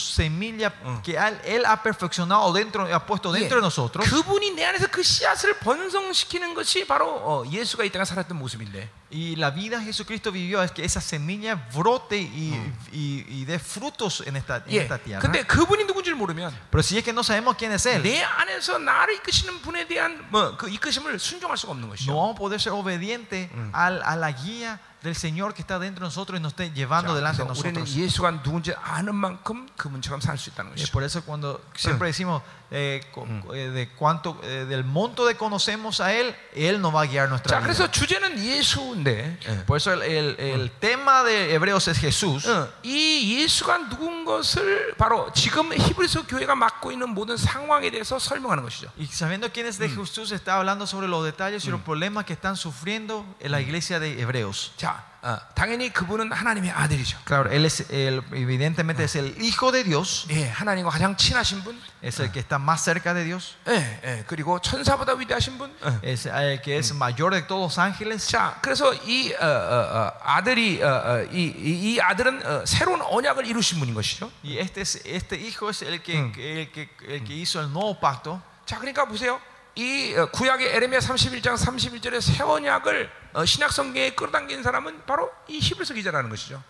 [0.52, 0.72] semilla
[1.04, 4.08] que él, él ha perfeccionado dentro, ha puesto dentro de nosotros.
[4.10, 9.38] 그분이 내 안에서 그 씨앗을 번성시키는 것이 바로 어, 예수가 이 땅에 살았던 모습인데 Y
[9.38, 12.54] la vida que Jesucristo vivió es que esa semilla brote y,
[12.92, 14.82] y, y dé frutos en esta, en 예.
[14.82, 15.22] esta tierra.
[15.22, 18.78] 근데 그분이 누군지를 모르면 Pero si es que no sabemos quién es Él, 내 안에서
[18.78, 22.12] 나를 이끄시는 분에 대한 뭐 그 이끄심을 순종할 수가 없는 no 것이죠.
[22.14, 26.08] vamos a poder ser obedientes al- a la guía del Señor que está dentro de
[26.08, 27.96] nosotros y nos esté llevando 자, delante de 그래서 우리는 nosotros.
[27.96, 30.92] 예수가 누군지 아는 만큼 그분처럼 살 수 있다는 Y es 것이죠.
[30.92, 36.02] por eso cuando siempre decimos eh, co- eh, de cuánto eh, del monto de conocemos
[36.02, 37.68] a él, él nos va a guiar nuestra 자, vida.
[37.68, 39.66] 그래서 주제는 예수인데 예.
[39.66, 42.46] Por eso el, el- el tema de Hebreos es Jesús.
[42.48, 48.64] 어, 이 예수가 누군 것을 바로 지금 히브리서 교회가 맡고 있는 모든 상황에 대해서 설명하는
[48.64, 48.90] 것이죠.
[48.98, 52.34] Y sabiendo quién es de Jesús, está hablando sobre los detalles y los problemas que
[52.34, 54.74] están sufriendo en la iglesia de Hebreos.
[54.78, 54.91] 자,
[55.25, 57.19] 어, 당연히 그분은 하나님의 아들이죠.
[57.25, 61.81] Claro, él es el, evidentemente es el Hijo de Dios, 예, 하나님과 가장 친하신 분,
[62.03, 65.73] es el que está más cerca de Dios, 예, 예, 그리고 천사보다 위대하신 분.
[66.03, 66.11] 예.
[66.11, 68.27] es el que es mayor de todos los ángeles.
[68.27, 73.01] 자, 그래서 이 어, 어, 어, 아들이 어, 어, 이, 이, 이 아들은 어, 새로운
[73.01, 74.29] 언약을 이루신 분인 것이죠.
[74.43, 78.01] Y este, es, este Hijo es el que, el, que, el que hizo el nuevo
[78.01, 78.43] pacto.
[78.67, 79.41] 자, 그러니까 보세요.
[79.77, 85.59] 이 어, 구약의 에레미야 31장 31절의 새 언약을 어, 신약 성경에 끌어당긴 사람은 바로 이
[85.59, 86.63] 히브리서 기자라는 것이죠.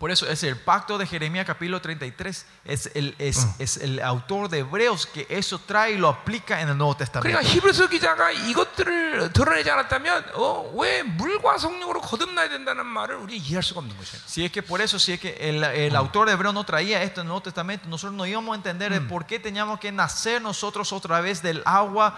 [0.00, 4.48] Por eso es el pacto de Jeremías capítulo 33, es el, es, es el autor
[4.48, 7.42] de Hebreos que eso trae y lo aplica en el Nuevo 그러니까 Testamento.
[7.42, 13.80] 히브리서 기자가 이것들을 드러내지 않았다면 어, 왜 물과 성령으로 거듭나야 된다는 말을 우리 이해할 수가
[13.80, 14.22] 없는 것이에요.
[14.26, 17.02] Si es que por eso, si es que el, el autor de Hebreos no traía
[17.02, 19.92] esto en el Nuevo Testamento, nosotros no íbamos a entender de por qué teníamos que
[19.92, 22.16] nacer nosotros otra vez del agua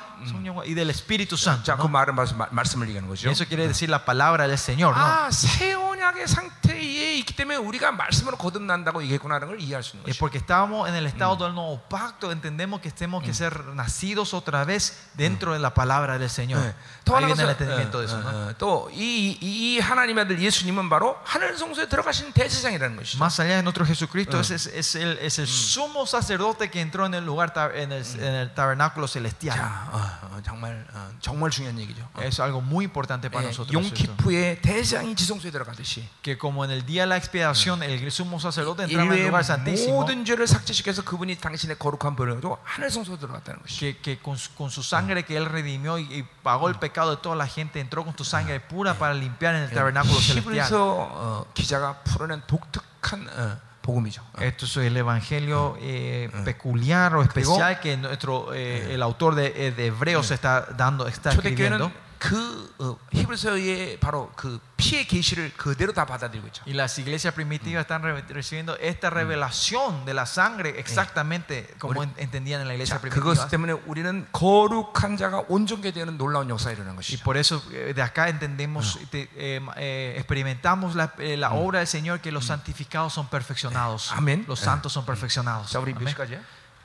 [0.65, 1.65] y del Espíritu Santo.
[1.65, 1.89] 자, 그 ¿no?
[1.89, 3.29] 말은 말씀, 말씀을 얘기하는 거죠.
[3.29, 5.03] Eso quiere decir la palabra del Señor, ¿no?
[5.03, 10.17] 아, 새 언약의 상태에 있기 때문에 우리가 말씀으로 거듭난다고 얘기했구나라는 걸 이해할 수 있는 Es
[10.17, 10.19] 것이죠.
[10.21, 14.65] porque estábamos en el estado del nuevo pacto, entendemos que tenemos que ser nacidos otra
[14.65, 16.61] vez dentro de la palabra del Señor.
[16.63, 16.75] 네.
[17.05, 18.29] 더 Ahí viene el 나아가서 entendimiento de eso, ¿no?
[18.29, 23.19] 어, 또이 이 하나님의 아들 예수님은 바로 하늘 성소에 들어가신 대제사장이라는 것이죠.
[23.19, 27.07] Más allá de nuestro Jesucristo, es, es- es el, es el sumo sacerdote que entró
[27.07, 29.57] en el lugar, tab- en el, en el tabernáculo celestial.
[29.59, 32.09] 자, 어, 어, 정말 어, 정말 중요한 얘기죠.
[32.15, 32.23] 어.
[32.23, 33.71] Es algo muy importante para 예, nosotros.
[33.93, 34.13] ¿cierto?
[34.23, 38.85] 용키푸의 대제사장이 지성소에 들어가듯이 Que como en el día de la expiación, el sumo sacerdote
[38.85, 42.91] entraba en el 인류의 lugar santísimo, 모든 죄를 삭제시켜서 그분이 당신의 거룩한 벌을 가지고 하늘
[42.91, 43.81] 성소에 들어갔다는 것이죠.
[43.81, 47.11] que, que con, su, con su sangre que él redimió y, y pagó el pecado
[47.11, 50.43] de toda la gente, entró con tu sangre pura para limpiar en el tabernáculo celestial.
[50.43, 54.23] 히브리서 어, 기자가 풀어낸 독특한 어, 복음이죠.
[54.23, 54.43] 어.
[54.43, 59.73] Esto es el evangelio eh, peculiar o especial que nuestro eh, el autor de, eh,
[59.73, 61.91] de Hebreos está dando, está escribiendo.
[62.17, 66.63] 초대교회는 그 어, 히브리서의 바로 그 피의 계시를 그대로 다 받아들이고 있죠.
[66.67, 72.15] Y las iglesias primitivas están re- recibiendo esta revelación de la sangre exactamente como en-
[72.19, 73.49] entendían en la iglesia 자, 그것 primitiva.
[73.49, 77.25] 때문에 우리는 거룩한 자가 온전케 되는 놀라운 역사가 일어난 Y 것이죠.
[77.25, 81.89] por eso eh, de acá entendemos, te- eh, eh, experimentamos la, eh, la obra del
[81.89, 84.13] Señor que los santificados son perfeccionados.
[84.13, 84.45] Amén.
[84.47, 85.73] Los santos son perfeccionados.
[85.73, 86.15] 자, 우리 몇 Amén.
[86.15, 86.41] 시까지야?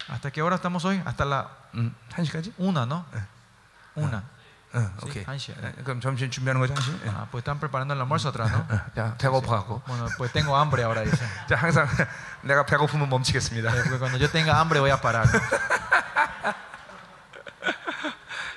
[0.09, 0.99] ¿Hasta qué hora estamos hoy?
[1.05, 2.53] Hasta la 음, 한 시까지?
[2.57, 3.05] una, ¿no?
[3.95, 4.23] Una.
[4.74, 5.22] 어, 오케이.
[5.24, 5.52] 한 시.
[5.52, 6.90] 예, 그럼 점심 준비하는 거죠, 한 시?
[7.04, 7.08] 예.
[7.10, 8.58] Ah, pues están preparando el almuerzo atrás, ¿no?
[8.58, 9.82] 어, 자, 배고파갖고.
[9.86, 11.24] Bueno, pues tengo hambre ahora, dice.
[11.48, 11.86] 자, 항상
[12.42, 13.68] 내가 배고프면 멈추겠습니다.
[13.70, 15.26] Eh, Porque cuando yo tenga hambre voy a parar.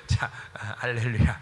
[0.06, 1.40] 자, 아, 할렐루야.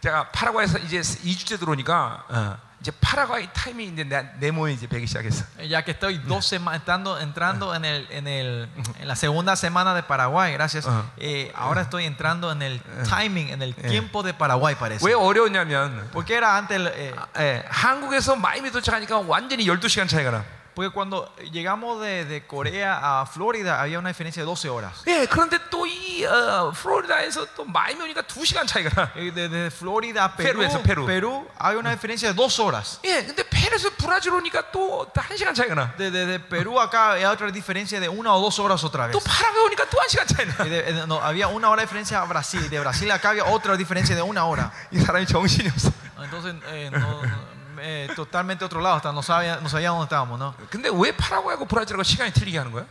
[0.00, 5.06] 제가 파라과이에서 이제 2주째 들어오니까 어, 이제 파라과이 타임이 이제 내, 내 몸에 이제 배기
[5.06, 5.44] 시작했어.
[5.70, 8.68] Ya que estoy dos semanas entrando, entrando en, el, en, el,
[8.98, 10.88] en la segunda semana de Paraguay, gracias.
[10.88, 11.04] Ajá.
[11.18, 15.06] eh, ahora estoy entrando en el timing, en el tiempo de Paraguay, parece.
[15.06, 20.44] 왜 어려웠냐면 Porque era antes, el, eh, 예, 한국에서 마이미 도착하니까 완전히 12시간 차이가 나.
[20.76, 25.02] porque cuando llegamos de, de Corea a Florida había una diferencia de 12 horas.
[25.06, 29.10] 예, 그런데 또 이 어, 플로리다에서 또 마이미 오니까 2시간 차이가 나.
[29.14, 31.06] Y Desde Florida a Perú, Perú, eso, Perú.
[31.06, 33.00] Perú hay una diferencia de 2 horas.
[33.04, 35.94] 예, 근데 페루에서 브라질 오니까 또 1시간 차이가 나.
[35.98, 39.12] Desde de Perú acá hay otra diferencia de una o dos horas otra vez.
[39.12, 40.54] 또 파라과이 오니까 또 1시간 차이 나.
[40.64, 42.62] Y de- eh, no, había una hora de diferencia a Brasil.
[42.64, 44.72] y De Brasil acá había otra diferencia de una hora.
[44.90, 45.92] 이 사람이 정신이 없어.
[46.22, 48.96] Entonces, eh, no- no, eh, totalmente otro lado.
[48.96, 50.54] hasta No sabía, no sabía dónde estábamos, ¿no?
[50.70, 52.86] 근데 왜 파라과이하고 브라질하고 시간이 틀리게 하는 거야?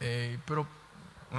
[0.00, 0.66] Eh, pero,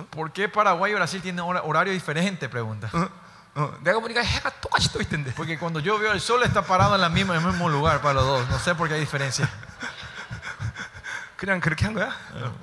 [0.10, 2.50] ¿por qué Paraguay y Brasil tienen hora- horario diferente?
[2.50, 2.90] Pregunta.
[2.94, 3.10] 어?
[3.56, 5.34] 어, 내가 보니까 해가 똑같이 떠 있던데.
[5.36, 8.02] Porque cuando yo veo el sol está parado en, la misma, en el mismo lugar
[8.02, 8.50] para los dos.
[8.50, 9.50] No sé por qué hay diferencia.
[11.38, 12.10] 그냥 그렇게 한 거야?
[12.34, 12.54] 어,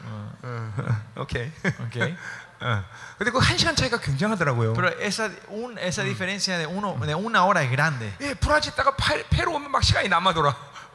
[0.42, 1.52] 어, 오케이.
[1.86, 2.16] Okay.
[2.60, 2.84] 어.
[3.18, 4.72] 근데 그 한 시간 차이가 굉장하더라고요.
[4.74, 8.12] Pero esa, un- esa diferencia de, uno, de una hora es grande.
[8.20, 10.54] 예, 브라질 있다가 파- 페루 오면 막 시간이 남아 돌아.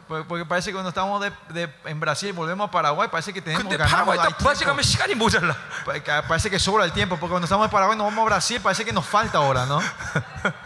[0.09, 3.31] Porque porque parece que cuando estamos de, de- en Brasil y volvemos a Paraguay, parece
[3.31, 4.73] que tenemos 근데 ganamos 파라과이 hay 있다 브라질 tiempo.
[4.73, 5.55] 가면 시간이 모자라.
[5.85, 8.26] Pa- que Parece que sobra el tiempo, porque cuando estamos en Paraguay nos vamos a
[8.26, 9.80] Brasil, parece que nos falta ahora, ¿no?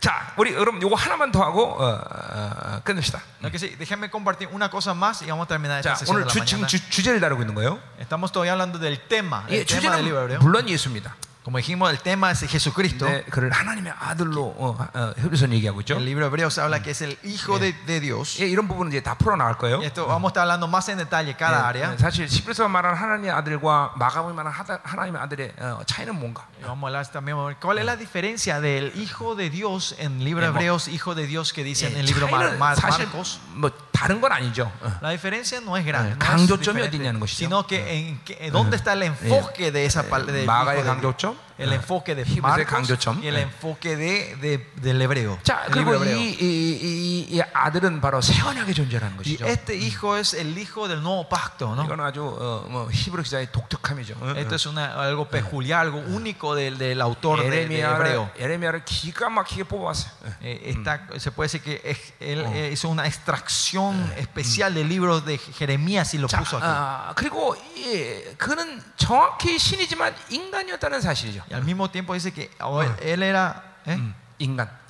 [0.00, 3.20] 자, 우리 여러분 요거 하나만 더 하고 어, 어, 어, 끝냅시다.
[3.42, 6.24] No, que sí, déjenme compartir una cosa más y vamos a terminar 자, sesión 오늘
[6.26, 6.66] de 주, 지금 mañana.
[6.66, 7.78] 주, 주제를 다루고 있는 거예요.
[8.00, 10.40] Estamos todavía hablando del tema, 예, el tema del libro 주제는 hebreo.
[10.40, 11.14] 물론 예수입니다.
[11.45, 13.05] Como dijimos, el tema es Jesucristo.
[13.05, 15.93] 네, 그를 하나님의 아들로 어, 어, 히브리서는 얘기하고 있죠.
[15.95, 18.41] El libro hebreo se habla que es el Hijo de, de Dios.
[18.41, 19.77] 예, 이런 부분은 이제 다 풀어 나갈 거예요.
[19.77, 21.93] Y esto vamos a estar hablando más en detalle cada 예, área.
[21.93, 26.47] 예, 사실 히브리서가 말하는 하나님의 아들과 마가복이 말하는 하다- 하나님의 아들의 어, 차이는 뭔가?
[26.57, 30.23] Y Vamos a hablar también cuál es la diferencia del Hijo de Dios en el
[30.25, 32.57] libro 예, 뭐, hebreos, Hijo de Dios que dice en 예, el libro Mar- 차이는
[32.57, 33.37] Mar- 사실 Marcos.
[33.53, 34.71] 뭐 다른 건 아니죠.
[34.81, 34.91] 어.
[35.03, 37.37] La diferencia no es grande, 예, no es 강조점이 diferente, 어디냐는 것이죠.
[37.37, 40.95] sino que en, que- en dónde está el enfoque de esa pal- del 마가의 Hijo
[40.95, 41.28] de Dios.
[41.36, 43.23] 것처럼 el enfoque de 히브리서의 Marcos 강조점.
[43.23, 43.41] y el 예.
[43.43, 45.39] enfoque de, de- del hebreo.
[45.43, 46.19] 자, el libro 그리고 hebreo.
[46.19, 49.45] 이, 이, 이, 이 아들은 바로 새 언약의 존재라는 Y 것이죠.
[49.47, 51.85] este hijo es el hijo del nuevo pacto, ¿no?
[51.85, 54.15] 이건 아주 어, 뭐 히브리 기자의 독특함이죠.
[54.19, 54.55] 어, Esto 어.
[54.55, 58.29] es una- algo peculiar, algo único del, del autor de, de 에레미야를, hebreo.
[58.37, 60.11] 에레미야를 기가 막히게 뽑았어요.
[60.25, 60.33] 어.
[60.43, 65.21] Eh, está- se puede decir que es- él eh, hizo una extracción especial del libro
[65.21, 66.65] de Jeremías y lo 자, puso aquí.
[66.67, 71.43] 아, 그리고 예, 그는 정확히 신이지만 인간이었다는 사실이죠.
[71.50, 72.96] Y al mismo tiempo dice que oh, ah.
[73.02, 73.96] él, era ¿eh?
[73.96, 74.14] Mm,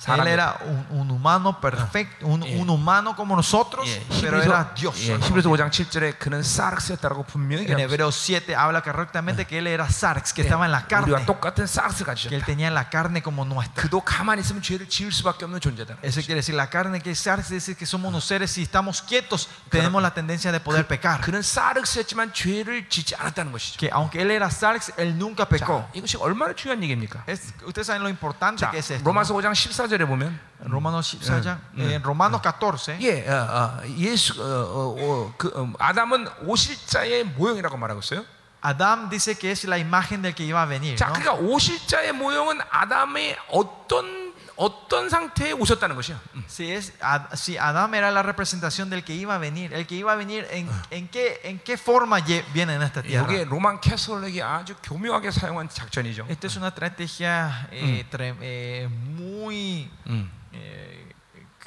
[0.00, 0.26] 사람.
[0.28, 2.56] era un, un humano perfecto, un, 예.
[2.60, 4.94] un humano como nosotros, 예, pero 히브리서, era Dios.
[5.08, 7.84] 예, 히브리서 5장 7절에 그는 사르스였다라고 분명히 En 얘기합니다.
[7.94, 11.66] Hebreos 7 habla correctamente que él era sarx, que estaba en la carne, 우리와 똑같은
[11.66, 12.44] 사르스 que él 가지셨다.
[12.46, 13.82] tenía la carne como nuestra.
[13.82, 15.96] 그도 가만히 있으면 죄를 지을 수밖에 없는 존재다.
[16.02, 18.62] Eso quiere decir, la carne que es sarx, es decir que somos unos seres, si
[18.62, 21.20] estamos quietos, tenemos la tendencia de poder pecar.
[21.22, 23.78] 그는 사르스였지만 죄를 짓지 않았다는 것이죠.
[23.78, 25.88] Que aunque él era sarx, él nunca pecó.
[25.88, 27.24] 자, 이것이 얼마나 중요한 얘기입니까?
[27.26, 29.02] Es- ustedes saben lo importante 자, que es esto.
[29.04, 31.59] 로마서 5장 14 절에 보면 Romanos, ¿saben?
[31.77, 37.25] Eh, en Romanos 14, 예, 어, 어, 예수 어, 어, 어, 그, 음, 아담은 오실자의
[37.25, 38.23] 모형이라고 말하고 있어요.
[38.63, 40.95] Adán dice que es la imagen del que iba a venir.
[40.95, 41.13] 자, ¿no?
[41.13, 44.20] 그러니까 오실자의 모형은 아담의 어떤
[44.60, 46.18] 어떤 상태에 오셨다는 것이야.
[46.34, 46.44] 음.
[46.48, 49.96] Si, es, Ad- si Adán era la representación del que iba a venir, el que
[49.96, 53.26] iba a venir, ¿en, en, qué, en qué forma lle- viene en esta tierra?
[53.30, 56.26] 이게 로만 캐톨릭이 아주 교묘하게 사용한 작전이죠.
[56.28, 60.30] Esta es una estrategia eh, tre- eh, muy 음.
[60.52, 61.12] eh,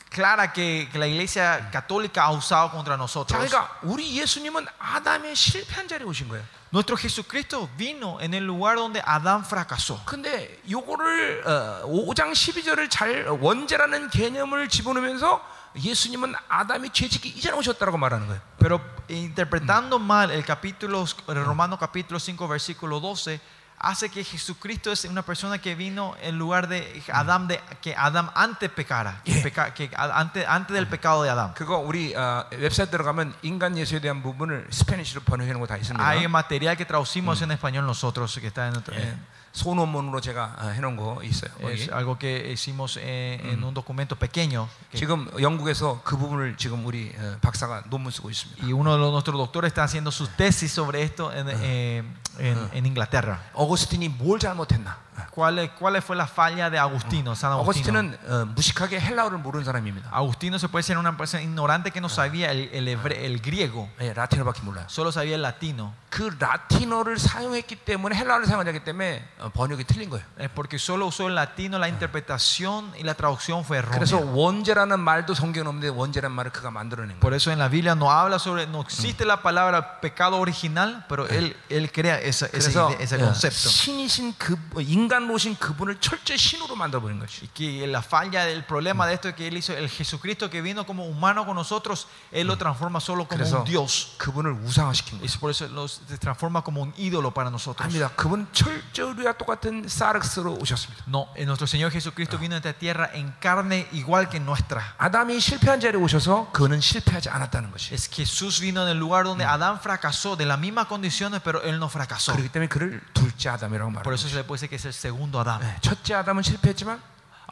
[0.09, 3.37] clara que, que la iglesia católica ha usado contra 자, nosotros.
[3.37, 6.43] 그러니까 우리 예수님은 아담의 실패한 자리에 오신 거예요.
[6.73, 9.99] Nuestro Jesucristo vino en el lugar donde Adán fracasó.
[10.05, 15.43] 근데 요거를 어, 5장 12절을 잘 원죄라는 개념을 집어넣으면서
[15.75, 18.41] 예수님은 아담이 죄짓기 이전에 오셨다고 말하는 거예요.
[18.59, 23.39] Pero interpretando mal el capítulo, el Romano capítulo 5, versículo 12,
[23.83, 28.29] hace que Jesucristo es una persona que vino en lugar de Adán, de, que Adán
[28.35, 29.43] antes pecara, que, Yeah.
[29.43, 31.53] peca- que a- antes, antes del pecado de Adán.
[31.53, 36.03] 그거 우리 어, 웹사이트 들어가면 인간 예수에 대한 부분을 스페니쉬로 번역해 놓은 거 다 있습니다.
[36.03, 39.15] Hay material que traducimos en español nosotros, que está en, otro- 예.
[39.51, 41.49] 소논문으로 제가 어, 해놓은 거 있어요.
[41.71, 41.91] es 거기.
[41.91, 44.67] algo que hicimos eh, en un documento pequeño.
[44.91, 48.63] que- 지금 영국에서 그 부분을 지금 우리 어, 박사가 논문 쓰고 있습니다.
[48.67, 52.03] y uno de los- nuestros doctores está haciendo su tesis sobre esto en, eh,
[52.38, 53.38] en- en Inglaterra.
[53.54, 54.96] 어거스틴이 뭘 잘못했나?
[55.31, 57.99] ¿Cuál, ¿Cuál fue la falla de Agustino, San Agustino?
[57.99, 60.09] 어거스틴은 어, 무식하게 헬라어를 모르는 사람입니다.
[60.13, 63.89] Agustino se puede ser una persona ignorante que no sabía el, el, hebre- el griego,
[63.99, 64.85] 예, 라틴어밖에 몰라요.
[64.89, 65.93] solo sabía el latino.
[66.09, 70.23] 그 라틴어를 사용했기 때문에 헬라어를 사용하기 때문에 어, 번역이 틀린 거예요.
[70.39, 74.33] Es porque solo usó el latino, la interpretación y la traducción fue 그래서 errónea.
[74.35, 77.19] 원죄라는 말도 성경에 없는데 원죄라는 말을 그가 만들어낸 거예요.
[77.19, 81.27] Por eso en la Biblia no habla sobre, no existe la palabra pecado original, pero
[81.27, 83.69] él, él crea esa- ese, 그래서 ide- ese 예, concepto.
[83.69, 87.41] 신이신 그 인 간로신 그분을 철저히 신으로 만들어 버린 것이.
[87.43, 90.61] Y que la falla, el problema de esto es que él hizo, el Jesucristo que
[90.61, 94.15] vino como humano con nosotros, él lo transforma solo como 그래서 un Dios.
[94.17, 95.39] 그분을 우상화시킨 Y 거예요.
[95.39, 97.83] por eso lo- se transforma como un ídolo para nosotros.
[97.85, 98.09] 아닙니다.
[98.15, 101.03] 그분 철저히 우리와 똑같은 사르스로 오셨습니다.
[101.07, 104.81] No, eh, nuestro Señor Jesucristo vino a esta tierra en carne igual que nuestra.
[104.97, 107.93] 아담이 실패한 자리에 오셔서 그는 실패하지 않았다는 것이.
[107.93, 111.79] Es Jesús vino en el lugar donde Adán fracasó, de las mismas condiciones, pero él
[111.79, 112.33] no fracasó.
[112.33, 114.13] 그렇기 때문에 그를 둘째 아담이라고 Por 말합니다.
[114.13, 115.60] eso se le puede decir que es el segundo Adán.
[115.60, 117.00] 네, 첫째 아담은 실패했지만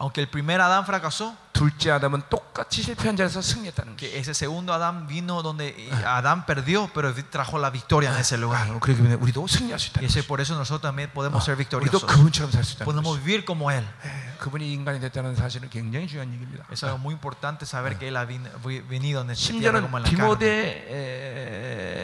[0.01, 4.17] Aunque el primer Adán fracasó, 둘째 아담은 똑같이 실패한 자리에서 승리했다는 que 것이.
[4.19, 8.61] ese segundo Adán vino donde eh, Adán perdió, pero trajo la victoria en ese lugar.
[8.69, 10.27] 아, 그렇기 때문에 우리도 승리할 수 Y 있다는 ese, 것이.
[10.27, 12.05] por eso nosotros también podemos ser 우리도 victoriosos.
[12.05, 13.23] 그분처럼 살 수 있다는 Podemos 것이.
[13.25, 13.81] vivir como Él.
[14.03, 16.63] 네, 그분이 인간이 됐다는 사실은 굉장히 중요한 얘기입니다.
[16.69, 19.81] Es algo muy importante saber que Él ha vin- vi- venido en esta tierra 심지어는
[19.81, 20.13] como en la carne.
[20.13, 20.85] 디모데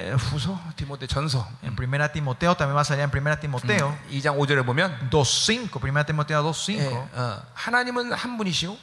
[0.10, 4.36] 에, 후서, 디모데 전서 En 1 Timoteo, también va a salir en 1 Timoteo 2장
[4.38, 6.80] 5절에 보면 2.5, 1 Timoteo 2.5.
[6.80, 7.42] 예, 어,
[7.89, 8.77] 하나님은 한 분이시오.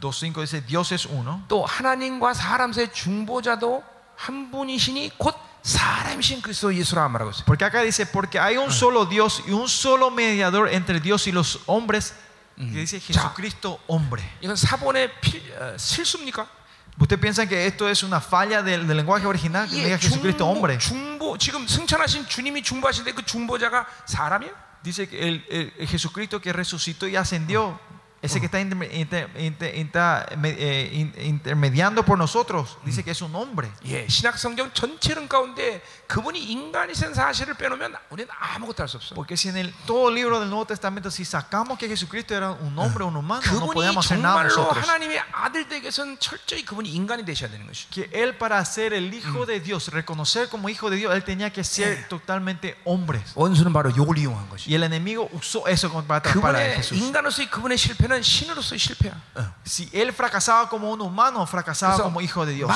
[0.00, 1.40] 2.5 dice, Dios es uno.
[1.48, 3.82] 또 하나님과 사람 사이의 중보자도
[4.16, 7.44] 한 분이시니 곧 사람이신 그리스도 예수라 말하고 있어요.
[7.46, 11.32] Porque acá dice, porque hay un solo Dios y un solo mediador entre Dios y
[11.32, 12.14] los hombres,
[12.56, 14.22] que dice Jesucristo hombre.
[14.42, 16.46] 이건 사본의 필, 어, 실수입니까?
[17.00, 19.66] ¿Usted piensa que esto es una falla del, del lenguaje original?
[19.66, 20.76] Que diga Jesucristo hombre.
[20.78, 24.52] 중보 지금 승천하신 주님이 중보하신데 그 중보자가 사람이에요?
[24.82, 27.78] Dice que el, el- el Jesucristo que resucitó y ascendió,
[28.21, 33.21] ese que está, inter- inter- inter- inter- eh, in- intermediando por nosotros, dice que es
[33.21, 33.69] un hombre.
[33.85, 35.81] 예, 신약 성경 전체 름 가운데
[39.14, 42.50] porque si en el, todo el libro del Nuevo Testamento si sacamos que Jesucristo era
[42.52, 44.84] un hombre, o un humano, no podemos hacer nada nosotros.
[47.90, 51.52] Que él para ser el hijo de Dios, reconocer como hijo de Dios, él tenía
[51.52, 53.22] que ser totalmente hombre.
[54.70, 56.98] Y el enemigo usó eso para atrapar a Jesús.
[59.64, 62.68] Si él fracasaba como un humano, fracasaba como hijo de Dios.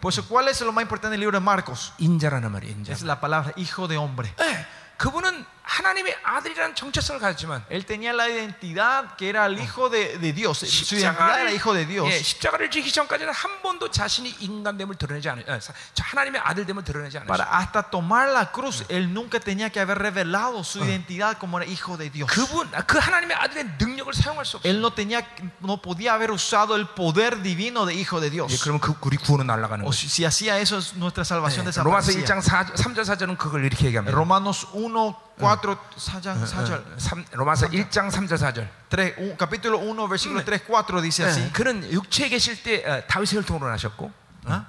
[0.00, 1.75] Por eso, ¿cuál es lo más importante del libro de Marcos?
[1.97, 2.75] 인자라는 말이에요.
[2.75, 2.93] 인자.
[2.93, 4.29] Es la palabra hijo de hombre.
[4.41, 4.65] 예,
[4.97, 10.33] 그분은 하나님의 아들이라는 정체성을 가졌지만 Él tenía la identidad que era el hijo de, de
[10.33, 10.57] Dios.
[10.59, 12.09] Su identidad era hijo de Dios.
[12.11, 15.71] 예, 십자가를 지기 전까지는 한 번도 자신이 인간됨을 드러내지 않, 아, 사-
[16.01, 17.55] 하나님의 아들됨을 드러내지 Para 않았어요.
[17.55, 21.95] hasta tomar la cruz, él nunca tenía que haber revelado su identidad como era hijo
[21.95, 22.27] de Dios.
[22.31, 24.69] 그분 그 하나님의 아들의 능력을 사용할 수 없어요.
[24.69, 25.23] Él no tenía,
[25.61, 28.59] no podía haber usado el poder divino de hijo de 예, Dios.
[28.63, 29.93] 그러면 그 우리 구원은 날아가는 O 거예요.
[29.93, 32.25] si, si hacía eso, nuestra salvación 예, 로마서 desaparecía.
[32.25, 34.11] 1장 4, 3절 4절은 그걸 이렇게 얘기합니다.
[34.11, 36.82] Romanos 1, 4, 사장, 사절.
[36.96, 38.68] 삼- 로마서 1장 3절 4절.
[38.88, 41.40] 3, un- capítulo 1, versículo 3, 4 dice así.
[41.44, 44.10] 예, 그는 육체에 계실 때 어, 다윗의 혈통으로 나셨고
[44.46, 44.64] ¿Ah?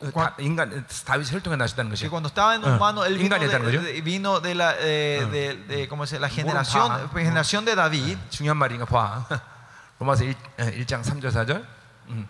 [0.00, 2.10] 어, 다- 인간 다윗의 혈통에 나셨다는 것이죠.
[2.10, 2.76] cuando estaba en Ah.
[2.76, 6.88] humano, él vino de, de- vino de la, eh, de, de- ¿cómo se, la generación,
[6.88, 7.08] 봐.
[7.14, 8.18] generación de David.
[8.30, 9.26] 중요한 말인가 봐.
[9.98, 11.64] 로마서 1, 1장 3절 4절.
[12.10, 12.28] 음.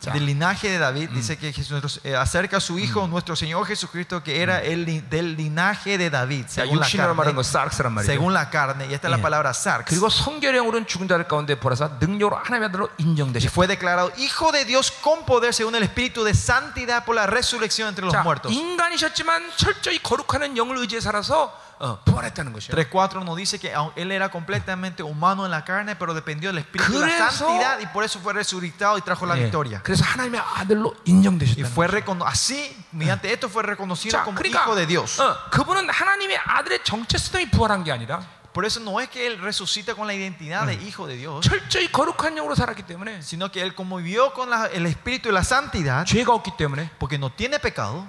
[0.00, 3.64] 자, del linaje de David, dice que Jesús, eh, acerca a su hijo, nuestro Señor
[3.66, 7.40] Jesucristo, que era el, li- del linaje de David, 자, según la 육신으로 말하는 거
[7.40, 7.48] carne.
[7.48, 8.12] sarx란 말이죠.
[8.12, 9.22] Según la carne, y esta es la 예.
[9.22, 9.88] palabra sarx.
[9.88, 14.66] 그리고 성결형으로는 죽은 자들 가운데 보라사 능력으로 하나님의 아들로 Y 인정되셨고 fue declarado hijo de
[14.66, 18.52] Dios con poder según el espíritu de santidad por la resurrección entre los 자, muertos.
[18.52, 21.59] 인간이셨지만 철저히 거룩하는 영을 의지해 살아서 어,
[22.04, 22.74] 부활했다는 것이에요.
[22.74, 26.58] 3.4 nos dice que aun- él era completamente humano en la carne, pero dependió del
[26.64, 29.80] espíritu de la 그래서- santidad y por eso fue resucitado y trajo la 예, victoria.
[29.82, 32.00] 그래서 하나님의 아들로 Y 인정되셨다는 fue 거예요.
[32.00, 35.20] recono- así, mediante esto fue reconocido 자, como 그러니까 hijo de Dios.
[35.20, 38.22] 어, 그분은 하나님의 아들의 정체성이 부활한 게 아니라
[38.56, 41.92] Por eso no es que él resucita con la identidad de hijo de Dios, 철저히
[41.92, 45.44] 거룩한 영으로 살았기 때문에 sino que él como vivió con la- el espíritu de la
[45.44, 48.06] santidad, 죄가 없기 때문에 porque no tiene pecado,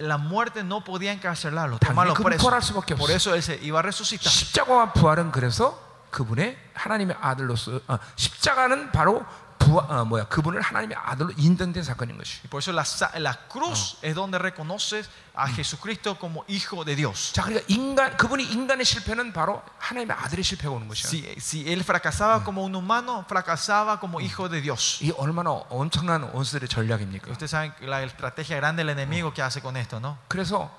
[0.00, 2.50] 어, la muerte no podía encarcelarlo, tomarlo preso.
[2.96, 4.30] Por eso él se iba a resucitar.
[4.30, 5.78] 십자가와 부활은 그래서
[6.10, 9.24] 그분의 하나님의 아들로서 어, 십자가는 바로
[9.69, 12.39] 부활, 어, 뭐야 그분을 하나님의 아들로 인정된 사건인 것이.
[12.43, 16.95] Y por eso la, sa- la cruz es donde reconoces a Jesucristo como hijo de
[16.95, 17.33] Dios.
[17.33, 21.09] 자, 그러니까 인간 그분이 인간의 실패는 바로 하나님의 아들의 실패가 오는 것이야.
[21.09, 24.99] Si, si él fracasaba como un humano, fracasaba como hijo de Dios.
[25.01, 27.31] 이 얼마나 엄청난 원수들의 전략입니까?
[27.31, 30.17] Ustedes saben la estrategia grande del enemigo que hace con esto, ¿no?
[30.27, 30.69] 그래서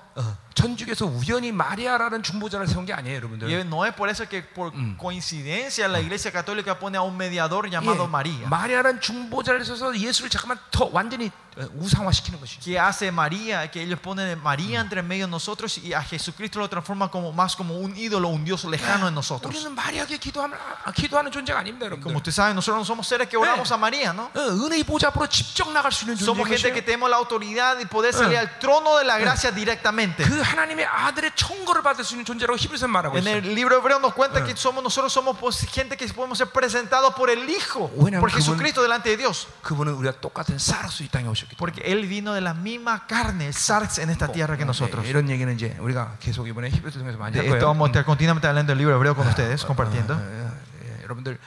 [0.54, 3.48] 천주교에서 우연히 마리아라는 중보자를 세운 게 아니에요, 여러분들.
[3.48, 7.68] Y no es por eso que por coincidencia la iglesia católica pone a un mediador
[7.70, 8.48] llamado 예, María.
[8.48, 12.58] 마리아라는 중보자를 써서 예수를 잠깐만 더 완전히 어, 우상화시키는 것이.
[12.60, 16.68] que hace María, que ellos ponen María entre medio de nosotros y a Jesucristo lo
[16.68, 19.48] transforman como más como un ídolo, un Dios lejano en nosotros.
[19.54, 22.16] 우리는 마리아에게 기도하면 아, 기도하는 존재가 아닙니다, Como 여러분들.
[22.16, 24.28] ustedes saben, nosotros no somos seres que oramos a María, ¿no?
[24.34, 27.86] 어, 은혜의 보좌 앞으로 직접 나갈 수 있는 Somos gente que tenemos la autoridad y
[27.86, 30.01] poder salir al trono de la gracia directamente.
[30.01, 33.37] 그 하나님의 아들의 청거를 받을 수 있는 존재라고 히브리서 말하고 En 있어요.
[33.37, 37.13] el libro hebreo nos cuenta que somos nosotros somos pues, gente que podemos ser presentados
[37.15, 39.47] por el Hijo, Bueno, por 그분- Jesucristo delante de Dios.
[39.63, 41.59] 그분은 우리가 똑같은 사르스 이 땅에 오셨기 때문에.
[41.59, 45.03] Porque Él vino de la misma carne, el sarx en esta tierra que nosotros.
[45.03, 47.73] 네, 이런 얘기는 이제 우리가 계속 이번에 히브리서 통해서 많이 할 De esto 거예요.
[47.73, 50.13] vamos a estar continuamente hablando del libro hebreo con ustedes, compartiendo.
[50.17, 50.49] 예,
[50.83, 51.37] 예, 여러분들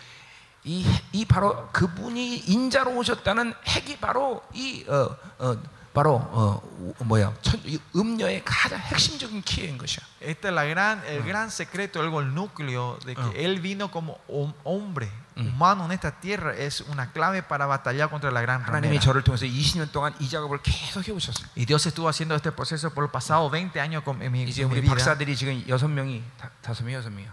[0.64, 5.56] 이, 이 바로 그분이 인자로 오셨다는 핵이 바로 이 어, 어,
[5.94, 9.98] 바로 어, 우- 뭐야 천, 이 음녀의 가장 핵심적인 키인 것이야.
[10.20, 13.32] Esta es la gran, el gran secreto, algo el núcleo de que Ah.
[13.34, 18.30] Él vino como hom- hombre, humano en esta tierra, es una clave para batallar contra
[18.30, 19.00] la gran 하나님이 ramera.
[19.00, 21.48] 저를 통해서 20년 동안 이 작업을 계속 해오셨어요.
[21.56, 24.62] Y Dios estuvo haciendo este proceso por los pasados 20 años con, en mi, 이제
[24.62, 24.94] en mi 우리 vida.
[24.94, 27.32] 박사들이 지금 여섯 명이 다, 다섯 명 여섯 명이야.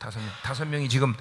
[0.00, 1.14] 다섯 명 다섯 명이 지금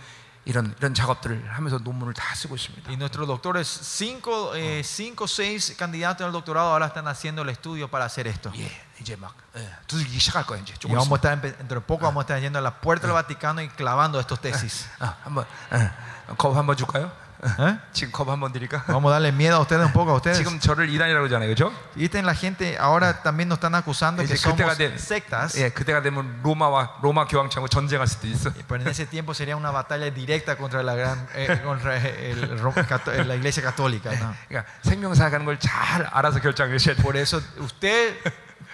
[0.45, 2.87] 이런 이런 작업들을 하면서 논문을 다 쓰고 있습니다.
[2.89, 7.89] Y nuestros doctores, cinco, eh, cinco, seis candidatos al doctorado ahora están haciendo el estudio
[7.89, 8.51] para hacer esto.
[8.55, 8.69] 예,
[9.01, 11.17] 이제 막 예, 두들기기 시작할 거야 이제 Y 조금 vamos a 있으면.
[11.17, 13.69] estar, empe- dentro de poco vamos a estar yendo a la puerta del Vaticano y
[13.69, 14.85] clavando estos tesis.
[14.99, 15.89] 아, 한번 예,
[16.37, 17.11] 겁 한번 줄까요?
[17.59, 17.77] ¿Eh?
[17.93, 18.85] 지금 겁 한번 드릴까?
[18.87, 20.37] Vamos a darle miedo a ustedes un poco a ustedes.
[20.39, 21.71] 지금 저를 이단이라고 그러잖아요, 그렇죠?
[21.95, 25.55] Y esta la gente ahora también nos están acusando que 이제 그때가 somos 되 sectas.
[25.59, 28.51] 예, 그때가 되면 로마와 로마 교황청하고 전쟁할 수도 있어.
[28.67, 32.73] Pero en ese tiempo sería una batalla directa contra la gran eh, contra el Ro-
[32.73, 34.09] cato- la iglesia católica.
[34.15, 34.33] ¿no?
[34.49, 37.03] 그러니까 생명사 가는 걸 잘 알아서 결정하셔야 돼.
[37.03, 38.15] Por eso usted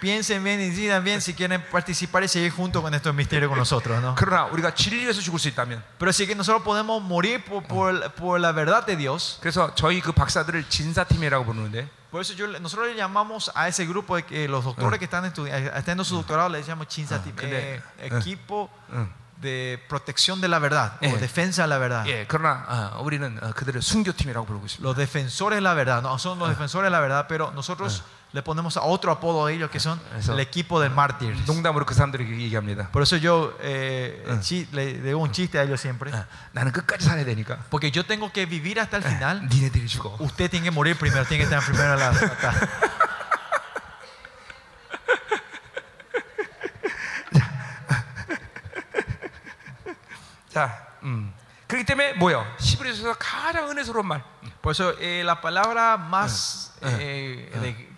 [0.00, 3.58] piensen bien y decidan bien si quieren participar y seguir junto con estos misterios con
[3.58, 4.02] nosotros.
[4.02, 4.14] ¿no?
[4.16, 8.40] 그러나 우리가 진리에서 죽을 수 있다면, Pero sí que nosotros podemos morir por, por, por
[8.40, 9.38] la verdad de Dios.
[9.40, 13.86] 그래서 저희 그 박사들을 진사팀이라고 부르는데, Por eso yo, le- nosotros le llamamos a ese
[13.86, 17.16] grupo de que los doctores que están estudi- eh, haciendo su doctorado le llamamos chinsa,
[17.16, 18.18] Ah, 근데, eh, 어.
[18.18, 19.08] equipo 응.
[19.40, 21.10] de protección de la verdad Eh.
[21.14, 22.06] o defensa de la verdad.
[22.06, 24.82] 예, 그러나 어, 우리는 어, 그들을 순교팀이라고 부르고 있습니다.
[24.84, 28.02] Los defensores de la verdad, no son los defensores de la verdad, pero nosotros
[28.37, 31.43] le ponemos a otro apodo a ellos que son 그래서 el equipo de mártires.
[31.47, 36.13] 농담으로 그 사람들에게 Por eso yo eh, chi- le digo un chiste a ellos siempre.
[36.13, 39.41] 어, 나는 끝까지 살아야 되니까 Porque yo tengo que vivir hasta el final.
[39.49, 39.87] 니네들이
[40.19, 42.67] Usted tiene que morir primero, tiene que estar en primera la, la-
[50.49, 51.33] 자, 음.
[51.67, 52.45] 그렇기 때문에 뭐요?
[52.59, 54.23] 시브리서에서 가장 은혜스러운 말.
[54.66, 57.50] Por eso eh, la palabra más eh,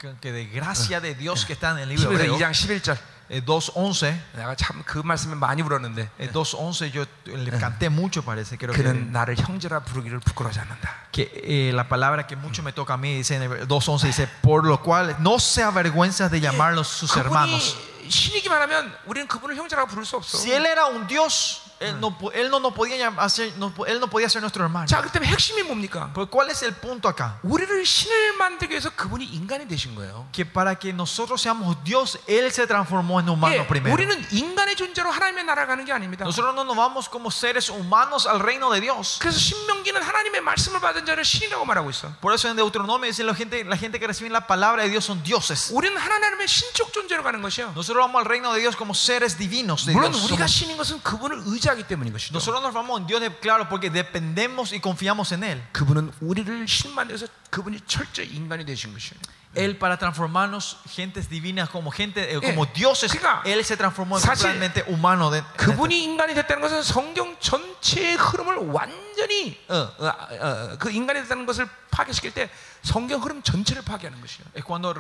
[0.03, 2.99] de, que de gracia de Dios que está en el libro 시브리서 hebreo, 2장 11절.
[3.31, 8.59] eh, 2.11, 내가 참 그 말씀에 많이 울었는데 eh, 2.11 yo le canté mucho parece,
[8.59, 11.09] creo que, 그는 나를 형제라 부르기를 부끄러워하지 않는다.
[11.11, 14.29] que eh, la palabra que mucho me toca a mí dice en el 2.11 dice,
[14.43, 17.75] por lo cual no se avergüenza de llamarlos sus hermanos.
[17.75, 20.37] 그분이 신이기만 하면 우리는 그분을 형제라고 부를 수 없어.
[20.37, 23.71] Si él era un Dios, él no, po- él no, no podía llam- hacer, no,
[23.75, 24.87] po- él no podía ser nuestro hermano.
[24.87, 26.11] 자, 그때문에 핵심이 뭡니까?
[26.15, 27.39] Pero ¿cuál es el punto acá?
[27.43, 30.27] 우리를 신을 만들기 위해서 그분이 인간이 되신 거예요.
[30.33, 33.93] Que para que nosotros seamos Dios, Él se transformó en humano 예, primero.
[33.95, 36.25] 우리는 인간의 존재로 하나님의 나라 가는 게 아닙니다.
[36.25, 39.19] Nosotros no nos vamos como seres humanos al reino de Dios.
[39.21, 42.13] 그래서 신명기는 하나님의 말씀을 받은 자를 신이라고 말하고 있어.
[42.21, 45.05] Por eso en Deuteronomio dice la gente, la gente que recibe la palabra de Dios
[45.05, 45.71] son dioses.
[45.75, 47.73] 우리는 하나님의 신적 존재로 가는 것이요.
[47.75, 50.25] Nosotros vamos al reino de Dios como seres divinos de 물론 Dios.
[50.31, 52.34] 우리가 Somos- 신인 것은 그분을 의지 하기 때문인 것이죠.
[52.34, 55.62] nosotros nos vamos en Dios, de, claro, porque dependemos y confiamos en Él.
[55.72, 59.20] 그분은 우리를 신 만들어서 그분이 철저히 인간이 되신 것이에요.
[59.56, 64.20] Él para transformarnos gentes divinas como gente, eh, Eh, como dioses, 그러니까 Él se transformó
[64.20, 65.32] totalmente humano.
[65.32, 71.48] De, 그분이 인간이 됐다는 것은 성경 전체의 흐름을 완전히 어, 어, 어, 그 인간이 됐다는
[71.48, 72.48] 것을 파괴시킬 때
[72.84, 74.46] 성경 흐름 전체를 파괴하는 것이에요.
[74.54, 74.94] es cuando,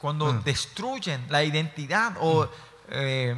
[0.00, 0.42] cuando Mm.
[0.44, 2.48] destruyen la identidad o
[2.90, 3.36] eh,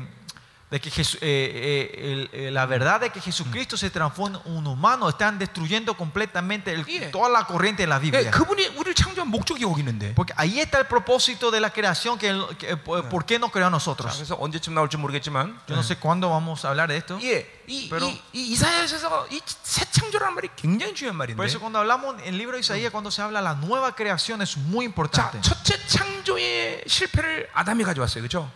[0.71, 4.53] de que Jesu- eh, eh, el- eh, la verdad de que Jesucristo se transforma en
[4.57, 5.07] un humano.
[5.07, 7.11] Están destruyendo completamente el- Yeah.
[7.11, 8.31] toda la corriente de la 예, Biblia.
[8.31, 10.15] 그분이 우리를 창조한 목적이 여기 있는데.
[10.15, 13.51] Porque ahí está el propósito de la creación, que, él- que- por, por qué nos
[13.51, 14.15] creó a 자, nosotros.
[14.17, 17.19] 그래서 언제쯤 나올지 모르겠지만, Yo no sé cuándo vamos a hablar de esto.
[17.21, 21.45] 예, 이, pero- 이, 이 이사야에서 이 새 창조라는 말이 굉장히 중요한 Por 말인데.
[21.45, 24.41] eso cuando hablamos en el libro de Isaías, cuando se habla de la nueva creación,
[24.41, 25.41] es muy 자, importante.
[25.41, 28.49] 첫째 창조의 실패를 아담이 가져왔어요, 그렇죠?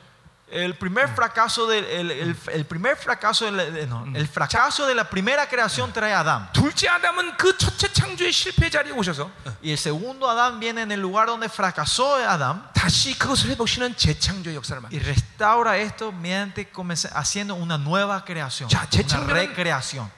[0.52, 4.96] El primer fracaso del el, el- el primer fracaso del- de- no, el fracaso de
[4.96, 6.50] la primera creación trae a Adán.
[6.54, 9.30] 둘째 아담은 그 첫째 창조의 실패 자리에 오셔서
[9.62, 14.56] Y el segundo Adán viene en el lugar donde fracasó Adán 다시 그것을 회복시는 재창조의
[14.56, 15.04] 역사를 y 만들어요.
[15.04, 20.10] restaura esto mediante comenza- haciendo una nueva creación, 자, una 재창조는- recreación.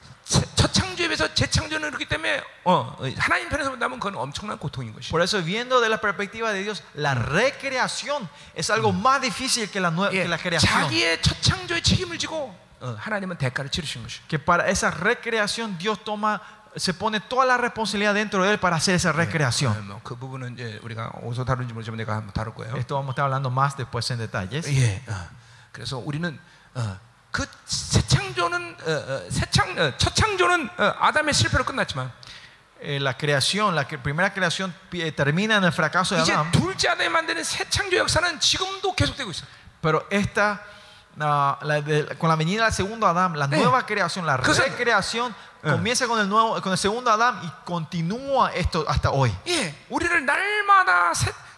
[0.93, 4.93] 새- 첫 창조에 비해서 재창조는 그렇기 때문에 어, 어, 하나님 편에서 본다면 그건 엄청난 고통인
[4.93, 5.09] 것이에요.
[5.11, 9.79] Por eso, viendo de la perspectiva de Dios, la recreación es algo más difícil que
[9.79, 10.71] la, nue- 예, que la creación.
[10.89, 14.27] 자기의 첫 창조의 책임을 지고 어, 하나님은 대가를 치르신 것이에요.
[14.27, 16.41] Que para esa recreación Dios toma,
[16.77, 19.73] se pone toda la responsabilidad dentro de él para hacer esa 어, recreación.
[19.88, 22.75] 뭐그 부분은 이제 우리가 어디서 다룬지 모르지만 내가 한번 다룰 거예요.
[22.77, 24.65] Esto vamos a estar hablando más después en detalles.
[24.69, 25.01] 예.
[25.07, 25.27] 어.
[25.73, 26.39] 그래서 우리는
[26.75, 26.97] 어,
[27.33, 32.11] 그새 창조는 어, 어, 새 창, 어, 첫 창조는 어, 아담의 실패로 끝났지만
[32.81, 36.31] Eh, la creación, la que- primera creación pi- eh, termina en el fracaso de 이제
[36.33, 39.43] Adán, 둘째 아담이 만드는 새 창조 역사는 지금도 계속되고 있어.
[39.81, 40.63] pero esta,
[41.19, 43.57] ah, la de- con la venida del segundo Adán, la Eh.
[43.59, 45.71] nueva creación, la 그래서- recreación, Eh.
[45.71, 49.35] comienza con el, nuevo, con el segundo Adán y continúa esto hasta hoy.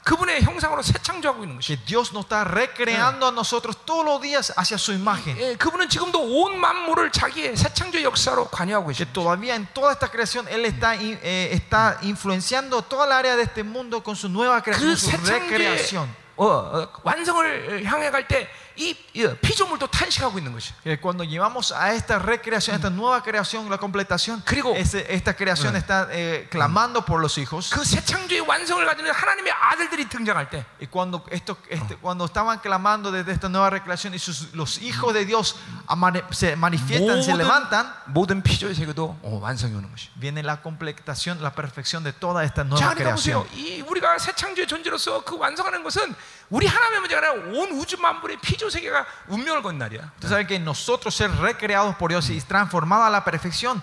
[0.06, 1.76] 예, 그분의 형상으로 새 창조하고 있는 것이.
[1.84, 5.36] Dios nos está recreando a nosotros todos los días hacia su imagen.
[5.38, 9.12] 예, 그분은 지금도 온 만물을 자기의 새 창조 역사로 관여하고 계십니다.
[9.12, 13.64] todavía en toda esta creación Él está, eh, está influenciando toda la área de este
[13.64, 16.26] mundo con su nueva creación, 그 su recreación.
[16.36, 18.95] 어, 어, 완성을 향해 갈때 이
[19.41, 20.73] 피조물도 탄식하고 있는 것이.
[20.83, 25.35] Que cuando llevamos a esta recreación, a esta nueva creación, la completación, 그리고- ese- esta
[25.35, 27.69] creación está eh, clamando por los hijos.
[27.69, 32.59] 그 새 창조의 완성을 가지는 하나님의 아들들이 등장할 때 Y cuando, esto, este- cuando estaban
[32.59, 35.55] clamando desde esta nueva recreación y sus- los hijos de Dios
[35.87, 40.09] amane- se manifiestan, se levantan, 모든 피조의 세계도 어, 완성이 오는 것이.
[40.15, 43.43] viene la completación, la perfección de toda esta 자, nueva 그러니까 creación.
[43.43, 43.47] 보세요.
[43.53, 46.15] 이 우리가 새 창조의 존재로서 그 완성하는 것은
[46.49, 50.11] 우리 하나님의 문제가 아니라 온 우주 만물의 피조 세계가 운명을 건 날이야.
[50.19, 53.81] Tú sabes que nosotros ser recreados por Dios y transformados a la perfección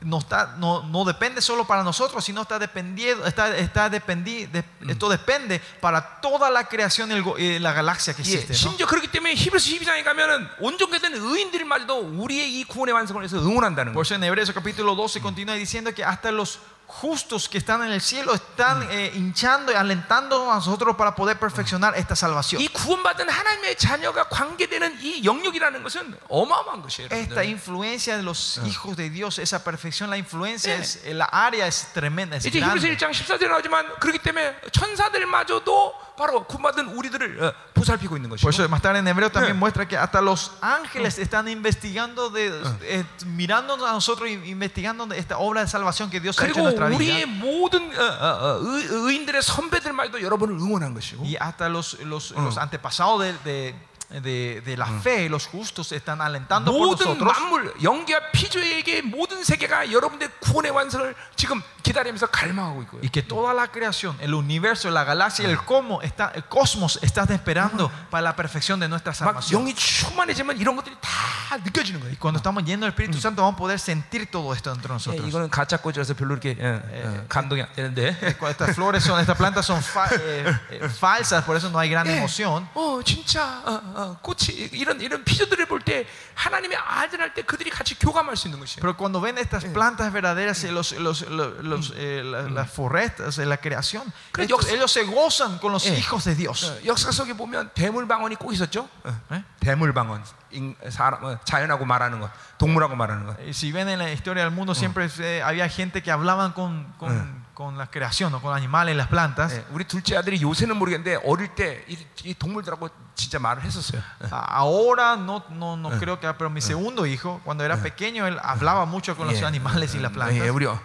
[0.00, 4.64] no, está, no, no depende solo para nosotros, sino está dependiendo, está, está dependi- de-
[4.88, 8.54] esto depende para toda la creación y el go- y la galaxia que 예, existe.
[8.54, 8.58] ¿no?
[8.58, 14.00] 심지어 그렇기 때문에 히브리서 12장에 가면은 온전케된 의인들마저도 우리의 이 구원의 완성을 위해서 응원한다는 Por
[14.00, 14.02] 거예요.
[14.02, 16.58] eso en Hebreos capítulo 12 continúa diciendo que hasta los
[16.90, 21.38] justos que están en el cielo están eh, hinchando y alentando a nosotros para poder
[21.38, 22.62] perfeccionar esta salvación.
[22.62, 27.08] 이 구원받은 하나님의 자녀가 관계되는 이 영역이라는 것은 어마어마한 것이에요.
[27.10, 27.50] Esta 여러분들.
[27.50, 31.92] influencia de los hijos de Dios, esa perfección, la influencia, es, eh, la área es
[31.92, 32.96] tremenda, es 이제 히브리서 grande.
[32.96, 38.68] 1장 14절에 나오지만 그렇기 때문에 천사들마저도 바로 구원받은 우리들을 어, 보살피고 있는 것이고 Por eso
[38.68, 39.58] más tarde en hebreo también Eh.
[39.58, 42.48] muestra que hasta los ángeles están investigando, de,
[42.82, 46.60] eh, mirándonos a nosotros y investigando de esta obra de salvación que Dios ha hecho
[46.60, 47.44] en 그리고 nuestra 우리의 vida.
[47.44, 52.56] 모든 어, 어, 어, 의, 의인들의 선배들마저도 여러분을 응원한 것이고 Y hasta los, los, los
[52.58, 53.74] antepasados de, de,
[54.10, 57.26] de, de la fe, los justos están alentando por 모든 nosotros.
[57.26, 63.00] 만물, 영계와 피조에게 모든 세계가 여러분들의 구원의 완성을 지금 기다리면서 갈망하고 있고요.
[63.02, 67.24] Y que toda la creación, el universo, la galaxia, el, cosmos, está, el cosmos está
[67.24, 69.62] esperando para la perfección de nuestra 막 salvación.
[69.62, 72.12] 영이 충만해지면 이런 것들이 다 느껴지는 거예요.
[72.12, 74.94] Y cuando estamos llenos del Espíritu Santo vamos a poder sentir todo esto entre 예,
[74.94, 75.26] nosotros.
[75.28, 78.14] 이거는 가짜 꽂이라서 별로 이렇게 어, 어, 감동이 안 되는데.
[78.48, 82.06] Estas flores son, estas plantas son fa- eh, eh, falsas, por eso no hay gran
[82.06, 82.68] 예, emoción.
[82.74, 87.98] 어 진짜 어, 어, 꽃이 이런 이런 피조들을 볼 때 하나님의 아들 때 그들이 같이
[87.98, 88.80] 교감할 수 있는 것이에요.
[88.80, 93.36] Pero cuando ven estas plantas verdaderas, eh, los, los, los- los, eh, la- las forestas
[93.36, 94.02] de la creación,
[94.32, 95.96] Pero estos- yo- ellos se gozan con los Eh.
[95.98, 96.64] hijos de Dios.
[96.64, 98.88] 어, 역사 속에 보면 대물방언이 꼭 있었죠.
[99.04, 99.42] 어, ¿eh?
[99.60, 103.36] 대물방언, 인- 사람, 어, 자연하고 말하는 것, 동물하고 말하는 것.
[103.40, 106.92] Y si ven en la historia del mundo, siempre eh, había gente que hablaban con,
[106.98, 108.40] con, con la creación, ¿no?
[108.40, 109.52] con animales, las plantas.
[109.54, 111.84] 예, 우리 둘째 아들이 요새는 모르겠는데 어릴 때
[112.24, 114.02] 이 동물들하고 진짜 말을 했었어요.
[114.20, 114.26] 어.
[114.30, 118.38] A- Ahora no, no, no creo que, pero mi segundo hijo, cuando era pequeño, él
[118.42, 120.50] hablaba mucho con los 예, animales y las 예, plantas.
[120.50, 120.78] 우리 어,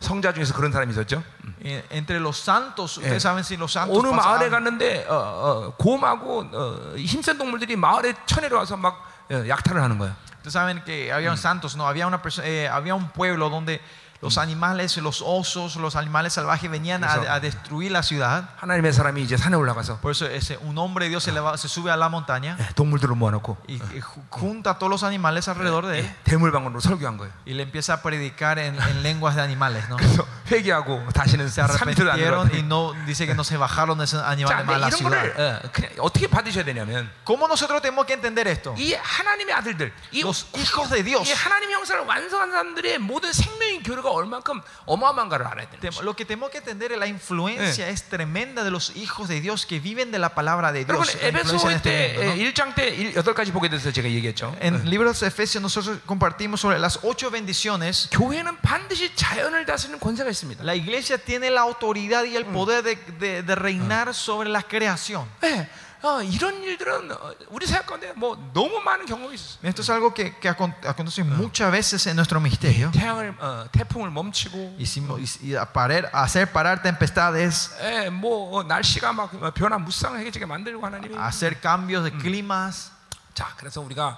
[0.00, 1.22] 성자 중에서 그런 사람이 있었죠.
[1.64, 3.02] Eh, Entre los santos, Eh.
[3.04, 7.76] ustedes saben si los santos 어느 마을에 pasaban- 갔는데 어, 어, 곰하고 어, 힘센 동물들이
[7.76, 9.00] 마을에 천내려 와서 막
[9.30, 10.14] 어, 약탈을 하는 거야.
[10.44, 13.80] Ustedes saben que había santos, no, había una perso- eh, había un pueblo donde
[14.22, 17.22] los animales, los osos, los animales salvajes venían Eso.
[17.28, 18.50] a, a destruir la ciudad.
[18.60, 21.66] 하나님의 사람이 이제 산에 올라가서 Por eso ese, un hombre de Dios se, leva- se
[21.66, 25.48] sube a la montaña 예, 동물들을 모아놓고 y, y ju- junta a todos los animales
[25.48, 27.32] alrededor de él 예, 대물방언으로 설교한 거예요.
[27.44, 29.96] y le empieza a predicar en, en lenguas de animales, ¿no?
[29.96, 32.68] 그래서 회개하고 다시는 Se 산들을 안 arrepintieron y 들어가요.
[32.68, 34.98] no dice que no se bajaron de esos 자, animales más 근데 a la 이런
[34.98, 35.34] ciudad.
[35.34, 35.34] 거를
[35.66, 38.72] 어, 그냥 어떻게 받으셔야 되냐면 ¿Cómo nosotros tenemos que entender esto?
[38.78, 41.28] 이 하나님의 아들들, 이, Los hijos de Dios.
[41.28, 46.02] 이 하나님의 형상을 완성한 사람들의 모든 생명의 교류가 얼만큼 어마어마한가를 알아야 되는 Tem- 거죠.
[46.04, 49.66] Lo que tenemos que entender es la influencia es tremenda de los hijos de Dios
[49.66, 51.16] que viven de la palabra de 여러분 Dios.
[51.22, 52.36] la influencia en 에베소의 este 때 mundo, ¿no?
[52.36, 54.54] 예, 1장 때 일- 여덟 가지 보게 돼서 제가 얘기했죠.
[54.60, 58.08] En el libro de los Efesios nosotros compartimos sobre las ocho bendiciones.
[58.10, 60.62] 교회는 반드시 자연을 다스리는 권세가 있습니다.
[60.64, 65.26] La iglesia tiene la autoridad y el poder de, de- de reinar sobre la creación.
[65.42, 65.68] 예,
[66.03, 69.59] 어, 이런 일들은 어, 우리 생각 가운데 뭐 너무 많은 경험이 있었어요.
[69.67, 72.91] Esto es algo que, que acon- acontece muchas veces en nuestro misterio.
[72.91, 75.39] 태양을 어, 태풍을 멈추고, Hicimos,
[75.73, 81.15] parar- hacer parar tempestades, 예, 뭐 어, 날씨가 막 변화 무쌍해지게 만들고 하나님이.
[81.17, 82.91] hacer cambios de climas.
[83.33, 84.17] 자, 그래서 우리가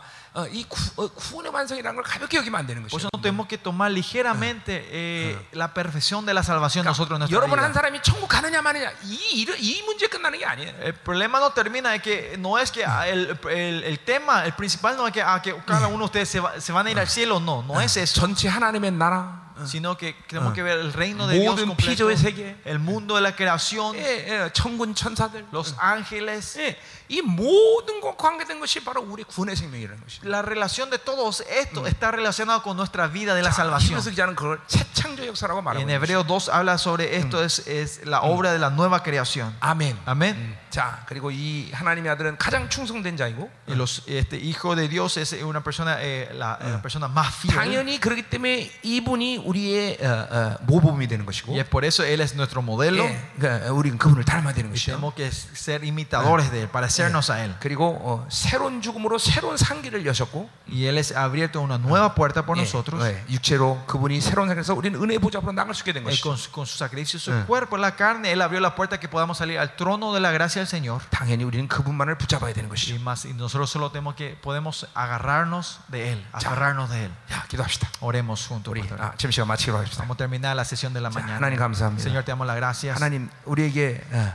[2.91, 7.39] Por no tenemos que tomar ligeramente eh, la perfección de la salvación nosotros en nuestra
[7.57, 7.57] vida.
[10.83, 14.53] El problema no termina es que no es que ah, el, el, el tema, el
[14.53, 16.91] principal no es que, a que cada uno de ustedes se, va, se van a
[16.91, 18.21] ir al cielo, no, no es eso
[19.66, 23.14] sino que tenemos que ver el reino de Dios 모든 completo, 피조의 세계, el mundo
[23.16, 26.76] de la creación, 예, 예, 천군 천사들, los ángeles, 예,
[27.08, 30.28] 이 모든 것 관계된 것이 바로 우리 구원의 생명이라는 것입니다.
[30.28, 34.00] la relación de todos esto está relacionado con nuestra vida de la 자, salvación.
[34.00, 37.66] 히브리서 기자는 그걸 새 창조 역사라고 말하고 En 있는 Hebreo 2 habla sobre esto, es,
[37.68, 39.54] es la obra de la nueva creación.
[39.60, 39.96] 아멘.
[40.06, 40.58] Amén.
[40.70, 45.32] 자, 그리고 이 하나님의 아들은 가장 충성된 자이고 Y los, este hijo de Dios es
[45.42, 47.54] una persona, eh, la, la persona más fiel.
[47.54, 52.20] 당연히 그렇기 때문에 이분이 우리의 어, 어, 모범이 되는 것이고 Y es por eso Él
[52.20, 53.04] es nuestro modelo.
[53.04, 54.92] 예, 그러니까 우리는 그분을 닮아야 되는 Y 것이죠.
[54.92, 57.54] tenemos que ser imitadores de Él, parecernos a Él.
[57.60, 62.44] 그리고 어, 새로운 죽음으로 새로운 상기를 여셨고 Y Él es ha abierto una nueva puerta
[62.44, 63.02] por 예, nosotros.
[63.06, 66.22] 예, 육체로 그분이 새로운 상에서 우리는 은혜 보좌 앞으로 나갈 수 있게 된 Él 것이죠.
[66.28, 67.44] con, su- con su sacrificio, su Eh.
[67.46, 70.57] cuerpo, la carne, Él abrió la puerta que podamos salir al trono de la gracia
[70.58, 71.00] del Señor.
[71.10, 73.00] 당연히 우리는 그분만을 붙잡아야 되는 Y, 것이죠.
[73.02, 77.10] más, y nosotros solo tenemos que podemos agarrarnos de Él, agarrarnos de Él.
[77.28, 77.88] 자, 기도합시다.
[78.00, 78.70] Oremos juntos.
[78.72, 79.00] 우리 pastor.
[79.00, 80.02] 아, 점심 시간 마치기로 하겠습니다.
[80.02, 81.36] Vamos a terminar la sesión de la 자, mañana.
[81.36, 82.02] 하나님 감사합니다.
[82.02, 82.94] Señor, te damos las gracias.
[82.96, 84.34] 하나님 우리에게 어,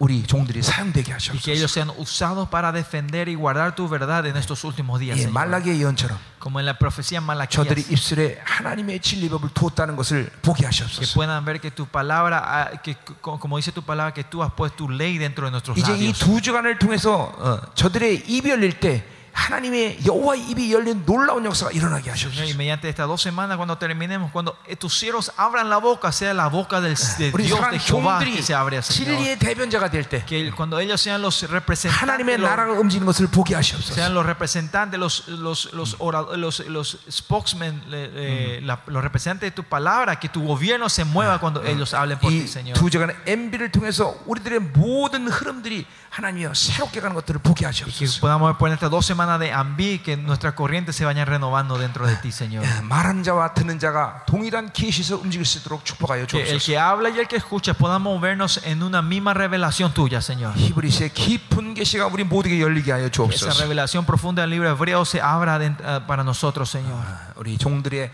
[0.00, 1.52] 우리 종들이 사용되게 Y que 하시옵소서.
[1.52, 5.16] ellos sean usados para defender y guardar tu verdad en estos últimos días.
[5.16, 5.32] 예, Señor.
[5.32, 7.64] 말라기의 예언처럼 Como en la profecía en Malaquías.
[7.64, 11.14] 저들이 입술에 하나님의 진리법을 두었다는 것을 보게 Que 하시옵소서.
[11.14, 14.52] puedan ver que tu palabra, ah, que, co- como dice tu palabra, que tú has
[14.52, 16.18] puesto tu ley dentro de nuestros 이제 이 labios.
[16.18, 19.02] 두 주간을 통해서 어, 저들의 이별일 때
[19.36, 22.56] 하나님의 여호와 입이 열린 놀라운 역사가 일어나게 Señor, y 하시옵소서.
[22.56, 26.48] mediante estas dos semanas, cuando terminemos, cuando eh, tus siervos abran la boca, sea la
[26.48, 29.18] boca del, de 우리 Dios, 사랑 de Jehová, 종들이 que se abre, Señor.
[29.20, 33.26] 진리의 대변자가 될 때 Que cuando ellos sean los representantes, 하나님의 los- 나라가 움직이는 것을
[33.28, 33.92] 보게 하시옵소서.
[33.92, 39.50] sean los representantes, los, los, los, ora- los, los spokesmen, eh, eh, la- los representantes
[39.50, 42.74] de tu palabra, que tu gobierno se mueva cuando ellos hablen por ti, Señor.
[42.78, 48.20] 이두 주간의 MB를 통해서 우리들의 모든 흐름들이 하나님이여 새롭게 가는 것들을 보게 Que 하시옵소서.
[48.20, 52.06] podamos ver por estas dos semanas de Ambi, que nuestras corrientes se vayan renovando dentro
[52.06, 52.64] de ti, Señor.
[52.64, 56.64] 예, 말하는 자와 듣는 자가 동일한 계시에서 움직일 수 있도록 축복하여 Que el 주옵소서.
[56.64, 60.54] que habla y el que escucha podamos vernos en una misma revelación tuya, Señor.
[60.56, 63.60] 히브리스의 깊은 계시가 우리 모두에게 열리게 하여 Que esa 주옵소서.
[63.64, 66.96] revelación profunda del libro hebreo se abra dent- eh, para nosotros, Señor.
[67.04, 68.10] 아, 우리 종들의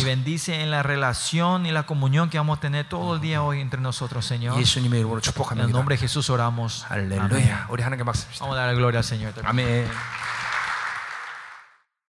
[0.00, 3.42] Y bendice en la relación y la comunión que vamos a tener todo el día
[3.42, 4.56] hoy entre nosotros, Señor.
[5.54, 6.84] En el nombre de Jesús oramos.
[7.30, 7.66] Aleluya.
[8.40, 9.32] Vamos a dar la gloria al Señor.
[9.44, 9.86] Amén.